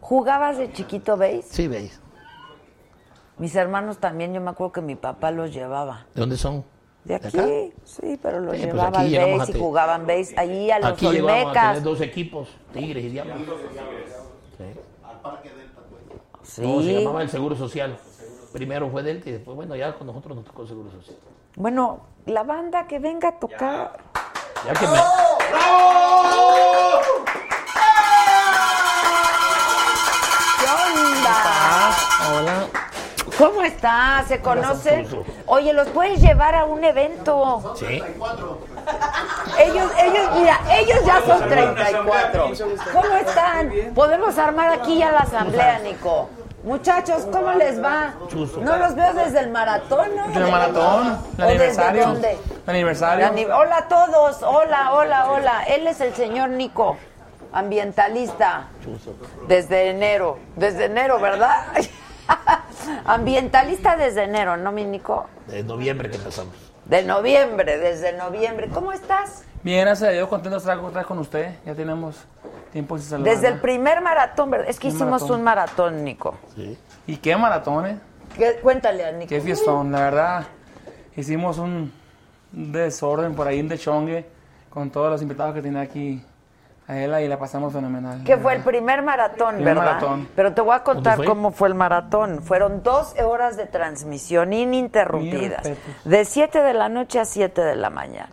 ¿Jugabas 0.00 0.58
de 0.58 0.70
chiquito 0.70 1.16
bass? 1.16 1.46
Sí, 1.48 1.66
veis. 1.66 2.01
Mis 3.42 3.56
hermanos 3.56 3.98
también, 3.98 4.32
yo 4.32 4.40
me 4.40 4.50
acuerdo 4.50 4.70
que 4.70 4.82
mi 4.82 4.94
papá 4.94 5.32
los 5.32 5.52
llevaba. 5.52 6.06
¿De 6.14 6.20
dónde 6.20 6.36
son? 6.36 6.64
De 7.02 7.16
acá? 7.16 7.26
aquí, 7.26 7.72
sí, 7.82 8.16
pero 8.22 8.38
los 8.38 8.54
Sí, 8.54 8.60
pues 8.62 8.72
llevaba 8.72 9.00
aquí 9.00 9.16
al 9.16 9.40
a 9.40 9.50
y 9.50 9.58
jugaban 9.58 10.06
bass. 10.06 10.32
Allí 10.36 10.70
a 10.70 10.78
los 10.78 10.90
Aquí 10.92 11.06
a 11.06 11.08
Olmecas. 11.08 11.54
tener 11.54 11.82
dos 11.82 12.00
equipos, 12.02 12.50
Tigres 12.72 13.04
y 13.04 13.08
Diablos. 13.08 13.38
Sí. 14.56 14.64
Al 15.02 15.20
parque 15.22 15.50
Delta, 15.50 15.80
pues. 15.90 16.48
Sí. 16.48 16.62
No, 16.62 16.82
se 16.82 17.00
llamaba 17.00 17.22
el 17.22 17.30
Seguro 17.30 17.56
Social. 17.56 17.98
Primero 18.52 18.88
fue 18.90 19.02
Delta 19.02 19.28
y 19.28 19.32
después, 19.32 19.56
bueno, 19.56 19.74
ya 19.74 19.92
con 19.92 20.06
nosotros 20.06 20.36
nos 20.36 20.44
tocó 20.44 20.62
el 20.62 20.68
Seguro 20.68 20.90
Social. 20.92 21.16
Bueno, 21.56 21.98
la 22.26 22.44
banda 22.44 22.86
que 22.86 23.00
venga 23.00 23.30
a 23.30 23.40
tocar. 23.40 23.98
Ya 24.64 24.72
que 24.72 24.86
me... 24.86 24.92
¿Qué 30.60 30.68
onda? 30.70 31.96
Hola. 32.30 32.91
¿Cómo 33.38 33.62
está? 33.62 34.24
¿Se 34.28 34.40
conocen? 34.40 35.06
Oye, 35.46 35.72
¿los 35.72 35.88
puedes 35.88 36.20
llevar 36.20 36.54
a 36.54 36.64
un 36.64 36.84
evento? 36.84 37.74
Sí. 37.76 38.02
Ellos, 39.58 39.90
ellos, 40.02 40.30
mira, 40.36 40.60
ellos 40.78 40.98
ya 41.04 41.22
son 41.26 41.48
34. 41.48 42.50
¿Cómo 42.92 43.16
están? 43.16 43.72
Podemos 43.94 44.38
armar 44.38 44.70
aquí 44.70 44.98
ya 44.98 45.12
la 45.12 45.20
asamblea, 45.20 45.78
Nico. 45.80 46.28
Muchachos, 46.64 47.26
¿cómo 47.32 47.52
les 47.54 47.82
va? 47.82 48.14
No 48.60 48.76
los 48.76 48.94
veo 48.94 49.12
desde 49.14 49.40
el 49.40 49.50
maratón, 49.50 50.14
¿no? 50.14 50.28
Desde 50.28 50.40
el 50.44 50.50
maratón, 50.50 51.06
el 51.06 51.12
¿O 51.12 51.18
desde 51.18 51.42
aniversario. 51.44 52.06
dónde? 52.06 52.30
El 52.32 52.70
aniversario. 52.70 53.26
La 53.26 53.32
ni- 53.32 53.44
Hola 53.46 53.76
a 53.78 53.88
todos, 53.88 54.42
hola, 54.44 54.92
hola, 54.92 55.30
hola. 55.32 55.64
Él 55.66 55.88
es 55.88 56.00
el 56.00 56.14
señor 56.14 56.50
Nico, 56.50 56.96
ambientalista. 57.52 58.68
Desde 59.48 59.90
enero, 59.90 60.38
desde 60.54 60.84
enero, 60.84 61.18
¿verdad? 61.18 61.64
Ambientalista 63.04 63.96
desde 63.96 64.24
enero, 64.24 64.56
¿no, 64.56 64.72
mi 64.72 64.84
Nico? 64.84 65.26
De 65.48 65.62
noviembre 65.62 66.10
que 66.10 66.16
empezamos. 66.16 66.54
De 66.84 67.02
noviembre, 67.02 67.78
desde 67.78 68.12
noviembre. 68.16 68.68
¿Cómo 68.68 68.92
estás? 68.92 69.44
Bien, 69.62 69.84
gracias 69.84 70.08
a 70.08 70.12
Dios, 70.12 70.28
contento 70.28 70.56
de 70.56 70.58
estar 70.58 70.78
otra 70.78 71.00
vez 71.00 71.06
con 71.06 71.18
usted. 71.18 71.54
Ya 71.64 71.74
tenemos 71.74 72.16
tiempo 72.72 72.98
sin 72.98 73.08
saludar. 73.08 73.34
Desde 73.34 73.48
el 73.48 73.60
primer 73.60 74.00
maratón, 74.00 74.50
¿verdad? 74.50 74.68
Es 74.68 74.80
que 74.80 74.88
Un 74.88 74.94
hicimos 74.94 75.20
maratón. 75.22 75.38
un 75.38 75.44
maratón, 75.44 76.04
Nico. 76.04 76.34
Sí. 76.56 76.76
¿Y 77.06 77.16
qué 77.18 77.36
maratones? 77.36 77.98
¿Qué- 78.36 78.58
Cuéntale 78.62 79.04
a 79.04 79.12
Nico. 79.12 79.28
Qué 79.28 79.40
fiestón, 79.40 79.92
la 79.92 80.00
verdad. 80.00 80.44
Hicimos 81.16 81.58
un 81.58 81.92
desorden 82.50 83.34
por 83.34 83.46
ahí, 83.46 83.60
un 83.60 83.68
dechongue, 83.68 84.26
con 84.70 84.90
todos 84.90 85.10
los 85.10 85.22
invitados 85.22 85.54
que 85.54 85.62
tenía 85.62 85.82
aquí 85.82 86.24
a 86.92 87.20
y 87.20 87.28
la 87.28 87.38
pasamos 87.38 87.72
fenomenal. 87.72 88.22
Que 88.24 88.36
fue 88.36 88.54
el 88.54 88.62
primer 88.62 89.02
maratón, 89.02 89.56
Primer 89.56 89.74
¿verdad? 89.74 89.92
maratón. 89.94 90.28
Pero 90.36 90.52
te 90.52 90.60
voy 90.60 90.74
a 90.76 90.82
contar 90.82 91.16
fue? 91.16 91.26
cómo 91.26 91.50
fue 91.50 91.68
el 91.68 91.74
maratón. 91.74 92.42
Fueron 92.42 92.82
dos 92.82 93.14
horas 93.20 93.56
de 93.56 93.66
transmisión 93.66 94.50
Mis 94.50 94.60
ininterrumpidas. 94.60 95.62
De 96.04 96.24
7 96.24 96.62
de 96.62 96.74
la 96.74 96.88
noche 96.88 97.18
a 97.20 97.24
7 97.24 97.60
de 97.62 97.76
la 97.76 97.90
mañana. 97.90 98.30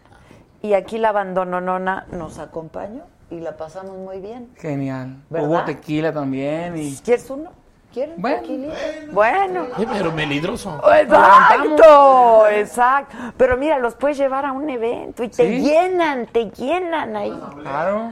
Y 0.61 0.73
aquí 0.73 0.97
la 0.97 1.09
abandononona 1.09 2.05
nos 2.11 2.37
acompañó 2.39 3.03
y 3.31 3.39
la 3.39 3.55
pasamos 3.57 3.95
muy 3.97 4.19
bien. 4.19 4.49
Genial. 4.57 5.15
¿Verdad? 5.29 5.47
Hubo 5.49 5.63
tequila 5.63 6.11
también 6.11 6.77
y 6.77 6.95
¿Quieres 6.97 7.29
uno? 7.29 7.51
¿Quieren 7.93 8.21
Bueno. 8.21 8.41
tequilita? 8.41 8.75
Bueno. 9.11 9.65
Sí, 9.77 9.87
pero 9.91 10.11
melindroso. 10.11 10.79
Exacto, 10.93 12.47
exacto. 12.49 13.15
Pero 13.37 13.57
mira, 13.57 13.79
los 13.79 13.95
puedes 13.95 14.17
llevar 14.17 14.45
a 14.45 14.51
un 14.51 14.69
evento 14.69 15.23
y 15.23 15.29
te 15.29 15.47
Sí. 15.47 15.61
llenan, 15.61 16.27
te 16.27 16.51
llenan 16.51 17.15
ahí. 17.15 17.39
Claro. 17.61 18.11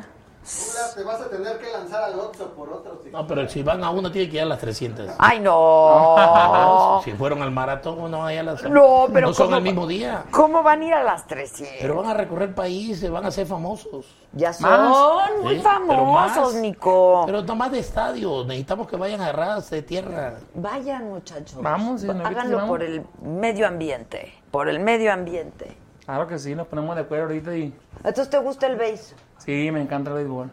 Te 0.95 1.03
vas 1.03 1.19
a 1.19 1.29
tener 1.29 1.57
que 1.59 1.69
lanzar 1.71 2.03
al 2.03 2.17
Oxxo 2.19 2.51
por 2.53 2.69
otro. 2.71 3.01
si- 3.03 3.09
No, 3.09 3.27
pero 3.27 3.47
si 3.49 3.63
van 3.63 3.83
a 3.83 3.89
uno, 3.89 4.09
tiene 4.09 4.29
que 4.29 4.37
ir 4.37 4.43
a 4.43 4.45
las 4.45 4.59
300. 4.59 5.09
Ay, 5.17 5.39
no. 5.41 7.01
Si 7.03 7.11
fueron 7.11 7.41
al 7.41 7.51
maratón, 7.51 8.09
no 8.09 8.19
vayan 8.19 8.47
a 8.47 8.51
las 8.53 8.63
No, 8.63 9.07
pero 9.13 9.27
No 9.27 9.33
son 9.33 9.47
¿cómo 9.47 9.57
el 9.57 9.61
va- 9.61 9.63
mismo 9.63 9.87
día. 9.87 10.23
¿Cómo 10.31 10.63
van 10.63 10.81
a 10.81 10.85
ir 10.85 10.93
a 10.93 11.03
las 11.03 11.27
300? 11.27 11.77
Pero 11.81 11.95
van 11.97 12.05
a 12.07 12.13
recorrer 12.13 12.49
el 12.49 12.55
país, 12.55 12.99
se 12.99 13.09
van 13.09 13.25
a 13.25 13.31
ser 13.31 13.45
famosos. 13.45 14.05
Ya 14.33 14.53
son 14.53 14.69
Más. 14.69 15.31
muy 15.43 15.55
Sí, 15.57 15.61
pero 15.63 15.69
famosos, 15.69 16.53
más. 16.53 16.61
Nico. 16.61 17.23
Pero 17.25 17.41
no 17.43 17.55
más 17.55 17.71
de 17.71 17.79
estadio. 17.79 18.43
Necesitamos 18.45 18.87
que 18.87 18.95
vayan 18.95 19.21
a 19.21 19.31
ras 19.33 19.69
de 19.69 19.81
tierra. 19.81 20.35
Vayan, 20.53 21.09
muchachos. 21.09 21.61
Vamos, 21.61 22.03
Háganlo 22.03 22.57
vamos. 22.57 22.69
por 22.69 22.83
el 22.83 23.03
medio 23.21 23.67
ambiente. 23.67 24.33
Por 24.51 24.69
el 24.69 24.79
medio 24.79 25.11
ambiente. 25.11 25.75
Claro 26.05 26.25
que 26.27 26.39
sí, 26.39 26.55
nos 26.55 26.67
ponemos 26.67 26.95
de 26.95 27.01
acuerdo 27.01 27.25
ahorita 27.25 27.53
y 27.55 27.73
Entonces, 27.97 28.29
¿te 28.29 28.37
gusta 28.37 28.67
el 28.67 28.77
béis? 28.77 29.13
Sí, 29.47 29.71
me 29.71 29.81
encanta 29.81 30.11
el 30.11 30.17
béisbol. 30.17 30.51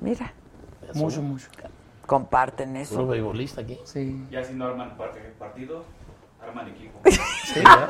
Mira, 0.00 0.32
Mucho, 0.94 1.20
mucho. 1.22 1.48
comparten 2.06 2.68
Puro 2.70 2.80
eso. 2.82 3.06
beisbolista 3.08 3.62
aquí. 3.62 3.78
Sí. 3.84 4.24
Ya 4.30 4.44
si 4.44 4.52
no 4.54 4.66
arman 4.66 4.96
parte- 4.96 5.34
partido, 5.38 5.84
arman 6.46 6.68
equipo. 6.68 7.00
Sí, 7.44 7.60
¿verdad? 7.60 7.88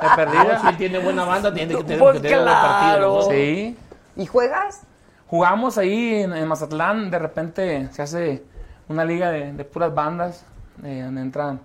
De 0.00 0.08
No, 0.08 0.16
perdida. 0.16 0.60
si 0.60 0.66
él 0.68 0.76
tiene 0.76 0.98
buena 1.00 1.24
banda, 1.24 1.52
tiene 1.52 1.74
que 1.74 1.82
tener, 1.84 1.98
Pues 1.98 2.14
que 2.16 2.20
tener 2.20 2.38
buen 2.38 2.48
claro. 2.50 2.68
partido. 2.70 3.16
¿no? 3.16 3.22
Sí. 3.30 3.76
¿Y 4.16 4.26
juegas? 4.26 4.82
Jugamos 5.26 5.76
ahí 5.78 6.14
en, 6.22 6.32
en 6.32 6.46
Mazatlán, 6.48 7.10
de 7.10 7.18
repente 7.18 7.88
se 7.92 8.02
hace 8.02 8.42
una 8.88 9.04
liga 9.04 9.30
de, 9.30 9.52
de 9.52 9.64
puras 9.64 9.94
bandas, 9.94 10.44
eh, 10.84 11.02
donde 11.04 11.20
entran 11.20 11.60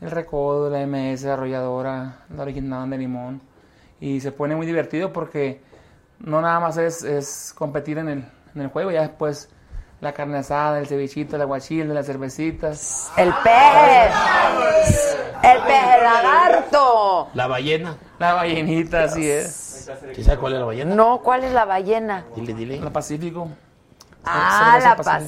el 0.00 0.10
Recodo, 0.10 0.68
la 0.70 0.84
MS, 0.86 1.24
Arrolladora, 1.26 2.24
la 2.34 2.42
Original 2.42 2.90
de 2.90 2.98
Limón, 2.98 3.40
y 4.00 4.20
se 4.20 4.32
pone 4.32 4.56
muy 4.56 4.66
divertido 4.66 5.12
porque 5.12 5.60
no 6.24 6.40
nada 6.40 6.60
más 6.60 6.76
es, 6.76 7.02
es 7.04 7.54
competir 7.56 7.98
en 7.98 8.08
el, 8.08 8.24
en 8.54 8.62
el 8.62 8.68
juego, 8.68 8.90
ya 8.90 9.02
después 9.02 9.50
la 10.00 10.12
carne 10.12 10.38
asada, 10.38 10.78
el 10.78 10.86
cevichito, 10.86 11.36
el 11.36 11.42
aguachile, 11.42 11.92
las 11.94 12.06
cervecitas. 12.06 13.10
El 13.16 13.32
pez. 13.42 15.16
El 15.42 15.62
pez 15.62 16.02
lagarto. 16.02 17.28
La 17.34 17.46
ballena. 17.46 17.96
La 18.18 18.34
ballenita, 18.34 19.04
así 19.04 19.28
es. 19.28 19.90
¿Sí 20.14 20.24
sabes 20.24 20.38
cuál 20.38 20.54
es 20.54 20.60
la 20.60 20.66
ballena? 20.66 20.94
No, 20.94 21.20
¿cuál 21.22 21.44
es 21.44 21.52
la 21.52 21.64
ballena? 21.64 22.24
Dile, 22.34 22.54
dile. 22.54 22.80
La 22.80 22.90
Pacífico. 22.90 23.48
Ah, 24.26 24.78
la 24.82 25.20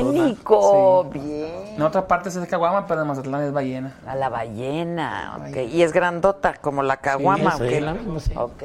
Nico. 0.00 1.10
Sí. 1.12 1.18
Bien. 1.18 1.74
En 1.76 1.82
otras 1.82 2.04
partes 2.04 2.34
es 2.34 2.48
caguama, 2.48 2.86
pero 2.86 3.02
en 3.02 3.08
Mazatlán 3.08 3.42
es 3.42 3.52
ballena. 3.52 3.94
A 4.06 4.14
la 4.14 4.30
ballena, 4.30 5.38
ok. 5.40 5.56
Y 5.70 5.82
es 5.82 5.92
grandota, 5.92 6.54
como 6.54 6.82
la 6.82 6.96
caguama, 6.96 7.56
Sí, 7.58 7.80
la 7.80 7.92
misma, 7.92 8.20
sí. 8.20 8.32
Ok. 8.34 8.62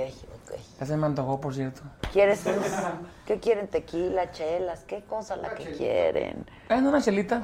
Ya 0.79 0.85
se 0.85 0.95
me 0.95 1.05
antojó, 1.07 1.41
por 1.41 1.53
cierto. 1.53 1.81
¿Quieres 2.13 2.45
un- 2.45 2.53
¿Qué 3.25 3.37
quieren? 3.39 3.67
¿Tequila, 3.67 4.31
chelas? 4.31 4.85
¿Qué 4.87 5.03
cosa 5.03 5.35
la 5.35 5.49
que 5.53 5.65
quieren? 5.73 6.45
¿Es 6.69 6.81
una 6.81 7.01
chelita? 7.01 7.41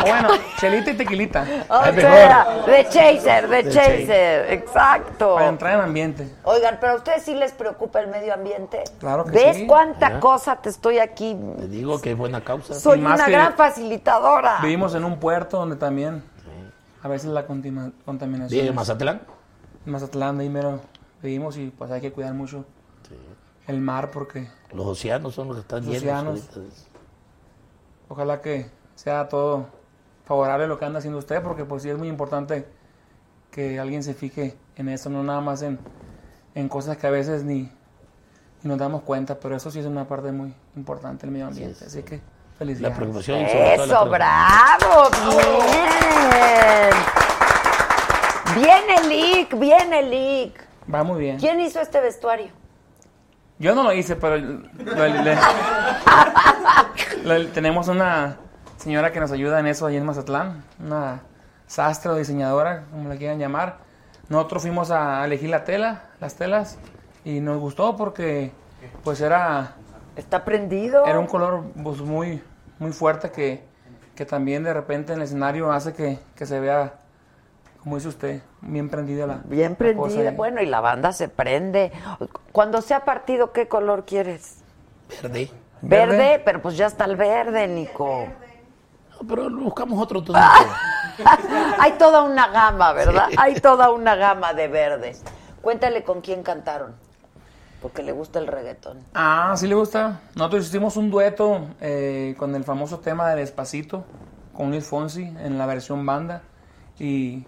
Bueno, 0.00 0.28
chelita 0.58 0.90
y 0.92 0.96
tequilita. 0.96 1.46
O 1.68 1.84
Es 1.84 1.94
sea, 1.94 2.62
de 2.66 2.88
chaser, 2.88 3.48
de 3.48 3.62
De 3.62 3.70
chaser, 3.70 4.52
exacto. 4.52 5.34
Para 5.34 5.48
entrar 5.48 5.74
en 5.74 5.80
ambiente. 5.82 6.28
Oigan, 6.44 6.78
pero 6.80 6.94
a 6.94 6.96
ustedes 6.96 7.22
sí 7.22 7.34
les 7.34 7.52
preocupa 7.52 8.00
el 8.00 8.08
medio 8.08 8.32
ambiente. 8.34 8.82
Claro 8.98 9.24
que 9.24 9.32
¿Ves 9.32 9.56
sí. 9.58 9.66
cuánta 9.66 10.08
Ya. 10.12 10.20
cosa 10.20 10.56
te 10.56 10.70
estoy 10.70 10.98
aquí? 10.98 11.36
Te 11.58 11.68
digo 11.68 12.00
que 12.00 12.12
es 12.12 12.18
buena 12.18 12.42
causa. 12.42 12.74
Soy 12.74 13.00
una 13.00 13.28
gran 13.28 13.54
facilitadora. 13.54 14.58
Vivimos 14.62 14.94
en 14.94 15.04
un 15.04 15.20
puerto 15.20 15.58
donde 15.58 15.76
también 15.76 16.24
a 17.02 17.08
veces 17.08 17.28
la 17.30 17.44
contaminación. 17.46 18.48
Vive 18.48 18.62
en 18.62 18.68
es- 18.70 18.74
Mazatlán. 18.74 19.20
Mazatlán, 19.84 20.38
de 20.38 20.44
ahí 20.44 20.50
mero 20.50 20.80
vivimos 21.26 21.56
y 21.58 21.70
pues 21.70 21.90
hay 21.90 22.00
que 22.00 22.12
cuidar 22.12 22.32
mucho 22.34 22.64
el 23.66 23.80
mar 23.80 24.10
porque 24.10 24.48
Los 24.72 24.86
océanos 24.86 25.34
son 25.34 25.48
los 25.48 25.56
que 25.56 25.60
están 25.62 25.84
Los 25.84 26.00
llenos. 26.02 26.40
océanos. 26.40 26.86
ojalá 28.08 28.40
que 28.40 28.70
sea 28.94 29.28
todo 29.28 29.66
favorable 30.24 30.66
lo 30.66 30.78
que 30.78 30.84
anda 30.84 30.98
haciendo 30.98 31.18
usted 31.18 31.42
porque 31.42 31.64
pues 31.64 31.82
sí 31.82 31.90
es 31.90 31.98
muy 31.98 32.08
importante 32.08 32.66
que 33.50 33.78
alguien 33.80 34.02
se 34.02 34.14
fije 34.14 34.56
en 34.76 34.88
eso, 34.88 35.08
no 35.10 35.22
nada 35.22 35.40
más 35.40 35.62
en, 35.62 35.78
en 36.54 36.68
cosas 36.68 36.96
que 36.96 37.06
a 37.06 37.10
veces 37.10 37.42
ni, 37.44 37.62
ni 38.62 38.68
nos 38.68 38.78
damos 38.78 39.02
cuenta, 39.02 39.38
pero 39.40 39.56
eso 39.56 39.70
sí 39.70 39.78
es 39.78 39.86
una 39.86 40.06
parte 40.06 40.30
muy 40.32 40.52
importante 40.76 41.22
del 41.26 41.30
medio 41.32 41.46
ambiente. 41.46 41.84
Así 41.86 42.02
que 42.02 42.16
La 42.16 42.22
felicidades. 42.58 42.96
preocupación. 42.96 43.40
y 43.40 43.48
sobre 43.48 43.58
todo 43.58 43.66
la 43.66 43.74
Eso, 43.74 44.10
preocupación. 44.10 44.10
bravo, 44.10 45.10
bien. 48.54 48.64
Viene 48.64 49.08
Lick, 49.08 49.58
viene 49.58 50.02
Lick. 50.02 50.65
Va 50.92 51.02
muy 51.02 51.20
bien. 51.20 51.38
¿Quién 51.38 51.60
hizo 51.60 51.80
este 51.80 52.00
vestuario? 52.00 52.48
Yo 53.58 53.74
no 53.74 53.82
lo 53.82 53.92
hice, 53.92 54.16
pero 54.16 54.36
lo- 57.24 57.48
tenemos 57.48 57.88
una 57.88 58.36
señora 58.76 59.12
que 59.12 59.20
nos 59.20 59.32
ayuda 59.32 59.60
en 59.60 59.66
eso 59.66 59.86
ahí 59.86 59.96
en 59.96 60.04
Mazatlán, 60.04 60.62
una 60.78 61.20
sastre 61.66 62.10
o 62.10 62.14
diseñadora, 62.14 62.84
como 62.90 63.08
la 63.08 63.16
quieran 63.16 63.38
llamar. 63.38 63.78
Nosotros 64.28 64.62
fuimos 64.62 64.90
a 64.90 65.24
elegir 65.24 65.50
la 65.50 65.64
tela, 65.64 66.02
las 66.20 66.34
telas, 66.34 66.78
y 67.24 67.40
nos 67.40 67.58
gustó 67.58 67.96
porque 67.96 68.52
pues 69.02 69.20
era, 69.20 69.72
¿Está 70.16 70.44
prendido? 70.44 71.04
era 71.06 71.18
un 71.18 71.26
color 71.26 71.64
pues, 71.82 72.00
muy, 72.00 72.42
muy 72.78 72.92
fuerte 72.92 73.30
que, 73.30 73.64
que 74.14 74.24
también 74.26 74.62
de 74.64 74.72
repente 74.74 75.12
en 75.12 75.18
el 75.20 75.24
escenario 75.24 75.72
hace 75.72 75.92
que, 75.92 76.18
que 76.34 76.46
se 76.46 76.60
vea, 76.60 76.94
como 77.86 77.98
dice 77.98 78.08
usted, 78.08 78.42
bien 78.62 78.88
prendida 78.88 79.28
la 79.28 79.42
Bien 79.44 79.76
la 79.78 79.94
cosa. 79.94 80.32
Bueno, 80.32 80.60
y 80.60 80.66
la 80.66 80.80
banda 80.80 81.12
se 81.12 81.28
prende. 81.28 81.92
Cuando 82.50 82.82
sea 82.82 83.04
partido, 83.04 83.52
¿qué 83.52 83.68
color 83.68 84.04
quieres? 84.04 84.64
Verde. 85.22 85.52
Verde, 85.82 86.16
Verde. 86.16 86.42
pero 86.44 86.60
pues 86.60 86.76
ya 86.76 86.86
está 86.86 87.04
el 87.04 87.14
verde, 87.14 87.68
Nico. 87.68 88.26
No, 89.12 89.28
pero 89.28 89.48
buscamos 89.50 90.02
otro 90.02 90.20
tonito. 90.20 90.44
Hay 91.78 91.92
toda 91.92 92.24
una 92.24 92.48
gama, 92.48 92.92
¿verdad? 92.92 93.28
Hay 93.38 93.54
toda 93.54 93.92
una 93.92 94.16
gama 94.16 94.52
de 94.52 94.66
verdes. 94.66 95.22
Cuéntale 95.62 96.02
con 96.02 96.22
quién 96.22 96.42
cantaron. 96.42 96.96
Porque 97.80 98.02
le 98.02 98.10
gusta 98.10 98.40
el 98.40 98.48
reggaetón. 98.48 98.98
Ah, 99.14 99.54
sí 99.56 99.68
le 99.68 99.76
gusta. 99.76 100.22
Nosotros 100.34 100.66
hicimos 100.66 100.96
un 100.96 101.08
dueto 101.08 101.68
eh, 101.80 102.34
con 102.36 102.52
el 102.56 102.64
famoso 102.64 102.98
tema 102.98 103.28
del 103.28 103.38
Despacito, 103.38 104.04
con 104.52 104.70
Luis 104.70 104.84
Fonsi, 104.84 105.22
en 105.22 105.56
la 105.56 105.66
versión 105.66 106.04
banda. 106.04 106.42
Y, 106.98 107.46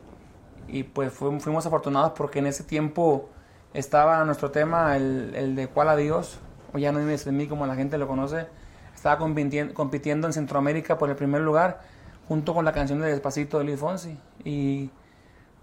y 0.68 0.82
pues 0.84 1.12
fu- 1.12 1.40
fuimos 1.40 1.66
afortunados 1.66 2.12
porque 2.16 2.38
en 2.38 2.46
ese 2.46 2.62
tiempo 2.64 3.28
estaba 3.74 4.24
nuestro 4.24 4.50
tema, 4.50 4.96
el, 4.96 5.32
el 5.34 5.54
de 5.56 5.68
Cuál 5.68 5.88
Adiós, 5.88 6.38
o 6.72 6.78
Ya 6.78 6.92
no 6.92 6.98
vives 6.98 7.26
en 7.26 7.36
mí 7.36 7.46
como 7.46 7.66
la 7.66 7.74
gente 7.74 7.96
lo 7.98 8.06
conoce. 8.06 8.46
Estaba 8.94 9.18
compitien- 9.18 9.72
compitiendo 9.72 10.26
en 10.26 10.32
Centroamérica 10.32 10.98
por 10.98 11.08
el 11.10 11.16
primer 11.16 11.40
lugar, 11.42 11.80
junto 12.26 12.52
con 12.54 12.64
la 12.64 12.72
canción 12.72 13.00
de 13.00 13.08
Despacito 13.08 13.58
de 13.58 13.64
Luis 13.64 13.78
Fonsi. 13.80 14.18
Y 14.44 14.90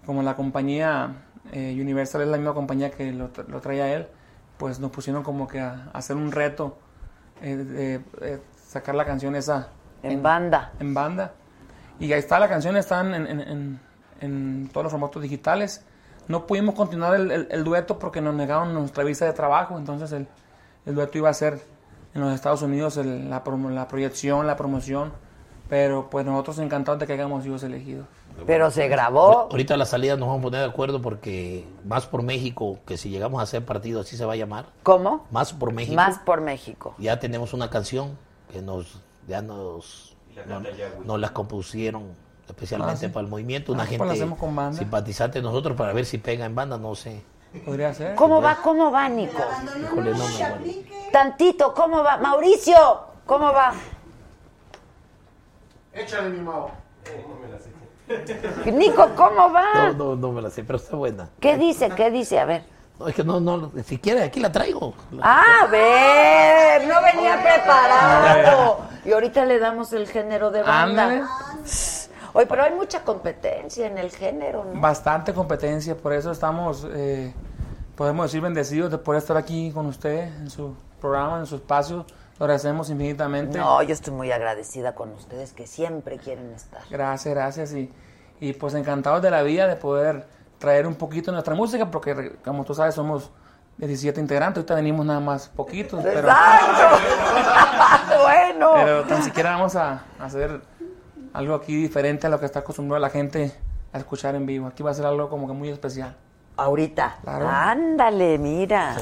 como 0.04 0.22
la 0.22 0.34
compañía 0.36 1.14
eh, 1.52 1.76
Universal 1.80 2.22
es 2.22 2.28
la 2.28 2.36
misma 2.38 2.54
compañía 2.54 2.90
que 2.90 3.12
lo, 3.12 3.32
tra- 3.32 3.46
lo 3.46 3.60
traía 3.60 3.92
él, 3.94 4.08
pues 4.56 4.80
nos 4.80 4.90
pusieron 4.90 5.22
como 5.22 5.46
que 5.46 5.60
a, 5.60 5.90
a 5.92 5.98
hacer 5.98 6.16
un 6.16 6.32
reto 6.32 6.78
eh, 7.42 7.56
de 7.56 7.94
eh, 8.22 8.40
sacar 8.66 8.94
la 8.94 9.04
canción 9.04 9.36
esa 9.36 9.68
En 10.02 10.22
banda. 10.22 10.72
en 10.80 10.94
banda. 10.94 11.34
Y 12.00 12.12
ahí 12.12 12.18
está, 12.18 12.38
la 12.40 12.48
canción 12.48 12.76
está 12.76 13.00
en, 13.00 13.14
en- 13.14 13.80
en- 14.20 14.68
todos 14.72 14.84
los 14.84 14.90
formatos 14.92 15.22
digitales. 15.22 15.84
No 16.28 16.46
pudimos 16.46 16.74
continuar 16.74 17.14
el, 17.14 17.30
el- 17.30 17.48
el 17.50 17.64
dueto 17.64 17.98
porque 17.98 18.20
nos 18.20 18.34
negaron 18.34 18.74
nuestra 18.74 19.04
visa 19.04 19.24
de 19.26 19.32
trabajo, 19.32 19.78
entonces 19.78 20.10
el, 20.12 20.26
el 20.86 20.94
dueto 20.94 21.18
iba 21.18 21.28
a 21.30 21.34
ser 21.34 21.60
en 22.14 22.20
los 22.22 22.32
Estados 22.34 22.62
Unidos 22.62 22.96
el- 22.96 23.30
la, 23.30 23.44
promo- 23.44 23.70
la 23.70 23.86
proyección, 23.88 24.46
la 24.46 24.56
promoción, 24.56 25.12
pero 25.68 26.08
pues 26.10 26.24
nosotros 26.26 26.58
encantados 26.58 26.98
de 27.00 27.06
que 27.06 27.12
hayamos 27.12 27.44
sido 27.44 27.56
elegidos. 27.56 28.06
Pero 28.46 28.70
se 28.70 28.86
grabó. 28.88 29.48
Ahorita 29.50 29.74
a 29.74 29.76
la 29.78 29.86
salida 29.86 30.14
nos 30.16 30.28
vamos 30.28 30.40
a 30.40 30.42
poner 30.42 30.60
de 30.60 30.66
acuerdo 30.66 31.00
porque 31.00 31.66
más 31.86 32.04
por 32.06 32.22
México, 32.22 32.78
que 32.86 32.98
si 32.98 33.08
llegamos 33.08 33.40
a 33.40 33.44
hacer 33.44 33.64
partido 33.64 34.00
así 34.02 34.16
se 34.16 34.24
va 34.26 34.34
a 34.34 34.36
llamar. 34.36 34.66
¿Cómo? 34.82 35.26
Más 35.30 35.54
por 35.54 35.72
México. 35.72 35.96
Más 35.96 36.18
por 36.18 36.42
México. 36.42 36.94
Ya 36.98 37.18
tenemos 37.18 37.54
una 37.54 37.70
canción 37.70 38.18
que 38.52 38.60
nos 38.60 39.00
ya 39.26 39.40
nos 39.40 40.16
la 40.34 40.44
no- 40.44 40.54
canta 40.56 40.70
Yahweh. 40.70 41.04
nos 41.06 41.18
las 41.18 41.30
compusieron 41.30 42.08
especialmente 42.48 42.94
Ah, 42.94 43.08
sí. 43.08 43.08
para 43.08 43.24
el 43.24 43.30
movimiento. 43.30 43.72
Una 43.72 43.82
Ah, 43.82 43.86
pues 43.86 43.90
gente 43.98 44.06
la 44.06 44.12
hacemos 44.12 44.38
con 44.38 44.54
banda. 44.56 44.78
simpatizante 44.78 45.38
de 45.38 45.42
nosotros 45.42 45.76
para 45.76 45.92
ver 45.92 46.04
si 46.06 46.18
pega 46.18 46.44
en 46.44 46.54
banda, 46.54 46.78
no 46.78 46.94
sé. 46.94 47.22
Podría 47.64 47.92
ser. 47.94 48.14
¿Cómo 48.16 48.42
va? 48.42 48.56
¿Cómo 48.56 48.90
va, 48.90 49.08
Nico? 49.08 49.42
Híjole, 49.82 50.10
no 50.12 50.18
me. 50.18 51.10
Tantito, 51.10 51.72
¿cómo 51.72 52.02
va? 52.02 52.18
Mauricio, 52.18 52.76
¿cómo 53.24 53.52
va? 53.52 53.72
Échale 55.92 56.28
mi 56.30 56.40
mao. 56.40 56.70
Nico, 58.72 59.08
¿cómo 59.16 59.48
No, 59.48 59.52
va? 59.52 59.92
no, 59.96 60.14
no 60.16 60.32
me 60.32 60.42
la 60.42 60.50
sé, 60.50 60.62
pero 60.64 60.76
está 60.78 60.96
buena. 60.96 61.28
¿Qué 61.40 61.56
dice? 61.56 61.90
¿Qué 61.90 62.10
dice? 62.10 62.38
A 62.38 62.44
ver. 62.44 62.64
No, 62.98 63.08
es 63.08 63.14
que 63.14 63.24
no, 63.24 63.40
no, 63.40 63.72
si 63.84 63.98
quiere 63.98 64.22
aquí 64.22 64.40
la 64.40 64.50
traigo. 64.52 64.94
Ah, 65.20 65.42
a 65.62 65.66
ver, 65.66 66.86
no 66.86 66.94
venía 67.02 67.40
preparado. 67.42 68.80
Y 69.06 69.12
ahorita 69.12 69.44
le 69.44 69.60
damos 69.60 69.92
el 69.92 70.08
género 70.08 70.50
de 70.50 70.62
banda. 70.62 71.04
Ándale. 71.04 71.22
Oye, 72.36 72.44
pero 72.44 72.64
hay 72.64 72.74
mucha 72.74 73.02
competencia 73.02 73.86
en 73.86 73.96
el 73.96 74.10
género, 74.10 74.62
¿no? 74.62 74.78
Bastante 74.78 75.32
competencia, 75.32 75.96
por 75.96 76.12
eso 76.12 76.30
estamos, 76.30 76.86
eh, 76.92 77.32
podemos 77.94 78.26
decir, 78.26 78.42
bendecidos 78.42 78.90
de 78.90 78.98
poder 78.98 79.22
estar 79.22 79.38
aquí 79.38 79.72
con 79.72 79.86
usted 79.86 80.24
en 80.24 80.50
su 80.50 80.74
programa, 81.00 81.38
en 81.38 81.46
su 81.46 81.54
espacio. 81.56 82.04
Lo 82.38 82.44
agradecemos 82.44 82.90
infinitamente. 82.90 83.56
No, 83.56 83.82
yo 83.82 83.94
estoy 83.94 84.12
muy 84.12 84.30
agradecida 84.32 84.94
con 84.94 85.14
ustedes 85.14 85.54
que 85.54 85.66
siempre 85.66 86.18
quieren 86.18 86.52
estar. 86.52 86.82
Gracias, 86.90 87.34
gracias. 87.34 87.72
Y, 87.72 87.90
y 88.38 88.52
pues 88.52 88.74
encantados 88.74 89.22
de 89.22 89.30
la 89.30 89.40
vida 89.40 89.66
de 89.66 89.76
poder 89.76 90.26
traer 90.58 90.86
un 90.86 90.96
poquito 90.96 91.32
nuestra 91.32 91.54
música, 91.54 91.90
porque 91.90 92.36
como 92.44 92.66
tú 92.66 92.74
sabes 92.74 92.94
somos 92.94 93.30
17 93.78 94.20
integrantes, 94.20 94.58
ahorita 94.58 94.74
venimos 94.74 95.06
nada 95.06 95.20
más 95.20 95.48
poquitos, 95.48 96.04
pero, 96.04 96.28
bueno. 98.22 98.72
pero 98.74 99.04
tan 99.04 99.22
siquiera 99.22 99.52
vamos 99.52 99.74
a 99.74 100.04
hacer 100.20 100.60
algo 101.36 101.54
aquí 101.54 101.76
diferente 101.76 102.26
a 102.26 102.30
lo 102.30 102.40
que 102.40 102.46
está 102.46 102.60
acostumbrada 102.60 102.98
la 102.98 103.10
gente 103.10 103.52
a 103.92 103.98
escuchar 103.98 104.34
en 104.34 104.46
vivo. 104.46 104.66
Aquí 104.66 104.82
va 104.82 104.90
a 104.90 104.94
ser 104.94 105.04
algo 105.04 105.28
como 105.28 105.46
que 105.46 105.52
muy 105.52 105.68
especial. 105.68 106.16
Ahorita. 106.56 107.18
Claro. 107.22 107.46
Ándale, 107.46 108.38
mira. 108.38 108.96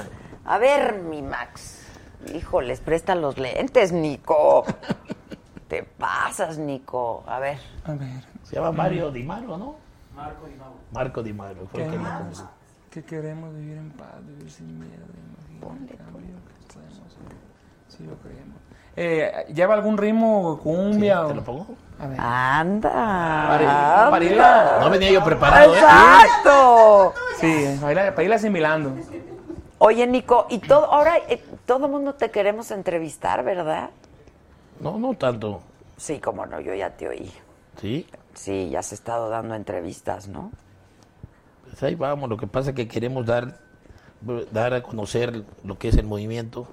A 0.44 0.58
ver, 0.58 0.98
mi 0.98 1.22
Max. 1.22 1.86
Híjoles, 2.34 2.80
presta 2.80 3.14
los 3.14 3.38
lentes, 3.38 3.92
Nico. 3.92 4.64
Te 5.68 5.84
pasas, 5.84 6.58
Nico. 6.58 7.22
A 7.28 7.38
ver. 7.38 7.58
A 7.84 7.92
ver. 7.92 8.24
Se 8.42 8.56
llama 8.56 8.72
Mario 8.72 9.12
Di 9.12 9.22
Maro, 9.22 9.56
¿no? 9.56 9.76
Marco 10.16 10.46
Di 10.46 10.54
Mauro. 10.54 10.78
Marco 10.90 11.22
Di 11.22 11.32
Maro. 11.32 11.68
fue 11.70 11.84
el 11.84 11.90
que 11.92 11.96
¿Qué 11.96 12.02
compuso. 12.02 12.50
Que 12.90 13.04
queremos 13.04 13.54
vivir 13.54 13.76
en 13.76 13.90
paz, 13.92 14.26
vivir 14.26 14.50
sin 14.50 14.76
miedo, 14.78 15.06
que 15.06 15.64
podemos 15.64 16.98
si 17.88 18.02
lo 18.04 18.16
creemos. 18.16 18.63
Eh, 18.96 19.46
¿Lleva 19.52 19.74
algún 19.74 19.98
ritmo, 19.98 20.58
cumbia? 20.62 21.26
¿Te 21.26 21.34
lo 21.34 21.42
pongo? 21.44 21.66
A 21.98 22.06
ver. 22.06 22.20
Anda. 22.20 23.58
Irla- 24.20 24.78
No 24.80 24.90
venía 24.90 25.10
yo 25.12 25.24
preparado, 25.24 25.74
¿eh? 25.74 25.78
Exacto. 25.78 27.14
Sí, 27.40 27.78
irla 28.22 28.36
asimilando. 28.36 28.92
Oye, 29.78 30.06
Nico, 30.06 30.46
y 30.48 30.58
todo, 30.58 30.92
ahora 30.92 31.18
eh, 31.28 31.42
todo 31.66 31.86
el 31.86 31.92
mundo 31.92 32.14
te 32.14 32.30
queremos 32.30 32.70
entrevistar, 32.70 33.44
¿verdad? 33.44 33.90
No, 34.80 34.98
no 34.98 35.14
tanto. 35.14 35.60
Sí, 35.96 36.20
como 36.20 36.46
no, 36.46 36.60
yo 36.60 36.74
ya 36.74 36.90
te 36.90 37.08
oí. 37.08 37.32
Sí, 37.80 38.06
Sí, 38.34 38.68
ya 38.70 38.80
has 38.80 38.92
estado 38.92 39.28
dando 39.28 39.54
entrevistas, 39.54 40.26
¿no? 40.26 40.50
pues 41.64 41.80
ahí 41.84 41.94
vamos. 41.94 42.28
Lo 42.28 42.36
que 42.36 42.46
pasa 42.48 42.70
es 42.70 42.76
que 42.76 42.88
queremos 42.88 43.26
dar, 43.26 43.58
dar 44.50 44.74
a 44.74 44.82
conocer 44.82 45.44
lo 45.64 45.78
que 45.78 45.88
es 45.88 45.96
el 45.96 46.06
movimiento. 46.06 46.66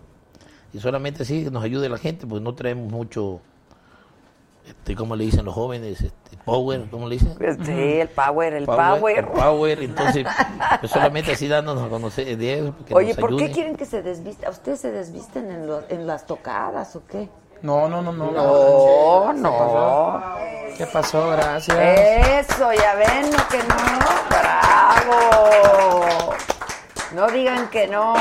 Y 0.73 0.79
solamente 0.79 1.23
así 1.23 1.49
nos 1.51 1.63
ayude 1.63 1.89
la 1.89 1.97
gente, 1.97 2.25
pues 2.25 2.41
no 2.41 2.55
traemos 2.55 2.91
mucho, 2.91 3.41
este, 4.65 4.95
¿cómo 4.95 5.15
le 5.15 5.25
dicen 5.25 5.43
los 5.43 5.53
jóvenes? 5.53 6.01
Este, 6.01 6.37
power, 6.45 6.85
¿cómo 6.89 7.07
le 7.09 7.17
dicen? 7.17 7.35
Sí, 7.65 7.71
el 7.99 8.07
power, 8.09 8.53
el 8.53 8.65
power. 8.65 9.17
el 9.19 9.27
power, 9.27 9.83
entonces, 9.83 10.25
pues 10.79 10.91
solamente 10.91 11.33
así 11.33 11.47
dándonos 11.47 11.83
a 11.83 11.89
conocer 11.89 12.37
de 12.37 12.59
eso. 12.59 12.73
que 12.87 12.93
Oye, 12.93 13.09
nos 13.09 13.17
¿por 13.17 13.35
qué 13.37 13.51
quieren 13.51 13.75
que 13.75 13.85
se 13.85 14.01
desvisten? 14.01 14.49
¿Ustedes 14.49 14.79
se 14.79 14.91
desvisten 14.91 15.51
en, 15.51 15.67
lo- 15.67 15.83
en 15.89 16.07
las 16.07 16.25
tocadas 16.25 16.95
o 16.95 17.05
qué? 17.05 17.27
No, 17.61 17.87
no, 17.89 18.01
no, 18.01 18.11
no. 18.11 18.31
No, 18.31 19.33
no. 19.33 20.23
¿Qué 20.77 20.87
pasó? 20.87 21.29
Gracias. 21.31 21.77
Eso, 22.49 22.71
ya 22.73 22.95
ven, 22.95 23.29
no 23.29 23.47
que 23.49 23.57
no. 23.59 23.75
¡Bravo! 24.29 26.33
No 27.13 27.27
digan 27.27 27.69
que 27.69 27.87
no. 27.87 28.13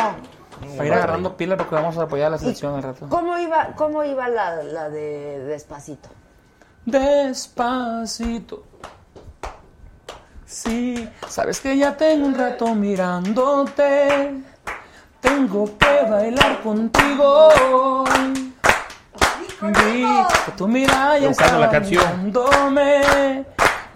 Para 0.76 0.86
ir 0.86 0.92
agarrando 0.94 1.36
pilas 1.36 1.56
porque 1.58 1.74
vamos 1.74 1.96
a 1.98 2.02
apoyar 2.02 2.28
a 2.28 2.30
la 2.30 2.38
selección 2.38 2.74
al 2.74 2.82
rato. 2.82 3.06
¿Cómo 3.08 3.38
iba, 3.38 3.68
cómo 3.76 4.04
iba 4.04 4.28
la, 4.28 4.62
la 4.62 4.88
de 4.88 5.40
Despacito? 5.44 6.08
Despacito. 6.84 8.64
Sí, 10.46 11.08
sabes 11.28 11.60
que 11.60 11.76
ya 11.76 11.96
tengo 11.96 12.26
un 12.26 12.34
rato 12.34 12.74
mirándote. 12.74 14.34
Tengo 15.20 15.78
que 15.78 16.10
bailar 16.10 16.60
contigo. 16.62 18.04
Vi 19.62 20.04
que 20.46 20.52
tu 20.56 20.66
mirada 20.66 21.18
ya 21.18 21.28
Buscando 21.28 21.58
la 21.60 21.70
canción. 21.70 22.02
mirándome. 22.24 23.44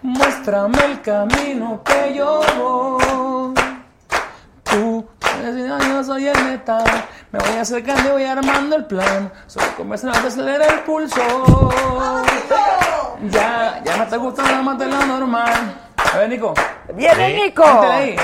Muéstrame 0.02 0.84
el 0.84 1.00
camino 1.00 1.82
que 1.82 2.14
yo 2.14 2.40
voy. 2.58 3.54
Tú, 5.52 5.88
yo 5.88 6.04
soy 6.04 6.26
el 6.28 6.44
metal. 6.44 6.84
Me 7.30 7.38
voy 7.38 7.58
acercando 7.58 8.08
y 8.10 8.12
voy 8.12 8.24
armando 8.24 8.76
el 8.76 8.86
plan. 8.86 9.30
Solo 9.46 9.66
comienza 9.76 10.08
a 10.08 10.12
acelerar 10.12 10.72
el 10.72 10.80
pulso. 10.80 11.20
Ya, 13.30 13.80
ya 13.84 13.96
no 13.96 14.06
te 14.06 14.16
gusta 14.16 14.42
nada 14.42 14.62
más 14.62 14.78
de 14.78 14.86
lo 14.86 15.04
normal. 15.04 15.52
A 16.14 16.18
ver, 16.18 16.28
Nico. 16.28 16.54
¡Viene, 16.94 17.26
Sí. 17.36 17.42
Nico! 17.42 17.64
Ahí. 17.64 18.16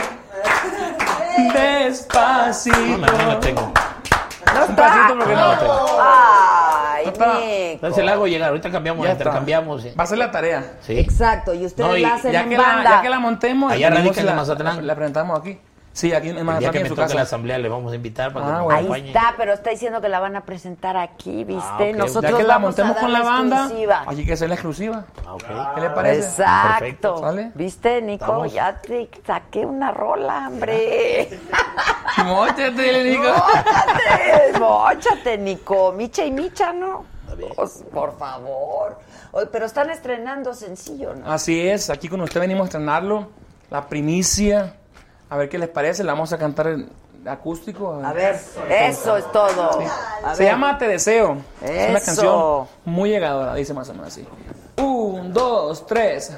Despacito. 1.55 2.79
No, 2.79 2.99
no, 2.99 3.13
no 3.13 3.25
lo 3.33 3.39
tengo. 3.39 3.73
¡No 4.55 4.67
Un 4.67 4.77
pasito 4.77 5.19
porque 5.19 5.35
no. 5.35 5.53
¡Ay, 6.03 7.07
está. 7.07 7.27
Nico! 7.35 7.41
Entonces 7.45 8.05
la 8.05 8.13
hago 8.13 8.27
llegar, 8.27 8.49
ahorita 8.51 8.71
cambiamos, 8.71 9.05
Ya 9.05 9.13
está. 9.13 9.25
intercambiamos. 9.25 9.85
¿eh? 9.85 9.95
Va 9.99 10.05
a 10.05 10.07
ser 10.07 10.19
la 10.19 10.31
tarea. 10.31 10.65
Sí. 10.81 10.99
Exacto, 10.99 11.55
y 11.55 11.65
ustedes 11.67 11.89
No, 11.89 11.97
y 11.97 12.03
la 12.03 12.15
hacen 12.15 12.33
Ya 12.33 12.43
en 12.43 12.49
que, 12.51 12.57
la, 12.59 12.63
banda. 12.63 12.91
ya 12.91 13.03
que 13.03 13.09
la 13.11 13.19
montemos, 13.21 13.73
Allá 13.73 13.91
radica 13.91 14.21
en 14.21 14.27
la, 14.27 14.35
Mazatlán. 14.35 14.87
La 14.87 14.95
presentamos 14.95 15.39
aquí. 15.41 15.59
Sí, 16.01 16.15
aquí 16.15 16.31
en 16.31 16.39
El 16.39 16.59
día 16.59 16.71
que 16.71 16.79
en 16.79 16.83
me 16.85 16.89
su 16.89 16.95
toque 16.97 17.13
la 17.15 17.23
asamblea 17.23 17.59
le 17.59 17.69
vamos 17.69 17.93
a 17.93 17.95
invitar 17.97 18.33
para 18.33 18.47
que 18.47 18.53
Ah, 18.53 18.55
nos 18.55 18.65
bueno. 18.65 18.79
Ahí 18.79 18.85
acompañe. 18.87 19.07
está, 19.09 19.35
pero 19.37 19.53
está 19.53 19.69
diciendo 19.69 20.01
que 20.01 20.09
la 20.09 20.19
van 20.19 20.35
a 20.35 20.41
presentar 20.47 20.97
aquí, 20.97 21.45
¿viste? 21.45 21.63
Ah, 21.63 21.91
ok. 21.91 21.97
Nosotros 21.97 22.33
Ya 22.33 22.39
que 22.39 22.43
la 22.45 22.55
vamos 22.55 22.69
montemos 22.69 22.97
a 22.97 23.01
con 23.01 23.13
la 23.13 23.21
banda, 23.23 23.57
exclusiva. 23.65 24.05
aquí 24.07 24.25
que 24.25 24.33
hacer 24.33 24.49
la 24.49 24.55
exclusiva. 24.55 25.05
Ah, 25.27 25.35
ok. 25.35 25.45
¿Qué 25.75 25.81
le 25.83 25.91
parece? 25.91 26.21
Exacto. 26.29 27.23
¿Viste, 27.55 28.01
Nico? 28.01 28.25
Estamos. 28.25 28.53
Ya 28.55 28.81
te 28.81 29.11
saqué 29.27 29.67
una 29.67 29.91
rola, 29.91 30.47
hombre. 30.49 31.39
Móchate, 32.25 33.05
Nico. 33.05 33.23
¡Móchate! 33.25 34.59
¡Móchate, 34.59 35.39
Nico! 35.39 35.93
Micha 35.93 36.25
y 36.25 36.31
Micha, 36.31 36.73
¿no? 36.73 37.05
Pues, 37.57 37.85
por 37.93 38.17
favor. 38.19 38.99
Oye, 39.33 39.47
pero 39.53 39.67
están 39.67 39.91
estrenando 39.91 40.55
sencillo, 40.55 41.15
¿no? 41.15 41.31
Así 41.31 41.69
es, 41.69 41.91
aquí 41.91 42.09
con 42.09 42.21
usted 42.23 42.41
venimos 42.41 42.63
a 42.63 42.65
estrenarlo, 42.67 43.29
la 43.71 43.87
primicia. 43.87 44.77
A 45.31 45.37
ver 45.37 45.49
qué 45.49 45.59
les 45.59 45.69
parece, 45.69 46.03
la 46.05 46.13
vamos 46.13 46.33
a 46.33 46.39
cantar 46.39 46.67
en 46.69 46.89
acústico. 47.27 48.01
A 48.05 48.13
ver, 48.13 48.37
eso 48.69 49.17
es 49.17 49.31
todo. 49.33 49.79
A 50.25 50.35
Se 50.35 50.43
ver. 50.43 50.53
llama 50.53 50.77
Te 50.79 50.89
Deseo. 50.89 51.37
Es 51.63 51.91
una 51.91 52.01
canción 52.01 52.67
muy 52.85 53.11
llegadora, 53.11 53.55
dice 53.55 53.73
más 53.73 53.89
o 53.89 53.93
menos 53.93 54.09
así. 54.09 54.27
Un, 54.79 55.33
dos, 55.33 55.87
tres. 55.87 56.33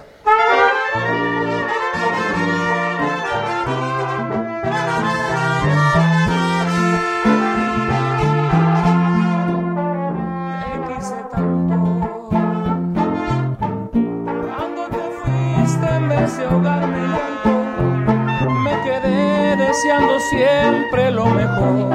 Deseando 19.72 20.20
siempre 20.20 21.10
lo 21.10 21.24
mejor. 21.24 21.88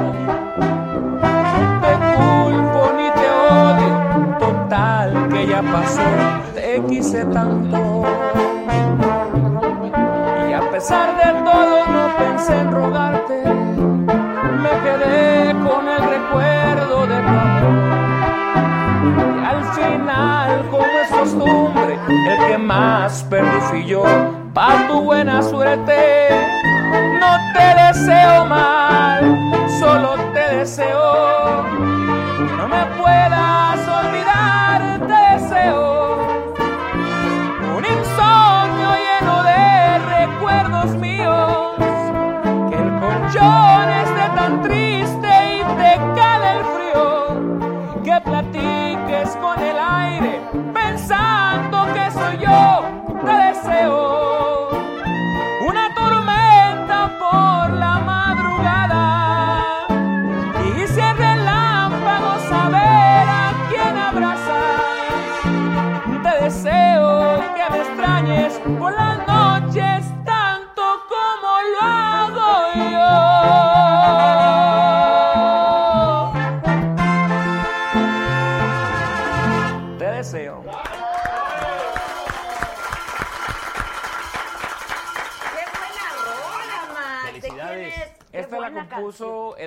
Te 1.80 1.92
culpo 2.16 2.92
ni 2.96 3.08
te 3.18 3.26
odio, 3.54 3.94
total 4.40 5.28
que 5.28 5.46
ya 5.46 5.62
pasó, 5.62 6.02
te 6.56 6.82
quise 6.88 7.24
tanto. 7.26 8.02
Y 10.50 10.52
a 10.54 10.60
pesar 10.72 11.16
de 11.18 11.32
todo 11.48 11.86
no 11.86 12.16
pensé 12.18 12.58
en 12.58 12.72
rogarte, 12.72 13.44
me 14.64 14.72
quedé 14.84 15.52
con 15.52 15.82
el 15.86 16.02
recuerdo 16.16 17.06
de 17.06 17.18
tu. 17.28 17.38
Y 19.38 19.44
al 19.52 19.62
final, 19.76 20.68
como 20.72 20.92
es 21.04 21.10
costumbre, 21.10 21.96
el 22.08 22.38
que 22.48 22.58
más 22.58 23.22
perdí 23.30 23.60
fui 23.70 23.84
yo. 23.84 24.02
Pa' 24.52 24.88
tu 24.88 25.02
buena 25.02 25.40
suerte, 25.40 26.28
no 27.18 27.52
te 27.52 27.74
deseo 27.82 28.44
mal, 28.46 29.22
solo 29.78 30.14
te 30.32 30.56
deseo. 30.56 31.62
No 32.56 32.68
me 32.68 32.84
puedas 32.98 33.37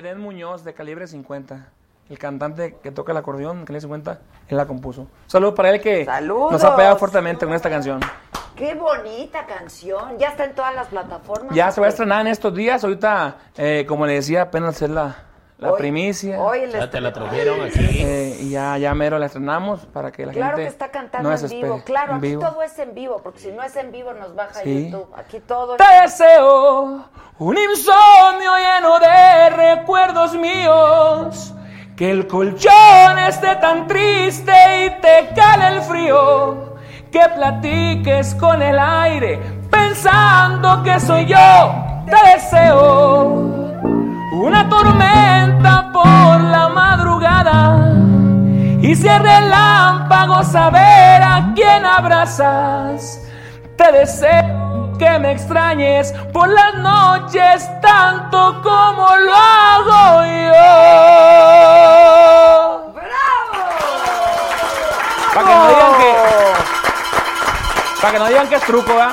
Eden 0.02 0.20
Muñoz 0.20 0.64
de 0.64 0.74
calibre 0.74 1.06
50. 1.06 1.68
El 2.10 2.18
cantante 2.18 2.76
que 2.82 2.90
toca 2.90 3.12
el 3.12 3.18
acordeón 3.18 3.60
de 3.60 3.64
calibre 3.64 3.82
50, 3.82 4.20
él 4.48 4.56
la 4.56 4.66
compuso. 4.66 5.06
Saludos 5.26 5.54
para 5.54 5.70
él 5.70 5.80
que 5.80 6.04
¡Saludos! 6.04 6.52
nos 6.52 6.64
ha 6.64 6.74
pegado 6.76 6.96
fuertemente 6.96 7.46
con 7.46 7.54
esta 7.54 7.70
canción. 7.70 8.00
Qué 8.56 8.74
bonita 8.74 9.46
canción. 9.46 10.18
Ya 10.18 10.28
está 10.28 10.44
en 10.44 10.54
todas 10.54 10.74
las 10.74 10.88
plataformas. 10.88 11.54
Ya 11.54 11.70
se 11.70 11.80
va 11.80 11.86
a 11.86 11.90
estrenar 11.90 12.22
en 12.22 12.26
estos 12.26 12.54
días. 12.54 12.82
Ahorita, 12.84 13.36
eh, 13.56 13.86
como 13.88 14.04
le 14.06 14.14
decía, 14.14 14.42
apenas 14.42 14.82
es 14.82 14.90
la, 14.90 15.16
la 15.62 15.72
Hoy- 15.72 15.78
primicia. 15.78 16.40
Hoy 16.40 16.58
el 16.60 16.72
Ya 16.72 16.90
te 16.90 17.00
la 17.00 17.12
trajeron 17.12 17.62
aquí. 17.62 17.78
Eh, 17.80 18.36
y 18.40 18.50
ya, 18.50 18.76
ya 18.78 18.94
mero 18.94 19.18
la 19.18 19.26
estrenamos 19.26 19.86
para 19.86 20.10
que 20.12 20.26
la 20.26 20.32
Claro 20.32 20.56
gente 20.56 20.62
que 20.64 20.68
está 20.72 20.90
cantando 20.90 21.30
no 21.30 21.36
en 21.36 21.48
vivo. 21.48 21.82
Claro, 21.84 22.12
En 22.12 22.18
aquí 22.18 22.26
vivo. 22.28 22.42
todo 22.42 22.62
es 22.62 22.78
en 22.78 22.94
vivo, 22.94 23.20
porque 23.22 23.38
si 23.38 23.52
no 23.52 23.62
es 23.62 23.74
en 23.76 23.92
vivo 23.92 24.12
nos 24.12 24.34
baja 24.34 24.60
Sí. 24.62 24.90
YouTube. 24.90 25.08
Aquí 25.16 25.40
todo 25.40 25.76
es 25.76 25.78
Te 25.78 26.02
deseo 26.02 27.04
un 27.38 27.56
insomnio 27.58 28.50
lleno 28.58 28.98
de 28.98 29.50
recuerdos 29.50 30.34
míos. 30.34 31.54
Que 31.96 32.10
el 32.10 32.26
colchón 32.26 33.18
esté 33.28 33.54
tan 33.56 33.86
triste 33.86 34.52
y 34.86 35.00
te 35.00 35.28
cale 35.36 35.76
el 35.76 35.82
frío. 35.82 36.74
Que 37.12 37.20
platiques 37.34 38.34
con 38.34 38.60
el 38.62 38.78
aire 38.78 39.38
pensando 39.70 40.82
que 40.82 40.98
soy 40.98 41.26
yo. 41.26 41.36
Te 42.06 42.32
deseo 42.34 43.62
una 44.32 44.68
tormenta 44.68 45.90
por 45.92 46.40
la 46.40 46.68
madrugada. 46.68 47.78
Y 48.80 48.94
si 48.96 49.06
el 49.06 49.22
relámpago 49.22 50.42
saber 50.42 51.22
a 51.22 51.52
quién 51.54 51.84
abrazas. 51.84 53.20
Te 53.76 53.92
deseo 53.92 54.92
que 54.98 55.18
me 55.18 55.32
extrañes 55.32 56.12
por 56.32 56.48
las 56.48 56.74
noches 56.76 57.68
tanto 57.80 58.60
como 58.62 59.16
lo 59.16 59.34
hago 59.34 60.24
yo. 60.24 60.62
Para 65.34 65.46
que 65.48 65.54
no 65.54 65.68
digan 65.68 65.94
que, 65.98 66.14
para 68.00 68.12
que 68.12 68.18
no 68.18 68.26
digan 68.26 68.48
que 68.48 68.54
es 68.56 68.62
truco, 68.62 68.94
¿verdad? 68.94 69.12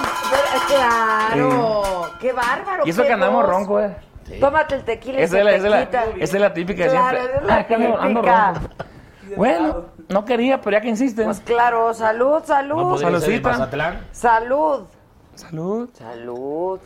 Claro. 0.68 2.10
Qué 2.20 2.34
bárbaro. 2.34 2.84
Y 2.86 2.90
eso 2.90 3.04
que 3.04 3.14
andamos 3.14 3.46
ronco, 3.46 3.80
¿eh? 3.80 4.09
Tómate 4.40 4.76
el 4.76 4.84
tequila 4.84 5.20
y 5.20 5.24
Esa 5.24 5.38
se 5.38 5.44
la, 5.44 5.52
te 5.52 5.58
esa 5.58 5.66
es 5.68 5.72
la- 5.72 5.86
quita. 5.86 6.04
esa 6.20 6.36
es 6.38 6.42
la 6.42 6.54
típica 6.54 6.84
de 6.84 6.90
Claro, 6.90 7.10
siempre. 7.18 7.32
esa 7.32 7.42
es 7.42 7.46
la 7.48 7.56
Ah, 7.56 7.68
que 7.68 7.76
ando- 7.76 7.98
ando 8.00 8.22
típica. 8.22 8.54
Bueno, 9.38 9.86
no 10.10 10.26
quería, 10.26 10.60
pero 10.60 10.72
ya 10.78 10.82
que 10.82 10.88
insisten. 10.90 11.26
Pues 11.26 11.40
claro, 11.42 11.94
salud, 11.94 12.40
No 12.40 12.46
salud. 12.98 13.42
Mazatlán. 13.44 14.06
Salud. 14.12 14.86
Salud. 15.36 15.90
Salud. 15.94 16.80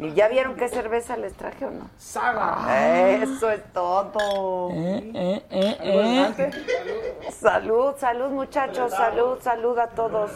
¿Y 0.00 0.12
ya 0.12 0.28
vieron 0.28 0.54
qué 0.54 0.68
cerveza 0.68 1.16
les 1.16 1.34
traje 1.34 1.64
o 1.64 1.70
no? 1.72 1.90
Eso 1.98 3.50
es 3.50 3.64
todo. 3.72 4.70
Eh, 4.70 5.10
eh, 5.12 5.44
eh, 5.50 6.32
eh. 6.38 7.30
Salud, 7.32 7.94
salud 7.98 8.30
muchachos, 8.30 8.92
salud, 8.92 9.38
salud 9.40 9.76
a 9.76 9.88
todos. 9.88 10.30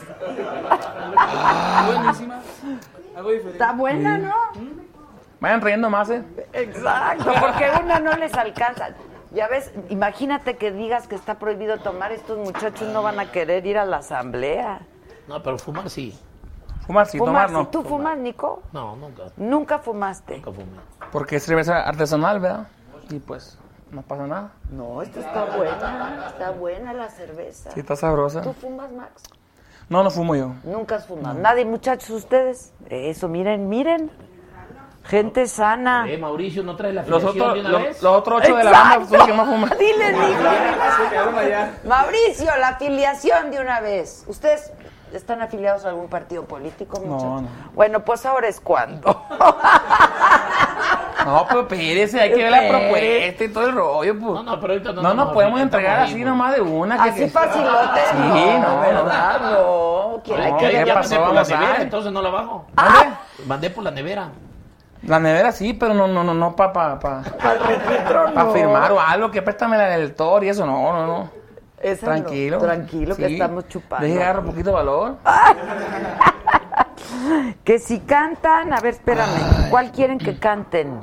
Buenísima. 1.87 2.41
Está 3.53 3.73
buena, 3.73 4.19
¿no? 4.19 4.35
Vayan 5.43 5.60
riendo 5.60 5.90
más, 5.90 6.09
¿eh? 6.09 6.23
Exacto, 6.52 7.32
porque 7.40 7.69
una 7.82 7.98
no 7.98 8.12
les 8.16 8.32
alcanza. 8.35 8.90
Ya 9.32 9.48
ves, 9.48 9.73
imagínate 9.89 10.56
que 10.56 10.70
digas 10.70 11.09
que 11.09 11.16
está 11.16 11.40
prohibido 11.40 11.78
tomar, 11.78 12.12
estos 12.12 12.39
muchachos 12.39 12.89
no 12.90 13.02
van 13.02 13.19
a 13.19 13.32
querer 13.32 13.66
ir 13.66 13.77
a 13.77 13.85
la 13.85 13.97
asamblea. 13.97 14.82
No, 15.27 15.43
pero 15.43 15.59
fumar 15.59 15.90
sí. 15.90 16.16
Fumar 16.86 17.09
sí, 17.09 17.19
Fumar, 17.19 17.48
tomar 17.48 17.51
no. 17.51 17.69
¿Tú 17.70 17.82
fumas, 17.82 18.16
Nico? 18.19 18.62
No, 18.73 18.94
nunca. 18.94 19.24
Nunca 19.36 19.78
fumaste. 19.81 20.36
Nunca 20.36 20.52
fumé. 20.52 20.78
Porque 21.10 21.36
es 21.36 21.43
cerveza 21.43 21.89
artesanal, 21.89 22.39
¿verdad? 22.39 22.69
Y 23.10 23.19
pues 23.19 23.59
no 23.90 24.02
pasa 24.02 24.28
nada. 24.28 24.52
No, 24.70 25.02
esta 25.02 25.19
está 25.19 25.56
buena, 25.56 26.27
está 26.28 26.51
buena 26.52 26.93
la 26.93 27.10
cerveza. 27.10 27.73
Sí, 27.73 27.81
está 27.81 27.97
sabrosa. 27.97 28.43
¿Tú 28.43 28.52
fumas, 28.52 28.93
Max? 28.93 29.24
No, 29.89 30.05
no 30.05 30.10
fumo 30.12 30.36
yo. 30.36 30.52
Nunca 30.62 30.94
has 30.94 31.06
fumado. 31.09 31.35
Nadie, 31.35 31.64
muchachos, 31.64 32.10
ustedes. 32.10 32.73
Eso, 32.89 33.27
miren, 33.27 33.69
miren. 33.69 34.09
Gente 35.05 35.47
sana. 35.49 36.07
Eh, 36.09 36.16
Mauricio, 36.16 36.62
¿no 36.62 36.77
traes 36.77 36.95
la 36.95 37.03
Los 37.03 37.24
otros, 37.24 37.55
de 37.55 37.61
una 37.61 37.69
los, 37.70 37.83
vez? 37.83 38.03
los 38.03 38.12
otros 38.19 38.43
ocho 38.45 38.57
de 38.57 38.65
la 38.65 38.70
banda 38.70 39.07
son 39.09 39.19
los 39.19 39.27
que 39.27 39.33
más 39.35 39.47
fuman. 39.49 39.70
Dile, 39.79 40.12
Nico. 40.12 40.43
Mauricio, 41.89 42.51
la 42.61 42.69
afiliación 42.69 43.51
de 43.51 43.61
una 43.61 43.81
vez. 43.81 44.24
¿Ustedes 44.29 44.73
están 45.12 45.43
afiliados 45.43 45.85
a 45.85 45.89
algún 45.89 46.09
partido 46.09 46.45
político, 46.45 47.01
muchachos? 47.01 47.43
no. 47.43 47.49
Bueno, 47.74 48.01
pues 48.05 48.24
ahora 48.27 48.49
es 48.49 48.61
cuando. 48.61 49.23
No, 51.24 51.47
pero 51.49 51.61
espérese, 51.61 52.20
hay 52.20 52.31
que 52.31 52.43
ver 52.43 52.51
la 52.51 52.69
propuesta 52.69 53.45
y 53.45 53.49
todo 53.49 53.66
el 53.69 53.73
rollo, 53.77 54.12
pues. 54.19 54.33
No, 54.35 54.43
no, 54.43 54.61
pero 54.61 54.73
ahorita 54.73 54.93
no 54.93 55.03
No 55.03 55.15
nos 55.15 55.33
podemos 55.33 55.61
entregar 55.61 56.01
así 56.01 56.15
pues. 56.15 56.24
nomás 56.27 56.53
de 56.57 56.61
una. 56.62 57.01
que- 57.01 57.11
Así 57.11 57.20
que- 57.20 57.29
facilote. 57.29 58.01
Sí, 58.11 58.59
no, 58.61 58.81
¿verdad? 58.81 59.41
No. 59.41 60.20
¿Quién 60.24 60.51
No, 60.51 60.57
¿qué 60.59 60.85
ya 60.85 60.95
pasó? 60.95 61.15
mandé 61.20 61.24
por 61.27 61.35
la 61.35 61.45
nevera, 61.45 61.73
ver. 61.74 61.81
entonces 61.83 62.12
no 62.12 62.23
la 62.23 62.29
bajo. 62.31 62.66
¿Dónde? 62.74 63.16
Mandé 63.47 63.70
por 63.70 63.85
la 63.85 63.91
nevera. 63.93 64.29
La 65.05 65.19
nevera 65.19 65.51
sí, 65.53 65.74
pero 65.74 65.95
no, 65.95 66.07
no, 66.07 66.23
no, 66.23 66.33
no 66.33 66.55
para 66.55 66.73
pa, 66.73 66.99
pa, 66.99 67.23
pa 68.35 68.47
firmar 68.53 68.93
o 68.93 69.01
algo, 69.01 69.31
que 69.31 69.43
préstame 69.43 69.77
la 69.77 69.89
del 69.89 70.15
Thor 70.15 70.45
y 70.45 70.49
eso, 70.49 70.65
no, 70.65 70.93
no, 70.93 71.07
no. 71.07 71.31
Esa 71.81 72.07
no. 72.07 72.12
Tranquilo. 72.12 72.59
Tranquilo, 72.59 73.16
que 73.16 73.27
estamos 73.27 73.69
chupando. 73.69 74.07
Deje 74.07 74.23
agarrar 74.23 74.45
un 74.45 74.51
poquito 74.51 74.70
de 74.70 74.77
valor. 74.77 75.16
Que 77.65 77.79
si 77.79 78.01
cantan, 78.01 78.73
a 78.73 78.81
ver, 78.81 78.95
espérame, 78.95 79.70
¿cuál 79.70 79.93
quieren 79.93 80.19
que 80.19 80.39
canten? 80.39 81.01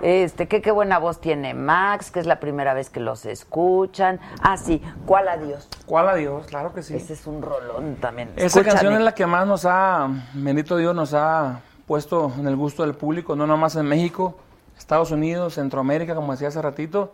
Este, 0.00 0.48
que 0.48 0.60
qué 0.60 0.72
buena 0.72 0.98
voz 0.98 1.20
tiene 1.20 1.54
Max, 1.54 2.10
que 2.10 2.18
es 2.18 2.26
la 2.26 2.40
primera 2.40 2.74
vez 2.74 2.90
que 2.90 2.98
los 2.98 3.24
escuchan. 3.24 4.18
Ah, 4.42 4.56
sí, 4.56 4.82
¿cuál 5.06 5.28
adiós? 5.28 5.68
¿Cuál 5.86 6.08
adiós? 6.08 6.46
Claro 6.46 6.72
que 6.74 6.82
sí. 6.82 6.96
Ese 6.96 7.12
es 7.12 7.26
un 7.28 7.40
rolón 7.42 7.96
también. 7.96 8.30
Esa 8.34 8.46
Escúchame. 8.46 8.72
canción 8.72 8.94
es 8.94 9.00
la 9.00 9.14
que 9.14 9.26
más 9.26 9.46
nos 9.46 9.64
ha, 9.64 10.08
bendito 10.34 10.76
Dios, 10.76 10.94
nos 10.94 11.14
ha 11.14 11.60
puesto 11.92 12.32
en 12.38 12.46
el 12.46 12.56
gusto 12.56 12.84
del 12.84 12.94
público, 12.94 13.36
no 13.36 13.46
nomás 13.46 13.76
en 13.76 13.84
México, 13.84 14.34
Estados 14.78 15.10
Unidos, 15.10 15.56
Centroamérica, 15.56 16.14
como 16.14 16.32
decía 16.32 16.48
hace 16.48 16.62
ratito. 16.62 17.12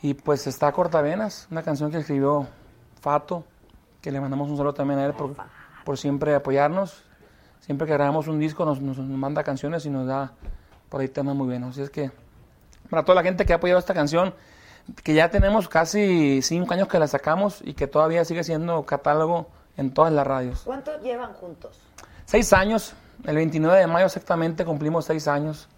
Y 0.00 0.14
pues 0.14 0.46
está 0.46 0.72
Cortavenas, 0.72 1.46
una 1.50 1.62
canción 1.62 1.90
que 1.90 1.98
escribió 1.98 2.46
Fato, 3.02 3.44
que 4.00 4.10
le 4.10 4.18
mandamos 4.18 4.48
un 4.48 4.56
saludo 4.56 4.72
también 4.72 5.00
a 5.00 5.04
él 5.04 5.12
por, 5.12 5.34
por 5.84 5.98
siempre 5.98 6.34
apoyarnos. 6.34 7.02
Siempre 7.60 7.86
que 7.86 7.92
grabamos 7.92 8.26
un 8.26 8.38
disco 8.38 8.64
nos, 8.64 8.80
nos- 8.80 8.96
manda 8.96 9.44
canciones 9.44 9.84
y 9.84 9.90
nos 9.90 10.06
da 10.06 10.32
por 10.88 11.02
ahí 11.02 11.08
temas 11.08 11.36
muy 11.36 11.48
buenos. 11.48 11.72
Así 11.72 11.82
es 11.82 11.90
que 11.90 12.10
para 12.88 13.04
toda 13.04 13.16
la 13.16 13.22
gente 13.22 13.44
que 13.44 13.52
ha 13.52 13.56
apoyado 13.56 13.78
esta 13.80 13.92
canción, 13.92 14.32
que 15.04 15.12
ya 15.12 15.28
tenemos 15.30 15.68
casi 15.68 16.40
cinco 16.40 16.72
años 16.72 16.88
que 16.88 16.98
la 16.98 17.06
sacamos 17.06 17.60
y 17.62 17.74
que 17.74 17.86
todavía 17.86 18.24
sigue 18.24 18.44
siendo 18.44 18.82
catálogo 18.86 19.48
en 19.76 19.92
todas 19.92 20.10
las 20.10 20.26
radios. 20.26 20.62
¿Cuánto 20.64 20.98
llevan 21.02 21.34
juntos? 21.34 21.78
Seis 22.24 22.50
años, 22.54 22.94
el 23.24 23.36
29 23.36 23.78
de 23.78 23.86
mayo 23.86 24.06
exactamente 24.06 24.64
cumplimos 24.64 25.04
seis 25.06 25.26
años. 25.28 25.68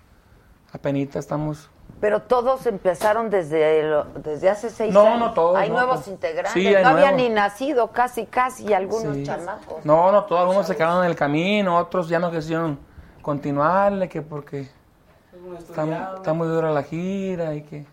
Apenita 0.73 1.19
estamos. 1.19 1.71
Pero 2.01 2.23
todos 2.23 2.67
empezaron 2.67 3.29
desde, 3.31 3.83
lo- 3.83 4.05
desde 4.05 4.51
hace 4.51 4.71
seis 4.71 4.93
No, 4.95 5.01
años. 5.07 5.19
no 5.19 5.33
todos, 5.33 5.57
Hay 5.57 5.69
no, 5.69 5.77
nuevos 5.77 5.97
pues. 5.97 6.09
integrantes. 6.09 6.53
Sí, 6.53 6.67
hay 6.75 6.83
no 6.83 6.91
había 6.91 7.11
nuevos. 7.11 7.23
ni 7.23 7.29
nacido, 7.31 7.91
casi, 7.91 8.27
casi, 8.27 8.67
y 8.67 8.73
algunos 8.73 9.17
Sí. 9.17 9.23
chamacos. 9.25 9.85
No, 9.85 10.13
no, 10.13 10.25
todos 10.25 10.43
algunos 10.43 10.67
se 10.67 10.77
quedaron 10.77 11.03
en 11.05 11.11
el 11.11 11.17
camino, 11.17 11.77
otros 11.77 12.09
ya 12.09 12.19
no 12.19 12.31
quisieron 12.31 12.79
continuarle, 13.23 14.09
que 14.09 14.23
porque 14.23 14.69
está, 15.59 16.15
está 16.17 16.33
muy 16.35 16.47
dura 16.49 16.71
la 16.71 16.83
gira 16.83 17.55
y 17.55 17.63
que 17.63 17.87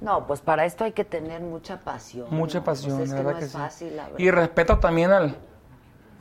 No, 0.00 0.26
pues 0.26 0.40
para 0.40 0.64
esto 0.64 0.84
hay 0.84 0.92
que 0.92 1.04
tener 1.04 1.40
mucha 1.42 1.78
pasión. 1.80 2.26
mucha 2.30 2.58
¿no? 2.60 2.64
pasión, 2.64 2.96
Pues 2.98 3.08
es 3.08 3.10
la 3.10 3.16
que 3.16 3.22
verdad 3.22 3.32
no 3.32 3.38
que 3.38 3.44
es 3.46 3.52
sí. 3.52 3.58
fácil, 3.58 3.96
la 3.96 4.02
verdad. 4.04 4.18
Y 4.18 4.30
respeto 4.30 4.78
también 4.78 5.10
al, 5.12 5.36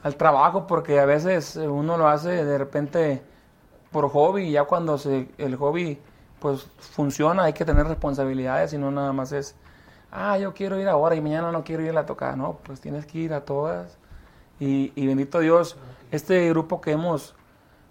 al 0.03 0.15
trabajo, 0.15 0.65
porque 0.67 0.99
a 0.99 1.05
veces 1.05 1.55
uno 1.55 1.97
lo 1.97 2.07
hace 2.07 2.45
de 2.45 2.57
repente 2.57 3.21
por 3.91 4.09
hobby 4.09 4.43
y 4.43 4.51
ya 4.51 4.63
cuando 4.65 4.97
se, 4.97 5.29
el 5.37 5.55
hobby 5.55 5.99
pues 6.39 6.67
funciona 6.77 7.43
hay 7.43 7.53
que 7.53 7.65
tener 7.65 7.85
responsabilidades 7.87 8.71
y 8.73 8.77
no 8.77 8.91
nada 8.91 9.11
más 9.11 9.31
es, 9.33 9.55
ah, 10.11 10.37
yo 10.37 10.53
quiero 10.53 10.79
ir 10.79 10.87
ahora 10.87 11.15
y 11.15 11.21
mañana 11.21 11.51
no 11.51 11.63
quiero 11.63 11.83
ir 11.83 11.97
a 11.97 12.05
tocar, 12.05 12.37
no, 12.37 12.59
pues 12.63 12.79
tienes 12.79 13.05
que 13.05 13.17
ir 13.19 13.33
a 13.33 13.41
todas. 13.41 13.97
Y, 14.59 14.91
y 14.95 15.07
bendito 15.07 15.39
Dios, 15.39 15.77
este 16.11 16.47
grupo 16.49 16.79
que 16.81 16.91
hemos 16.91 17.35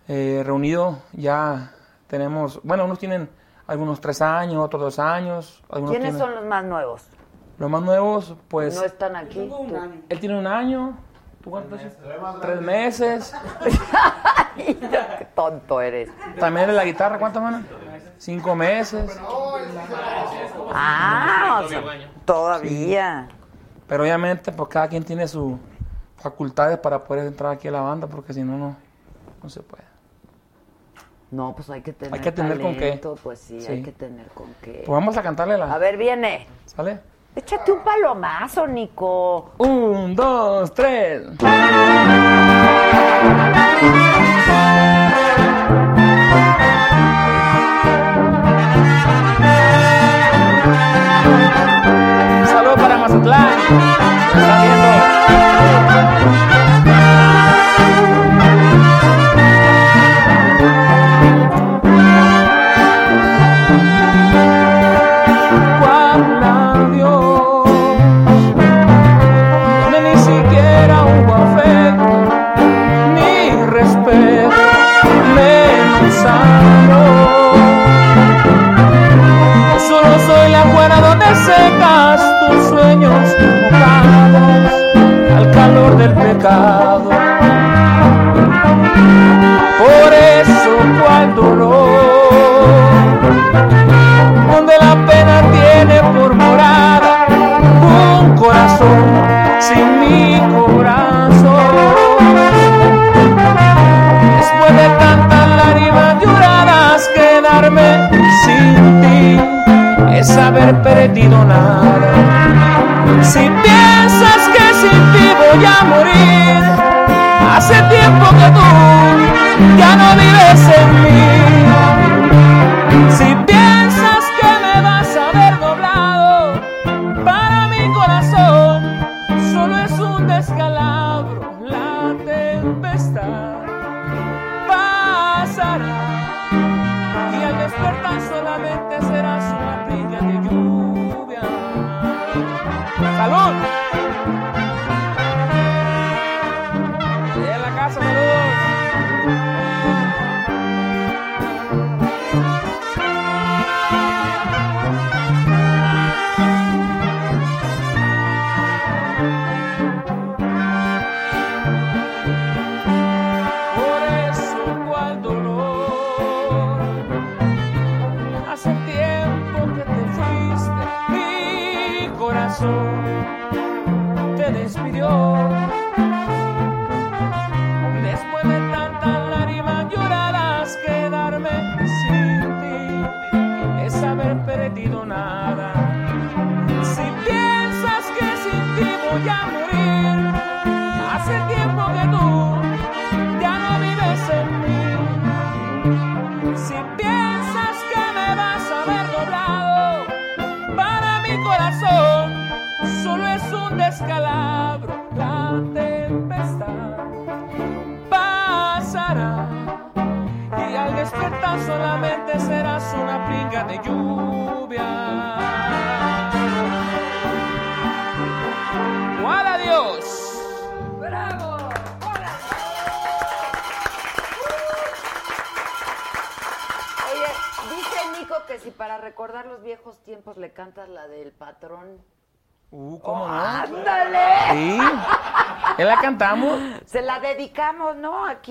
eh, 0.06 0.42
reunido 0.46 0.98
ya 1.12 1.72
tenemos, 2.06 2.60
bueno, 2.62 2.84
unos 2.86 2.98
tienen 2.98 3.28
algunos 3.66 4.00
tres 4.00 4.22
años, 4.22 4.64
otros 4.64 4.80
dos 4.80 4.98
años. 4.98 5.62
Algunos 5.68 5.90
¿Quiénes 5.90 6.14
tienen- 6.14 6.18
son 6.26 6.34
los 6.36 6.44
más 6.46 6.64
nuevos? 6.64 7.02
Los 7.58 7.68
más 7.68 7.82
nuevos, 7.82 8.34
pues... 8.48 8.76
no 8.76 8.84
están 8.84 9.16
aquí. 9.16 9.50
Él 10.08 10.20
tiene 10.20 10.38
un 10.38 10.46
año. 10.46 10.96
¿Tú 11.42 11.50
cuántos? 11.50 11.80
Tres 12.40 12.60
meses. 12.60 13.34
Qué 14.56 15.26
tonto 15.34 15.80
eres. 15.80 16.10
También 16.38 16.66
de 16.66 16.72
la 16.72 16.84
guitarra, 16.84 17.18
¿cuánto, 17.18 17.40
mano? 17.40 17.62
Cinco 18.18 18.54
meses. 18.56 19.18
Ah, 20.72 21.62
o 21.64 22.24
todavía. 22.24 23.28
Pero 23.86 24.02
obviamente, 24.02 24.52
pues 24.52 24.68
cada 24.68 24.88
quien 24.88 25.04
tiene 25.04 25.28
sus 25.28 25.54
facultades 26.16 26.78
para 26.78 27.04
poder 27.04 27.26
entrar 27.26 27.52
aquí 27.52 27.68
a 27.68 27.70
la 27.70 27.80
banda, 27.80 28.06
porque 28.08 28.32
si 28.32 28.42
no, 28.42 28.58
no, 28.58 28.76
no 29.42 29.48
se 29.48 29.62
puede. 29.62 29.84
No, 31.30 31.54
pues 31.54 31.68
hay 31.70 31.82
que 31.82 31.92
tener, 31.92 32.14
hay 32.14 32.20
que 32.20 32.32
tener 32.32 32.60
con 32.60 32.76
qué. 32.76 33.00
Pues 33.22 33.38
sí, 33.38 33.60
sí, 33.60 33.70
hay 33.70 33.82
que 33.82 33.92
tener 33.92 34.26
con 34.28 34.52
qué. 34.62 34.82
Pues 34.86 34.88
vamos 34.88 35.16
a 35.16 35.22
cantarle 35.22 35.56
la. 35.58 35.72
A 35.72 35.78
ver, 35.78 35.96
viene. 35.96 36.46
¿Sale? 36.66 37.00
Échate 37.38 37.70
un 37.70 37.84
palomazo, 37.84 38.66
Nico. 38.66 39.52
Un, 39.58 40.16
dos, 40.16 40.74
tres. 40.74 41.22
Un 41.24 41.38
saludo 52.48 52.74
para 52.74 52.98
Mazatlán. 52.98 54.27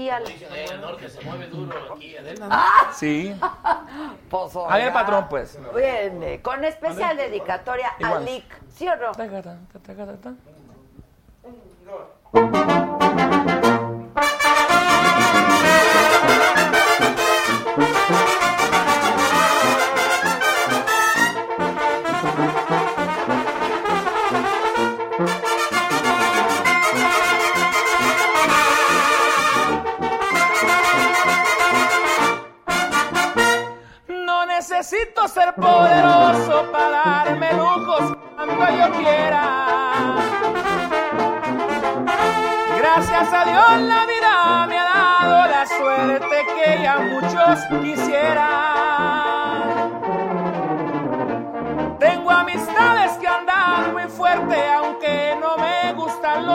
al. 0.09 0.23
Sí. 2.93 3.35
A 4.69 4.77
ver, 4.77 4.93
patrón, 4.93 5.27
pues. 5.29 5.57
Viene, 5.75 6.35
eh, 6.35 6.41
con 6.41 6.63
especial 6.63 7.17
dedicatoria 7.17 7.93
a 8.03 8.19
Lick, 8.19 8.45
¿sí 8.69 8.87
o 8.87 8.95
no? 8.95 9.11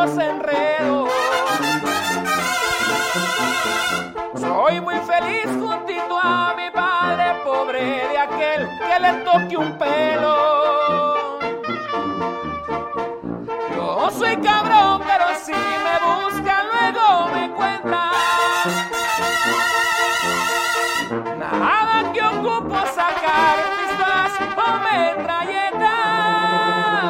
los 0.04 0.18
enredos. 0.18 1.08
Soy 4.34 4.80
muy 4.80 4.96
feliz 4.96 5.46
juntito 5.46 6.18
a 6.20 6.54
mi 6.56 6.68
padre 6.70 7.34
pobre 7.44 8.08
de 8.08 8.18
aquel 8.18 8.68
que 8.78 8.98
le 9.00 9.12
toque 9.24 9.56
un 9.56 9.78
pelo. 9.78 11.38
Yo 13.76 14.10
soy 14.10 14.36
cabrón, 14.38 15.02
pero 15.06 15.26
si 15.44 15.52
me 15.52 15.98
buscan 16.08 16.66
luego 16.72 17.28
me 17.34 17.50
cuentan. 17.52 18.10
Nada 21.38 22.12
que 22.12 22.22
ocupo 22.22 22.76
sacar 22.86 23.56
pistas 23.76 24.32
o 24.56 24.78
metralletas. 24.80 27.01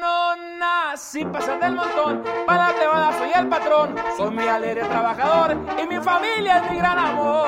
no 0.00 0.36
nací 0.58 1.24
pasando 1.24 1.66
el 1.66 1.74
montón, 1.74 2.22
para 2.46 2.72
te 2.74 2.86
van 2.86 3.18
soy 3.18 3.30
el 3.34 3.48
patrón, 3.48 3.94
soy 4.16 4.30
mi 4.30 4.46
alegre 4.46 4.84
trabajador 4.84 5.56
y 5.82 5.86
mi 5.86 5.98
familia 6.00 6.58
es 6.58 6.70
mi 6.70 6.78
gran 6.78 6.98
amor. 6.98 7.46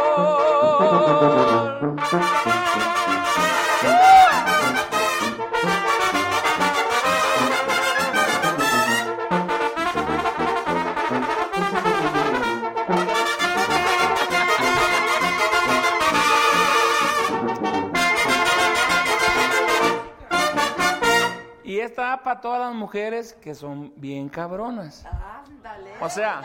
Para 22.28 22.40
todas 22.42 22.60
las 22.60 22.74
mujeres 22.74 23.32
que 23.40 23.54
son 23.54 23.90
bien 23.96 24.28
cabronas. 24.28 25.06
Ándale. 25.46 25.92
O 25.98 26.10
sea, 26.10 26.42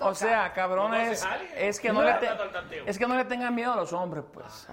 o 0.00 0.14
sea, 0.14 0.54
cabrones, 0.54 1.22
es 1.54 1.78
que 1.78 1.92
no 1.92 2.00
le 2.02 2.14
te- 2.14 2.30
es 2.86 2.96
que 2.98 3.06
no 3.06 3.14
le 3.14 3.26
tengan 3.26 3.54
miedo 3.54 3.74
a 3.74 3.76
los 3.76 3.92
hombres, 3.92 4.24
pues. 4.32 4.66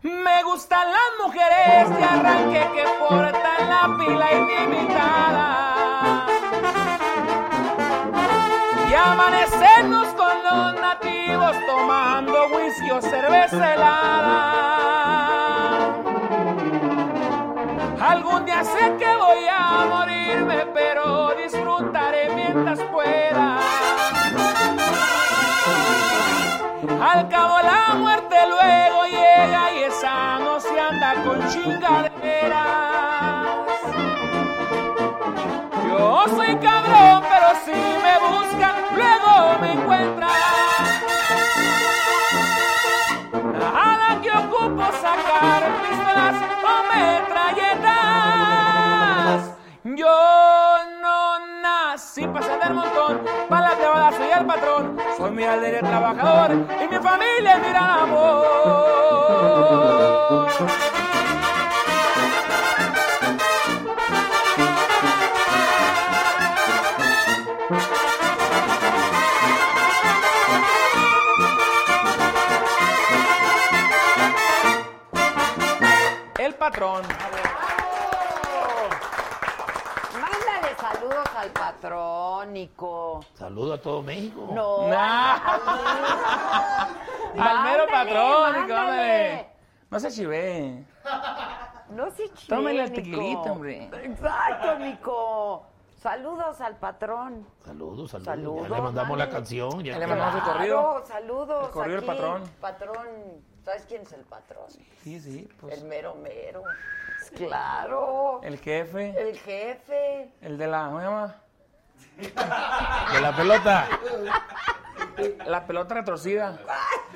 Me 0.00 0.42
gustan 0.44 0.86
las 0.90 1.26
mujeres 1.26 1.94
de 1.98 2.02
arranque 2.02 2.66
que 2.74 2.84
portan 2.98 3.68
la 3.68 3.94
pila 3.98 4.32
ilimitada. 4.32 6.26
Y 8.88 8.94
amanecernos 8.94 10.08
con 10.14 10.42
los 10.44 10.80
nativos 10.80 11.54
tomando 11.66 12.46
whisky 12.56 12.90
o 12.90 13.02
cerveza 13.02 13.74
helada. 13.74 14.63
Día 18.44 18.62
sé 18.62 18.96
que 18.98 19.16
voy 19.16 19.46
a 19.50 19.86
morirme, 19.88 20.66
pero 20.74 21.34
disfrutaré 21.34 22.28
mientras 22.34 22.78
pueda. 22.92 23.58
Al 27.00 27.28
cabo 27.28 27.58
la 27.62 27.94
muerte 27.94 28.36
luego 28.46 29.04
llega 29.06 29.72
y 29.72 29.84
esa 29.84 30.38
no 30.40 30.60
se 30.60 30.78
anda 30.78 31.14
con 31.24 31.40
chingaderas. 31.48 33.46
Yo 35.88 36.24
soy 36.36 36.56
cabrón, 36.56 37.22
pero 37.30 37.48
si 37.64 37.72
me 37.72 38.18
buscan, 38.28 38.74
luego 38.94 39.58
me 39.60 39.72
encuentran. 39.72 40.53
Yo 49.84 50.78
no 51.02 51.60
nací 51.60 52.26
para 52.26 52.46
ser 52.46 52.58
del 52.58 52.74
montón, 52.74 53.20
para 53.50 53.68
la 53.68 53.74
llevada 53.74 54.12
soy 54.12 54.30
el 54.30 54.46
patrón. 54.46 54.98
Soy 55.18 55.30
mi 55.30 55.44
alegre 55.44 55.80
trabajador 55.80 56.52
y 56.52 56.88
mi 56.88 56.96
familia 56.96 57.52
es 57.52 57.60
mi 57.60 57.76
amor. 57.76 58.64
Patrón. 76.58 77.02
Mándale 80.14 80.74
saludos 80.80 81.28
al 81.84 81.90
patrón, 81.90 82.52
Nico. 82.52 83.20
Saludo 83.34 83.74
a 83.74 83.78
todo 83.80 84.02
México. 84.02 84.48
No. 84.52 84.88
Nah. 84.88 85.36
Al 87.36 87.62
mero 87.64 87.86
Mándale, 87.86 87.90
patrón, 87.90 88.52
Nico, 88.62 88.74
mándale. 88.74 89.30
ándale. 89.32 89.46
No 89.90 90.00
se 90.00 90.10
chive. 90.10 90.84
No 91.90 92.10
se 92.10 92.24
chile, 92.32 92.46
Tómale 92.48 92.82
el 92.84 92.90
Nico. 92.90 92.94
tequilita, 93.02 93.52
hombre. 93.52 93.90
Exacto, 94.02 94.78
Nico. 94.78 95.66
Saludos 96.00 96.60
al 96.60 96.76
patrón. 96.76 97.46
Saludos, 97.64 98.10
saludos. 98.10 98.24
Saludos, 98.26 98.68
Ya 98.68 98.76
le 98.76 98.82
mandamos 98.82 99.18
la 99.18 99.30
canción. 99.30 99.82
Ya 99.82 99.92
Ya 99.94 99.98
le 99.98 100.06
mandamos 100.06 100.34
el 100.36 100.42
corrido. 100.42 100.80
Claro, 100.82 101.06
saludos. 101.06 101.86
El 101.86 101.96
aquí. 101.98 102.06
patrón. 102.06 102.42
Patrón, 102.60 103.06
¿sabes 103.64 103.84
quién 103.88 104.02
es 104.02 104.12
el 104.12 104.20
patrón? 104.22 104.66
Sí, 105.02 105.18
sí, 105.20 105.48
pues. 105.60 105.78
El 105.78 105.88
mero 105.88 106.14
mero. 106.16 106.62
Claro. 107.36 108.40
El 108.42 108.58
jefe, 108.58 109.18
El 109.18 109.38
jefe. 109.38 110.30
el 110.42 110.58
de 110.58 110.66
la, 110.66 110.86
¿cómo 110.86 110.98
se 111.00 111.04
llama? 111.06 111.36
De 112.16 113.20
la 113.20 113.36
pelota. 113.36 113.88
La 115.46 115.66
pelota 115.66 115.94
retorcida. 115.94 116.58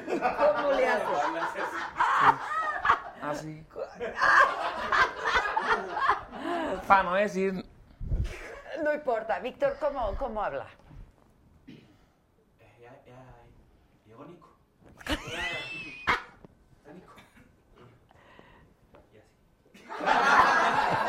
¿Cómo 0.06 0.72
le 0.72 0.88
haces? 0.88 1.08
Así. 3.22 3.64
Para 6.86 7.02
no 7.02 7.14
decir. 7.14 7.64
No 8.82 8.94
importa. 8.94 9.38
Víctor, 9.40 9.76
¿cómo, 9.80 10.14
cómo 10.16 10.42
habla? 10.42 10.66
Llegó 14.06 14.24
Nico. 14.24 14.48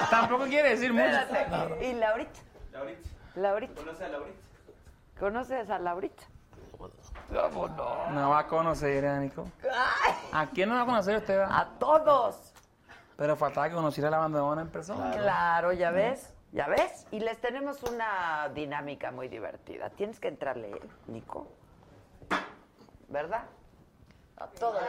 Tampoco 0.09 0.45
quiere 0.45 0.69
decir 0.71 0.91
mucho. 0.93 1.05
¿Y 1.81 1.93
Laurita? 1.93 2.39
Laurita. 2.71 3.09
Laurita. 3.39 3.81
¿Conoce 3.81 4.05
a 4.05 4.09
Laurita? 4.09 4.39
¿Conoces 5.19 5.69
a 5.69 5.79
Laurita? 5.79 6.23
¿Cómo 6.77 7.67
no? 7.67 8.09
No 8.11 8.29
va 8.29 8.39
a 8.39 8.47
conocer, 8.47 9.03
¿eh, 9.03 9.19
Nico. 9.19 9.45
¿A 10.31 10.47
quién 10.47 10.69
no 10.69 10.75
va 10.75 10.81
a 10.81 10.85
conocer 10.85 11.17
usted? 11.17 11.39
va? 11.39 11.59
A 11.59 11.67
todos. 11.77 12.53
Pero 13.17 13.35
faltaba 13.35 13.67
que 13.67 13.75
conociera 13.75 14.07
a 14.07 14.11
la 14.11 14.17
bandona 14.19 14.61
en 14.61 14.69
persona. 14.69 15.11
Claro, 15.11 15.73
ya 15.73 15.91
ves, 15.91 16.33
ya 16.53 16.67
ves. 16.67 17.05
Y 17.11 17.19
les 17.19 17.37
tenemos 17.41 17.83
una 17.83 18.49
dinámica 18.53 19.11
muy 19.11 19.27
divertida. 19.27 19.89
Tienes 19.89 20.19
que 20.21 20.29
entrarle, 20.29 20.71
¿eh, 20.71 20.81
Nico. 21.07 21.47
¿Verdad? 23.09 23.43
A 24.39 24.47
todo 24.47 24.79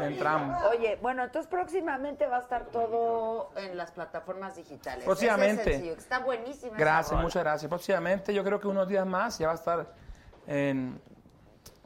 entramos. 0.00 0.62
Oye, 0.70 0.96
bueno, 1.02 1.24
entonces 1.24 1.50
próximamente 1.50 2.26
va 2.28 2.36
a 2.36 2.40
estar 2.40 2.66
todo 2.66 3.50
en 3.56 3.76
las 3.76 3.90
plataformas 3.90 4.54
digitales. 4.54 5.04
Próximamente. 5.04 5.62
Ese 5.62 5.70
es 5.70 5.76
sencillo, 5.76 5.94
Está 5.94 6.18
buenísima. 6.20 6.68
esa 6.68 6.78
Gracias, 6.78 7.20
muchas 7.20 7.42
gracias. 7.42 7.68
Próximamente, 7.68 8.32
yo 8.32 8.44
creo 8.44 8.60
que 8.60 8.68
unos 8.68 8.86
días 8.86 9.04
más 9.04 9.38
ya 9.38 9.48
va 9.48 9.52
a 9.54 9.56
estar 9.56 9.92
en 10.46 11.00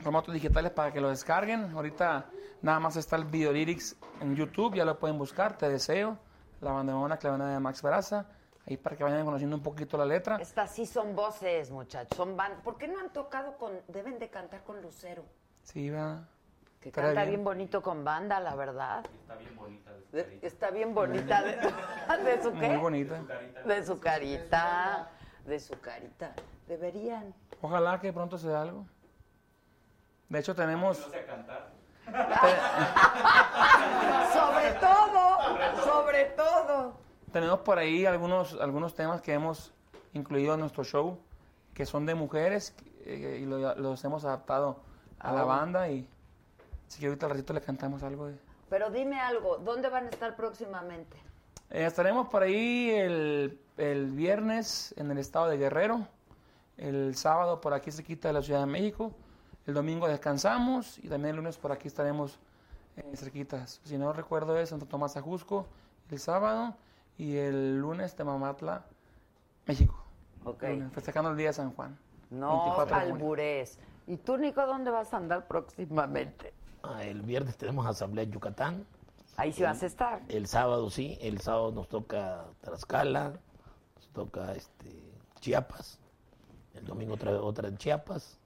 formatos 0.00 0.34
digitales 0.34 0.72
para 0.72 0.92
que 0.92 1.00
lo 1.00 1.08
descarguen. 1.08 1.70
Ahorita 1.74 2.26
nada 2.60 2.80
más 2.80 2.96
está 2.96 3.16
el 3.16 3.24
video 3.24 3.50
lyrics 3.50 3.96
en 4.20 4.36
YouTube, 4.36 4.74
ya 4.74 4.84
lo 4.84 4.98
pueden 4.98 5.16
buscar. 5.16 5.56
Te 5.56 5.70
deseo. 5.70 6.18
La 6.60 6.72
bandera 6.72 7.16
clavana 7.16 7.52
de 7.52 7.60
Max 7.60 7.80
Baraza. 7.80 8.26
Ahí 8.66 8.76
para 8.76 8.96
que 8.96 9.04
vayan 9.04 9.24
conociendo 9.24 9.56
un 9.56 9.62
poquito 9.62 9.96
la 9.96 10.04
letra. 10.04 10.36
Estas 10.36 10.70
sí 10.72 10.84
son 10.84 11.14
voces, 11.14 11.70
muchachos. 11.70 12.16
Son 12.16 12.36
ban... 12.36 12.60
¿Por 12.62 12.76
qué 12.76 12.88
no 12.88 12.98
han 12.98 13.10
tocado 13.10 13.56
con... 13.56 13.72
Deben 13.88 14.18
de 14.18 14.28
cantar 14.28 14.64
con 14.64 14.82
Lucero? 14.82 15.24
Sí, 15.62 15.88
va. 15.88 16.26
Que 16.86 16.92
canta 16.92 17.12
bien. 17.22 17.28
bien. 17.30 17.44
bonito 17.44 17.82
con 17.82 18.04
banda, 18.04 18.38
la 18.38 18.54
verdad. 18.54 19.04
Está 19.20 19.34
bien 19.36 19.56
bonita. 19.56 19.90
De- 20.12 20.38
Está 20.42 20.70
bien 20.70 20.94
bonita. 20.94 21.42
¿De, 21.42 21.56
¿de 22.24 22.42
su 22.42 22.52
qué? 22.52 22.68
Muy 22.68 22.76
bonita. 22.76 23.20
De 23.64 23.84
su 23.84 23.98
carita. 23.98 25.10
De 25.44 25.58
su 25.58 25.78
carita. 25.80 26.32
Deberían. 26.68 27.34
Ojalá 27.60 28.00
que 28.00 28.12
pronto 28.12 28.38
se 28.38 28.48
dé 28.48 28.54
algo. 28.54 28.86
De 30.28 30.38
hecho, 30.38 30.54
tenemos. 30.54 31.00
No 31.00 31.10
sé 31.12 31.24
cantar. 31.24 31.70
Sobre 34.32 34.72
todo, 34.74 35.84
sobre 35.84 36.24
todo. 36.36 36.94
Tenemos 37.32 37.58
por 37.60 37.78
ahí 37.78 38.06
algunos, 38.06 38.56
algunos 38.60 38.94
temas 38.94 39.20
que 39.20 39.32
hemos 39.32 39.72
incluido 40.12 40.54
en 40.54 40.60
nuestro 40.60 40.84
show, 40.84 41.18
que 41.74 41.84
son 41.84 42.06
de 42.06 42.14
mujeres, 42.14 42.76
eh, 43.04 43.40
y 43.42 43.44
lo- 43.44 43.74
los 43.74 44.04
hemos 44.04 44.24
adaptado 44.24 44.80
a 45.18 45.32
la 45.32 45.40
Ah. 45.40 45.44
banda, 45.44 45.88
y 45.88 46.08
si 46.88 47.00
que 47.00 47.06
ahorita 47.06 47.26
al 47.26 47.32
ratito 47.32 47.52
le 47.52 47.60
cantamos 47.60 48.02
algo. 48.02 48.26
de- 48.28 48.38
Pero 48.70 48.90
dime 48.90 49.20
algo, 49.20 49.58
¿dónde 49.58 49.88
van 49.88 50.06
a 50.06 50.10
estar 50.10 50.36
próximamente? 50.36 51.16
Eh, 51.70 51.84
estaremos 51.86 52.28
por 52.28 52.42
ahí 52.42 52.90
el, 52.90 53.60
el 53.76 54.10
viernes 54.12 54.94
en 54.96 55.10
el 55.10 55.18
estado 55.18 55.48
de 55.48 55.56
Guerrero, 55.58 56.06
el 56.76 57.16
sábado 57.16 57.60
por 57.60 57.74
aquí 57.74 57.90
cerquita 57.90 58.28
de 58.28 58.34
la 58.34 58.42
Ciudad 58.42 58.60
de 58.60 58.66
México, 58.66 59.12
el 59.66 59.74
domingo 59.74 60.06
descansamos, 60.06 60.98
y 60.98 61.08
también 61.08 61.30
el 61.30 61.36
lunes 61.36 61.56
por 61.56 61.72
aquí 61.72 61.88
estaremos 61.88 62.38
eh, 62.96 63.16
cerquitas. 63.16 63.80
Si 63.84 63.98
no 63.98 64.12
recuerdo 64.12 64.56
es 64.58 64.68
Santo 64.68 64.86
Tomás 64.86 65.16
Ajusco 65.16 65.66
el 66.10 66.18
sábado, 66.20 66.74
y 67.18 67.36
el 67.36 67.78
lunes 67.80 68.14
Temamatla, 68.14 68.84
México. 69.66 70.00
Ok. 70.44 70.62
Lunes, 70.62 70.92
Festejando 70.92 71.30
el 71.30 71.36
día 71.36 71.48
de 71.48 71.52
San 71.54 71.72
Juan. 71.74 71.98
No, 72.30 72.50
24 72.64 72.84
de 72.96 73.00
junio. 73.02 73.14
albures. 73.16 73.78
¿Y 74.06 74.16
tú, 74.18 74.36
Nico, 74.36 74.64
dónde 74.66 74.90
vas 74.90 75.12
a 75.12 75.16
andar 75.16 75.46
próximamente? 75.48 76.52
Ah, 76.88 77.04
El 77.04 77.22
viernes 77.22 77.56
tenemos 77.56 77.86
asamblea 77.86 78.24
en 78.24 78.32
Yucatán. 78.32 78.86
Ahí 79.36 79.52
sí 79.52 79.62
vas 79.62 79.82
a 79.82 79.86
estar. 79.86 80.22
El 80.28 80.46
sábado 80.46 80.88
sí, 80.90 81.18
el 81.20 81.40
sábado 81.40 81.70
nos 81.72 81.88
toca 81.88 82.44
Tlaxcala, 82.62 83.34
nos 83.96 84.08
toca 84.12 84.54
este, 84.54 85.12
Chiapas. 85.40 85.98
El 86.74 86.84
domingo 86.86 87.14
otra, 87.14 87.32
otra 87.32 87.68
en 87.68 87.76
Chiapas. 87.76 88.38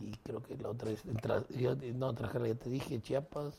Y 0.00 0.12
creo 0.18 0.42
que 0.42 0.56
la 0.58 0.68
otra 0.68 0.90
es 0.90 1.04
en 1.06 1.16
Tra- 1.16 1.46
yo- 1.48 1.74
no, 1.94 2.14
Trajera, 2.14 2.46
ya 2.48 2.54
te 2.54 2.68
dije, 2.70 3.00
Chiapas. 3.00 3.54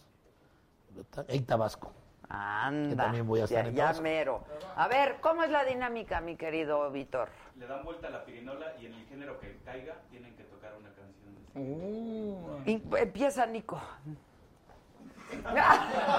En 1.28 1.46
Tabasco. 1.46 1.92
Anda. 2.30 2.90
Que 2.90 2.96
también 2.96 3.28
voy 3.28 3.40
a 3.42 3.44
estar 3.46 3.64
ya, 3.64 3.70
en 3.70 3.76
ya 3.76 3.84
Tabasco. 3.84 4.04
mero. 4.04 4.44
A 4.76 4.88
ver, 4.88 5.18
¿cómo 5.22 5.44
es 5.44 5.50
la 5.52 5.64
dinámica, 5.64 6.22
mi 6.22 6.36
querido 6.36 6.90
Víctor? 6.92 7.30
Le 7.58 7.66
dan 7.68 7.84
vuelta 7.84 8.08
a 8.08 8.10
la 8.12 8.26
pirinola 8.26 8.74
y 8.80 8.86
en 8.86 8.94
el 8.94 9.06
género 9.08 9.40
que 9.40 9.58
caiga 9.66 9.96
tienen 10.10 10.36
que 10.36 10.44
tocar 10.44 10.74
una 10.78 10.90
canción. 10.94 11.17
Uh. 11.58 12.62
Y- 12.66 12.84
empieza 12.98 13.46
Nico. 13.46 13.82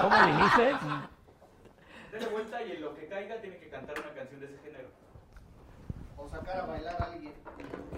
¿Cómo 0.01 0.15
le 0.25 0.43
dices? 0.43 0.75
Dele 2.11 2.27
vuelta 2.27 2.61
y 2.63 2.71
en 2.73 2.81
lo 2.81 2.95
que 2.95 3.07
caiga 3.07 3.39
tiene 3.41 3.57
que 3.57 3.69
cantar 3.69 3.95
una 3.99 4.13
canción 4.13 4.39
de 4.39 4.45
ese 4.47 4.57
género. 4.59 4.89
O 6.17 6.27
sacar 6.27 6.57
a 6.61 6.65
bailar 6.65 7.01
a 7.01 7.05
alguien. 7.05 7.33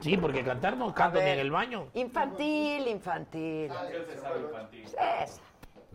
Sí, 0.02 0.18
porque 0.18 0.44
cantar 0.44 0.78
no 0.78 0.94
canto 0.94 1.20
ni 1.20 1.30
en 1.30 1.40
el 1.40 1.52
baño. 1.52 1.88
Infantil, 1.94 2.88
infantil. 2.88 3.72
Se 4.10 4.18
sabe 4.18 4.42
infantil. 4.42 4.84
Esa. 4.86 5.42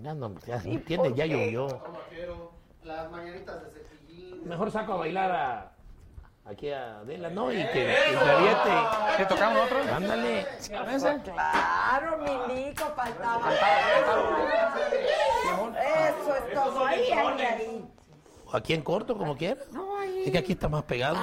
Ya 0.03 0.15
no, 0.15 0.35
ya 0.47 0.61
se 0.61 0.71
entiende, 0.71 1.15
ya 1.15 1.27
llovió. 1.27 1.81
Las 2.83 3.11
mañanitas 3.11 3.63
de 3.63 3.71
cepillín. 3.81 4.49
Mejor 4.49 4.71
saco 4.71 4.93
a 4.93 4.97
bailar 4.97 5.31
a, 5.31 5.73
aquí 6.49 6.71
a 6.71 6.99
Adela, 7.01 7.31
¿no? 7.31 7.53
Y 7.53 7.57
que, 7.57 7.73
que 7.73 8.19
se 8.19 8.31
aviente. 8.31 8.71
¿Qué 9.17 9.25
tocamos 9.27 9.59
nosotros? 9.59 9.87
Ándale. 9.89 10.47
Vénse. 10.87 11.21
Claro, 11.25 12.19
mi 12.19 12.55
Nico, 12.55 12.85
faltaba. 12.95 13.53
Eso 15.83 16.37
es 16.37 16.55
todo. 16.55 16.87
Ahí, 16.87 17.11
ahí, 17.13 17.41
ahí. 17.41 17.85
O 18.47 18.57
aquí 18.57 18.75
en 18.75 18.83
corto, 18.83 19.17
como 19.17 19.37
quiera. 19.37 19.61
Es 20.25 20.31
que 20.31 20.39
aquí 20.39 20.53
está 20.53 20.69
más 20.69 20.85
pegado. 20.85 21.19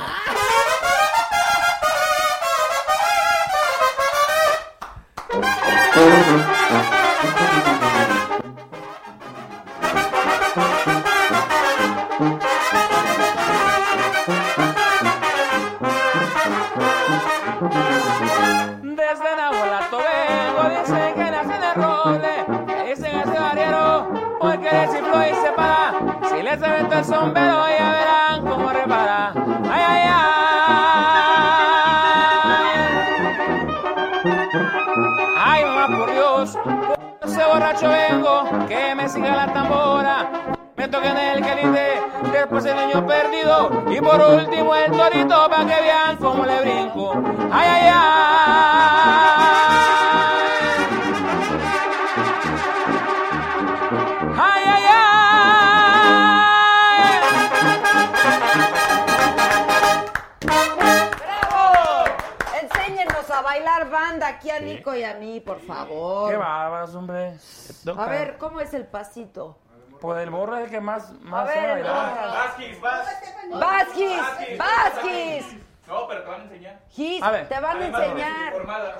Desde 17.64 19.36
Nahualato 19.38 19.98
vengo, 19.98 20.70
dicen 20.82 21.14
que 21.16 21.32
nace 21.32 21.56
en 21.56 21.64
el 21.64 21.76
roble, 21.76 22.46
dicen 22.90 23.16
ese 23.20 23.40
barriero, 23.40 24.10
porque 24.38 24.70
le 24.70 24.88
cifró 24.88 25.22
y 25.24 25.34
se 25.34 25.52
para. 25.56 25.94
Si 26.30 26.44
les 26.44 26.62
aventó 26.62 26.98
el 26.98 27.06
sombrero, 27.06 27.66
ya 27.70 27.90
verán 27.92 28.46
cómo 28.46 28.70
repara. 28.70 29.32
Ay, 29.72 29.84
ay, 29.88 30.10
ay. 30.10 30.24
Ay, 35.38 35.64
mamá, 35.64 35.98
por 35.98 36.12
Dios, 36.12 36.58
por 36.58 37.30
ese 37.30 37.46
borracho 37.46 37.88
vengo, 37.88 38.68
que 38.68 38.94
me 38.96 39.08
siga 39.08 39.36
la 39.38 39.54
tambora. 39.54 40.53
Me 40.84 40.90
toquen 40.90 41.18
el 41.18 41.42
quelite, 41.42 42.02
después 42.34 42.66
el 42.66 42.76
niño 42.76 43.08
perdido 43.08 43.86
y 43.90 44.02
por 44.02 44.20
último 44.20 44.76
el 44.76 44.92
torito 44.92 45.50
para 45.50 45.66
que 45.66 45.82
vean 45.82 46.18
cómo 46.18 46.46
le 46.46 46.60
brinco. 46.60 47.14
Ay, 47.54 47.70
ay, 47.70 47.90
ay. 47.94 49.24
Ay, 54.38 54.64
ay, 54.68 54.84
¡Bravo! 60.42 62.04
Enséñenos 62.62 63.30
a 63.30 63.42
bailar 63.42 63.90
banda 63.90 64.28
aquí 64.28 64.50
a 64.50 64.60
Nico 64.60 64.94
y 64.94 65.06
a 65.06 65.14
mí, 65.14 65.40
por 65.40 65.60
ay. 65.62 65.66
favor. 65.66 66.30
Qué 66.30 66.36
bárbaros, 66.36 66.94
hombre. 66.94 67.36
A 67.98 68.06
ver, 68.08 68.38
¿cómo 68.38 68.60
es 68.60 68.74
el 68.74 68.86
pasito? 68.86 69.63
Pues 70.04 70.22
el 70.22 70.32
borra 70.32 70.60
es 70.60 70.66
el 70.66 70.70
que 70.70 70.82
más, 70.82 71.12
A 71.12 71.14
más 71.22 71.48
sabe 71.48 71.76
ver. 71.76 71.86
Vázquez, 71.86 72.82
vas. 72.82 73.08
Vázquez, 73.52 74.58
Vázquez. 74.58 75.46
No, 75.88 76.08
pero 76.10 76.24
te 76.24 76.30
van 76.30 76.42
a 76.42 76.44
enseñar. 76.44 76.80
Gis, 76.90 77.24
A 77.24 77.32
ver. 77.32 77.48
te 77.48 77.60
van 77.62 77.82
a 77.82 77.86
enseñar. 77.86 78.48
informada. 78.54 78.96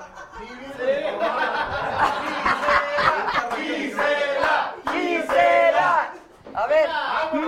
Gisela. 4.92 6.10
A 6.54 6.66
ver. 6.68 6.88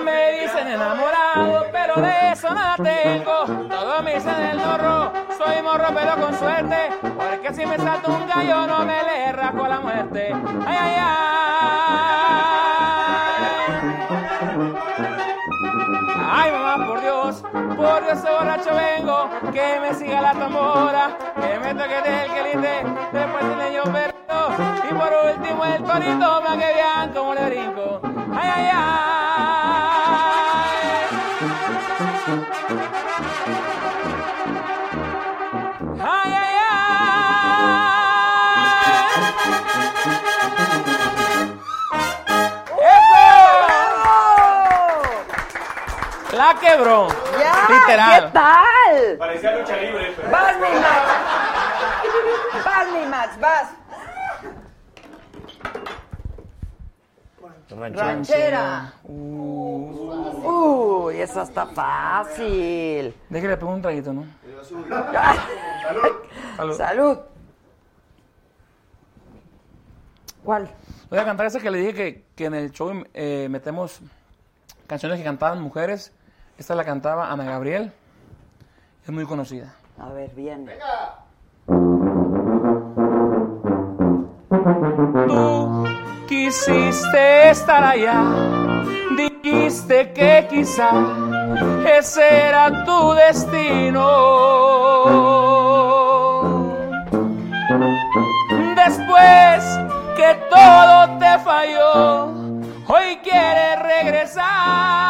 Me 0.04 0.32
dicen 0.40 0.68
enamorado, 0.68 1.66
pero 1.72 1.94
de 1.94 2.32
eso 2.32 2.52
nada 2.52 2.76
tengo. 2.76 3.46
Todos 3.70 4.02
me 4.02 4.14
dicen 4.16 4.34
el 4.34 4.58
morro, 4.58 5.12
soy 5.38 5.62
morro 5.62 5.88
pero 5.94 6.16
con 6.16 6.34
suerte. 6.38 6.90
Porque 7.00 7.54
si 7.54 7.64
me 7.64 7.78
salto 7.78 8.12
un 8.12 8.26
gallo 8.28 8.66
no 8.66 8.84
me 8.84 9.02
le 9.02 9.32
rasco 9.32 9.66
la 9.66 9.80
muerte. 9.80 10.34
Ay, 10.66 10.76
ay, 10.78 10.96
ay. 11.00 12.25
Por 17.76 18.02
ese 18.04 18.30
borracho 18.30 18.74
vengo. 18.74 19.28
Que 19.52 19.80
me 19.80 19.94
siga 19.94 20.22
la 20.22 20.32
tambora, 20.32 21.16
que 21.34 21.58
me 21.58 21.74
toque 21.74 21.98
el 21.98 22.32
quelite, 22.32 22.84
después 23.12 23.44
el 23.44 23.58
niño 23.58 23.82
perdido. 23.84 24.16
Y 24.88 24.94
por 24.94 25.12
último 25.30 25.64
el 25.64 25.82
torito, 25.84 26.40
para 26.42 26.56
que 26.58 26.74
vean 26.74 27.12
cómo 27.12 27.34
le 27.34 27.46
brinco. 27.46 28.00
Ay, 28.34 28.50
ay, 28.56 28.70
ay. 28.72 28.86
Ay, 36.02 36.32
ay, 36.32 36.54
ay. 36.58 36.76
La 46.32 46.54
quebró. 46.60 47.25
Literal. 47.68 48.24
¿qué 48.24 48.30
tal? 48.32 49.16
Parecía 49.18 49.56
lucha 49.56 49.76
libre, 49.76 50.12
pero. 50.16 50.30
Vas, 50.30 50.56
mi 50.56 50.68
Max. 50.80 51.06
Vas, 52.64 52.92
mi 52.92 53.06
Max, 53.06 53.40
vas. 53.40 53.68
Ranchera. 57.68 58.92
Uy, 60.46 61.20
esa 61.20 61.42
está 61.42 61.66
fácil. 61.66 63.14
Déjale 63.28 63.56
pegar 63.56 63.74
un 63.74 63.82
traguito, 63.82 64.12
¿no? 64.12 64.24
Salud. 66.56 66.76
Salud. 66.76 67.18
¿Cuál? 70.44 70.70
Voy 71.10 71.18
a 71.18 71.24
cantar 71.24 71.46
esa 71.46 71.58
que 71.60 71.70
le 71.70 71.78
dije 71.78 71.94
que, 71.94 72.24
que 72.36 72.44
en 72.44 72.54
el 72.54 72.70
show 72.70 73.04
eh, 73.14 73.48
metemos 73.50 74.00
canciones 74.86 75.18
que 75.18 75.24
cantaban 75.24 75.60
mujeres. 75.60 76.12
Esta 76.58 76.74
la 76.74 76.84
cantaba 76.84 77.30
Ana 77.30 77.44
Gabriel. 77.44 77.92
Es 79.04 79.10
muy 79.10 79.24
conocida. 79.24 79.74
A 79.98 80.08
ver, 80.08 80.30
bien. 80.34 80.68
Tú 85.28 85.84
quisiste 86.26 87.50
estar 87.50 87.84
allá, 87.84 88.22
dijiste 89.16 90.12
que 90.12 90.46
quizá 90.48 90.90
ese 91.98 92.48
era 92.48 92.84
tu 92.84 93.12
destino. 93.12 94.06
Después 98.74 99.64
que 100.16 100.34
todo 100.50 101.18
te 101.18 101.38
falló, 101.44 102.26
hoy 102.88 103.18
quieres 103.22 103.82
regresar 103.82 105.05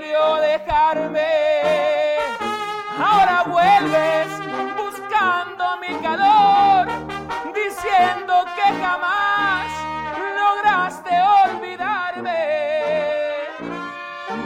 dolió 0.00 0.36
dejarme. 0.36 1.26
Ahora 2.98 3.42
vuelves 3.46 4.28
buscando 4.76 5.64
mi 5.78 5.94
calor, 6.00 6.88
diciendo 7.54 8.44
que 8.56 8.62
jamás 8.82 9.70
lograste 10.40 11.10
olvidarme. 11.46 12.46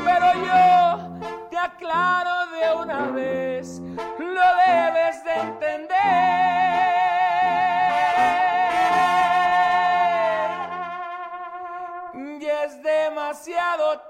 Pero 0.05 0.27
yo 0.45 1.49
te 1.51 1.59
aclaro 1.59 2.47
de 2.47 2.83
una 2.83 3.01
vez, 3.13 3.81
lo 4.19 4.47
debes 4.67 5.25
de 5.25 5.35
entender. 5.35 6.94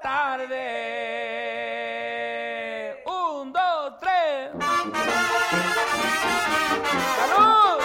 Tarde. 0.00 0.62
Un, 3.06 3.52
dos, 3.52 3.98
tres. 4.00 4.50
¡Salud! 7.16 7.78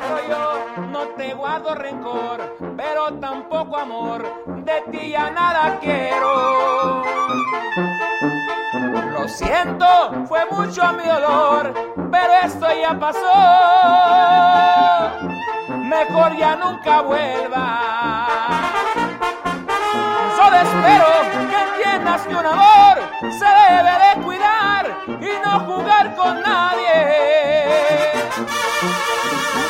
Pero 0.00 0.28
yo 0.28 0.42
no 0.88 1.08
te 1.16 1.34
guardo 1.34 1.74
rencor, 1.74 2.56
pero 2.76 3.14
tampoco 3.20 3.76
amor. 3.76 4.44
De 4.64 4.82
ti 4.90 5.10
ya 5.10 5.30
nada 5.30 5.78
quiero. 5.80 7.04
Lo 8.94 9.28
siento, 9.28 9.86
fue 10.26 10.46
mucho 10.50 10.82
mi 10.92 11.04
dolor, 11.04 11.72
pero 12.10 12.32
esto 12.44 12.66
ya 12.80 12.98
pasó. 12.98 13.20
Mejor 15.68 16.34
ya 16.36 16.56
nunca 16.56 17.02
vuelva. 17.02 17.80
Solo 20.36 20.56
espero 20.56 21.06
que 21.50 21.56
entiendas 21.56 22.22
que 22.22 22.34
un 22.34 22.46
amor 22.46 22.98
se 23.20 23.46
debe 23.46 23.98
de 24.04 24.14
cuidar 24.22 24.86
y 25.06 25.30
no 25.44 25.60
jugar 25.60 26.14
con 26.14 26.40
nadie. 26.42 28.12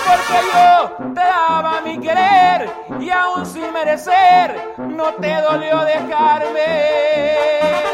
Porque 0.07 0.39
yo 0.53 0.69
te 1.15 1.21
daba 1.21 1.81
mi 1.81 1.99
querer 1.99 2.71
y 3.01 3.11
aún 3.11 3.45
sin 3.47 3.73
merecer 3.73 4.75
no 4.79 5.15
te 5.15 5.35
dolió 5.41 5.85
dejarme. 5.85 7.94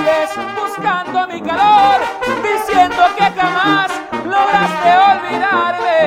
Buscando 0.00 1.26
mi 1.26 1.42
calor, 1.42 2.00
diciendo 2.42 3.04
que 3.18 3.24
jamás 3.38 3.90
lograste 4.24 4.96
olvidarme. 5.12 6.00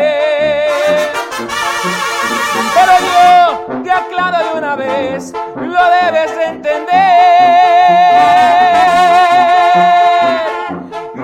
Pero 2.74 2.94
yo 3.07 3.84
te 3.84 3.91
aclaro 3.91 4.38
de 4.45 4.57
una 4.57 4.76
vez, 4.76 5.34
lo 5.56 5.90
debes 5.91 6.36
de 6.36 6.44
entender. 6.44 6.94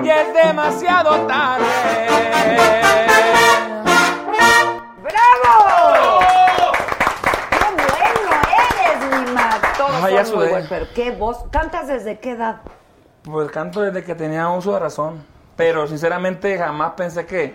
Y 0.04 0.08
es 0.08 0.32
demasiado 0.32 1.26
tarde. 1.26 2.99
Son 10.28 10.38
muy 10.38 10.48
pero 10.68 10.86
qué 10.94 11.10
voz. 11.12 11.38
¿Cantas 11.50 11.88
desde 11.88 12.18
qué 12.18 12.32
edad? 12.32 12.60
Pues 13.22 13.50
canto 13.50 13.80
desde 13.82 14.02
que 14.04 14.14
tenía 14.14 14.48
uso 14.48 14.72
de 14.74 14.78
razón, 14.80 15.22
pero 15.56 15.86
sinceramente 15.86 16.56
jamás 16.58 16.92
pensé 16.96 17.26
que 17.26 17.54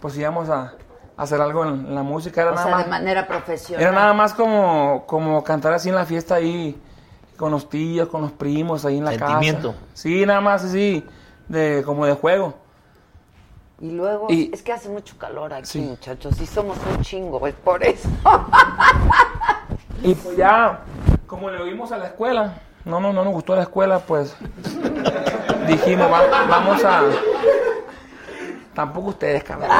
pues 0.00 0.16
íbamos 0.18 0.48
a, 0.50 0.74
a 1.16 1.22
hacer 1.22 1.40
algo 1.40 1.64
en, 1.64 1.86
en 1.86 1.94
la 1.94 2.02
música. 2.02 2.42
Era 2.42 2.50
O 2.52 2.54
nada 2.54 2.66
sea, 2.66 2.76
más, 2.76 2.84
de 2.84 2.90
manera 2.90 3.26
profesional. 3.26 3.82
era 3.82 3.92
nada 3.92 4.12
más 4.12 4.34
como, 4.34 5.04
como 5.06 5.42
cantar 5.42 5.72
así 5.72 5.88
en 5.88 5.94
la 5.94 6.04
fiesta 6.04 6.34
ahí, 6.34 6.78
con 7.38 7.50
los 7.50 7.68
tíos, 7.70 8.08
con 8.08 8.20
los 8.22 8.32
primos 8.32 8.84
ahí 8.84 8.98
en 8.98 9.04
la 9.04 9.12
Sentimiento. 9.12 9.72
casa. 9.72 9.84
Sí, 9.94 10.24
nada 10.26 10.40
más 10.42 10.64
así, 10.64 11.04
de, 11.48 11.82
como 11.86 12.04
de 12.06 12.12
juego. 12.14 12.54
Y 13.80 13.90
luego, 13.92 14.26
Y- 14.30 14.50
es 14.54 14.62
que 14.62 14.72
hace 14.72 14.88
mucho 14.88 15.16
calor 15.18 15.52
aquí, 15.52 15.66
Sí. 15.66 15.80
muchachos, 15.80 16.40
y 16.40 16.46
somos 16.46 16.78
un 16.94 17.02
chingo, 17.02 17.46
es 17.46 17.54
por 17.54 17.82
eso. 17.84 18.08
Y 20.02 20.14
pues 20.14 20.36
ya, 20.36 20.80
como 21.26 21.50
le 21.50 21.60
oímos 21.62 21.92
a 21.92 21.98
la 21.98 22.06
escuela, 22.06 22.54
no, 22.84 23.00
no, 23.00 23.12
no 23.12 23.24
nos 23.24 23.32
gustó 23.32 23.56
la 23.56 23.62
escuela, 23.62 23.98
pues 24.00 24.36
dijimos, 25.66 26.10
"Va- 26.10 26.46
vamos 26.48 26.84
a... 26.84 27.02
Tampoco 28.74 29.08
ustedes, 29.08 29.42
cabrón. 29.42 29.70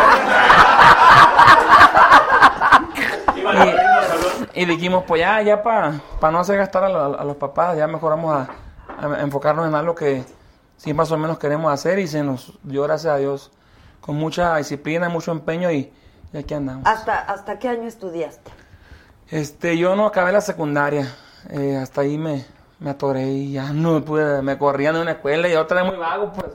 Y, 4.54 4.60
y 4.62 4.64
dijimos, 4.64 5.04
pues 5.06 5.20
ya, 5.20 5.42
ya 5.42 5.62
para 5.62 5.92
no 6.32 6.38
hacer 6.40 6.56
gastar 6.58 6.84
a, 6.84 6.88
lo- 6.88 7.20
a 7.20 7.24
los 7.24 7.36
papás, 7.36 7.76
ya 7.76 7.86
mejor 7.86 8.10
vamos 8.10 8.34
a, 8.34 8.48
a 9.06 9.20
enfocarnos 9.20 9.66
en 9.68 9.74
algo 9.74 9.94
que 9.94 10.24
sí 10.76 10.92
más 10.94 11.10
o 11.12 11.18
menos 11.18 11.38
queremos 11.38 11.72
hacer 11.72 11.98
y 11.98 12.08
se 12.08 12.22
nos 12.22 12.58
dio, 12.62 12.82
gracias 12.84 13.12
a 13.14 13.16
Dios, 13.18 13.52
con 14.00 14.16
mucha 14.16 14.56
disciplina, 14.56 15.08
mucho 15.08 15.30
empeño 15.32 15.70
y, 15.70 15.92
y 16.32 16.38
aquí 16.38 16.54
andamos. 16.54 16.86
¿Hasta, 16.86 17.18
¿Hasta 17.20 17.58
qué 17.58 17.68
año 17.68 17.86
estudiaste? 17.86 18.50
Este, 19.28 19.76
yo 19.76 19.94
no 19.96 20.06
acabé 20.06 20.32
la 20.32 20.40
secundaria. 20.40 21.06
Eh, 21.50 21.76
hasta 21.76 22.02
ahí 22.02 22.18
me, 22.18 22.44
me 22.78 22.90
atoré 22.90 23.26
y 23.28 23.52
ya 23.52 23.72
no 23.72 24.04
pude, 24.04 24.42
me 24.42 24.58
corrían 24.58 24.94
de 24.94 25.02
una 25.02 25.12
escuela 25.12 25.48
y 25.48 25.54
otra 25.54 25.80
era 25.80 25.90
muy 25.90 25.98
vago, 25.98 26.32
pues. 26.32 26.52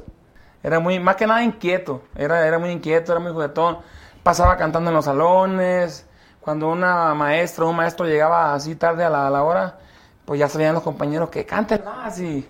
Era 0.63 0.79
muy, 0.79 0.99
más 0.99 1.15
que 1.15 1.25
nada 1.25 1.43
inquieto. 1.43 2.03
Era, 2.15 2.45
era 2.45 2.59
muy 2.59 2.69
inquieto, 2.69 3.11
era 3.11 3.19
muy 3.19 3.31
juguetón. 3.31 3.79
Pasaba 4.21 4.57
cantando 4.57 4.91
en 4.91 4.95
los 4.95 5.05
salones. 5.05 6.05
Cuando 6.39 6.69
una 6.69 7.13
maestra 7.15 7.65
un 7.65 7.75
maestro 7.75 8.05
llegaba 8.05 8.53
así 8.53 8.75
tarde 8.75 9.03
a 9.03 9.09
la, 9.09 9.27
a 9.27 9.29
la 9.29 9.43
hora, 9.43 9.79
pues 10.25 10.39
ya 10.39 10.47
salían 10.47 10.73
los 10.73 10.83
compañeros 10.83 11.29
que 11.29 11.45
canten 11.45 11.83
más 11.83 12.19
y 12.19 12.47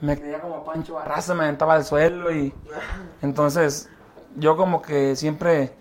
me 0.00 0.18
creía 0.18 0.40
como 0.40 0.64
Pancho 0.64 0.94
Barraza, 0.94 1.34
me 1.34 1.44
aventaba 1.44 1.74
al 1.74 1.84
suelo 1.84 2.32
y 2.32 2.52
entonces 3.22 3.88
yo 4.36 4.56
como 4.56 4.82
que 4.82 5.14
siempre 5.16 5.72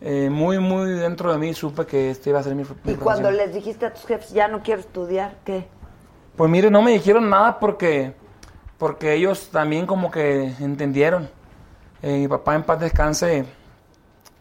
eh, 0.00 0.28
muy, 0.30 0.58
muy 0.58 0.90
dentro 0.90 1.32
de 1.32 1.38
mí 1.38 1.54
supe 1.54 1.84
que 1.86 2.10
este 2.10 2.30
iba 2.30 2.40
a 2.40 2.42
ser 2.42 2.54
mi, 2.54 2.64
mi 2.84 2.92
Y 2.92 2.94
cuando 2.96 3.30
les 3.30 3.52
dijiste 3.52 3.86
a 3.86 3.92
tus 3.92 4.04
jefes, 4.06 4.30
ya 4.30 4.48
no 4.48 4.62
quiero 4.62 4.80
estudiar, 4.80 5.34
¿qué? 5.44 5.66
Pues 6.36 6.50
mire, 6.50 6.70
no 6.70 6.82
me 6.82 6.92
dijeron 6.92 7.28
nada 7.28 7.58
porque, 7.58 8.14
porque 8.78 9.14
ellos 9.14 9.48
también 9.50 9.86
como 9.86 10.10
que 10.10 10.54
entendieron. 10.60 11.28
Eh, 12.00 12.18
mi 12.18 12.28
papá 12.28 12.54
en 12.54 12.62
paz 12.62 12.78
descanse, 12.78 13.44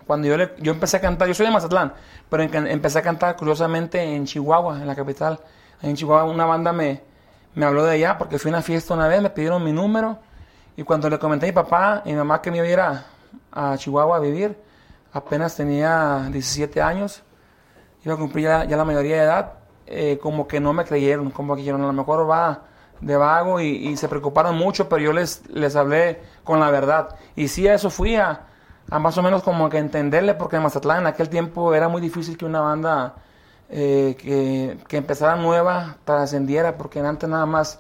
cuando 0.06 0.28
yo, 0.28 0.38
le- 0.38 0.54
yo 0.60 0.72
empecé 0.74 0.98
a 0.98 1.02
cantar, 1.02 1.28
yo 1.28 1.34
soy 1.34 1.48
de 1.48 1.52
Mazatlán, 1.52 1.94
pero 2.30 2.44
en- 2.44 2.68
empecé 2.68 3.00
a 3.00 3.02
cantar 3.02 3.36
curiosamente 3.36 4.00
en 4.02 4.26
Chihuahua, 4.26 4.80
en 4.80 4.86
la 4.88 4.96
capital. 4.96 5.40
En 5.82 5.96
Chihuahua 5.96 6.32
una 6.32 6.46
banda 6.46 6.72
me, 6.72 7.02
me 7.56 7.66
habló 7.66 7.84
de 7.84 7.94
allá 7.96 8.18
porque 8.18 8.38
fui 8.38 8.50
a 8.52 8.54
una 8.56 8.62
fiesta 8.62 8.94
una 8.94 9.08
vez, 9.08 9.22
me 9.22 9.32
pidieron 9.32 9.64
mi 9.64 9.74
número 9.74 10.20
y 10.76 10.84
cuando 10.84 11.10
le 11.10 11.18
comenté 11.18 11.48
a 11.48 11.50
mi 11.50 11.54
papá 11.54 12.04
y 12.06 12.10
mi 12.10 12.16
mamá 12.18 12.42
que 12.42 12.52
me 12.52 12.58
iba 12.58 12.68
a 12.68 12.70
ir 12.70 12.80
a, 12.80 13.06
a 13.52 13.76
Chihuahua 13.78 14.18
a 14.18 14.20
vivir, 14.20 14.56
apenas 15.12 15.56
tenía 15.56 16.28
17 16.32 16.82
años, 16.82 17.24
iba 18.04 18.16
a 18.16 18.18
cumplir 18.18 18.46
ya, 18.46 18.66
la 18.66 18.86
mayoría 18.86 19.18
de 19.18 19.24
edad, 19.24 19.54
eh, 19.86 20.20
como 20.22 20.48
que 20.48 20.60
no 20.60 20.74
me 20.74 20.86
creyeron, 20.86 21.32
como 21.32 21.56
que 21.56 21.62
dijeron, 21.62 21.82
a 21.84 21.88
lo 21.88 21.94
mejor 21.94 22.30
va 22.30 22.64
de 23.02 23.16
vago 23.16 23.60
y, 23.60 23.96
se 23.98 24.08
preocuparon 24.08 24.58
mucho, 24.58 24.90
pero 24.90 25.02
yo 25.02 25.14
les, 25.14 25.48
les 25.50 25.76
hablé 25.76 26.22
con 26.44 26.60
la 26.60 26.72
verdad. 26.72 27.16
Y 27.36 27.48
sí, 27.48 27.68
a 27.68 27.74
eso 27.74 27.90
fui 27.90 28.16
a, 28.16 28.48
a 28.90 29.00
más 29.00 29.18
o 29.18 29.22
menos 29.22 29.44
como 29.44 29.70
que 29.70 29.78
entenderle, 29.78 30.34
porque 30.34 30.56
en 30.58 30.64
Mazatlán 30.64 31.02
en 31.02 31.08
aquel 31.08 31.30
tiempo 31.30 31.74
era 31.74 31.88
muy 31.90 32.02
difícil 32.02 32.38
que 32.38 32.46
una 32.46 32.62
banda 32.62 33.16
eh, 33.70 34.16
que, 34.20 34.78
que 34.88 34.98
empezara 34.98 35.36
nueva 35.36 35.98
trascendiera, 36.06 36.78
porque 36.78 37.00
antes 37.00 37.30
nada 37.30 37.46
más, 37.46 37.80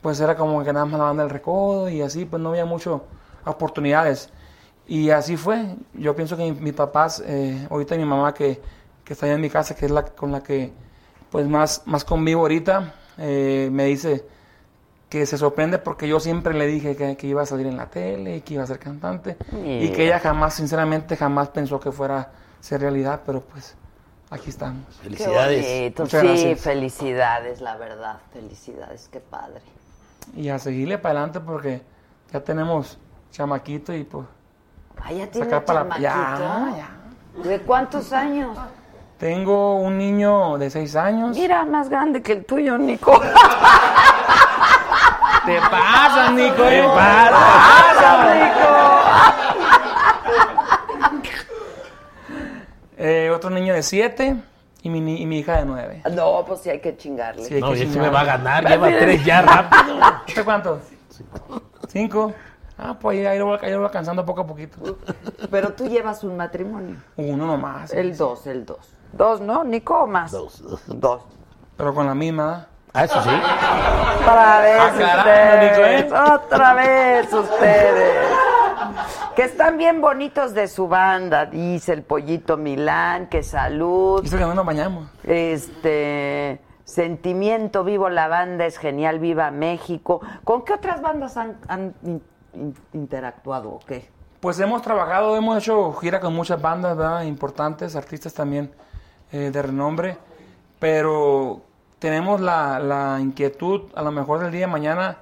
pues 0.00 0.20
era 0.20 0.36
como 0.36 0.62
que 0.64 0.72
nada 0.72 0.86
más 0.86 0.98
la 0.98 1.06
banda 1.06 1.22
del 1.24 1.30
recodo 1.30 1.88
y 1.88 2.02
así, 2.02 2.24
pues 2.24 2.40
no 2.42 2.50
había 2.50 2.64
muchas 2.64 3.00
oportunidades. 3.44 4.30
Y 4.86 5.10
así 5.10 5.36
fue. 5.36 5.76
Yo 5.94 6.14
pienso 6.14 6.36
que 6.36 6.44
mi- 6.44 6.60
mis 6.60 6.72
papás, 6.74 7.22
eh, 7.26 7.66
ahorita 7.70 7.96
mi 7.96 8.04
mamá 8.04 8.34
que, 8.34 8.60
que 9.04 9.12
está 9.14 9.26
allá 9.26 9.34
en 9.36 9.40
mi 9.40 9.50
casa, 9.50 9.74
que 9.74 9.86
es 9.86 9.90
la 9.90 10.04
con 10.04 10.30
la 10.32 10.42
que 10.42 10.72
pues 11.30 11.48
más, 11.48 11.82
más 11.86 12.04
convivo 12.04 12.42
ahorita, 12.42 12.94
eh, 13.18 13.68
me 13.72 13.84
dice 13.86 14.24
que 15.08 15.26
se 15.26 15.38
sorprende 15.38 15.78
porque 15.78 16.08
yo 16.08 16.20
siempre 16.20 16.54
le 16.54 16.66
dije 16.66 16.96
que, 16.96 17.16
que 17.16 17.26
iba 17.26 17.42
a 17.42 17.46
salir 17.46 17.66
en 17.66 17.76
la 17.76 17.86
tele 17.86 18.36
y 18.36 18.40
que 18.42 18.54
iba 18.54 18.62
a 18.64 18.66
ser 18.66 18.78
cantante 18.78 19.36
y 19.52 19.88
que 19.90 20.04
ella 20.06 20.18
jamás, 20.18 20.54
sinceramente, 20.54 21.16
jamás 21.16 21.48
pensó 21.50 21.78
que 21.80 21.92
fuera 21.92 22.18
a 22.20 22.28
ser 22.60 22.80
realidad, 22.80 23.20
pero 23.24 23.40
pues 23.40 23.74
aquí 24.30 24.50
estamos. 24.50 24.82
Felicidades. 25.02 25.92
Muchas 25.98 26.20
sí, 26.20 26.26
gracias. 26.26 26.60
felicidades, 26.60 27.60
la 27.60 27.76
verdad. 27.76 28.18
Felicidades, 28.32 29.08
qué 29.12 29.20
padre. 29.20 29.60
Y 30.36 30.48
a 30.48 30.58
seguirle 30.58 30.98
para 30.98 31.20
adelante 31.20 31.40
porque 31.40 31.82
ya 32.32 32.40
tenemos 32.42 32.98
chamaquito 33.30 33.94
y 33.94 34.04
pues 34.04 34.26
Ah, 35.02 35.12
ya 35.12 35.26
tiene 35.26 35.46
sacar 35.46 35.64
para 35.64 35.84
la... 35.84 35.98
Ya, 35.98 36.38
ya. 36.76 36.88
¿De 37.42 37.60
cuántos 37.60 38.12
años? 38.12 38.56
Tengo 39.18 39.76
un 39.76 39.96
niño 39.98 40.58
de 40.58 40.70
seis 40.70 40.96
años. 40.96 41.36
Mira, 41.36 41.64
más 41.64 41.88
grande 41.88 42.22
que 42.22 42.32
el 42.32 42.44
tuyo, 42.44 42.76
Nico. 42.78 43.12
Te 45.46 45.60
pasa, 45.60 46.30
Nico. 46.30 46.62
Te 46.62 46.82
Eh, 52.96 53.30
otro 53.34 53.50
niño 53.50 53.74
de 53.74 53.82
siete 53.82 54.36
y 54.82 54.88
mi, 54.88 55.20
y 55.20 55.26
mi 55.26 55.40
hija 55.40 55.58
de 55.58 55.64
nueve. 55.66 56.02
No, 56.12 56.44
pues 56.46 56.60
sí 56.60 56.70
hay 56.70 56.80
que 56.80 56.96
chingarle. 56.96 57.44
Sí, 57.44 57.54
hay 57.54 57.60
No, 57.60 57.72
que 57.72 57.78
y 57.78 57.82
este 57.82 57.98
me 57.98 58.08
va 58.08 58.20
a 58.20 58.24
ganar, 58.24 58.64
lleva 58.66 58.86
tres 58.88 59.24
ya 59.24 59.42
rápido. 59.42 59.98
¿Usted 60.28 60.44
cuántos? 60.44 60.80
Cinco. 61.88 62.32
Ah, 62.76 62.96
pues 62.98 63.24
ahí, 63.26 63.38
lo, 63.38 63.46
voy, 63.46 63.58
ahí 63.62 63.70
lo 63.70 63.78
voy 63.78 63.86
alcanzando 63.86 64.24
poco 64.24 64.40
a 64.42 64.46
poquito. 64.46 64.98
Pero 65.50 65.72
tú 65.74 65.86
llevas 65.86 66.24
un 66.24 66.36
matrimonio. 66.36 66.96
Uno 67.16 67.46
nomás. 67.46 67.92
El 67.92 68.12
sí. 68.12 68.18
dos, 68.18 68.46
el 68.46 68.66
dos. 68.66 68.90
Dos, 69.12 69.40
¿no, 69.40 69.62
Nico? 69.62 69.94
¿O 70.00 70.06
más? 70.06 70.32
Dos, 70.32 70.60
dos. 70.62 70.82
Dos. 70.86 71.22
Pero 71.76 71.94
con 71.94 72.06
la 72.06 72.14
misma. 72.14 72.66
Ah, 72.92 73.04
eso 73.04 73.22
sí. 73.22 73.28
Otra 73.28 74.60
vez 74.60 74.80
Aclarando, 74.80 75.64
Nico, 75.64 75.80
ustedes. 75.80 76.12
¿eh? 76.12 76.32
Otra 76.34 76.74
vez 76.74 77.32
ustedes. 77.32 78.26
Que 79.34 79.42
están 79.42 79.78
bien 79.78 80.00
bonitos 80.00 80.54
de 80.54 80.68
su 80.68 80.86
banda, 80.86 81.46
dice 81.46 81.92
el 81.92 82.02
Pollito 82.02 82.56
Milán, 82.56 83.28
que 83.28 83.42
salud. 83.42 84.22
Dice 84.22 84.38
que 84.38 84.44
no 84.44 84.54
nos 84.54 84.64
bañamos. 84.64 85.08
Este, 85.24 86.60
Sentimiento 86.84 87.82
Vivo, 87.82 88.08
la 88.10 88.28
banda 88.28 88.66
es 88.66 88.78
genial, 88.78 89.18
viva 89.18 89.50
México. 89.50 90.20
¿Con 90.44 90.64
qué 90.64 90.74
otras 90.74 91.02
bandas 91.02 91.36
han, 91.36 91.58
han 91.66 91.94
in- 92.54 92.60
in- 92.60 92.74
interactuado 92.92 93.70
o 93.70 93.78
qué? 93.80 94.08
Pues 94.40 94.58
hemos 94.60 94.82
trabajado, 94.82 95.36
hemos 95.36 95.56
hecho 95.58 95.92
gira 95.94 96.20
con 96.20 96.34
muchas 96.34 96.60
bandas, 96.60 96.96
¿verdad? 96.96 97.22
Importantes, 97.22 97.96
artistas 97.96 98.34
también 98.34 98.70
eh, 99.32 99.50
de 99.50 99.62
renombre, 99.62 100.18
pero 100.78 101.62
tenemos 101.98 102.40
la, 102.40 102.78
la 102.78 103.18
inquietud, 103.20 103.82
a 103.94 104.02
lo 104.02 104.12
mejor 104.12 104.40
del 104.40 104.50
día 104.52 104.62
de 104.62 104.66
mañana, 104.66 105.16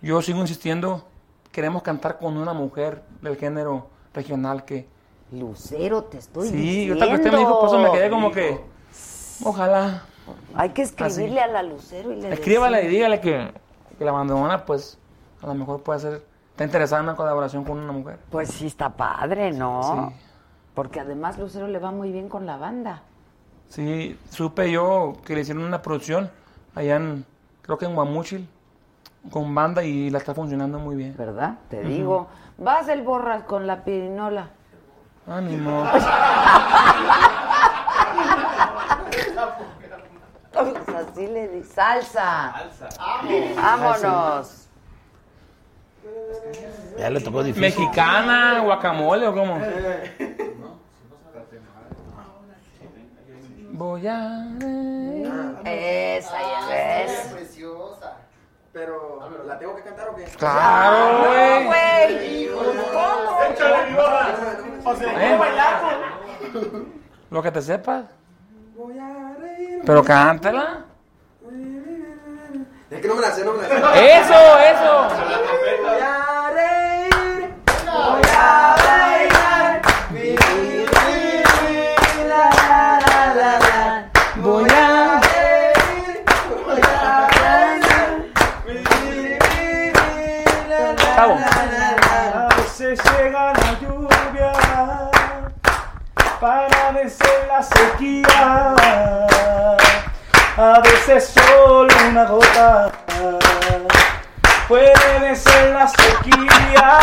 yo 0.00 0.22
sigo 0.22 0.38
insistiendo, 0.40 1.04
queremos 1.50 1.82
cantar 1.82 2.18
con 2.18 2.36
una 2.36 2.52
mujer 2.52 3.02
del 3.20 3.36
género 3.36 3.88
regional 4.14 4.64
que... 4.64 4.86
Lucero, 5.32 6.04
te 6.04 6.18
estoy 6.18 6.48
Sí, 6.48 6.56
diciendo. 6.56 6.94
ahorita 6.94 7.08
que 7.08 7.14
usted 7.16 7.32
me 7.32 7.38
dijo, 7.40 7.60
por 7.60 7.68
eso 7.68 7.78
me 7.80 7.90
quedé 7.90 8.08
como 8.10 8.30
que, 8.30 8.60
ojalá, 9.44 10.02
Hay 10.54 10.70
que 10.70 10.82
escribirle 10.82 11.40
a 11.40 11.48
la 11.48 11.62
Lucero 11.62 12.12
y 12.12 12.16
le 12.20 12.32
escríbale 12.32 12.78
y 12.82 12.86
decimos. 12.86 12.92
dígale 12.94 13.20
que, 13.20 13.52
que 13.98 14.04
la 14.04 14.10
abandona, 14.12 14.64
pues, 14.64 14.98
a 15.42 15.46
lo 15.48 15.54
mejor 15.54 15.82
puede 15.82 16.00
ser, 16.00 16.22
está 16.58 16.64
interesada 16.64 17.02
en 17.02 17.08
una 17.10 17.14
colaboración 17.16 17.62
con 17.62 17.78
una 17.78 17.92
mujer. 17.92 18.18
Pues 18.30 18.50
sí 18.50 18.66
está 18.66 18.90
padre, 18.90 19.52
¿no? 19.52 20.10
Sí. 20.10 20.16
Porque 20.74 20.98
además 20.98 21.38
Lucero 21.38 21.68
le 21.68 21.78
va 21.78 21.92
muy 21.92 22.10
bien 22.10 22.28
con 22.28 22.46
la 22.46 22.56
banda. 22.56 23.02
Sí, 23.68 24.18
supe 24.30 24.68
yo 24.68 25.12
que 25.24 25.36
le 25.36 25.42
hicieron 25.42 25.62
una 25.62 25.82
producción 25.82 26.32
allá 26.74 26.96
en, 26.96 27.24
creo 27.62 27.78
que 27.78 27.84
en 27.84 27.94
Guamúchil, 27.94 28.48
con 29.30 29.54
banda 29.54 29.84
y 29.84 30.10
la 30.10 30.18
está 30.18 30.34
funcionando 30.34 30.80
muy 30.80 30.96
bien. 30.96 31.14
¿Verdad? 31.16 31.58
Te 31.70 31.80
digo. 31.82 32.26
Vas 32.56 32.88
el 32.88 33.02
borras 33.02 33.44
con 33.44 33.68
la 33.68 33.84
pirinola. 33.84 34.48
Ánimo. 35.28 35.86
Pues 40.52 40.88
así 41.12 41.24
le 41.28 41.48
di. 41.50 41.62
Salsa. 41.62 42.52
Vámonos. 43.54 44.67
Ya 46.98 47.10
le 47.10 47.20
tocó 47.20 47.42
difícil. 47.42 47.62
¿Mexicana, 47.62 48.60
guacamole 48.64 49.26
o 49.28 49.34
cómo? 49.34 49.60
Voy 53.70 54.06
a... 54.08 54.44
Esa 55.64 56.38
ya 56.40 57.02
Es 57.04 57.12
ves. 57.12 57.32
preciosa. 57.32 58.16
Pero, 58.72 59.20
¿la 59.46 59.58
tengo 59.58 59.76
que 59.76 59.82
cantar 59.82 60.08
o 60.08 60.16
qué? 60.16 60.24
Claro, 60.36 61.28
güey. 61.28 61.66
Güey. 61.66 62.48
¿Cómo? 62.92 63.38
¿Eh? 65.00 65.38
Lo 67.30 67.42
que 67.42 67.50
te 67.52 67.62
sepas. 67.62 68.06
Pero 69.84 70.04
cántala. 70.04 70.84
Es 72.90 73.02
que 73.02 73.08
no 73.08 73.14
me 73.16 73.20
la 73.20 73.30
sé, 73.30 73.44
no 73.44 73.52
me 73.52 73.62
la 73.62 73.68
sé. 73.68 73.74
Eso, 74.18 74.58
eso. 74.58 75.08
Voy 75.82 76.00
a 76.00 76.50
reír, 76.54 77.54
voy 77.84 78.22
a 78.34 78.76
bailar, 78.86 79.82
vivir, 80.10 80.88
la, 82.26 82.44
la, 82.48 82.98
la, 83.06 83.34
la, 83.34 83.52
la. 83.58 84.10
Voy 84.36 84.64
a... 84.70 85.20
reír, 85.20 86.24
voy 86.66 86.80
a 86.80 87.28
bailar, 87.42 88.10
vivir, 88.66 89.38
la, 90.70 90.80
la, 90.94 91.20
la, 91.28 91.52
la, 91.66 91.88
la. 92.00 92.46
A 92.46 92.48
veces 92.56 92.98
llega 93.04 93.52
la 93.52 93.70
lluvia 93.80 94.52
para 96.40 96.90
vencer 96.92 97.38
la 97.48 97.62
sequía. 97.62 99.27
A 100.60 100.80
veces 100.80 101.32
solo 101.32 101.86
una 102.10 102.24
gota 102.24 102.90
puede 104.66 105.18
vencer 105.20 105.70
la 105.70 105.86
sequía. 105.86 106.98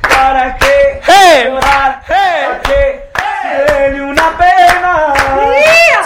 ¿Para 0.00 0.56
qué 0.56 1.02
¡Hey! 1.06 1.44
llorar? 1.44 2.00
¡Hey! 2.08 2.46
¿Para 2.46 2.62
qué 2.62 3.10
tener 3.12 4.00
una 4.00 4.30
pena? 4.38 5.14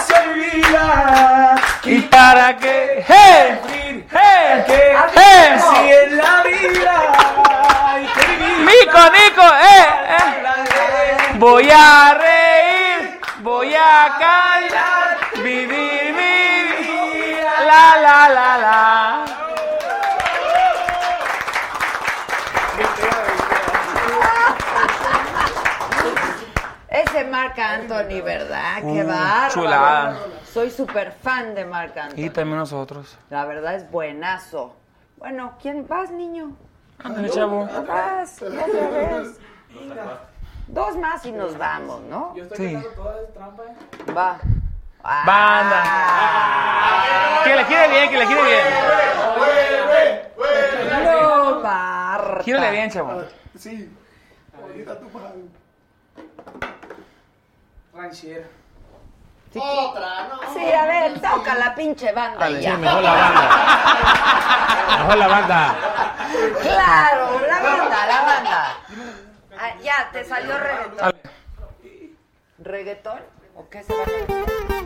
Se 0.05 0.33
vida 0.33 1.55
¿Y 1.85 2.01
para 2.01 2.57
qué? 2.57 3.05
¡Hey! 3.07 3.59
sufrir. 3.63 4.07
¡Hey! 4.11 4.63
¿Qué? 4.67 4.97
¡Hey! 5.15 5.59
Si 5.61 5.91
en 5.93 6.17
la 6.17 6.43
vida 6.43 7.13
hay 7.85 8.05
que 8.05 8.25
vivir. 8.35 8.67
Nico, 8.67 8.99
Nico, 9.11 9.47
eh, 9.47 9.87
eh. 10.09 11.35
Voy 11.35 11.69
a 11.71 12.15
reír, 12.15 13.21
voy 13.43 13.73
a 13.73 14.17
callar, 14.19 15.17
vivir 15.41 15.88
la, 17.69 18.01
la, 18.01 18.29
la, 18.29 18.57
la. 18.57 19.25
Ese 26.89 27.23
Marc 27.25 27.59
Anthony, 27.59 28.21
¿verdad? 28.23 28.81
Qué 28.81 29.03
bárbaro. 29.03 29.53
chulada. 29.53 30.17
Soy 30.51 30.71
súper 30.71 31.11
fan 31.11 31.53
de 31.53 31.65
Marc 31.65 31.95
Anthony. 31.95 32.17
Y 32.17 32.29
también 32.31 32.57
nosotros. 32.57 33.17
La 33.29 33.45
verdad 33.45 33.75
es 33.75 33.89
buenazo. 33.91 34.75
Bueno, 35.17 35.53
¿quién 35.61 35.87
vas, 35.87 36.09
niño? 36.09 36.55
Ándale, 37.03 37.29
chavo. 37.29 37.69
Vas, 37.87 38.41
otra 38.41 38.65
vez. 38.89 39.39
Dos 40.67 40.97
más 40.97 41.23
y 41.25 41.31
nos 41.31 41.55
vamos, 41.57 42.01
¿no? 42.01 42.33
Sí. 42.55 42.75
Va. 44.15 44.39
Ah. 45.03 45.23
Banda. 45.25 45.83
Que 47.43 47.55
le 47.55 47.65
quiere 47.65 47.87
bien, 47.87 48.09
que 48.09 48.17
le 48.17 48.25
quiere 48.25 48.43
bien. 48.43 48.65
No, 51.05 51.59
Marta. 51.61 52.43
Gírale 52.43 52.71
bien, 52.71 52.89
chavo. 52.91 53.23
Sí. 53.57 53.89
Ahorita 54.61 54.99
tú. 54.99 55.09
Ranchera. 57.93 58.45
Otra, 59.55 60.27
no. 60.27 60.53
Sí, 60.53 60.71
a 60.71 60.85
ver, 60.85 61.19
toca 61.19 61.55
la 61.55 61.73
pinche 61.73 62.11
banda 62.11 62.49
y 62.51 62.57
Sí, 62.57 62.61
ya. 62.61 62.77
mejor 62.77 63.01
la 63.01 63.13
banda. 63.13 63.49
Mejor 64.99 65.17
la 65.17 65.27
banda. 65.27 65.75
Claro, 66.61 67.39
la 67.47 67.59
banda, 67.59 68.05
la 68.05 68.21
banda. 68.21 68.77
Ah, 69.59 69.71
ya, 69.81 70.09
te 70.13 70.23
salió 70.23 70.55
reggaetón. 70.57 71.15
¿Reggaetón? 72.59 73.19
¿O 73.55 73.67
qué 73.69 73.83
se 73.83 73.93
va 73.93 73.99
a 74.01 74.03
hacer? 74.03 74.78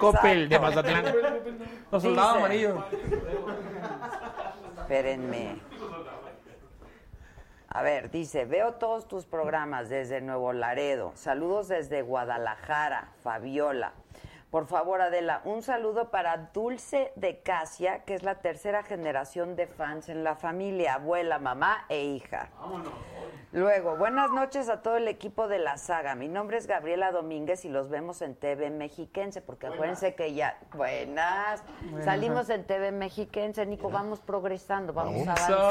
Coppel 0.00 0.48
de 0.48 0.58
Mazatlán. 0.58 1.04
Los 1.92 2.02
soldados 2.02 2.34
Dice. 2.34 2.38
amarillos. 2.38 2.84
Espérenme. 4.78 5.56
A 7.68 7.82
ver, 7.82 8.10
dice, 8.10 8.46
veo 8.46 8.74
todos 8.74 9.06
tus 9.06 9.26
programas 9.26 9.88
desde 9.88 10.20
Nuevo 10.20 10.52
Laredo. 10.52 11.12
Saludos 11.14 11.68
desde 11.68 12.02
Guadalajara, 12.02 13.10
Fabiola. 13.22 13.92
Por 14.50 14.66
favor, 14.66 15.00
Adela, 15.00 15.42
un 15.44 15.62
saludo 15.62 16.10
para 16.10 16.48
Dulce 16.52 17.12
de 17.14 17.38
Casia, 17.38 18.00
que 18.04 18.14
es 18.14 18.24
la 18.24 18.36
tercera 18.40 18.82
generación 18.82 19.54
de 19.54 19.68
fans 19.68 20.08
en 20.08 20.24
la 20.24 20.34
familia, 20.34 20.94
abuela, 20.94 21.38
mamá 21.38 21.84
e 21.88 22.02
hija. 22.02 22.48
Luego, 23.52 23.96
buenas 23.96 24.30
noches 24.32 24.68
a 24.68 24.82
todo 24.82 24.96
el 24.96 25.06
equipo 25.06 25.46
de 25.46 25.60
la 25.60 25.76
saga. 25.76 26.16
Mi 26.16 26.26
nombre 26.26 26.56
es 26.56 26.66
Gabriela 26.66 27.12
Domínguez 27.12 27.64
y 27.64 27.68
los 27.68 27.90
vemos 27.90 28.22
en 28.22 28.34
TV 28.34 28.70
Mexiquense, 28.70 29.40
porque 29.40 29.68
acuérdense 29.68 30.16
que 30.16 30.34
ya. 30.34 30.58
Buenas. 30.74 31.62
Buenas. 31.82 32.04
Salimos 32.04 32.50
en 32.50 32.64
TV 32.64 32.90
Mexiquense, 32.90 33.64
Nico. 33.66 33.88
Vamos 33.88 34.18
progresando, 34.18 34.92
vamos 34.92 35.26
Vamos. 35.26 35.28
avanzando. 35.28 35.68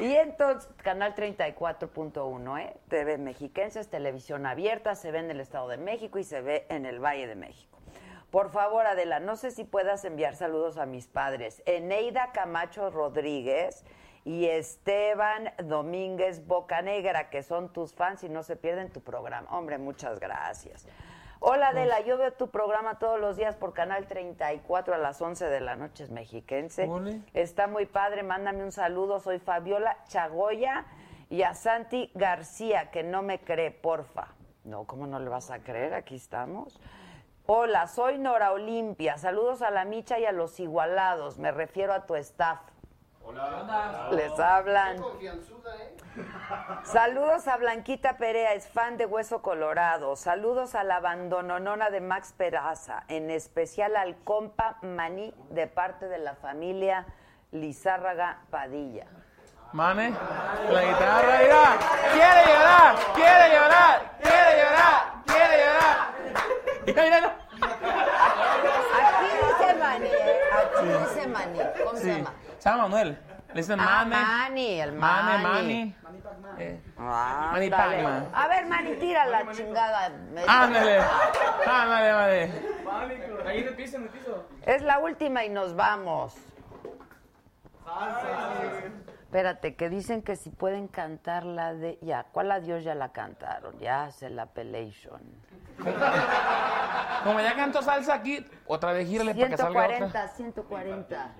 Y 0.00 0.14
entonces, 0.14 0.68
canal 0.82 1.14
34.1, 1.14 2.60
¿eh? 2.60 2.76
TV 2.88 3.18
Mexiquenses, 3.18 3.88
televisión 3.88 4.46
abierta, 4.46 4.94
se 4.94 5.12
ve 5.12 5.18
en 5.18 5.30
el 5.30 5.40
Estado 5.40 5.68
de 5.68 5.76
México 5.76 6.18
y 6.18 6.24
se 6.24 6.40
ve 6.40 6.66
en 6.68 6.86
el 6.86 6.98
Valle 6.98 7.26
de 7.26 7.34
México. 7.34 7.78
Por 8.30 8.50
favor, 8.50 8.86
Adela, 8.86 9.20
no 9.20 9.36
sé 9.36 9.50
si 9.50 9.64
puedas 9.64 10.04
enviar 10.04 10.34
saludos 10.36 10.78
a 10.78 10.86
mis 10.86 11.06
padres. 11.06 11.62
Eneida 11.66 12.32
Camacho 12.32 12.90
Rodríguez 12.90 13.84
y 14.24 14.46
Esteban 14.46 15.52
Domínguez 15.62 16.46
Bocanegra, 16.46 17.28
que 17.28 17.42
son 17.42 17.72
tus 17.72 17.92
fans 17.92 18.24
y 18.24 18.30
no 18.30 18.42
se 18.42 18.56
pierden 18.56 18.90
tu 18.90 19.02
programa. 19.02 19.50
Hombre, 19.50 19.76
muchas 19.76 20.18
gracias. 20.18 20.86
Hola 21.44 21.70
Adela, 21.70 21.98
yo 22.02 22.18
veo 22.18 22.32
tu 22.32 22.50
programa 22.50 23.00
todos 23.00 23.18
los 23.18 23.36
días 23.36 23.56
por 23.56 23.72
Canal 23.72 24.06
34 24.06 24.94
a 24.94 24.98
las 24.98 25.20
11 25.20 25.46
de 25.46 25.60
la 25.60 25.74
noche, 25.74 26.04
es 26.04 26.10
mexiquense. 26.10 26.86
Ole. 26.86 27.20
Está 27.34 27.66
muy 27.66 27.84
padre, 27.84 28.22
mándame 28.22 28.62
un 28.62 28.70
saludo, 28.70 29.18
soy 29.18 29.40
Fabiola 29.40 29.96
Chagoya 30.06 30.84
y 31.30 31.42
a 31.42 31.54
Santi 31.54 32.12
García, 32.14 32.92
que 32.92 33.02
no 33.02 33.22
me 33.22 33.40
cree, 33.40 33.72
porfa. 33.72 34.28
No, 34.62 34.84
¿cómo 34.84 35.08
no 35.08 35.18
le 35.18 35.28
vas 35.30 35.50
a 35.50 35.58
creer? 35.58 35.94
Aquí 35.94 36.14
estamos. 36.14 36.78
Hola, 37.46 37.88
soy 37.88 38.18
Nora 38.18 38.52
Olimpia, 38.52 39.18
saludos 39.18 39.62
a 39.62 39.72
la 39.72 39.84
Micha 39.84 40.20
y 40.20 40.26
a 40.26 40.30
los 40.30 40.60
igualados, 40.60 41.40
me 41.40 41.50
refiero 41.50 41.92
a 41.92 42.06
tu 42.06 42.14
staff. 42.14 42.60
Hola. 43.24 44.08
Les 44.12 44.38
hablan. 44.38 44.96
¿eh? 44.98 45.96
Saludos 46.84 47.46
a 47.48 47.56
Blanquita 47.56 48.16
Perea, 48.16 48.52
es 48.54 48.68
fan 48.68 48.96
de 48.96 49.06
Hueso 49.06 49.42
Colorado. 49.42 50.16
Saludos 50.16 50.74
a 50.74 50.84
la 50.84 50.96
abandononona 50.96 51.90
de 51.90 52.00
Max 52.00 52.34
Peraza, 52.36 53.04
en 53.08 53.30
especial 53.30 53.96
al 53.96 54.16
compa 54.24 54.78
Maní 54.82 55.34
de 55.50 55.66
parte 55.66 56.08
de 56.08 56.18
la 56.18 56.34
familia 56.34 57.06
Lizárraga 57.52 58.40
Padilla. 58.50 59.06
Mane, 59.72 60.10
la 60.70 60.82
guitarra, 60.82 61.38
mira. 61.42 61.78
Quiere 62.12 62.42
llorar, 62.46 62.96
quiere 63.14 63.54
llorar, 63.54 64.18
quiere 64.20 64.62
llorar, 64.62 65.22
quiere 65.24 65.64
llorar. 65.64 66.12
Mira, 66.84 67.02
mira. 67.04 67.36
Aquí 69.08 69.28
dice 69.40 69.74
Maní, 69.78 70.06
¿eh? 70.08 70.40
aquí 70.52 70.86
dice 70.88 71.28
Maní. 71.28 71.58
¿Cómo 71.84 71.96
se 71.98 72.18
llama? 72.18 72.32
Se 72.62 72.68
llama 72.70 72.82
Manuel. 72.84 73.18
Le 73.48 73.54
dicen 73.60 73.80
Ah, 73.80 74.04
Mane. 74.06 74.16
Mani, 74.24 74.80
el 74.80 74.92
Mane, 74.92 75.42
Mani. 75.42 75.96
Mani. 76.00 76.22
Eh, 76.58 76.80
Ah, 76.96 77.48
Mani. 77.54 77.70
Pac-Man. 77.70 78.28
A 78.32 78.46
ver, 78.46 78.66
Mani, 78.66 78.94
tira 79.00 79.26
la 79.26 79.50
chingada. 79.50 80.06
Ándale. 80.46 81.00
Ándale, 81.66 82.10
ándale. 82.10 82.52
Ahí 83.44 83.58
en 83.62 83.66
el 83.66 83.74
piso, 83.74 83.96
en 83.96 84.04
el 84.04 84.08
piso. 84.10 84.46
Es 84.64 84.82
la 84.82 85.00
última 85.00 85.44
y 85.44 85.48
nos 85.48 85.74
vamos. 85.74 86.36
Espérate, 89.24 89.74
que 89.74 89.88
dicen 89.88 90.22
que 90.22 90.36
si 90.36 90.50
pueden 90.50 90.86
cantar 90.86 91.44
la 91.44 91.74
de... 91.74 91.98
Ya, 92.00 92.26
¿cuál 92.30 92.52
adiós 92.52 92.84
ya 92.84 92.94
la 92.94 93.08
cantaron? 93.10 93.76
Ya 93.80 94.04
hace 94.04 94.30
la 94.30 94.46
pelation. 94.46 95.20
Como 97.24 97.40
ya 97.40 97.56
canto 97.56 97.82
salsa 97.82 98.14
aquí, 98.14 98.46
otra 98.68 98.92
vez 98.92 99.08
gírale 99.08 99.34
para 99.34 99.48
que 99.48 99.56
salga 99.56 99.84
otra. 99.84 99.96
140, 100.28 100.28
140. 100.28 101.30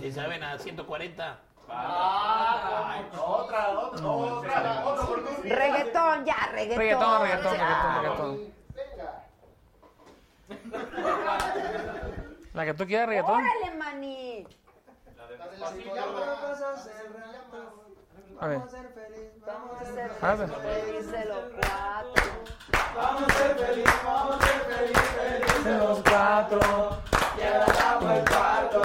Si 0.00 0.12
saben 0.12 0.42
a 0.42 0.58
140. 0.58 1.38
Otra, 1.64 3.18
otra, 3.18 3.70
otra, 3.70 4.84
otra 4.84 5.04
oportunidad. 5.04 5.56
Reggaetón, 5.56 6.24
ya, 6.24 6.36
reggaetón. 6.52 6.78
Reggaetón, 6.78 7.22
reggaetón, 7.22 7.52
reggaetón, 7.52 7.94
reggaetón. 8.02 8.52
Venga. 8.74 9.08
La 12.54 12.64
que 12.64 12.74
tú 12.74 12.86
quieras, 12.86 13.08
reggaetón. 13.08 13.34
¡Órale, 13.40 13.76
maní! 13.78 14.46
A 18.40 18.46
ver. 18.48 18.58
Vamos 18.58 18.72
a 18.72 18.74
ser 18.74 18.82
Ah, 18.84 18.96
felices. 18.96 19.42
Vamos 19.44 19.72
a 19.80 19.82
ser 19.82 19.82
felices, 19.82 19.82
vamos 19.82 19.82
a 19.82 19.84
ser 19.84 20.10
felices, 20.60 21.06
felices 21.06 21.26
los 21.26 21.44
cuatro. 21.60 22.22
Y 22.22 22.76
y. 22.76 22.84
Vamos 22.94 23.22
a 23.22 23.32
ser 23.32 23.52
felices, 23.56 23.94
vamos 24.04 24.36
a 24.36 24.38
ser 24.46 24.60
felices, 24.60 25.08
felices 25.10 25.78
los 25.78 25.98
cuatro. 26.02 27.01
Ya 27.42 27.58
damos 27.58 28.12
el 28.12 28.24
cuatro. 28.24 28.82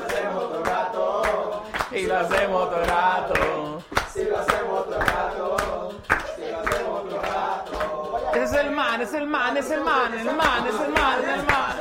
Hacemos 0.00 0.44
otro 0.44 0.64
rato, 0.64 1.22
Y 1.92 2.06
lo 2.06 2.18
hacemos 2.18 2.70
todo 2.70 2.80
el 2.82 2.88
rato. 2.88 3.82
si 4.12 4.24
lo 4.24 4.38
hacemos 4.38 4.80
otro 4.80 4.98
rato, 4.98 5.92
si 6.36 6.50
lo 6.50 6.60
hacemos 6.60 7.04
otro 7.04 7.22
rato. 7.22 8.30
Ese 8.34 8.44
es 8.44 8.52
el 8.52 8.70
man, 8.70 9.00
es 9.00 9.14
el 9.14 9.26
man, 9.26 9.56
es 9.56 9.70
el 9.70 9.80
man, 9.82 10.14
el 10.18 10.24
man, 10.24 10.66
es 10.66 10.74
el 10.80 10.92
man, 10.92 11.18
es 11.22 11.28
el 11.28 11.46
man. 11.46 11.76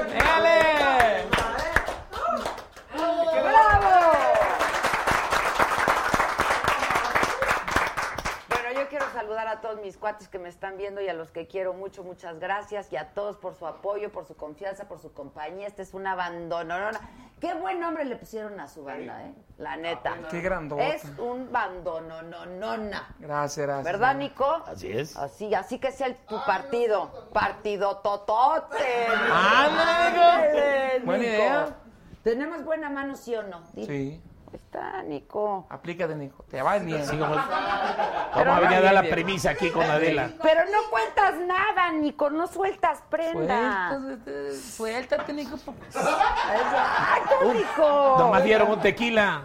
Bueno, 8.49 8.79
yo 8.79 8.87
quiero 8.89 9.05
saludar 9.19 9.47
a 9.49 9.59
todos 9.59 9.81
mis 9.81 9.97
cuates 9.97 10.29
que 10.29 10.39
me 10.39 10.47
están 10.47 10.77
viendo 10.77 11.01
y 11.01 11.09
a 11.09 11.13
los 11.13 11.29
que 11.31 11.45
quiero 11.47 11.73
mucho, 11.73 12.03
muchas 12.05 12.39
gracias 12.39 12.91
y 12.93 12.97
a 12.97 13.09
todos 13.13 13.35
por 13.37 13.53
su 13.55 13.67
apoyo, 13.67 14.11
por 14.11 14.25
su 14.25 14.35
confianza, 14.37 14.87
por 14.87 14.99
su 14.99 15.11
compañía. 15.11 15.67
Este 15.67 15.81
es 15.81 15.93
una 15.93 16.15
bandononona. 16.15 16.99
Qué 17.41 17.53
buen 17.53 17.79
nombre 17.81 18.05
le 18.05 18.15
pusieron 18.15 18.57
a 18.61 18.67
su 18.69 18.83
banda, 18.83 19.25
¿eh? 19.25 19.33
La 19.57 19.75
neta. 19.75 20.15
Qué 20.31 20.39
grandota. 20.41 20.87
Es 20.87 21.03
un 21.17 21.51
bandononona. 21.51 23.13
Gracias, 23.19 23.65
gracias. 23.67 23.83
¿Verdad, 23.85 24.15
Nico? 24.15 24.63
Así 24.65 24.89
es. 24.91 25.17
Así, 25.17 25.53
así 25.53 25.79
que 25.79 25.91
sea 25.91 26.07
el- 26.07 26.15
tu 26.15 26.37
partido. 26.45 27.29
Partido 27.33 27.97
Totote. 27.97 28.77
Nico. 29.09 31.05
Buena 31.05 31.23
idea. 31.25 31.75
¿Tenemos 32.23 32.63
buena 32.63 32.89
mano, 32.89 33.15
sí 33.15 33.35
o 33.35 33.43
no? 33.43 33.61
Dime. 33.73 33.87
Sí. 33.87 34.21
Está, 34.53 35.03
Nico. 35.03 35.67
Aplícate, 35.69 36.15
Nico. 36.15 36.43
Te 36.49 36.61
va 36.61 36.77
bien. 36.79 37.05
Sí, 37.05 37.17
vamos, 37.17 37.37
vamos 37.37 38.57
a 38.57 38.59
venir 38.59 38.77
a 38.77 38.81
dar 38.81 38.93
la 38.93 39.03
premisa 39.03 39.51
aquí 39.51 39.69
con 39.69 39.83
Adela. 39.83 40.31
Pero 40.41 40.61
no 40.65 40.89
cuentas 40.89 41.35
nada, 41.39 41.91
Nico. 41.91 42.29
No 42.29 42.47
sueltas 42.47 43.03
prenda. 43.09 43.89
Suéltate, 43.89 44.55
suéltate, 44.55 45.33
Nico. 45.33 45.55
Exacto, 45.87 47.53
Nico. 47.53 48.15
Nomás 48.17 48.43
dieron 48.43 48.71
un 48.71 48.79
tequila. 48.79 49.43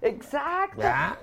Exacto. 0.00 0.80
¿Ya? 0.80 1.18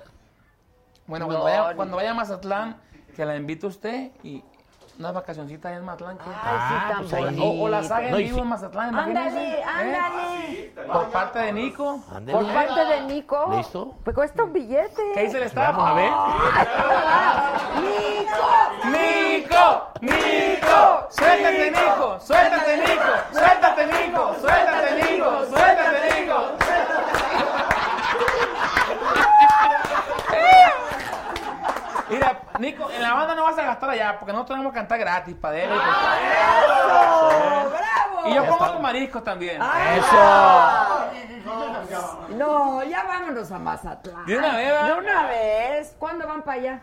Bueno, 1.06 1.26
No, 1.26 1.32
cuando, 1.32 1.44
vaya, 1.44 1.76
cuando 1.76 1.96
vaya 1.96 2.10
a 2.12 2.14
Mazatlán, 2.14 2.80
que 3.16 3.24
la 3.24 3.36
invite 3.36 3.66
usted 3.66 4.12
y 4.22 4.44
unas 5.00 5.14
vacacioncitas 5.14 5.72
en 5.72 5.84
Mazatlán. 5.84 6.18
Ah, 6.26 6.68
sí, 6.68 6.74
tan 6.92 7.08
pues 7.08 7.40
o, 7.40 7.62
o 7.62 7.68
la 7.68 7.82
saga 7.82 8.04
en 8.06 8.10
No, 8.12 8.16
vivo 8.18 8.38
en 8.40 8.46
Mazatlán, 8.48 8.90
imagínense. 8.90 9.28
Ándale, 9.28 9.58
¿eh? 9.58 9.64
ándale. 9.64 10.72
Por 10.92 11.08
parte 11.10 11.38
de 11.38 11.52
Nico. 11.52 12.00
Por 12.30 12.46
parte 12.52 12.84
de 12.84 13.00
Nico. 13.02 13.52
¿Listo? 13.56 13.94
Pues 14.04 14.14
cuesta 14.14 14.44
un 14.44 14.52
billete. 14.52 15.02
¿Qué 15.14 15.22
dice 15.22 15.38
el 15.38 15.44
staff? 15.44 15.74
Vamos 15.74 15.90
a 15.90 15.94
ver. 15.94 16.10
¡Nico! 17.80 18.44
¡Nico! 18.84 19.88
¡Nico! 20.02 21.08
¡Suéltate, 21.10 21.70
Nico! 21.70 22.20
¡Suéltate, 22.20 22.76
Nico! 22.76 23.10
¡Suéltate, 23.32 23.86
Nico! 23.86 24.34
¡Suéltate, 24.38 25.12
Nico! 25.12 25.46
¡Suéltate, 25.46 26.20
Nico! 26.20 26.36
Mira, 32.10 32.40
Nico, 32.58 32.89
en 33.00 33.08
la 33.08 33.14
banda 33.14 33.34
no 33.34 33.44
vas 33.44 33.58
a 33.58 33.62
gastar 33.62 33.90
allá 33.90 34.18
porque 34.18 34.32
nosotros 34.32 34.58
vamos 34.58 34.72
a 34.72 34.74
cantar 34.74 34.98
gratis 34.98 35.34
para 35.34 35.58
él. 35.58 35.70
¡Bravo! 37.68 38.28
Y 38.28 38.34
yo 38.34 38.46
como 38.46 38.72
tu 38.72 38.78
mariscos 38.80 39.24
también. 39.24 39.60
No, 42.36 42.82
ya 42.84 43.04
vámonos 43.04 43.50
a 43.50 43.58
Mazatlán. 43.58 44.26
¿De 44.26 44.38
una 44.38 44.56
vez? 44.56 44.84
De 44.84 44.92
una 44.92 45.26
vez. 45.26 45.96
¿Cuándo 45.98 46.26
van 46.28 46.42
para 46.42 46.60
allá? 46.60 46.80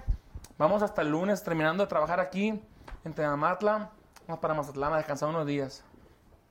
Vamos 0.57 0.81
hasta 0.81 1.03
el 1.03 1.09
lunes 1.09 1.43
terminando 1.43 1.83
de 1.83 1.87
trabajar 1.87 2.19
aquí 2.19 2.61
en 3.05 3.13
Tenamatla. 3.13 3.89
Vamos 4.27 4.39
para 4.41 4.53
Mazatlán 4.55 4.93
a 4.93 4.97
descansar 4.97 5.29
unos 5.29 5.45
días. 5.45 5.83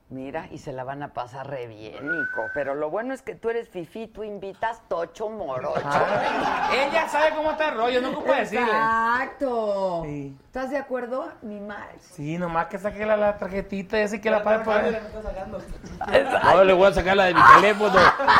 Mira, 0.09 0.47
y 0.53 0.59
se 0.59 0.70
la 0.73 0.85
van 0.85 1.03
a 1.03 1.09
pasar 1.12 1.51
re 1.51 1.66
bien, 1.66 1.95
Nico. 2.09 2.43
Pero 2.55 2.77
lo 2.77 2.91
bueno 2.91 3.12
es 3.12 3.23
que 3.23 3.35
tú 3.35 3.51
eres 3.51 3.69
fifí, 3.69 4.07
tú 4.07 4.23
invitas 4.23 4.81
tocho 4.89 5.28
morocho. 5.28 5.81
Ah, 5.85 6.70
ella 6.73 7.09
sabe 7.09 7.31
cómo 7.35 7.51
está 7.51 7.70
el 7.70 7.77
rollo, 7.77 8.01
no 8.01 8.11
ocupo 8.11 8.33
decirle. 8.33 8.66
Exacto. 8.66 10.03
Sí. 10.05 10.37
¿Estás 10.45 10.70
de 10.70 10.78
acuerdo? 10.78 11.28
Mi 11.43 11.59
madre. 11.59 11.97
Sí, 11.99 12.39
nomás 12.39 12.66
que 12.69 12.78
saque 12.78 13.05
la, 13.05 13.16
la 13.16 13.37
tarjetita 13.37 14.01
y 14.01 14.20
que 14.20 14.31
la 14.31 14.45
pague 14.45 14.65
por 14.65 14.74
ahí. 14.77 14.97
Ahora 16.43 16.65
le 16.65 16.73
voy 16.73 16.87
a 16.89 16.93
sacar 16.95 17.16
la 17.16 17.24
de 17.24 17.35
mi 17.35 17.41
teléfono 17.57 17.95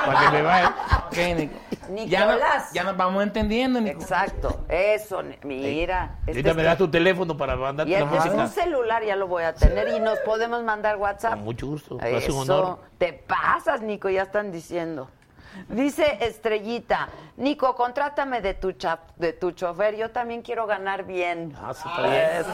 para 0.06 0.20
que 0.20 0.30
me 0.36 0.43
vaya. 0.43 0.74
Ok, 1.09 1.16
Nico. 1.36 1.55
Ya, 2.06 2.26
no- 2.26 2.32
Nicolás. 2.32 2.72
ya 2.72 2.82
nos 2.84 2.97
vamos 2.97 3.22
entendiendo, 3.22 3.80
Nico. 3.80 4.01
Exacto. 4.01 4.64
Eso, 4.68 5.22
mira. 5.44 6.16
este 6.20 6.30
Ahorita 6.32 6.55
me 6.55 6.62
das 6.62 6.78
tu 6.78 6.88
teléfono 6.90 7.36
para 7.36 7.55
mandarte 7.56 7.90
y 7.90 7.94
la 7.94 8.01
este 8.05 8.14
música. 8.16 8.34
un 8.34 8.48
celular, 8.48 9.05
ya 9.05 9.14
lo 9.16 9.26
voy 9.28 9.43
a 9.44 9.55
tener 9.55 9.88
y 9.88 10.01
nos 10.01 10.18
podemos 10.20 10.62
mandar 10.62 10.97
WhatsApp. 10.97 11.34
Con 11.34 11.44
mucho 11.56 11.66
gusto. 11.68 11.94
Un 11.96 12.04
Eso, 12.04 12.38
honor. 12.38 12.78
te 12.98 13.14
pasas, 13.14 13.80
Nico, 13.80 14.10
ya 14.10 14.24
están 14.24 14.52
diciendo. 14.52 15.08
Dice 15.68 16.18
Estrellita, 16.20 17.08
Nico, 17.38 17.74
contrátame 17.74 18.42
de 18.42 18.52
tu, 18.52 18.72
cha- 18.72 19.00
de 19.16 19.32
tu 19.32 19.52
chofer, 19.52 19.96
yo 19.96 20.10
también 20.10 20.42
quiero 20.42 20.66
ganar 20.66 21.04
bien. 21.04 21.56
Ah, 21.58 21.72
sí, 21.72 21.88
está 21.88 22.02
bien. 22.02 22.44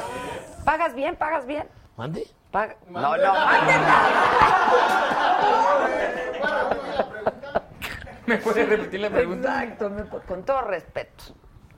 ¿Pagas 0.64 0.94
bien? 0.94 1.16
¿Pagas 1.16 1.44
bien? 1.46 1.66
¿Mande? 1.96 2.28
No, 2.88 3.16
no, 3.16 3.34
mande 3.34 3.72
¿Me 8.26 8.36
puedes 8.38 8.68
repetir 8.68 9.00
la 9.00 9.10
pregunta? 9.10 9.64
Exacto, 9.64 9.90
me- 9.90 10.04
con 10.06 10.44
todo 10.44 10.60
respeto, 10.62 11.24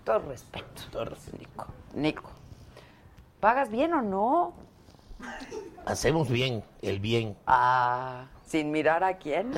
todo 0.05 0.19
respeto. 0.19 0.83
Nico, 1.39 1.67
Nico, 1.95 2.31
¿pagas 3.41 3.71
bien 3.71 3.95
o 3.95 4.03
no? 4.03 4.53
Hacemos 5.87 6.31
bien, 6.31 6.65
el 6.81 6.99
bien. 6.99 7.37
Ah, 7.47 8.25
sin 8.47 8.71
mirar 8.71 9.05
a 9.05 9.19
quién. 9.19 9.53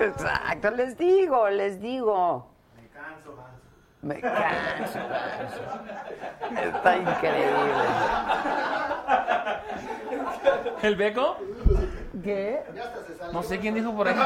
Exacto, 0.00 0.70
les 0.70 0.96
digo, 0.96 1.50
les 1.50 1.78
digo. 1.80 2.46
Me 2.74 2.88
canso, 2.88 3.36
Me 4.00 4.20
canso. 4.20 4.98
Está 6.58 6.96
increíble. 6.96 7.74
¿El 10.82 10.96
beco? 10.96 11.36
¿Qué? 12.24 12.62
No 13.32 13.42
sé 13.42 13.58
quién 13.58 13.74
dijo 13.74 13.94
por 13.94 14.08
ahí. 14.08 14.16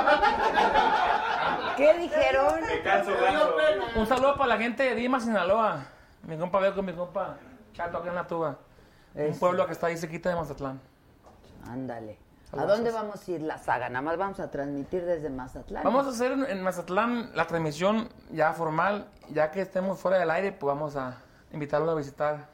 ¿Qué 1.77 1.95
dijeron? 1.95 2.61
Un 3.97 4.07
saludo 4.07 4.37
para 4.37 4.51
la 4.51 4.59
gente 4.59 4.85
de 4.85 4.95
Dima, 4.95 5.19
Sinaloa. 5.19 5.87
Mi 6.23 6.39
compa 6.39 6.61
Beco, 6.61 6.83
mi 6.83 6.93
compa 6.93 7.37
Chato 7.75 7.99
acá 7.99 8.09
en 8.09 8.15
la 8.15 8.27
tuba. 8.27 8.57
Un 9.15 9.21
Eso. 9.23 9.41
pueblo 9.41 9.67
que 9.67 9.73
está 9.73 9.89
ahí 9.89 9.97
cerquita 9.97 10.29
de 10.31 10.37
Mazatlán. 10.37 10.81
Ándale. 11.69 12.19
¿A 12.57 12.67
dónde 12.67 12.93
vamos 12.93 13.27
a 13.27 13.31
ir 13.33 13.43
la 13.43 13.59
saga? 13.59 13.89
Nada 13.89 14.03
más 14.03 14.17
vamos 14.17 14.39
a 14.39 14.49
transmitir 14.51 15.05
desde 15.05 15.29
Mazatlán. 15.29 15.83
Vamos 15.83 16.07
a 16.07 16.11
hacer 16.11 16.33
en, 16.33 16.45
en 16.45 16.63
Mazatlán 16.63 17.31
la 17.35 17.47
transmisión 17.47 18.09
ya 18.31 18.53
formal. 18.53 19.09
Ya 19.31 19.51
que 19.51 19.61
estemos 19.61 19.99
fuera 19.99 20.19
del 20.19 20.31
aire, 20.31 20.53
pues 20.53 20.73
vamos 20.73 20.95
a 20.95 21.17
invitarlos 21.53 21.91
a 21.91 21.95
visitar 21.95 22.47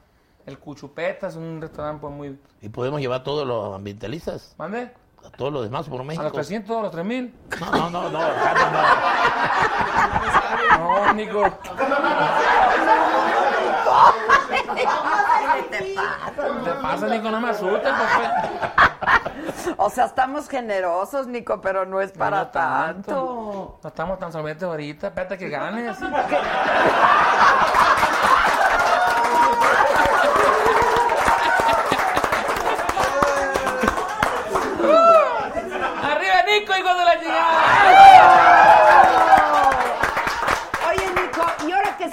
el 0.46 0.58
Cuchupeta. 0.58 1.26
Es 1.28 1.36
un 1.36 1.60
restaurante 1.60 2.00
pues, 2.00 2.14
muy... 2.14 2.40
Y 2.62 2.70
podemos 2.70 3.00
llevar 3.00 3.20
a 3.20 3.24
todos 3.24 3.46
los 3.46 3.74
ambientalistas, 3.74 4.54
¿Mande? 4.56 4.90
a 5.22 5.28
todos 5.36 5.52
los 5.52 5.64
demás 5.64 5.86
por 5.86 6.00
¿A 6.00 6.04
México. 6.04 6.22
los 6.24 6.32
300, 6.32 6.78
a 6.78 6.82
los 6.82 6.90
3000? 6.92 7.34
No, 7.60 7.90
no, 7.90 8.08
no, 8.08 8.10
no, 8.10 8.20
No, 10.78 11.12
Nico. 11.12 11.42
¿Qué 14.74 14.82
te 15.70 15.94
pasa? 15.94 16.32
¿Te 16.64 16.70
pasa, 16.82 17.06
Nico? 17.08 17.30
No 17.30 17.40
me 17.40 17.50
asustes. 17.50 17.92
O 19.76 19.90
sea, 19.90 20.04
estamos 20.06 20.48
generosos, 20.48 21.26
Nico, 21.26 21.60
pero 21.60 21.84
no 21.86 22.00
es 22.00 22.12
para 22.12 22.38
No, 22.38 22.44
no 22.44 22.50
tanto. 22.50 23.78
No 23.82 23.88
estamos 23.88 24.18
tan 24.18 24.32
solventes 24.32 24.64
ahorita. 24.64 25.08
Espérate 25.08 25.38
que 25.38 25.48
ganes. 25.48 25.96
¡Arriba, 36.02 36.42
Nico, 36.46 36.72
hijo 36.76 36.94
de 36.94 37.04
la 37.04 37.20
chingada! 37.20 37.50
Oye, 40.88 41.06
Nico, 41.14 41.44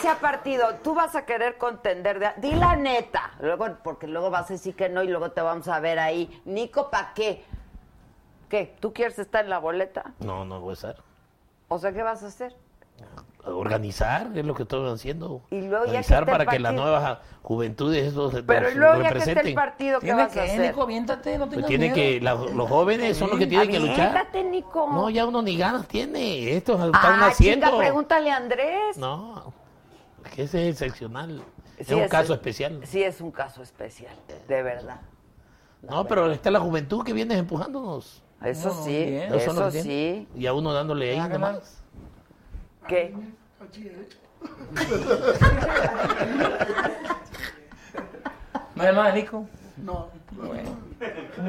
y 0.08 0.10
ahora 0.10 0.20
que 0.20 0.22
se 0.22 0.26
ha 0.26 0.32
partido, 0.32 0.76
tú 0.84 0.96
vas 0.96 1.16
a 1.16 1.26
querer 1.26 1.58
contender 1.58 2.20
de... 2.20 2.30
Di 2.38 2.54
la 2.54 2.76
neta. 2.76 3.32
Luego, 3.40 3.68
porque 3.84 4.08
luego 4.08 4.30
vas 4.30 4.50
a 4.50 4.54
decir 4.54 4.76
que 4.76 4.90
no 4.90 5.04
y 5.04 5.08
luego 5.08 5.32
te 5.32 5.42
vamos 5.42 5.68
a 5.68 5.80
ver 5.80 6.00
ahí. 6.00 6.42
Nico, 6.46 6.90
¿para 6.90 7.14
qué? 7.14 7.44
¿Qué? 8.50 8.76
¿Tú 8.80 8.94
quieres 8.94 9.20
estar 9.20 9.44
en 9.44 9.50
la 9.50 9.60
boleta? 9.60 10.14
no, 10.20 10.46
no 10.46 10.60
voy 10.62 10.72
a 10.72 10.74
estar. 10.74 10.96
O 11.70 11.80
sea, 11.80 11.92
¿qué 11.92 12.02
vas 12.02 12.24
a 12.24 12.28
hacer? 12.28 12.56
Organizar 13.44 14.30
es 14.36 14.46
lo 14.46 14.54
que 14.56 14.64
estoy 14.64 14.90
haciendo. 14.90 15.42
Y 15.52 15.62
luego 15.62 15.84
que 15.86 15.90
Organizar 15.92 16.26
para 16.26 16.46
que 16.46 16.60
las 16.60 16.74
nuevas 16.74 17.20
juventudes 17.44 18.08
esos 18.08 18.34
Pero 18.46 18.72
luego 18.72 19.02
ya 19.02 19.12
que 19.12 19.20
esté 19.20 19.40
el 19.40 19.54
partido, 19.54 20.00
¿qué 20.00 20.08
¿Tiene 20.08 20.24
vas 20.24 20.36
a 20.36 20.44
hacer? 20.44 20.60
Nico? 20.60 20.84
Aviéntate, 20.84 21.38
no 21.38 21.50
Pues 21.50 21.66
tiene 21.66 21.86
miedo. 21.86 21.96
que, 21.96 22.22
la- 22.22 22.36
los 22.36 22.70
jóvenes 22.70 23.16
son 23.16 23.30
los 23.30 23.40
que 23.40 23.48
tienen 23.48 23.70
que 23.70 23.80
luchar. 23.80 24.28
Nico. 24.46 24.90
No, 24.92 25.10
ya 25.10 25.26
uno 25.26 25.42
ni 25.42 25.58
ganas 25.58 25.88
tiene. 25.88 26.56
Estos 26.56 26.76
están 26.84 27.22
ah, 27.22 27.28
haciendo. 27.28 27.68
chinga, 27.68 27.78
pregúntale 27.78 28.32
a 28.32 28.38
Andrés. 28.38 28.98
No, 28.98 29.54
que 30.38 30.44
ese 30.44 30.70
es 30.70 30.80
excepcional. 30.84 31.42
es 31.80 31.90
un 31.90 32.02
es- 32.04 32.12
caso 32.12 32.32
especial. 32.36 32.80
Sí, 32.86 33.02
es 33.02 33.22
un 33.22 33.32
caso 33.32 33.64
especial, 33.64 34.14
de 34.48 34.62
verdad. 34.62 35.02
No, 35.82 36.06
pero 36.08 36.32
está 36.32 36.52
la 36.52 36.60
juventud 36.60 37.04
que 37.04 37.12
viene 37.12 37.36
empujándonos. 37.40 38.22
Eso 38.44 38.68
No, 38.70 38.84
sí, 38.86 39.04
bien. 39.06 39.34
Eso 39.34 39.72
sí. 39.72 40.28
Y 40.36 40.46
a 40.46 40.54
uno 40.54 40.74
dándole 40.74 41.10
ahí 41.10 41.18
Ah, 41.18 41.28
nomás. 41.28 41.82
¿Qué? 42.88 43.16
¿No 48.76 48.84
hay 48.84 48.94
nada, 48.94 49.12
Nico? 49.12 49.48
No. 49.78 50.10
Bueno. 50.34 50.78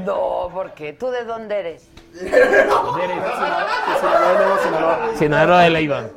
No, 0.07 0.49
porque 0.51 0.95
tú 0.95 1.11
de 1.11 1.25
dónde 1.27 1.61
eres? 1.61 1.91
Sinaloa 5.19 5.63
de 5.65 5.71
Leiva. 5.71 6.09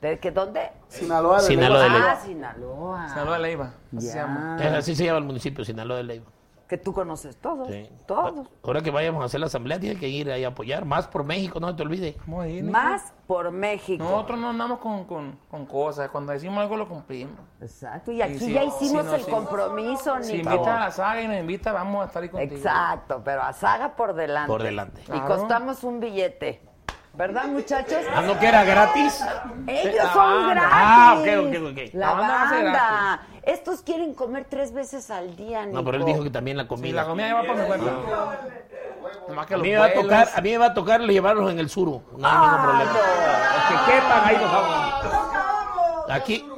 ¿De 0.00 0.18
qué 0.18 0.30
dónde? 0.30 0.70
Sinaloa 0.88 1.40
de 1.40 1.46
Sinaloa 1.46 1.80
de 1.80 1.86
Ah, 1.86 1.92
Leiva. 1.92 2.16
Sinaloa. 2.16 3.08
Sinaloa 3.08 3.38
Leiva. 3.38 3.70
Así 3.96 4.06
se 4.08 4.18
llama. 4.18 4.56
Es 4.60 4.72
Así 4.72 4.94
se 4.96 5.04
llama 5.04 5.18
el 5.18 5.24
municipio, 5.24 5.64
Sinaloa 5.64 5.96
de 5.98 6.02
Leiva. 6.04 6.26
Que 6.68 6.76
tú 6.76 6.92
conoces 6.92 7.36
todos. 7.36 7.68
Sí. 7.68 7.88
Todos. 8.06 8.48
Ahora 8.64 8.82
que 8.82 8.90
vayamos 8.90 9.22
a 9.22 9.26
hacer 9.26 9.38
la 9.38 9.46
asamblea, 9.46 9.78
tiene 9.78 10.00
que 10.00 10.08
ir 10.08 10.28
ahí 10.32 10.42
a 10.42 10.48
apoyar. 10.48 10.84
Más 10.84 11.06
por 11.06 11.22
México, 11.22 11.60
no 11.60 11.74
te 11.76 11.82
olvides. 11.84 12.16
A 12.36 12.48
ir. 12.48 12.64
Más 12.64 13.12
por 13.28 13.52
México. 13.52 14.02
Nosotros 14.02 14.36
no 14.40 14.50
andamos 14.50 14.80
con, 14.80 15.04
con, 15.04 15.38
con 15.48 15.64
cosas. 15.66 16.10
Cuando 16.10 16.32
decimos 16.32 16.58
algo, 16.58 16.76
lo 16.76 16.88
cumplimos. 16.88 17.38
Exacto. 17.60 18.10
Y 18.10 18.20
aquí 18.20 18.52
ya 18.52 18.64
hicimos 18.64 19.04
no, 19.04 19.14
el 19.14 19.24
compromiso, 19.26 20.16
Si 20.22 20.38
Nico. 20.38 20.50
invita 20.50 20.76
a 20.76 20.80
la 20.86 20.90
saga 20.90 21.22
y 21.22 21.28
nos 21.28 21.36
invita, 21.38 21.70
vamos 21.72 22.02
a 22.02 22.06
estar 22.08 22.20
ahí 22.24 22.28
contigo. 22.30 22.56
Exacto, 22.56 23.22
pero 23.24 23.42
a 23.42 23.52
Saga 23.52 23.94
por 23.94 24.12
delante. 24.14 24.48
Por 24.48 24.62
delante. 24.64 25.02
Y 25.02 25.04
Claro. 25.04 25.26
costamos 25.28 25.84
un 25.84 26.00
billete. 26.00 26.60
¿Verdad, 27.16 27.44
muchachos? 27.46 27.98
Ah, 28.14 28.20
¿no 28.22 28.38
que 28.38 28.46
era 28.46 28.62
gratis? 28.64 29.24
Ellos 29.66 29.94
La 29.96 30.12
son 30.12 30.46
banda. 30.46 30.54
gratis. 30.54 30.70
Ah, 30.72 31.16
ok, 31.18 31.28
ok, 31.46 31.54
ok. 31.72 31.94
La, 31.94 32.06
La 32.06 32.12
banda. 32.14 33.26
Estos 33.42 33.80
quieren 33.82 34.12
comer 34.14 34.46
tres 34.48 34.72
veces 34.72 35.10
al 35.10 35.34
día, 35.36 35.64
Nico. 35.64 35.78
No, 35.78 35.84
pero 35.84 35.98
él 35.98 36.04
dijo 36.04 36.22
que 36.22 36.30
también 36.30 36.56
la 36.56 36.64
Sí, 36.64 36.68
comida. 36.68 37.02
la 37.02 37.06
comida 37.08 37.28
ya 37.28 37.34
va 37.34 37.42
por 37.44 37.56
mi 37.56 37.62
que 39.46 39.54
A 39.54 39.56
los 39.56 39.62
mí, 39.64 39.70
me 39.70 39.76
va 39.78 39.86
a 39.86 39.92
tocar, 39.94 40.28
a 40.34 40.40
mí 40.40 40.50
me 40.50 40.58
va 40.58 40.66
a 40.66 40.74
tocar 40.74 41.00
llevarlos 41.00 41.50
en 41.50 41.58
el 41.58 41.68
suru. 41.70 42.02
No 42.18 42.28
hay 42.28 42.38
ningún 42.38 42.62
problema. 42.62 42.92
Los 42.92 43.64
que 43.86 43.92
quepan, 43.92 44.24
ahí 44.24 44.36
nos 44.36 44.52
vamos. 44.52 46.06
Aquí, 46.10 46.48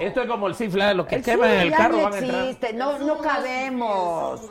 esto 0.00 0.22
es 0.22 0.28
como 0.28 0.46
el 0.46 0.54
cifla, 0.54 0.94
los 0.94 1.06
que 1.06 1.16
El 1.16 1.22
queman 1.24 1.50
en 1.50 1.60
el 1.60 1.72
carro 1.72 1.96
no 1.96 2.02
van 2.04 2.14
a 2.14 2.18
entrar. 2.18 2.40
existe. 2.42 2.72
No, 2.74 2.98
no 2.98 3.18
cabemos. 3.18 4.42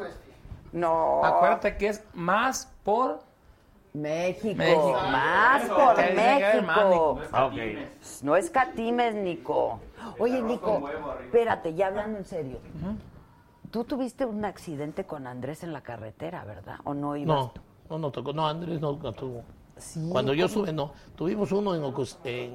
No. 0.72 1.24
Acuérdate 1.24 1.78
que 1.78 1.88
es 1.90 2.03
más 2.14 2.72
por 2.84 3.19
México. 4.02 4.57
México. 4.57 4.94
Más 5.11 5.64
por 5.69 5.95
más, 5.98 6.14
México. 6.15 7.19
Ah. 7.32 7.49
No 8.22 8.36
escatimes, 8.36 9.15
Nico. 9.15 9.80
Oye, 10.19 10.41
Nico, 10.41 10.88
espérate, 11.24 11.74
ya 11.74 11.88
hablando 11.88 12.18
en 12.19 12.26
serio. 12.26 12.60
Tú 13.72 13.84
tuviste 13.84 14.26
un 14.26 14.45
accidente 14.45 15.06
con 15.06 15.28
Andrés 15.28 15.64
en 15.64 15.74
la 15.74 15.82
carretera, 15.82 16.44
¿verdad? 16.45 16.78
¿O 16.86 16.94
no 16.94 17.15
ibas 17.15 17.36
No, 17.38 17.52
tú? 17.52 17.61
no, 17.90 17.98
no 17.99 18.11
tocó. 18.11 18.32
No, 18.34 18.48
Andrés 18.48 18.80
no, 18.80 18.94
no 19.02 19.11
tuvo. 19.14 19.44
Sí, 19.76 20.07
Cuando 20.11 20.34
yo 20.34 20.48
sube, 20.48 20.72
no. 20.72 20.94
Tuvimos 21.15 21.52
uno 21.52 21.76
en, 21.76 21.84
en 22.24 22.53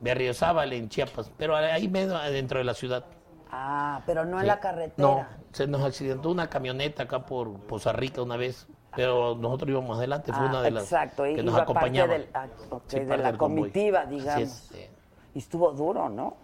Berriozábal, 0.00 0.72
en 0.72 0.88
Chiapas, 0.88 1.30
pero 1.36 1.56
ahí 1.56 1.88
medio 1.88 2.16
dentro 2.30 2.58
de 2.58 2.64
la 2.64 2.74
ciudad. 2.74 3.04
Ah, 3.50 4.00
pero 4.06 4.24
no 4.24 4.36
en 4.36 4.42
Sí. 4.42 4.46
la 4.46 4.60
carretera. 4.60 4.92
No, 5.08 5.26
se 5.52 5.66
nos 5.66 5.82
accidentó 5.82 6.30
una 6.30 6.48
camioneta 6.48 7.04
acá 7.04 7.26
por 7.26 7.52
Poza 7.60 7.92
Rica 7.92 8.22
una 8.22 8.36
vez, 8.36 8.66
pero 8.96 9.36
nosotros 9.36 9.70
íbamos 9.70 9.98
adelante, 9.98 10.32
fue 10.32 10.42
Ah, 10.46 10.48
una 10.48 10.62
de 10.62 10.70
las 10.72 10.82
exacto, 10.84 11.22
que 11.24 11.42
nos 11.42 11.54
parte 11.54 11.62
acompañaba. 11.72 12.12
del- 12.14 12.28
ah, 12.34 12.46
ok, 12.70 12.82
Sí, 12.86 13.00
de 13.00 13.16
la 13.18 13.36
convoy. 13.36 13.60
comitiva, 13.70 14.04
digamos. 14.06 14.42
es. 14.42 14.90
Y 15.34 15.38
estuvo 15.38 15.70
duro, 15.72 16.08
¿no? 16.08 16.34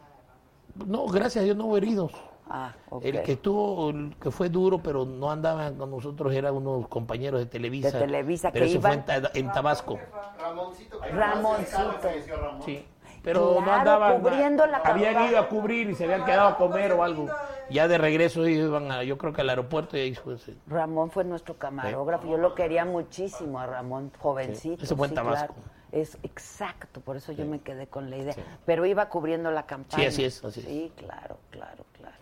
No, 0.87 1.07
gracias 1.07 1.43
a 1.43 1.45
Dios 1.45 1.57
no 1.57 1.65
hubo 1.67 1.77
heridos. 1.79 2.13
Ah, 2.49 2.73
ok. 2.91 3.05
El 3.05 3.23
que 3.23 3.33
estuvo, 3.33 3.91
el 3.91 4.15
que 4.21 4.31
fue 4.31 4.49
duro, 4.51 4.79
pero 4.83 5.05
no 5.07 5.31
andaban 5.31 5.77
con 5.77 5.91
nosotros, 5.91 6.33
eran 6.35 6.55
unos 6.55 6.87
compañeros 6.89 7.41
de 7.41 7.47
Televisa. 7.47 7.91
De 7.91 8.01
Televisa, 8.01 8.51
pero 8.53 8.65
que 8.67 8.71
eso 8.71 8.79
iban- 8.79 9.03
fue 9.05 9.15
en, 9.17 9.23
Ta- 9.23 9.31
en 9.35 9.53
Tabasco. 9.53 9.99
Ramoncito. 10.39 11.01
que 11.01 11.09
Ramoncito. 11.09 11.93
falleció 12.01 12.37
Ramón. 12.37 12.63
Sí. 12.63 12.87
Pero 13.23 13.61
no 13.65 13.73
andaban. 13.73 14.21
cubriendo 14.21 14.67
la 14.67 14.79
habían 14.79 15.29
ido 15.31 15.39
a 15.39 15.49
cubrir 15.49 15.89
y 15.91 15.95
se 15.95 16.05
habían 16.05 16.25
quedado 16.25 16.49
a 16.49 16.57
comer 16.57 16.93
o 16.93 17.03
algo. 17.05 17.29
Ya 17.71 17.89
de 17.89 17.99
regreso 17.99 18.45
ellos 18.45 18.69
iban 18.69 18.91
a, 18.91 19.03
yo 19.03 19.19
creo 19.19 19.33
que 19.33 19.41
al 19.41 19.51
aeropuerto 19.51 19.97
y 19.97 20.01
ahí 20.01 20.15
fue. 20.15 20.39
sí. 20.39 20.57
Ramón 20.67 21.11
fue 21.11 21.25
nuestro 21.25 21.57
camarógrafo. 21.57 22.29
Yo 22.29 22.37
lo 22.37 22.55
quería 22.55 22.85
muchísimo 22.85 23.59
a 23.59 23.67
Ramón, 23.67 24.13
jovencito. 24.19 24.77
Sí, 24.79 24.85
ese 24.85 24.97
fue 24.97 25.09
en 25.09 25.15
Tabasco. 25.15 25.55
claro. 25.55 25.73
Es 25.93 26.17
exacto, 26.23 27.01
por 27.03 27.17
eso 27.17 27.33
yo 27.33 27.45
me 27.45 27.61
quedé 27.61 27.87
con 27.87 28.09
la 28.09 28.17
idea. 28.17 28.35
Pero 28.65 28.87
iba 28.87 29.11
cubriendo 29.11 29.51
la 29.51 29.67
campaña. 29.67 30.03
Sí, 30.05 30.07
así 30.07 30.25
es, 30.25 30.43
así 30.43 30.61
es. 30.61 30.67
Sí, 30.67 30.93
claro, 30.97 31.37
claro, 31.51 31.85
claro. 31.93 32.17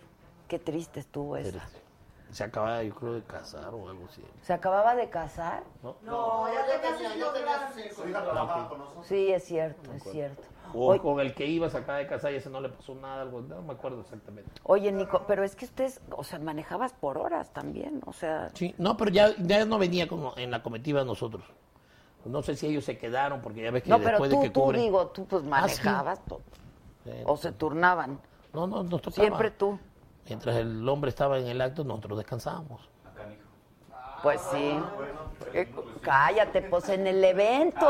Qué 0.49 0.59
triste 0.59 0.99
estuvo 0.99 1.37
esa. 1.37 1.61
Se 2.31 2.43
acababa, 2.45 2.81
yo 2.83 2.95
creo, 2.95 3.13
de 3.13 3.23
casar 3.23 3.73
o 3.73 3.89
algo 3.89 4.05
así. 4.09 4.23
¿Se 4.41 4.53
acababa 4.53 4.95
de 4.95 5.09
casar? 5.09 5.63
¿no? 5.83 5.95
No, 6.03 6.47
ya 6.53 6.65
tenía, 6.65 7.15
ya 7.15 7.33
tenía 7.33 7.91
su 7.93 8.07
hija 8.07 8.23
trabajaba 8.23 8.69
con 8.69 8.79
nosotros. 8.79 9.05
Sí, 9.07 9.31
es 9.31 9.43
cierto, 9.43 9.91
es 9.93 10.03
cierto. 10.03 10.41
O 10.73 10.97
con 10.99 11.19
el 11.19 11.33
que 11.33 11.45
iba, 11.45 11.69
se 11.69 11.77
acaba 11.77 11.97
de 11.97 12.07
casar 12.07 12.31
y 12.31 12.37
ese 12.37 12.49
no 12.49 12.61
le 12.61 12.69
pasó 12.69 12.95
nada, 12.95 13.23
algo, 13.23 13.41
no 13.41 13.61
me 13.61 13.73
acuerdo 13.73 13.99
exactamente. 14.01 14.49
oye, 14.63 14.89
Nico, 14.93 15.23
pero 15.27 15.43
es 15.43 15.55
que 15.57 15.65
ustedes, 15.65 15.99
o 16.11 16.23
sea, 16.23 16.39
manejabas 16.39 16.93
por 16.93 17.17
horas 17.17 17.51
también, 17.51 18.01
o 18.05 18.13
sea, 18.13 18.49
Sí, 18.53 18.73
no, 18.77 18.95
pero 18.95 19.11
ya, 19.11 19.35
ya 19.39 19.65
no 19.65 19.77
venía 19.77 20.07
como 20.07 20.33
en 20.37 20.49
la 20.51 20.63
comitiva 20.63 21.03
nosotros. 21.03 21.43
No 22.23 22.41
sé 22.43 22.55
si 22.55 22.67
ellos 22.67 22.85
se 22.85 22.97
quedaron, 22.97 23.41
porque 23.41 23.63
ya 23.63 23.71
ves 23.71 23.83
que 23.83 23.89
no, 23.89 23.99
después 23.99 24.29
tú, 24.29 24.37
de 24.37 24.43
que 24.43 24.49
tú 24.51 24.61
cubren... 24.61 24.81
digo, 24.81 25.07
tú 25.07 25.25
pues 25.25 25.41
Ah, 25.51 25.67
sí. 25.67 25.81
manejabas 25.83 26.23
todo, 26.23 26.41
Sí. 27.03 27.11
o 27.25 27.35
se 27.35 27.51
turnaban, 27.51 28.21
No, 28.53 28.65
no, 28.67 28.83
nos 28.83 29.01
tocaba. 29.01 29.25
siempre 29.27 29.51
tú. 29.51 29.77
Mientras 30.27 30.55
el 30.55 30.87
hombre 30.87 31.09
estaba 31.09 31.37
en 31.39 31.47
el 31.47 31.61
acto, 31.61 31.83
nosotros 31.83 32.17
descansábamos. 32.17 32.89
Pues 34.21 34.39
sí. 34.51 34.79
Eh, 35.53 35.73
cállate, 36.01 36.61
pues 36.61 36.89
en 36.89 37.07
el 37.07 37.23
evento. 37.23 37.85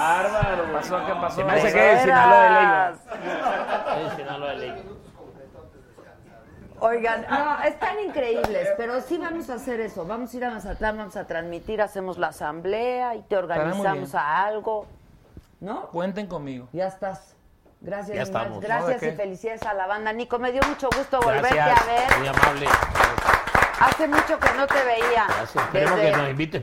Bárbaro. 0.00 0.64
¿Qué 0.66 0.72
pasó? 0.72 1.06
¿Qué 1.06 1.12
pasó? 1.12 1.36
Se 1.36 1.44
me 1.44 1.52
hace 1.52 1.66
De 1.66 1.72
que 1.72 1.92
es 1.92 2.00
Sinaloa 2.00 2.92
de. 2.92 4.06
Es 4.06 4.12
Sinaloa 4.14 4.50
de 4.50 4.56
Leiva. 4.56 4.78
Oigan, 6.82 7.26
no, 7.28 7.62
están 7.62 8.00
increíbles, 8.00 8.68
pero 8.78 9.02
sí 9.02 9.18
vamos 9.18 9.50
a 9.50 9.54
hacer 9.54 9.80
eso. 9.80 10.06
Vamos 10.06 10.32
a 10.32 10.36
ir 10.38 10.44
a 10.46 10.50
Mazatlán, 10.50 10.96
vamos 10.96 11.14
a 11.16 11.26
transmitir, 11.26 11.82
hacemos 11.82 12.16
la 12.16 12.28
asamblea 12.28 13.16
y 13.16 13.20
te 13.22 13.36
organizamos 13.36 14.14
a 14.14 14.44
algo. 14.44 14.86
¿No? 15.60 15.88
Cuenten 15.88 16.26
conmigo. 16.26 16.68
Ya 16.72 16.86
estás. 16.86 17.36
Gracias, 17.80 18.16
Ya 18.16 18.22
estamos. 18.22 18.60
Gracias 18.60 19.00
No, 19.02 19.08
¿de 19.08 19.14
y 19.14 19.16
felicidades 19.16 19.62
a 19.62 19.74
la 19.74 19.86
banda. 19.86 20.12
Nico, 20.12 20.38
me 20.38 20.52
dio 20.52 20.62
mucho 20.68 20.88
gusto 20.94 21.20
volverte 21.20 21.54
Gracias, 21.54 21.80
a 21.82 21.86
ver. 21.86 22.18
muy 22.18 22.28
amable. 22.28 22.66
Hace 23.80 24.08
mucho 24.08 24.38
que 24.38 24.52
no 24.56 24.66
te 24.66 24.84
veía. 24.84 25.24
Gracias. 25.26 25.64
Esperemos 25.64 25.96
Desde- 25.98 26.10
que 26.12 26.16
nos 26.18 26.30
invites, 26.30 26.62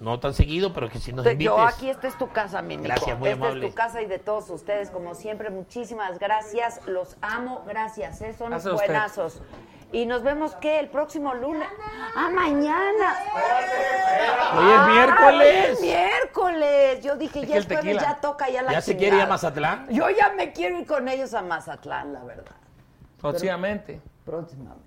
no 0.00 0.20
tan 0.20 0.34
seguido, 0.34 0.72
pero 0.72 0.88
que 0.90 0.98
si 0.98 1.12
nos 1.12 1.24
invites. 1.26 1.44
Yo 1.46 1.60
aquí, 1.62 1.88
esta 1.90 2.06
es 2.08 2.18
tu 2.18 2.28
casa, 2.28 2.60
mi 2.62 2.76
Nico. 2.76 2.88
Gracias, 2.88 3.18
muy 3.18 3.28
Esta 3.30 3.44
amable. 3.46 3.66
es 3.66 3.72
tu 3.72 3.76
casa 3.76 4.02
y 4.02 4.06
de 4.06 4.18
todos 4.18 4.50
ustedes, 4.50 4.90
como 4.90 5.14
siempre, 5.14 5.50
muchísimas 5.50 6.18
gracias. 6.18 6.80
Los 6.86 7.16
amo, 7.22 7.64
gracias, 7.66 8.20
¿eh? 8.20 8.34
son 8.36 8.52
usted. 8.52 8.72
buenazos. 8.72 9.40
Y 9.92 10.04
nos 10.04 10.22
vemos, 10.24 10.54
¿qué? 10.56 10.80
El 10.80 10.88
próximo 10.88 11.32
lunes. 11.32 11.68
¡Ah, 12.16 12.28
mañana! 12.28 13.16
Hoy 14.54 14.70
es 14.72 14.78
¡Ay, 14.80 14.92
miércoles. 14.92 15.68
es 15.70 15.80
miércoles! 15.80 17.02
Yo 17.04 17.16
dije, 17.16 17.40
Es 17.40 17.48
ya 17.48 17.56
es 17.56 17.64
el 17.64 17.66
jueves, 17.68 17.84
tequila. 17.84 18.02
ya 18.02 18.20
toca, 18.20 18.48
ya 18.50 18.62
la 18.62 18.72
¿Ya 18.72 18.80
se 18.80 18.96
quiere 18.96 19.16
ir 19.16 19.22
a 19.22 19.26
Mazatlán? 19.26 19.86
Yo 19.88 20.10
ya 20.10 20.32
me 20.36 20.52
quiero 20.52 20.78
ir 20.80 20.86
con 20.86 21.08
ellos 21.08 21.32
a 21.34 21.42
Mazatlán, 21.42 22.12
la 22.12 22.24
verdad. 22.24 22.56
Próximamente. 23.20 24.00
Próximamente. 24.24 24.85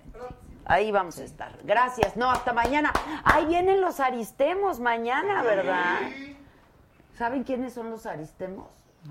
Ahí 0.70 0.92
vamos 0.92 1.18
a 1.18 1.24
estar. 1.24 1.50
Gracias. 1.64 2.16
No, 2.16 2.30
hasta 2.30 2.52
mañana. 2.52 2.92
Ahí 3.24 3.44
vienen 3.46 3.80
los 3.80 3.98
aristemos 3.98 4.78
mañana, 4.78 5.42
¿verdad? 5.42 5.98
¿Saben 7.18 7.42
quiénes 7.42 7.74
son 7.74 7.90
los 7.90 8.06
aristemos? 8.06 8.68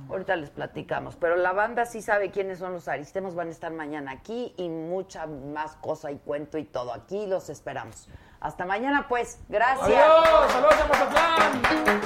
Ahorita 0.09 0.37
les 0.37 0.51
platicamos, 0.51 1.17
pero 1.17 1.35
la 1.35 1.51
banda 1.51 1.85
sí 1.85 2.01
sabe 2.01 2.31
quiénes 2.31 2.59
son 2.59 2.73
los 2.73 2.87
aristemos, 2.87 3.33
van 3.33 3.47
a 3.47 3.51
estar 3.51 3.71
mañana 3.73 4.11
aquí 4.11 4.53
y 4.55 4.69
mucha 4.69 5.25
más 5.25 5.75
cosa 5.77 6.11
y 6.11 6.17
cuento 6.17 6.57
y 6.57 6.63
todo. 6.63 6.93
Aquí 6.93 7.25
los 7.27 7.49
esperamos. 7.49 8.07
Hasta 8.39 8.65
mañana, 8.65 9.07
pues. 9.09 9.39
Gracias. 9.49 9.89
¡Adiós! 9.89 10.51
¡Saludos 10.51 10.75
a 10.81 10.87
Mazatlán! 10.87 12.01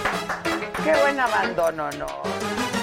Qué 0.83 0.95
buen 0.99 1.19
abandono, 1.19 1.91
no. 1.91 2.82